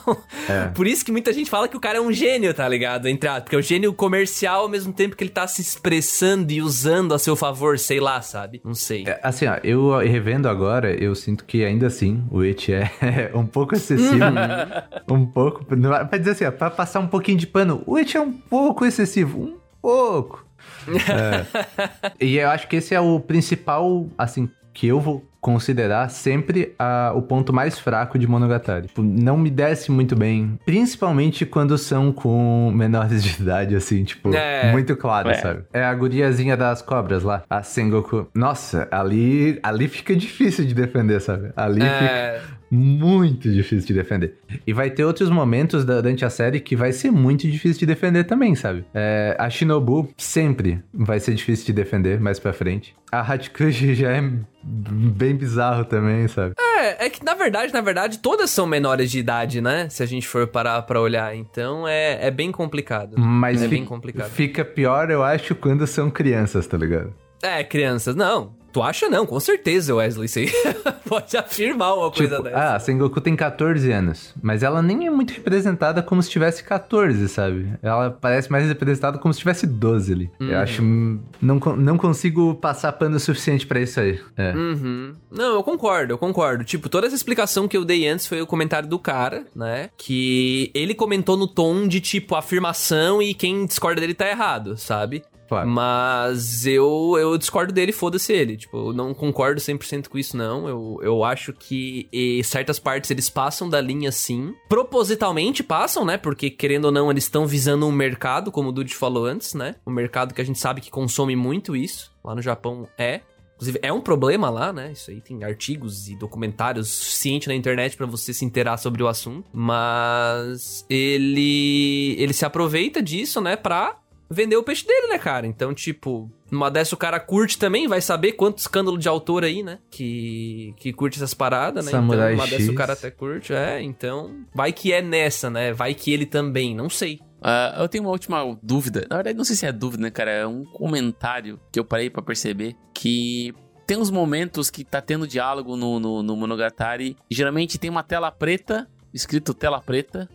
É. 0.48 0.68
por 0.68 0.86
isso 0.88 1.04
que 1.06 1.12
muita 1.12 1.32
gente 1.34 1.50
fala 1.50 1.68
que 1.68 1.76
o 1.78 1.80
cara 1.80 1.98
é 1.98 2.02
um 2.02 2.12
gênio, 2.12 2.54
tá 2.54 2.68
ligado? 2.68 3.08
Entre 3.08 3.30
porque 3.42 3.56
é 3.56 3.60
um 3.60 3.62
gênio 3.64 3.94
comercial 3.94 4.62
ao 4.64 4.70
mesmo 4.70 4.92
tempo 4.94 5.16
que 5.16 5.24
ele 5.24 5.32
tá 5.32 5.48
se 5.48 5.62
expressando 5.62 6.52
e 6.52 6.62
usando 6.62 7.14
a 7.14 7.20
seu 7.20 7.36
favor, 7.36 7.80
sei 7.80 8.00
lá, 8.00 8.22
sabe? 8.22 8.62
Não 8.64 8.76
sei. 8.76 9.06
É, 9.08 9.20
Assim, 9.24 9.46
ó, 9.48 9.58
eu 9.64 9.98
revendo 10.00 10.48
agora, 10.50 10.92
eu 10.94 11.16
sinto 11.16 11.46
que 11.46 11.64
ainda 11.64 11.88
assim 11.88 12.24
o 12.30 12.42
It 12.42 12.72
é 12.74 12.92
um 13.34 13.46
pouco 13.46 13.74
excessivo. 13.76 14.24
um 15.10 15.26
pouco. 15.26 15.64
Pra 15.66 16.18
dizer 16.18 16.32
assim, 16.32 16.46
ó, 16.46 16.52
pra 16.52 16.70
passar 16.70 17.00
um 17.00 17.08
pouquinho 17.08 17.38
de 17.38 17.48
pano, 17.48 17.82
o 17.86 17.96
It 17.96 18.16
é 18.18 18.22
um 18.22 18.32
pouco 18.32 18.86
excessivo. 18.86 19.40
Um 19.40 19.63
pouco. 19.84 20.44
É. 20.88 22.12
E 22.20 22.38
eu 22.38 22.50
acho 22.50 22.68
que 22.68 22.78
esse 22.78 22.94
é 22.96 23.00
o 23.00 23.20
principal, 23.20 24.08
assim, 24.18 24.50
que 24.74 24.88
eu 24.88 25.00
vou 25.00 25.24
considerar 25.40 26.10
sempre 26.10 26.74
a, 26.80 27.12
o 27.14 27.22
ponto 27.22 27.52
mais 27.52 27.78
fraco 27.78 28.18
de 28.18 28.26
Monogatari. 28.26 28.88
Tipo, 28.88 29.02
não 29.04 29.38
me 29.38 29.50
desce 29.50 29.92
muito 29.92 30.16
bem, 30.16 30.58
principalmente 30.66 31.46
quando 31.46 31.78
são 31.78 32.14
com 32.14 32.72
menores 32.76 33.22
de 33.22 33.42
idade, 33.42 33.76
assim, 33.76 34.06
tipo, 34.06 34.34
É. 34.34 34.72
muito 34.72 34.96
claro, 34.96 35.30
É. 35.30 35.34
sabe? 35.36 35.64
É 35.74 35.84
a 35.84 35.94
guriazinha 35.94 36.56
das 36.56 36.82
cobras 36.82 37.24
lá, 37.24 37.44
a 37.50 37.62
Sengoku. 37.62 38.28
Nossa, 38.34 38.88
ali, 38.90 39.60
ali 39.62 39.90
fica 39.90 40.16
difícil 40.16 40.66
de 40.66 40.74
defender, 40.74 41.20
sabe? 41.20 41.52
Ali 41.58 41.82
fica 41.82 41.94
É, 42.06 42.42
muito 42.74 43.52
difícil 43.52 43.86
de 43.88 43.94
defender. 43.94 44.36
E 44.66 44.74
vai 44.74 44.90
ter 44.90 45.04
outros 45.06 45.30
momentos 45.30 45.86
da- 45.86 46.02
durante 46.02 46.26
a 46.26 46.30
série 46.30 46.60
que 46.60 46.76
vai 46.76 46.92
ser 46.92 47.12
muito 47.12 47.48
difícil 47.50 47.80
de 47.82 47.86
defender 47.86 48.24
também, 48.24 48.56
sabe? 48.56 48.84
É, 48.94 49.36
a 49.40 49.50
Shinobu 49.50 50.10
sempre 50.18 50.82
vai 50.94 51.20
ser 51.20 51.34
difícil 51.36 51.66
de 51.68 51.74
defender 51.74 52.20
mais 52.20 52.40
pra 52.40 52.52
frente. 52.52 52.96
A 53.12 53.22
Hachikuji 53.22 53.94
já 53.94 54.12
é 54.12 54.24
bem 54.64 55.36
bizarro 55.36 55.86
também, 55.86 56.28
sabe? 56.28 56.56
é, 56.60 57.06
é 57.06 57.10
que 57.10 57.24
na 57.24 57.36
verdade, 57.36 57.72
na 57.72 57.82
verdade, 57.82 58.18
todas 58.20 58.50
são 58.50 58.66
menores 58.66 59.12
de 59.12 59.20
idade, 59.20 59.62
né? 59.62 59.88
Se 59.90 60.02
a 60.02 60.06
gente 60.06 60.28
for 60.28 60.48
parar 60.48 60.82
pra 60.82 61.00
olhar. 61.00 61.36
Então 61.36 61.88
é, 61.88 62.26
é 62.28 62.32
bem 62.32 62.52
complicado. 62.52 63.16
Mas 63.20 63.62
é 63.62 63.68
bem 63.68 63.86
complicado. 63.86 64.30
fica 64.32 64.66
pior, 64.66 65.12
eu 65.12 65.24
acho, 65.24 65.54
quando 65.54 65.86
são 65.86 66.10
crianças, 66.10 66.66
tá 66.66 66.78
ligado? 66.78 67.14
É, 67.42 67.64
crianças, 67.64 68.16
não. 68.16 68.56
Tu 68.74 68.82
acha 68.82 69.08
não, 69.08 69.26
com 69.26 69.40
certeza, 69.40 69.94
Wesley. 69.96 70.28
Você 70.28 70.48
pode 71.08 71.38
afirmar 71.38 71.94
uma 71.96 72.12
coisa 72.12 72.38
Tipo, 72.38 72.44
dessa. 72.44 72.58
ah, 72.58 72.76
a 72.76 72.80
Sengoku 72.80 73.22
tem 73.22 73.36
14 73.36 73.92
anos, 73.92 74.34
mas 74.42 74.64
ela 74.64 74.82
nem 74.82 75.06
é 75.06 75.10
muito 75.12 75.32
representada 75.32 76.02
como 76.02 76.22
se 76.24 76.30
tivesse 76.30 76.64
14, 76.64 77.30
sabe? 77.30 77.72
Ela 77.84 78.10
parece 78.10 78.52
mais 78.52 78.68
representada 78.68 79.18
como 79.20 79.32
se 79.34 79.40
tivesse 79.40 79.68
12 79.68 80.12
ali. 80.14 80.32
Uhum. 80.40 80.50
Eu 80.50 80.58
acho. 80.60 80.82
Não, 80.84 81.60
não 81.78 81.98
consigo 81.98 82.56
passar 82.56 82.92
pano 82.94 83.20
suficiente 83.20 83.68
pra 83.68 83.80
isso 83.80 84.00
aí. 84.00 84.20
É. 84.36 84.54
Uhum. 84.54 85.14
Não, 85.32 85.54
eu 85.56 85.64
concordo, 85.64 86.14
eu 86.14 86.18
concordo. 86.18 86.64
Tipo, 86.64 86.90
toda 86.90 87.06
essa 87.06 87.16
explicação 87.16 87.68
que 87.68 87.78
eu 87.78 87.86
dei 87.86 88.08
antes 88.08 88.26
foi 88.26 88.42
o 88.42 88.48
comentário 88.48 88.90
do 88.90 88.98
cara, 88.98 89.46
né? 89.56 89.90
Que 89.98 90.72
ele 90.74 90.96
comentou 90.96 91.38
no 91.38 91.48
tom 91.48 91.88
de, 91.88 92.02
tipo, 92.02 92.36
afirmação 92.36 93.22
e 93.22 93.34
quem 93.36 93.66
discorda 93.66 94.02
dele 94.02 94.14
tá 94.16 94.28
errado, 94.28 94.78
sabe? 94.78 95.22
Claro. 95.48 95.70
Mas 95.70 96.66
eu, 96.66 97.16
eu 97.20 97.38
discordo 97.38 97.74
dele, 97.74 97.92
foda-se 97.92 98.34
ele. 98.34 98.58
Tipo, 98.58 98.90
eu 98.90 98.94
não 98.94 99.14
concordo 99.14 99.60
100% 99.60 100.08
com 100.08 100.18
isso, 100.18 100.36
não. 100.36 100.68
Eu, 100.68 101.00
eu 101.02 101.24
acho 101.24 101.54
que 101.54 102.10
certas 102.44 102.80
partes 102.80 103.12
eles 103.12 103.30
passam 103.30 103.70
da 103.70 103.80
linha 103.82 104.12
sim. 104.12 104.54
Propositalmente 104.70 105.64
passam, 105.64 106.06
né? 106.06 106.18
Porque, 106.18 106.50
querendo 106.50 106.86
ou 106.86 106.92
não, 106.92 107.12
eles 107.12 107.26
estão 107.26 107.46
visando 107.46 107.86
um 107.86 107.92
mercado, 107.92 108.52
como 108.52 108.70
o 108.70 108.72
Dude 108.72 108.96
falou 108.96 109.26
antes, 109.26 109.54
né? 109.54 109.76
Um 109.86 109.92
mercado 109.92 110.34
que 110.34 110.42
a 110.42 110.46
gente 110.46 110.60
sabe 110.60 110.82
que 110.82 110.90
consome 110.90 111.36
muito 111.36 111.76
isso. 111.76 112.12
Lá 112.24 112.34
no 112.34 112.42
Japão 112.42 112.88
é. 112.98 113.22
Inclusive, 113.56 113.80
é 113.82 113.94
um 113.94 114.02
problema 114.02 114.50
lá, 114.50 114.74
né? 114.74 114.92
Isso 114.92 115.12
aí 115.12 115.22
tem 115.22 115.44
artigos 115.44 116.10
e 116.10 116.16
documentários 116.16 116.90
suficientes 116.90 117.48
na 117.48 117.56
internet 117.56 117.96
pra 117.96 118.06
você 118.06 118.34
se 118.34 118.44
inteirar 118.44 118.78
sobre 118.78 119.04
o 119.04 119.08
assunto. 119.08 119.50
Mas 119.54 120.86
ele 120.90 122.16
ele 122.18 122.34
se 122.34 122.46
aproveita 122.46 123.02
disso, 123.02 123.40
né, 123.40 123.56
pra 123.56 123.98
vender 124.30 124.58
o 124.58 124.64
peixe 124.64 124.86
dele, 124.86 125.08
né, 125.08 125.18
cara? 125.18 125.46
Então, 125.46 125.74
tipo, 125.74 126.32
numa 126.52 126.70
dessa 126.70 126.96
o 126.96 126.98
cara 126.98 127.20
curte 127.20 127.58
também, 127.58 127.88
vai 127.88 128.02
saber 128.02 128.34
quanto 128.34 128.60
escândalo 128.60 128.98
de 128.98 129.08
autor 129.08 129.44
aí, 129.44 129.64
né? 129.64 129.80
Que, 129.90 130.74
que 130.78 130.94
curte 130.94 131.18
essas 131.18 131.34
paradas, 131.34 131.86
né? 131.86 131.92
Samurai 131.92 132.34
então, 132.34 132.46
numa 132.46 132.50
dessa 132.50 132.70
o 132.70 132.74
X. 132.74 132.78
cara 132.78 132.94
até 132.94 133.12
curte, 133.12 133.54
é. 133.54 133.82
Então, 133.82 134.46
vai 134.54 134.72
que 134.72 134.92
é 134.92 135.02
nessa, 135.02 135.50
né? 135.50 135.74
Vai 135.74 135.94
que 135.94 136.12
ele 136.12 136.26
também, 136.26 136.76
não 136.76 136.90
sei. 136.90 137.20
Ah, 137.42 137.76
eu 137.80 137.90
tenho 137.90 138.06
uma 138.06 138.12
última 138.12 138.58
dúvida. 138.64 139.06
Na 139.10 139.18
verdade, 139.18 139.38
não 139.38 139.44
sei 139.44 139.56
se 139.56 139.66
é 139.66 139.72
dúvida, 139.72 140.04
né, 140.04 140.10
cara? 140.10 140.32
É 140.32 140.48
um 140.48 140.64
comentário 140.64 141.60
que 141.72 141.80
eu 141.80 141.84
parei 141.84 142.10
pra 142.10 142.22
perceber 142.22 142.76
que 142.94 143.54
tem 143.86 143.98
uns 143.98 144.10
momentos 144.10 144.70
que 144.70 144.86
tá 144.86 145.02
tendo 145.02 145.28
diálogo 145.28 145.76
no, 145.76 146.00
no, 146.00 146.24
no 146.24 146.38
Monogatari. 146.38 147.18
E 147.30 147.36
geralmente 147.36 147.78
tem 147.78 147.90
uma 147.90 148.04
tela 148.04 148.32
preta, 148.32 148.88
escrito 149.14 149.54
tela 149.54 149.82
preta, 149.82 150.30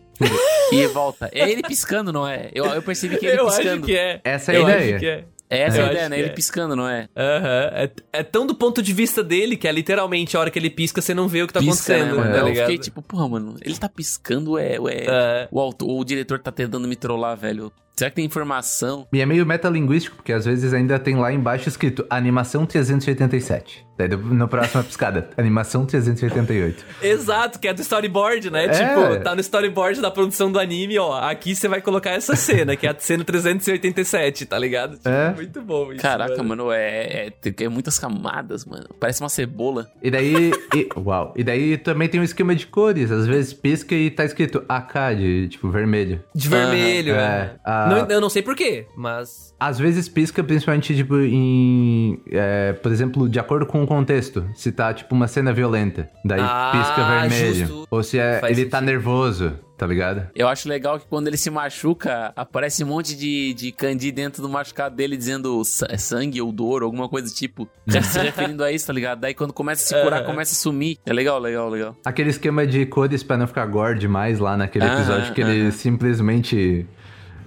e 0.71 0.87
volta. 0.87 1.29
É 1.33 1.49
ele 1.49 1.61
piscando, 1.63 2.11
não 2.13 2.27
é? 2.27 2.49
Eu, 2.53 2.65
eu 2.65 2.81
percebi 2.81 3.17
que 3.17 3.25
é 3.27 3.31
ele 3.31 3.39
eu 3.41 3.45
piscando. 3.47 3.69
acho 3.69 3.81
que 3.81 3.97
é. 3.97 4.21
Essa 4.23 4.51
é 4.51 4.55
a 4.55 4.59
eu 4.59 4.63
ideia. 4.63 4.89
acho 4.95 4.99
que 4.99 5.05
é. 5.07 5.25
É 5.51 5.61
essa 5.61 5.77
Eu 5.79 5.85
a 5.85 5.91
ideia, 5.91 6.09
né? 6.09 6.19
Ele 6.19 6.27
é. 6.29 6.31
piscando, 6.31 6.75
não 6.75 6.87
é? 6.87 7.07
Aham. 7.17 7.69
É, 7.73 7.91
é 8.13 8.23
tão 8.23 8.45
do 8.45 8.53
ponto 8.53 8.83
de 8.83 8.93
vista 8.93 9.23
dele 9.23 9.57
que 9.57 9.67
é 9.67 9.71
literalmente 9.71 10.37
a 10.37 10.39
hora 10.39 10.51
que 10.51 10.59
ele 10.59 10.69
pisca, 10.69 11.01
você 11.01 11.11
não 11.11 11.27
vê 11.27 11.41
o 11.41 11.47
que 11.47 11.53
tá 11.53 11.59
Pisca, 11.59 11.91
acontecendo, 11.95 12.17
né, 12.17 12.21
mano? 12.21 12.33
tá 12.33 12.39
eu 12.41 12.47
ligado? 12.49 12.65
fiquei 12.67 12.77
tipo, 12.77 13.01
porra, 13.01 13.27
mano, 13.27 13.55
ele 13.61 13.75
tá 13.75 13.89
piscando, 13.89 14.59
é. 14.59 14.73
é 14.75 14.77
É. 15.07 15.47
o, 15.49 15.59
autor, 15.59 15.89
o 15.89 16.03
diretor 16.05 16.37
tá 16.37 16.51
tentando 16.51 16.87
me 16.87 16.95
trollar, 16.95 17.35
velho. 17.35 17.71
Será 17.99 18.09
que 18.09 18.15
tem 18.15 18.23
informação? 18.23 19.05
E 19.11 19.19
é 19.19 19.25
meio 19.25 19.45
metalinguístico, 19.45 20.15
porque 20.15 20.31
às 20.31 20.45
vezes 20.45 20.73
ainda 20.73 20.97
tem 20.97 21.17
lá 21.17 21.33
embaixo 21.33 21.67
escrito 21.67 22.05
animação 22.09 22.65
387. 22.65 23.85
Daí 23.97 24.07
no 24.07 24.47
próximo 24.47 24.81
piscada, 24.81 25.29
animação 25.35 25.85
388. 25.85 26.85
Exato, 27.01 27.59
que 27.59 27.67
é 27.67 27.73
do 27.73 27.81
storyboard, 27.81 28.49
né? 28.49 28.63
É. 28.63 28.69
Tipo, 28.69 29.21
tá 29.21 29.35
no 29.35 29.41
storyboard 29.41 29.99
da 29.99 30.09
produção 30.09 30.49
do 30.49 30.57
anime, 30.57 30.97
ó. 30.97 31.19
Aqui 31.19 31.53
você 31.53 31.67
vai 31.67 31.81
colocar 31.81 32.11
essa 32.11 32.33
cena, 32.37 32.77
que 32.77 32.87
é 32.87 32.91
a 32.91 32.95
cena 32.97 33.25
387, 33.25 34.45
tá 34.45 34.57
ligado? 34.57 34.95
Tipo, 34.95 35.09
É. 35.09 35.33
Muito 35.35 35.61
bom 35.61 35.91
isso. 35.91 36.01
Caraca, 36.01 36.41
mano, 36.41 36.71
é, 36.71 37.25
é, 37.27 37.29
tem- 37.29 37.53
é 37.65 37.67
muitas 37.67 37.99
camadas, 37.99 38.63
mano. 38.63 38.85
Parece 38.97 39.21
uma 39.21 39.27
cebola. 39.27 39.87
E 40.01 40.09
daí. 40.09 40.53
e- 40.73 40.87
uau. 40.95 41.33
E 41.35 41.43
daí 41.43 41.77
também 41.77 42.07
tem 42.07 42.21
um 42.21 42.23
esquema 42.23 42.55
de 42.55 42.67
cores. 42.67 43.11
Às 43.11 43.27
vezes 43.27 43.51
pisca 43.53 43.93
e 43.93 44.09
tá 44.09 44.23
escrito 44.23 44.63
AK, 44.69 45.15
de 45.17 45.49
tipo 45.49 45.69
vermelho. 45.69 46.23
De 46.33 46.47
vermelho, 46.47 47.15
é. 47.15 47.17
é. 47.17 47.55
Ah. 47.65 47.88
Não, 47.89 48.07
eu 48.09 48.21
não 48.21 48.29
sei 48.29 48.41
porquê, 48.41 48.85
mas. 48.95 49.53
Às 49.59 49.77
vezes 49.77 50.07
pisca, 50.07 50.43
principalmente, 50.43 50.95
tipo, 50.95 51.17
em. 51.19 52.21
é, 52.31 52.73
por 52.73 52.91
exemplo, 52.91 53.27
de 53.27 53.39
acordo 53.39 53.65
com 53.65 53.83
o 53.83 53.87
contexto. 53.87 54.45
Se 54.55 54.71
tá, 54.71 54.93
tipo, 54.93 55.13
uma 55.13 55.27
cena 55.27 55.51
violenta. 55.51 56.09
Daí 56.23 56.39
Ah, 56.41 56.71
pisca 56.73 57.07
vermelho. 57.07 57.55
justo. 57.67 57.87
Ou 57.91 58.03
se 58.03 58.17
é, 58.19 58.39
Faz 58.39 58.57
ele 58.57 58.69
tá 58.69 58.77
sentido. 58.79 58.91
nervoso, 58.93 59.53
tá 59.77 59.85
ligado? 59.85 60.27
Eu 60.35 60.47
acho 60.47 60.69
legal 60.69 60.99
que 60.99 61.05
quando 61.07 61.27
ele 61.27 61.35
se 61.37 61.49
machuca, 61.49 62.31
aparece 62.35 62.83
um 62.83 62.87
monte 62.87 63.17
de, 63.17 63.53
de 63.53 63.71
kanji 63.71 64.11
dentro 64.11 64.41
do 64.41 64.47
machucado 64.47 64.95
dele 64.95 65.17
dizendo 65.17 65.61
é 65.89 65.97
sangue 65.97 66.41
ou 66.41 66.51
dor, 66.51 66.83
alguma 66.83 67.09
coisa 67.09 67.27
do 67.27 67.33
tipo. 67.33 67.67
Já 67.87 68.01
se 68.01 68.17
referindo 68.19 68.63
a 68.63 68.71
isso, 68.71 68.87
tá 68.87 68.93
ligado? 68.93 69.19
Daí 69.19 69.33
quando 69.33 69.51
começa 69.51 69.83
a 69.83 69.97
se 69.97 70.03
curar, 70.03 70.23
começa 70.23 70.53
a 70.53 70.55
sumir. 70.55 70.97
É 71.05 71.11
legal, 71.11 71.39
legal, 71.39 71.67
legal. 71.69 71.97
Aquele 72.05 72.29
esquema 72.29 72.65
de 72.65 72.85
cores 72.85 73.23
pra 73.23 73.35
não 73.37 73.47
ficar 73.47 73.65
gore 73.65 73.97
demais 73.99 74.39
lá 74.39 74.55
naquele 74.55 74.85
Aham, 74.85 74.95
episódio 74.95 75.33
que 75.33 75.41
ele 75.41 75.71
simplesmente 75.71 76.85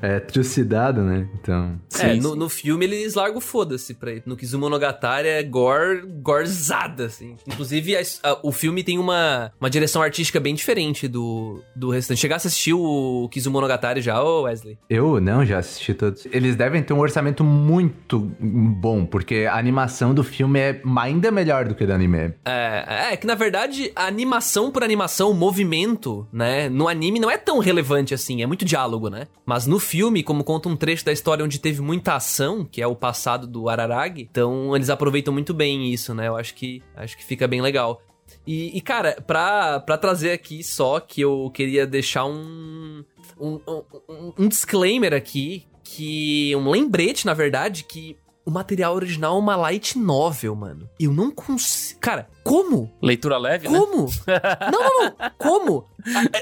é 0.02 0.18
trucidado, 0.20 1.00
né? 1.02 1.26
Então. 1.40 1.78
é, 1.94 2.14
Sim, 2.14 2.20
no, 2.20 2.32
sim. 2.32 2.38
no 2.38 2.48
filme 2.48 2.84
eles 2.84 3.14
largam 3.14 3.38
o 3.38 3.40
foda-se 3.40 3.94
pra 3.94 4.10
ele. 4.10 4.22
No 4.26 4.36
Kizumonogatari 4.36 5.28
é 5.28 5.42
gore, 5.42 6.02
gorzada, 6.20 7.06
assim. 7.06 7.36
Inclusive, 7.46 7.96
a- 7.96 8.02
a- 8.24 8.38
o 8.42 8.50
filme 8.52 8.82
tem 8.82 8.98
uma, 8.98 9.52
uma 9.60 9.70
direção 9.70 10.02
artística 10.02 10.40
bem 10.40 10.54
diferente 10.54 11.06
do, 11.08 11.62
do 11.74 11.90
restante. 11.90 12.20
Chegasse 12.20 12.46
a 12.46 12.48
assistir 12.48 12.72
o 12.74 13.28
Kizumonogatari 13.30 14.00
já, 14.00 14.22
ô 14.22 14.42
Wesley? 14.42 14.76
Eu 14.90 15.20
não, 15.20 15.44
já 15.46 15.58
assisti 15.58 15.94
todos. 15.94 16.26
Eles 16.32 16.56
devem 16.56 16.82
ter 16.82 16.92
um 16.92 16.98
orçamento 17.00 17.44
muito 17.44 18.18
bom, 18.40 19.06
porque 19.06 19.46
a 19.50 19.56
animação 19.56 20.12
do 20.14 20.24
filme 20.24 20.58
é 20.58 20.82
ainda 20.98 21.30
melhor 21.30 21.66
do 21.68 21.74
que 21.74 21.86
do 21.86 21.92
anime. 21.92 22.34
É, 22.44 23.10
é 23.12 23.16
que 23.16 23.26
na 23.26 23.34
verdade 23.34 23.92
a 23.94 24.06
animação 24.06 24.70
por 24.70 24.82
animação, 24.82 25.30
o 25.30 25.34
movimento, 25.34 26.26
né, 26.32 26.68
no 26.68 26.88
anime 26.88 27.20
não 27.20 27.30
é 27.30 27.38
tão 27.38 27.58
relevante 27.58 28.12
assim, 28.14 28.42
é 28.42 28.46
muito 28.46 28.64
diálogo, 28.64 29.08
né? 29.08 29.26
Mas 29.46 29.66
no 29.66 29.78
filme, 29.78 29.91
como 30.24 30.44
conta 30.44 30.68
um 30.68 30.76
trecho 30.76 31.04
da 31.04 31.12
história 31.12 31.44
onde 31.44 31.58
teve 31.58 31.80
muita 31.80 32.14
ação, 32.14 32.64
que 32.64 32.80
é 32.80 32.86
o 32.86 32.96
passado 32.96 33.46
do 33.46 33.68
Araragi, 33.68 34.22
então 34.22 34.74
eles 34.74 34.90
aproveitam 34.90 35.32
muito 35.32 35.52
bem 35.52 35.92
isso, 35.92 36.14
né? 36.14 36.28
Eu 36.28 36.36
acho 36.36 36.54
que 36.54 36.82
acho 36.96 37.16
que 37.16 37.24
fica 37.24 37.46
bem 37.46 37.60
legal. 37.60 38.00
E, 38.46 38.76
e, 38.76 38.80
cara, 38.80 39.22
pra, 39.26 39.80
pra 39.80 39.98
trazer 39.98 40.32
aqui 40.32 40.64
só 40.64 40.98
que 40.98 41.20
eu 41.20 41.50
queria 41.52 41.86
deixar 41.86 42.24
um, 42.24 43.04
um, 43.38 43.60
um, 43.68 44.32
um 44.38 44.48
disclaimer 44.48 45.12
aqui, 45.12 45.66
que 45.84 46.54
um 46.56 46.70
lembrete, 46.70 47.26
na 47.26 47.34
verdade, 47.34 47.84
que 47.84 48.16
o 48.44 48.50
material 48.50 48.94
original 48.94 49.36
é 49.36 49.38
uma 49.38 49.56
light 49.56 49.96
novel, 49.98 50.56
mano. 50.56 50.88
Eu 50.98 51.12
não 51.12 51.30
consigo. 51.30 52.00
Cara, 52.00 52.28
como? 52.42 52.90
Leitura 53.00 53.38
leve, 53.38 53.68
né? 53.68 53.78
Como? 53.78 54.08
não, 54.72 54.82
não, 54.82 55.04
não. 55.04 55.30
Como? 55.38 55.86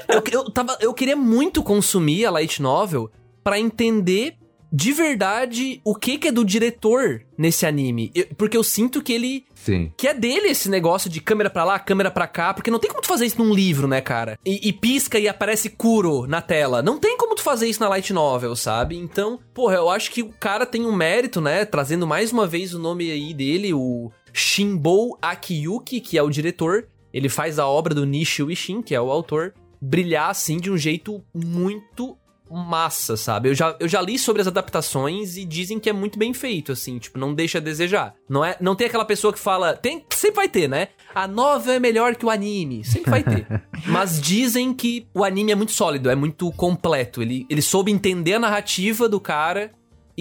Eu, 0.07 0.23
eu, 0.31 0.51
tava, 0.51 0.77
eu 0.79 0.93
queria 0.93 1.15
muito 1.15 1.61
consumir 1.61 2.25
a 2.25 2.31
light 2.31 2.61
novel 2.61 3.11
pra 3.43 3.59
entender 3.59 4.35
de 4.73 4.93
verdade 4.93 5.81
o 5.83 5.93
que, 5.93 6.17
que 6.17 6.29
é 6.29 6.31
do 6.31 6.45
diretor 6.45 7.21
nesse 7.37 7.65
anime. 7.65 8.09
Eu- 8.15 8.27
porque 8.37 8.55
eu 8.55 8.63
sinto 8.63 9.01
que 9.01 9.11
ele 9.11 9.45
Sim. 9.53 9.91
que 9.97 10.07
é 10.07 10.13
dele 10.13 10.47
esse 10.47 10.69
negócio 10.69 11.09
de 11.09 11.19
câmera 11.19 11.49
pra 11.49 11.65
lá, 11.65 11.77
câmera 11.77 12.09
pra 12.09 12.25
cá, 12.25 12.53
porque 12.53 12.71
não 12.71 12.79
tem 12.79 12.89
como 12.89 13.01
tu 13.01 13.07
fazer 13.09 13.25
isso 13.25 13.43
num 13.43 13.53
livro, 13.53 13.85
né, 13.85 13.99
cara? 13.99 14.39
E, 14.45 14.69
e 14.69 14.71
pisca 14.71 15.19
e 15.19 15.27
aparece 15.27 15.69
Kuro 15.71 16.25
na 16.25 16.41
tela. 16.41 16.81
Não 16.81 16.97
tem 16.97 17.17
como 17.17 17.35
tu 17.35 17.41
fazer 17.43 17.67
isso 17.67 17.81
na 17.81 17.89
light 17.89 18.13
novel, 18.13 18.55
sabe? 18.55 18.95
Então, 18.97 19.37
porra, 19.53 19.75
eu 19.75 19.89
acho 19.89 20.09
que 20.09 20.23
o 20.23 20.31
cara 20.39 20.65
tem 20.65 20.85
um 20.85 20.95
mérito, 20.95 21.41
né? 21.41 21.65
Trazendo 21.65 22.07
mais 22.07 22.31
uma 22.31 22.47
vez 22.47 22.73
o 22.73 22.79
nome 22.79 23.11
aí 23.11 23.33
dele, 23.33 23.73
o 23.73 24.09
Shinbou 24.31 25.17
Akiyuki, 25.21 25.99
que 25.99 26.17
é 26.17 26.23
o 26.23 26.29
diretor. 26.29 26.87
Ele 27.13 27.27
faz 27.27 27.59
a 27.59 27.67
obra 27.67 27.93
do 27.93 28.05
Nishio 28.05 28.49
Ishin, 28.49 28.81
que 28.81 28.95
é 28.95 29.01
o 29.01 29.11
autor, 29.11 29.53
brilhar 29.81 30.29
assim 30.29 30.57
de 30.57 30.71
um 30.71 30.77
jeito 30.77 31.21
muito 31.33 32.17
massa, 32.57 33.15
sabe? 33.15 33.49
Eu 33.49 33.55
já, 33.55 33.75
eu 33.79 33.87
já 33.87 34.01
li 34.01 34.17
sobre 34.17 34.41
as 34.41 34.47
adaptações 34.47 35.37
e 35.37 35.45
dizem 35.45 35.79
que 35.79 35.89
é 35.89 35.93
muito 35.93 36.17
bem 36.17 36.33
feito, 36.33 36.71
assim, 36.71 36.99
tipo, 36.99 37.17
não 37.17 37.33
deixa 37.33 37.57
a 37.57 37.61
desejar. 37.61 38.15
Não, 38.27 38.43
é, 38.43 38.55
não 38.59 38.75
tem 38.75 38.87
aquela 38.87 39.05
pessoa 39.05 39.33
que 39.33 39.39
fala. 39.39 39.75
Tem, 39.75 40.05
sempre 40.09 40.35
vai 40.35 40.49
ter, 40.49 40.67
né? 40.67 40.89
A 41.13 41.27
nova 41.27 41.73
é 41.73 41.79
melhor 41.79 42.15
que 42.15 42.25
o 42.25 42.29
anime. 42.29 42.83
Sempre 42.83 43.11
vai 43.11 43.23
ter. 43.23 43.47
Mas 43.87 44.21
dizem 44.21 44.73
que 44.73 45.07
o 45.13 45.23
anime 45.23 45.51
é 45.51 45.55
muito 45.55 45.71
sólido, 45.71 46.09
é 46.09 46.15
muito 46.15 46.51
completo. 46.51 47.21
Ele, 47.21 47.45
ele 47.49 47.61
soube 47.61 47.91
entender 47.91 48.35
a 48.35 48.39
narrativa 48.39 49.09
do 49.09 49.19
cara 49.19 49.71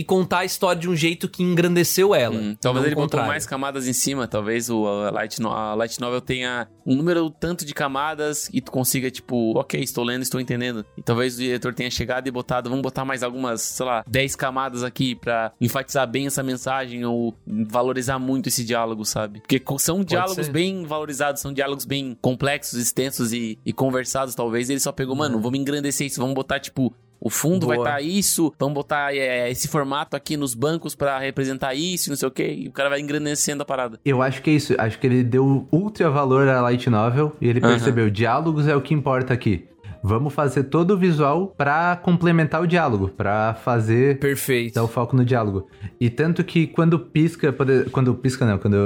e 0.01 0.05
contar 0.05 0.39
a 0.39 0.45
história 0.47 0.81
de 0.81 0.89
um 0.89 0.97
jeito 0.97 1.29
que 1.29 1.43
engrandeceu 1.43 2.15
ela. 2.15 2.35
Hum, 2.35 2.57
talvez 2.59 2.87
ele 2.87 2.95
botou 2.95 3.21
mais 3.21 3.45
camadas 3.45 3.87
em 3.87 3.93
cima, 3.93 4.27
talvez 4.27 4.71
o 4.71 4.87
a 4.87 5.11
Light, 5.11 5.37
a 5.45 5.75
Light 5.75 6.01
Novel 6.01 6.23
tenha 6.23 6.67
um 6.87 6.97
número 6.97 7.29
tanto 7.29 7.67
de 7.67 7.75
camadas 7.75 8.49
e 8.51 8.63
tu 8.63 8.73
consiga, 8.73 9.11
tipo, 9.11 9.53
ok, 9.59 9.79
estou 9.79 10.03
lendo, 10.03 10.23
estou 10.23 10.41
entendendo. 10.41 10.87
E 10.97 11.03
talvez 11.03 11.35
o 11.35 11.39
diretor 11.39 11.75
tenha 11.75 11.91
chegado 11.91 12.27
e 12.27 12.31
botado, 12.31 12.71
vamos 12.71 12.83
botar 12.83 13.05
mais 13.05 13.23
algumas, 13.23 13.61
sei 13.61 13.85
lá, 13.85 14.03
10 14.09 14.37
camadas 14.37 14.83
aqui 14.83 15.15
pra 15.15 15.53
enfatizar 15.61 16.09
bem 16.09 16.27
essa 16.27 16.43
mensagem 16.43 17.05
ou 17.05 17.35
valorizar 17.47 18.19
muito 18.19 18.49
esse 18.49 18.65
diálogo, 18.65 19.05
sabe? 19.05 19.41
Porque 19.41 19.63
são 19.79 20.03
diálogos 20.03 20.49
bem 20.49 20.87
valorizados, 20.87 21.43
são 21.43 21.53
diálogos 21.53 21.85
bem 21.85 22.17
complexos, 22.23 22.79
extensos 22.79 23.35
e, 23.35 23.59
e 23.67 23.71
conversados, 23.71 24.35
talvez. 24.35 24.71
Ele 24.71 24.81
só 24.81 24.93
pegou, 24.93 25.15
mano, 25.15 25.37
uhum. 25.37 25.43
vamos 25.43 25.61
engrandecer 25.61 26.07
isso, 26.07 26.19
vamos 26.19 26.35
botar, 26.35 26.59
tipo, 26.59 26.91
o 27.21 27.29
fundo 27.29 27.67
Boa. 27.67 27.77
vai 27.77 27.79
estar 27.79 27.97
tá 27.97 28.01
isso, 28.01 28.53
vamos 28.59 28.75
botar 28.75 29.15
é, 29.15 29.51
esse 29.51 29.69
formato 29.69 30.17
aqui 30.17 30.37
nos 30.37 30.55
bancos 30.55 30.95
para 30.95 31.19
representar 31.19 31.75
isso, 31.75 32.09
não 32.09 32.17
sei 32.17 32.29
o 32.29 32.31
que, 32.31 32.47
e 32.47 32.69
o 32.69 32.73
cara 32.73 32.89
vai 32.89 33.01
engrandecendo 33.01 33.63
a 33.63 33.67
parada. 33.67 34.01
Eu 34.05 34.23
acho 34.23 34.41
que 34.41 34.51
é 34.51 34.55
isso, 34.55 34.75
acho 34.79 34.99
que 34.99 35.07
ele 35.07 35.23
deu 35.23 35.69
ultra 35.71 36.09
valor 36.11 36.49
à 36.49 36.61
light 36.63 36.89
novel 36.89 37.37
e 37.41 37.49
ele 37.49 37.61
percebeu, 37.61 38.07
uhum. 38.07 38.11
diálogos 38.11 38.67
é 38.67 38.75
o 38.75 38.81
que 38.81 38.95
importa 38.95 39.35
aqui. 39.35 39.69
Vamos 40.03 40.33
fazer 40.33 40.65
todo 40.65 40.93
o 40.93 40.97
visual 40.97 41.55
para 41.57 41.97
complementar 41.97 42.63
o 42.63 42.67
diálogo, 42.67 43.09
para 43.09 43.55
fazer 43.55 44.19
perfeito 44.19 44.75
dar 44.75 44.85
o 44.85 44.89
foco 44.89 45.15
no 45.15 45.25
diálogo. 45.25 45.69
E 46.01 46.09
tanto 46.09 46.43
que 46.43 46.67
quando 46.67 46.99
pisca, 46.99 47.55
quando 47.91 48.15
pisca 48.15 48.47
não, 48.47 48.59
quando 48.59 48.77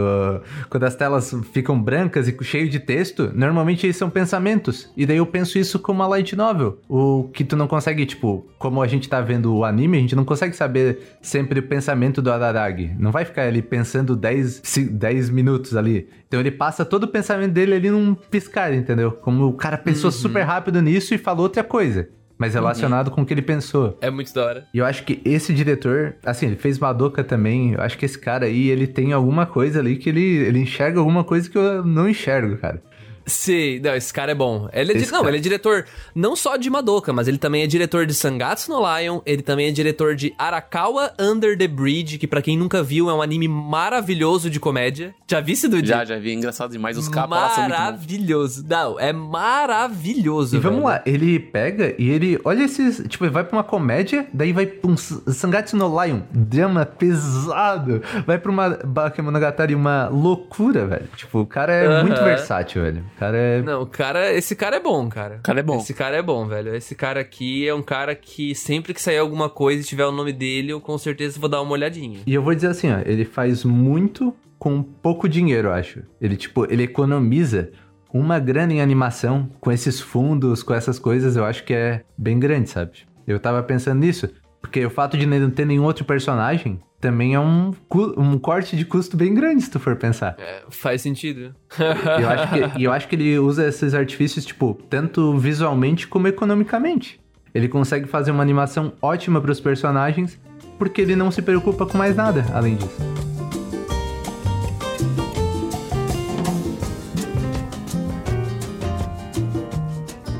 quando 0.68 0.84
as 0.84 0.96
telas 0.96 1.34
ficam 1.52 1.80
brancas 1.80 2.28
e 2.28 2.36
cheio 2.42 2.68
de 2.68 2.80
texto, 2.80 3.30
normalmente 3.34 3.86
eles 3.86 3.96
são 3.96 4.10
pensamentos. 4.10 4.90
E 4.96 5.06
daí 5.06 5.18
eu 5.18 5.26
penso 5.26 5.58
isso 5.58 5.78
como 5.78 6.00
uma 6.00 6.06
light 6.08 6.34
novel, 6.34 6.78
o 6.88 7.30
que 7.32 7.44
tu 7.44 7.56
não 7.56 7.66
consegue, 7.66 8.04
tipo, 8.06 8.46
como 8.58 8.82
a 8.82 8.86
gente 8.86 9.08
tá 9.08 9.20
vendo 9.20 9.54
o 9.54 9.64
anime, 9.64 9.98
a 9.98 10.00
gente 10.00 10.16
não 10.16 10.24
consegue 10.24 10.56
saber 10.56 11.16
sempre 11.22 11.60
o 11.60 11.62
pensamento 11.62 12.20
do 12.20 12.32
Araragi. 12.32 12.94
Não 12.98 13.12
vai 13.12 13.24
ficar 13.24 13.42
ali 13.42 13.62
pensando 13.62 14.16
10 14.16 14.62
10 14.90 15.30
minutos 15.30 15.76
ali. 15.76 16.08
Então 16.34 16.40
ele 16.40 16.50
passa 16.50 16.84
todo 16.84 17.04
o 17.04 17.08
pensamento 17.08 17.52
dele 17.52 17.74
ali 17.74 17.90
num 17.90 18.12
piscar, 18.12 18.74
entendeu? 18.74 19.12
Como 19.12 19.46
o 19.46 19.52
cara 19.52 19.78
pensou 19.78 20.10
uhum. 20.10 20.16
super 20.16 20.42
rápido 20.42 20.82
nisso 20.82 21.14
e 21.14 21.18
falou 21.18 21.44
outra 21.44 21.62
coisa. 21.62 22.08
Mas 22.36 22.54
relacionado 22.54 23.06
uhum. 23.06 23.14
com 23.14 23.22
o 23.22 23.24
que 23.24 23.32
ele 23.32 23.40
pensou. 23.40 23.96
É 24.00 24.10
muito 24.10 24.34
da 24.34 24.44
hora. 24.44 24.66
E 24.74 24.78
eu 24.78 24.84
acho 24.84 25.04
que 25.04 25.22
esse 25.24 25.54
diretor, 25.54 26.16
assim, 26.26 26.46
ele 26.46 26.56
fez 26.56 26.76
Madoka 26.76 27.22
também. 27.22 27.74
Eu 27.74 27.80
acho 27.80 27.96
que 27.96 28.04
esse 28.04 28.18
cara 28.18 28.46
aí, 28.46 28.68
ele 28.68 28.88
tem 28.88 29.12
alguma 29.12 29.46
coisa 29.46 29.78
ali 29.78 29.94
que 29.94 30.08
ele, 30.08 30.38
ele 30.38 30.58
enxerga 30.58 30.98
alguma 30.98 31.22
coisa 31.22 31.48
que 31.48 31.56
eu 31.56 31.84
não 31.84 32.08
enxergo, 32.08 32.56
cara. 32.56 32.82
Sim, 33.26 33.80
não, 33.80 33.94
esse 33.94 34.12
cara 34.12 34.32
é 34.32 34.34
bom. 34.34 34.68
Ele 34.72 34.92
é, 34.92 34.96
di... 34.96 35.10
não, 35.10 35.26
ele 35.26 35.38
é 35.38 35.40
diretor 35.40 35.86
não 36.14 36.36
só 36.36 36.56
de 36.56 36.68
Madoka, 36.68 37.12
mas 37.12 37.26
ele 37.26 37.38
também 37.38 37.62
é 37.62 37.66
diretor 37.66 38.06
de 38.06 38.14
Sangatsu 38.14 38.70
no 38.70 38.78
Lion, 38.80 39.20
ele 39.24 39.42
também 39.42 39.68
é 39.68 39.70
diretor 39.70 40.14
de 40.14 40.34
Arakawa 40.38 41.12
Under 41.18 41.56
the 41.56 41.66
Bridge, 41.66 42.18
que 42.18 42.26
para 42.26 42.42
quem 42.42 42.56
nunca 42.56 42.82
viu 42.82 43.08
é 43.08 43.14
um 43.14 43.22
anime 43.22 43.48
maravilhoso 43.48 44.50
de 44.50 44.60
comédia. 44.60 45.14
Já 45.28 45.40
vi 45.40 45.52
esse 45.52 45.68
do 45.68 45.84
Já, 45.84 46.04
já 46.04 46.18
vi, 46.18 46.30
é 46.30 46.34
engraçado 46.34 46.70
demais, 46.70 46.98
os 46.98 47.08
capas 47.08 47.56
Maravilhoso. 47.56 48.64
Não, 48.68 49.00
é 49.00 49.12
maravilhoso, 49.12 50.56
E 50.56 50.58
vamos 50.58 50.84
lá, 50.84 51.02
ele 51.06 51.38
pega 51.38 51.94
e 51.98 52.10
ele 52.10 52.38
olha 52.44 52.64
esses, 52.64 53.02
tipo, 53.08 53.24
ele 53.24 53.32
vai 53.32 53.44
pra 53.44 53.56
uma 53.56 53.64
comédia, 53.64 54.26
daí 54.32 54.52
vai 54.52 54.66
pra 54.66 54.90
um 54.90 54.96
Sangatsu 54.96 55.76
no 55.76 56.02
Lion, 56.02 56.20
drama 56.30 56.84
pesado, 56.84 58.02
vai 58.26 58.38
pra 58.38 58.50
uma 58.50 58.70
Bakemonogatari, 58.84 59.74
uma 59.74 60.08
loucura, 60.08 60.86
velho. 60.86 61.08
Tipo, 61.16 61.40
o 61.40 61.46
cara 61.46 61.72
é 61.72 61.88
uh 61.88 61.92
-huh. 61.92 62.02
muito 62.04 62.22
versátil, 62.22 62.82
velho 62.82 63.13
cara 63.18 63.36
é. 63.36 63.62
Não, 63.62 63.82
o 63.82 63.86
cara. 63.86 64.32
Esse 64.32 64.54
cara 64.54 64.76
é 64.76 64.80
bom, 64.80 65.08
cara. 65.08 65.36
O 65.36 65.42
cara 65.42 65.60
é 65.60 65.62
bom. 65.62 65.76
Esse 65.78 65.94
cara 65.94 66.16
é 66.16 66.22
bom, 66.22 66.46
velho. 66.46 66.74
Esse 66.74 66.94
cara 66.94 67.20
aqui 67.20 67.66
é 67.66 67.74
um 67.74 67.82
cara 67.82 68.14
que 68.14 68.54
sempre 68.54 68.94
que 68.94 69.00
sair 69.00 69.18
alguma 69.18 69.48
coisa 69.48 69.82
e 69.82 69.84
tiver 69.84 70.06
o 70.06 70.12
nome 70.12 70.32
dele, 70.32 70.72
eu 70.72 70.80
com 70.80 70.96
certeza 70.98 71.38
vou 71.38 71.48
dar 71.48 71.62
uma 71.62 71.72
olhadinha. 71.72 72.20
E 72.26 72.34
eu 72.34 72.42
vou 72.42 72.54
dizer 72.54 72.68
assim, 72.68 72.90
ó, 72.92 73.00
ele 73.04 73.24
faz 73.24 73.64
muito 73.64 74.34
com 74.58 74.82
pouco 74.82 75.28
dinheiro, 75.28 75.68
eu 75.68 75.72
acho. 75.72 76.02
Ele, 76.20 76.36
tipo, 76.36 76.64
ele 76.70 76.84
economiza 76.84 77.70
uma 78.12 78.38
grana 78.38 78.72
em 78.72 78.80
animação 78.80 79.50
com 79.60 79.72
esses 79.72 80.00
fundos, 80.00 80.62
com 80.62 80.72
essas 80.72 80.98
coisas, 80.98 81.36
eu 81.36 81.44
acho 81.44 81.64
que 81.64 81.74
é 81.74 82.02
bem 82.16 82.38
grande, 82.38 82.70
sabe? 82.70 82.92
Eu 83.26 83.40
tava 83.40 83.62
pensando 83.62 83.98
nisso, 83.98 84.28
porque 84.60 84.86
o 84.86 84.90
fato 84.90 85.18
de 85.18 85.26
não 85.26 85.50
ter 85.50 85.66
nenhum 85.66 85.84
outro 85.84 86.04
personagem 86.04 86.80
também 87.04 87.34
é 87.34 87.38
um, 87.38 87.70
um 88.16 88.38
corte 88.38 88.78
de 88.78 88.84
custo 88.86 89.14
bem 89.14 89.34
grande, 89.34 89.60
se 89.60 89.70
tu 89.70 89.78
for 89.78 89.94
pensar. 89.94 90.36
É, 90.38 90.62
faz 90.70 91.02
sentido. 91.02 91.54
e 91.78 92.22
eu, 92.22 92.30
acho 92.30 92.48
que, 92.48 92.84
eu 92.84 92.92
acho 92.92 93.08
que 93.08 93.14
ele 93.14 93.38
usa 93.38 93.68
esses 93.68 93.92
artifícios, 93.92 94.42
tipo, 94.42 94.72
tanto 94.88 95.36
visualmente 95.36 96.08
como 96.08 96.26
economicamente. 96.28 97.20
Ele 97.54 97.68
consegue 97.68 98.08
fazer 98.08 98.30
uma 98.30 98.42
animação 98.42 98.94
ótima 99.02 99.38
para 99.38 99.52
os 99.52 99.60
personagens, 99.60 100.40
porque 100.78 101.02
ele 101.02 101.14
não 101.14 101.30
se 101.30 101.42
preocupa 101.42 101.84
com 101.84 101.98
mais 101.98 102.16
nada 102.16 102.46
além 102.54 102.76
disso. 102.76 102.96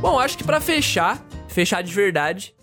Bom, 0.01 0.19
acho 0.19 0.39
que 0.39 0.45
para 0.45 0.63
fechar, 0.63 1.23
fechar 1.47 1.83
de 1.83 1.93
verdade, 1.93 2.55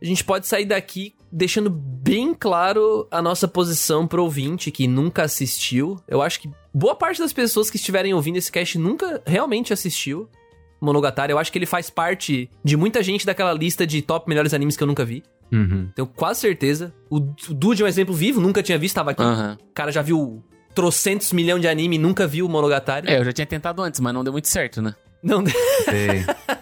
a 0.00 0.04
gente 0.06 0.24
pode 0.24 0.46
sair 0.46 0.64
daqui 0.64 1.12
deixando 1.30 1.70
bem 1.70 2.34
claro 2.34 3.06
a 3.10 3.22
nossa 3.22 3.46
posição 3.46 4.06
pro 4.06 4.22
ouvinte 4.22 4.70
que 4.70 4.86
nunca 4.86 5.22
assistiu. 5.22 6.00
Eu 6.08 6.22
acho 6.22 6.40
que 6.40 6.50
boa 6.72 6.94
parte 6.94 7.20
das 7.20 7.32
pessoas 7.32 7.70
que 7.70 7.76
estiverem 7.76 8.12
ouvindo 8.14 8.36
esse 8.36 8.50
cast 8.50 8.78
nunca 8.78 9.22
realmente 9.26 9.72
assistiu 9.72 10.28
Monogatari. 10.80 11.32
Eu 11.32 11.38
acho 11.38 11.52
que 11.52 11.58
ele 11.58 11.66
faz 11.66 11.90
parte 11.90 12.50
de 12.64 12.76
muita 12.76 13.02
gente 13.02 13.24
daquela 13.26 13.52
lista 13.52 13.86
de 13.86 14.02
top 14.02 14.28
melhores 14.28 14.54
animes 14.54 14.76
que 14.76 14.82
eu 14.82 14.86
nunca 14.86 15.04
vi. 15.04 15.22
Uhum. 15.52 15.88
Tenho 15.94 16.06
quase 16.06 16.40
certeza. 16.40 16.92
O, 17.08 17.16
o 17.16 17.54
Dude 17.54 17.82
é 17.82 17.84
um 17.84 17.88
exemplo 17.88 18.14
vivo, 18.14 18.40
nunca 18.40 18.62
tinha 18.62 18.78
visto, 18.78 18.94
tava 18.94 19.10
aqui. 19.10 19.22
Uhum. 19.22 19.52
O 19.54 19.74
cara 19.74 19.92
já 19.92 20.02
viu 20.02 20.42
trocentos 20.74 21.32
milhões 21.32 21.60
de 21.60 21.68
anime 21.68 21.96
e 21.96 21.98
nunca 21.98 22.26
viu 22.26 22.48
Monogatari. 22.48 23.08
É, 23.08 23.18
eu 23.18 23.24
já 23.24 23.32
tinha 23.32 23.46
tentado 23.46 23.82
antes, 23.82 24.00
mas 24.00 24.14
não 24.14 24.24
deu 24.24 24.32
muito 24.32 24.48
certo, 24.48 24.80
né? 24.80 24.94
Não 25.22 25.42
deu. 25.42 25.52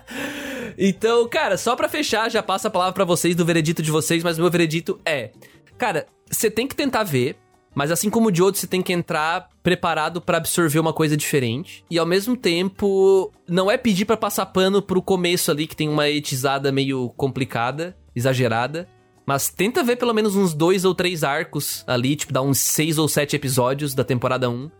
Então, 0.81 1.29
cara, 1.29 1.59
só 1.59 1.74
pra 1.74 1.89
fechar, 1.89 2.31
já 2.31 2.41
passo 2.41 2.68
a 2.68 2.70
palavra 2.70 2.93
para 2.93 3.05
vocês 3.05 3.35
do 3.35 3.45
veredito 3.45 3.83
de 3.83 3.91
vocês, 3.91 4.22
mas 4.22 4.39
meu 4.39 4.49
veredito 4.49 5.01
é: 5.05 5.33
cara, 5.76 6.07
você 6.31 6.49
tem 6.49 6.68
que 6.68 6.76
tentar 6.76 7.03
ver, 7.03 7.37
mas 7.74 7.91
assim 7.91 8.09
como 8.09 8.29
o 8.29 8.31
de 8.31 8.41
outro, 8.41 8.61
você 8.61 8.66
tem 8.68 8.81
que 8.81 8.93
entrar 8.93 9.49
preparado 9.61 10.20
para 10.20 10.37
absorver 10.37 10.79
uma 10.79 10.93
coisa 10.93 11.16
diferente. 11.16 11.85
E 11.91 11.99
ao 11.99 12.07
mesmo 12.07 12.37
tempo, 12.37 13.33
não 13.49 13.68
é 13.68 13.76
pedir 13.76 14.05
para 14.05 14.16
passar 14.16 14.47
pano 14.47 14.81
pro 14.81 15.03
começo 15.03 15.51
ali, 15.51 15.66
que 15.66 15.74
tem 15.74 15.89
uma 15.89 16.09
etizada 16.09 16.70
meio 16.70 17.09
complicada, 17.16 17.97
exagerada. 18.14 18.89
Mas 19.26 19.49
tenta 19.49 19.83
ver 19.83 19.97
pelo 19.97 20.14
menos 20.14 20.37
uns 20.37 20.55
dois 20.55 20.85
ou 20.85 20.95
três 20.95 21.22
arcos 21.22 21.85
ali, 21.87 22.16
tipo, 22.16 22.33
dá 22.33 22.41
uns 22.41 22.59
seis 22.59 22.99
ou 22.99 23.07
sete 23.09 23.37
episódios 23.37 23.95
da 23.95 24.03
temporada 24.03 24.49
1 24.49 24.70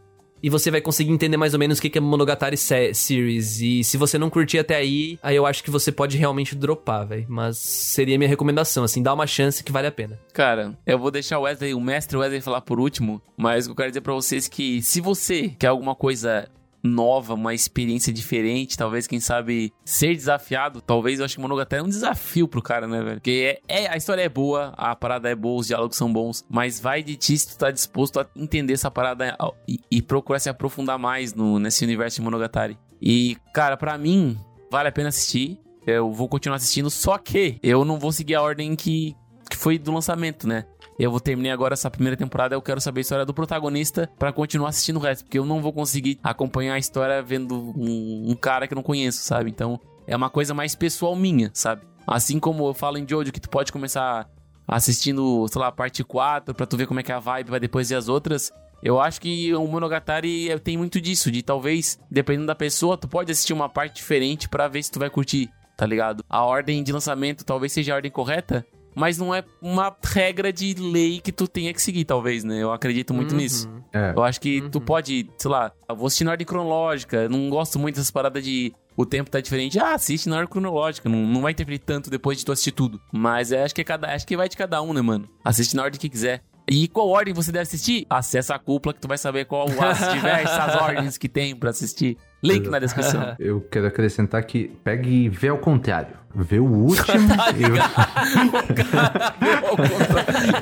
e 0.43 0.51
você 0.51 0.71
vai 0.71 0.81
conseguir 0.81 1.13
entender 1.13 1.37
mais 1.37 1.55
ou 1.55 1.59
menos 1.61 1.79
o 1.79 1.83
que 1.83 1.97
é 1.97 2.01
Monogatari 2.01 2.57
Series. 2.57 3.61
E 3.61 3.85
se 3.85 3.97
você 3.97 4.19
não 4.19 4.31
curtir 4.31 4.59
até 4.59 4.77
aí, 4.77 5.19
aí 5.23 5.37
eu 5.37 5.47
acho 5.47 5.63
que 5.63 5.71
você 5.71 5.91
pode 5.91 6.17
realmente 6.17 6.55
dropar, 6.55 7.07
velho. 7.07 7.27
Mas 7.29 7.59
seria 7.59 8.19
minha 8.19 8.29
recomendação, 8.29 8.85
assim, 8.85 9.03
dá 9.03 9.13
uma 9.13 9.27
chance 9.27 9.63
que 9.63 9.73
vale 9.73 9.87
a 9.87 9.93
pena. 9.93 10.19
Cara, 10.33 10.77
eu 10.87 10.99
vou 10.99 11.11
deixar 11.11 11.39
o 11.39 11.43
Wesley, 11.43 11.75
o 11.75 11.81
mestre 11.81 12.17
Wesley 12.17 12.41
falar 12.41 12.61
por 12.61 12.79
último, 12.81 13.21
mas 13.37 13.67
eu 13.67 13.75
quero 13.75 13.91
dizer 13.91 14.01
para 14.01 14.15
vocês 14.15 14.49
que 14.49 14.83
se 14.83 15.01
você 15.01 15.49
quer 15.59 15.69
alguma 15.69 15.95
coisa 15.95 16.49
nova, 16.83 17.35
uma 17.35 17.55
experiência 17.55 18.13
diferente, 18.13 18.77
talvez, 18.77 19.07
quem 19.07 19.21
sabe, 19.21 19.73
ser 19.85 20.15
desafiado. 20.15 20.81
Talvez 20.81 21.19
eu 21.19 21.25
acho 21.25 21.37
que 21.37 21.41
Monogatari 21.41 21.83
é 21.83 21.85
um 21.85 21.89
desafio 21.89 22.49
pro 22.49 22.63
cara, 22.63 22.87
né, 22.87 23.03
velho? 23.03 23.17
Porque 23.17 23.61
é, 23.69 23.83
é, 23.85 23.89
a 23.89 23.97
história 23.97 24.23
é 24.23 24.29
boa, 24.29 24.73
a 24.77 24.95
parada 24.95 25.29
é 25.29 25.35
boa, 25.35 25.61
os 25.61 25.67
diálogos 25.67 25.97
são 25.97 26.13
bons, 26.13 26.45
mas 26.49 26.81
vai 26.81 27.03
de 27.03 27.17
ti 27.17 27.37
se 27.37 27.49
tu 27.49 27.59
tá 27.59 27.71
disposto 27.71 28.21
a 28.21 28.27
entender 28.37 28.75
essa 28.75 28.91
parada 28.91 29.37
e, 29.67 29.81
e 29.91 30.03
procurar 30.03 30.39
se 30.39 30.49
aprofundar 30.49 30.99
mais 30.99 31.35
no, 31.35 31.59
nesse 31.59 31.85
universo 31.85 32.17
de 32.17 32.23
Monogatari. 32.23 32.79
E, 33.01 33.37
cara, 33.55 33.77
para 33.77 33.97
mim, 33.97 34.37
vale 34.71 34.89
a 34.89 34.93
pena 34.93 35.09
assistir. 35.09 35.61
Eu 35.87 36.13
vou 36.13 36.29
continuar 36.29 36.57
assistindo, 36.57 36.91
só 36.91 37.17
que 37.17 37.59
eu 37.63 37.83
não 37.85 37.99
vou 37.99 38.13
seguir 38.13 38.35
a 38.35 38.43
ordem 38.43 38.77
que, 38.77 39.17
que 39.49 39.57
foi 39.57 39.79
do 39.79 39.93
lançamento, 39.93 40.47
né? 40.47 40.65
Eu 40.99 41.11
vou 41.11 41.21
terminar 41.21 41.53
agora 41.53 41.75
essa 41.75 41.91
primeira 41.91 42.17
temporada, 42.17 42.55
eu 42.55 42.63
quero 42.63 42.81
saber 42.81 43.01
a 43.01 43.03
história 43.03 43.25
do 43.25 43.33
protagonista 43.33 44.11
para 44.19 44.33
continuar 44.33 44.71
assistindo 44.71 44.97
o 44.97 45.01
resto, 45.01 45.25
porque 45.25 45.39
eu 45.39 45.45
não 45.45 45.63
vou 45.63 45.73
conseguir 45.73 46.19
acompanhar 46.23 46.75
a 46.75 46.79
história 46.79 47.23
vendo 47.23 47.55
um, 47.77 48.31
um 48.31 48.35
cara 48.35 48.67
que 48.67 48.75
eu 48.75 48.77
não 48.77 48.83
conheço, 48.83 49.23
sabe? 49.23 49.51
Então, 49.51 49.81
é 50.07 50.17
uma 50.17 50.29
coisa 50.29 50.53
mais 50.55 50.75
pessoal 50.75 51.15
minha, 51.15 51.51
sabe? 51.55 51.83
Assim 52.07 52.41
como 52.41 52.67
eu 52.67 52.75
falo 52.75 52.99
em 52.99 53.07
Jojo 53.09 53.33
que 53.33 53.41
tu 53.41 53.49
pode 53.49 53.71
começar 53.71 54.29
assistindo, 54.67 55.47
sei 55.49 55.61
lá, 55.61 55.69
a 55.69 55.73
parte 55.73 56.03
4 56.03 56.55
para 56.55 56.67
tu 56.67 56.77
ver 56.77 56.87
como 56.87 57.01
é 57.01 57.03
que 57.03 57.13
é 57.13 57.15
a 57.15 57.21
vibe 57.21 57.51
vai 57.51 57.61
depois 57.61 57.89
ver 57.89 57.97
as 57.97 58.09
outras. 58.09 58.51
Eu 58.83 59.01
acho 59.01 59.21
que 59.21 59.53
o 59.55 59.67
Monogatari 59.67 60.59
tem 60.61 60.77
muito 60.77 61.01
disso, 61.01 61.31
de 61.31 61.43
talvez, 61.43 61.99
dependendo 62.11 62.47
da 62.47 62.55
pessoa, 62.55 62.97
tu 62.97 63.09
pode 63.09 63.31
assistir 63.31 63.53
uma 63.53 63.69
parte 63.69 63.97
diferente 63.97 64.49
para 64.49 64.69
ver 64.69 64.83
se 64.83 64.91
tu 64.91 64.99
vai 64.99 65.11
curtir 65.11 65.51
tá 65.79 65.87
ligado? 65.87 66.25
A 66.29 66.45
ordem 66.45 66.83
de 66.83 66.93
lançamento 66.93 67.45
talvez 67.45 67.73
seja 67.73 67.93
a 67.93 67.97
ordem 67.97 68.11
correta, 68.11 68.67
mas 68.99 69.17
não 69.19 69.35
é 69.35 69.45
uma 69.63 69.95
regra 70.05 70.53
de 70.53 70.75
lei 70.75 71.21
que 71.21 71.31
tu 71.33 71.47
tenha 71.47 71.73
que 71.73 71.81
seguir, 71.81 72.05
talvez, 72.05 72.43
né? 72.45 72.63
Eu 72.63 72.73
acredito 72.73 73.15
muito 73.15 73.33
Uhum. 73.33 73.39
nisso. 73.39 73.69
É. 73.93 74.13
Eu 74.17 74.23
acho 74.25 74.41
que 74.41 74.61
tu 74.71 74.79
Uhum. 74.79 74.85
pode, 74.85 75.31
sei 75.39 75.51
lá, 75.51 75.73
eu 75.89 75.97
vou 75.97 76.07
assistir 76.07 76.25
na 76.25 76.33
ordem 76.33 76.47
cronológica. 76.47 77.29
Não 77.29 77.49
gosto 77.49 77.79
muito 77.79 77.95
dessas 77.97 78.11
paradas 78.11 78.43
de 78.45 78.73
o 78.97 79.07
tempo 79.07 79.31
tá 79.31 79.41
diferente. 79.41 79.79
Ah, 79.79 79.95
assiste 79.95 80.29
na 80.29 80.37
ordem 80.37 80.51
cronológica. 80.51 81.09
Não, 81.09 81.19
não 81.25 81.41
vai 81.43 81.53
interferir 81.53 81.79
tanto 81.79 82.11
depois 82.11 82.37
de 82.39 82.45
tu 82.45 82.51
assistir 82.53 82.73
tudo. 82.73 83.01
Mas 83.13 83.53
é, 83.53 83.63
acho 83.63 83.75
que 83.75 83.81
é 83.81 83.85
cada, 83.85 84.13
acho 84.13 84.27
que 84.27 84.37
vai 84.37 84.49
de 84.49 84.57
cada 84.57 84.83
um, 84.83 84.93
né, 84.93 85.01
mano? 85.01 85.29
Assiste 85.45 85.77
na 85.77 85.85
ordem 85.85 86.01
que 86.01 86.09
quiser. 86.09 86.43
E 86.71 86.87
qual 86.87 87.09
ordem 87.09 87.33
você 87.33 87.51
deve 87.51 87.63
assistir? 87.63 88.05
Acessa 88.11 88.55
a 88.55 88.59
cúpula 88.59 88.93
que 88.93 89.01
tu 89.01 89.09
vai 89.09 89.17
saber 89.17 89.47
qual 89.47 89.67
as 89.69 89.69
diversas 90.13 90.75
ordens 90.75 91.17
que 91.17 91.27
tem 91.29 91.57
pra 91.57 91.71
assistir. 91.71 92.19
Link 92.43 92.69
na 92.69 92.79
descrição. 92.79 93.35
Eu 93.41 93.61
quero 93.61 93.87
acrescentar 93.87 94.43
que 94.45 94.69
pegue 94.85 95.25
e 95.25 95.29
vê 95.29 95.49
ao 95.49 95.59
contrário. 95.59 96.17
Vê 96.35 96.59
o 96.59 96.65
último. 96.65 97.07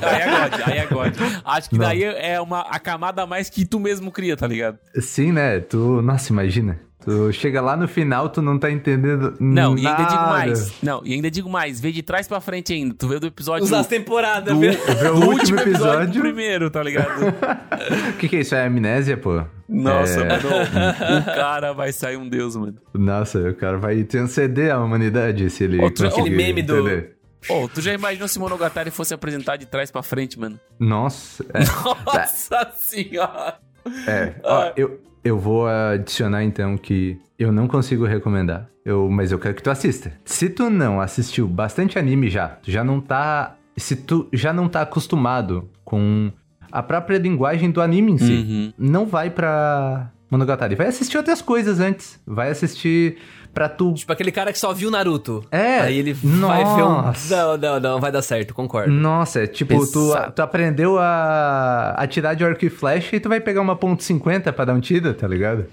aí 0.01 0.21
é 0.21 0.25
God, 0.25 0.61
aí 0.65 0.77
é 0.77 0.85
God. 0.85 1.13
Acho 1.43 1.69
que 1.69 1.77
Não. 1.77 1.85
daí 1.85 2.03
é 2.03 2.39
uma, 2.41 2.61
a 2.61 2.79
camada 2.79 3.23
a 3.23 3.27
mais 3.27 3.49
que 3.49 3.65
tu 3.65 3.79
mesmo 3.79 4.11
cria, 4.11 4.35
tá 4.37 4.47
ligado? 4.47 4.79
Sim, 4.99 5.31
né? 5.33 5.59
Tu. 5.59 6.01
Nossa, 6.01 6.31
imagina. 6.31 6.79
Tu 7.07 7.31
chega 7.31 7.61
lá 7.61 7.77
no 7.77 7.87
final, 7.87 8.27
tu 8.27 8.41
não 8.41 8.59
tá 8.59 8.69
entendendo. 8.69 9.33
Não, 9.39 9.75
nada. 9.75 9.79
e 9.81 9.87
ainda 9.87 10.03
digo 10.09 10.21
mais. 10.27 10.73
Não, 10.83 11.01
e 11.05 11.13
ainda 11.13 11.31
digo 11.31 11.49
mais. 11.49 11.79
Vê 11.79 11.89
de 11.93 12.03
trás 12.03 12.27
pra 12.27 12.41
frente 12.41 12.73
ainda. 12.73 12.93
Tu 12.93 13.07
vê 13.07 13.17
do 13.17 13.27
episódio... 13.27 13.63
Usar 13.63 13.79
as 13.79 13.87
temporadas, 13.87 14.53
do, 14.53 14.59
viu? 14.59 14.73
Vê 14.73 15.07
o 15.07 15.13
do 15.15 15.27
último 15.27 15.31
último 15.31 15.59
episódio 15.61 16.21
primeiro, 16.21 16.69
tá 16.69 16.83
ligado? 16.83 17.29
O 18.09 18.13
que, 18.19 18.27
que 18.27 18.35
é 18.35 18.39
isso? 18.41 18.53
É 18.55 18.65
amnésia, 18.65 19.15
pô? 19.15 19.41
Nossa, 19.69 20.19
É. 20.19 20.27
mano. 20.27 21.21
O 21.21 21.25
cara 21.25 21.71
vai 21.71 21.93
sair 21.93 22.17
um 22.17 22.27
deus, 22.27 22.57
mano. 22.57 22.75
Nossa, 22.93 23.39
o 23.39 23.55
cara 23.55 23.77
vai 23.77 24.03
transcender 24.03 24.73
a 24.75 24.83
humanidade 24.83 25.49
se 25.49 25.63
ele. 25.63 25.81
Outro- 25.81 26.07
aquele 26.09 26.29
meme 26.29 26.61
do- 26.61 26.75
entender. 26.89 27.15
Ô, 27.49 27.69
tu 27.69 27.79
já 27.79 27.93
imaginou 27.93 28.27
se 28.27 28.37
Monogatari 28.37 28.91
fosse 28.91 29.13
apresentar 29.13 29.55
de 29.55 29.65
trás 29.65 29.89
pra 29.89 30.03
frente, 30.03 30.37
mano? 30.37 30.59
Nossa. 30.77 31.45
É. 31.53 31.59
Nossa 32.05 32.69
senhora! 32.77 33.59
É, 34.05 34.33
ó, 34.43 34.71
eu, 34.75 34.99
eu 35.27 35.37
vou 35.37 35.67
adicionar 35.67 36.43
então 36.43 36.77
que 36.77 37.17
eu 37.37 37.51
não 37.51 37.67
consigo 37.67 38.05
recomendar, 38.05 38.67
eu, 38.83 39.09
mas 39.09 39.31
eu 39.31 39.39
quero 39.39 39.53
que 39.55 39.61
tu 39.63 39.69
assista. 39.69 40.11
Se 40.25 40.49
tu 40.49 40.69
não 40.69 40.99
assistiu 40.99 41.47
bastante 41.47 41.99
anime 41.99 42.29
já, 42.29 42.47
tu 42.49 42.71
já 42.71 42.83
não 42.83 42.99
tá. 42.99 43.55
Se 43.75 43.95
tu 43.95 44.27
já 44.33 44.51
não 44.51 44.67
tá 44.67 44.81
acostumado 44.81 45.69
com 45.85 46.31
a 46.71 46.81
própria 46.81 47.17
linguagem 47.17 47.69
do 47.69 47.79
anime 47.81 48.13
em 48.13 48.17
si, 48.17 48.33
Uhum. 48.33 48.73
não 48.77 49.05
vai 49.05 49.29
pra 49.29 50.09
Monogatari. 50.31 50.75
Vai 50.75 50.87
assistir 50.87 51.15
outras 51.17 51.41
coisas 51.41 51.79
antes. 51.79 52.19
Vai 52.25 52.49
assistir 52.49 53.17
pra 53.57 53.67
tu. 53.67 53.93
Tipo 53.93 54.13
aquele 54.13 54.31
cara 54.31 54.53
que 54.53 54.59
só 54.59 54.71
viu 54.71 54.91
Naruto. 54.91 55.43
É, 55.51 55.79
Aí 55.79 55.97
ele 55.97 56.13
vai 56.13 56.63
ver 56.63 56.83
um. 56.83 57.01
nossa. 57.01 57.35
Não, 57.35 57.57
não, 57.57 57.79
não, 57.79 57.99
vai 57.99 58.11
dar 58.11 58.21
certo, 58.21 58.53
concordo. 58.53 58.91
Nossa, 58.91 59.41
é 59.41 59.47
tipo, 59.47 59.73
tu, 59.91 60.13
tu 60.35 60.41
aprendeu 60.43 60.99
a 60.99 61.95
atirar 61.97 62.35
de 62.35 62.45
arco 62.45 62.63
e 62.63 62.69
flecha 62.69 63.15
e 63.15 63.19
tu 63.19 63.27
vai 63.27 63.39
pegar 63.39 63.61
uma 63.61 63.75
ponto 63.75 64.03
.50 64.03 64.51
pra 64.53 64.63
dar 64.65 64.73
um 64.75 64.79
tiro, 64.79 65.11
tá 65.11 65.27
ligado? 65.27 65.65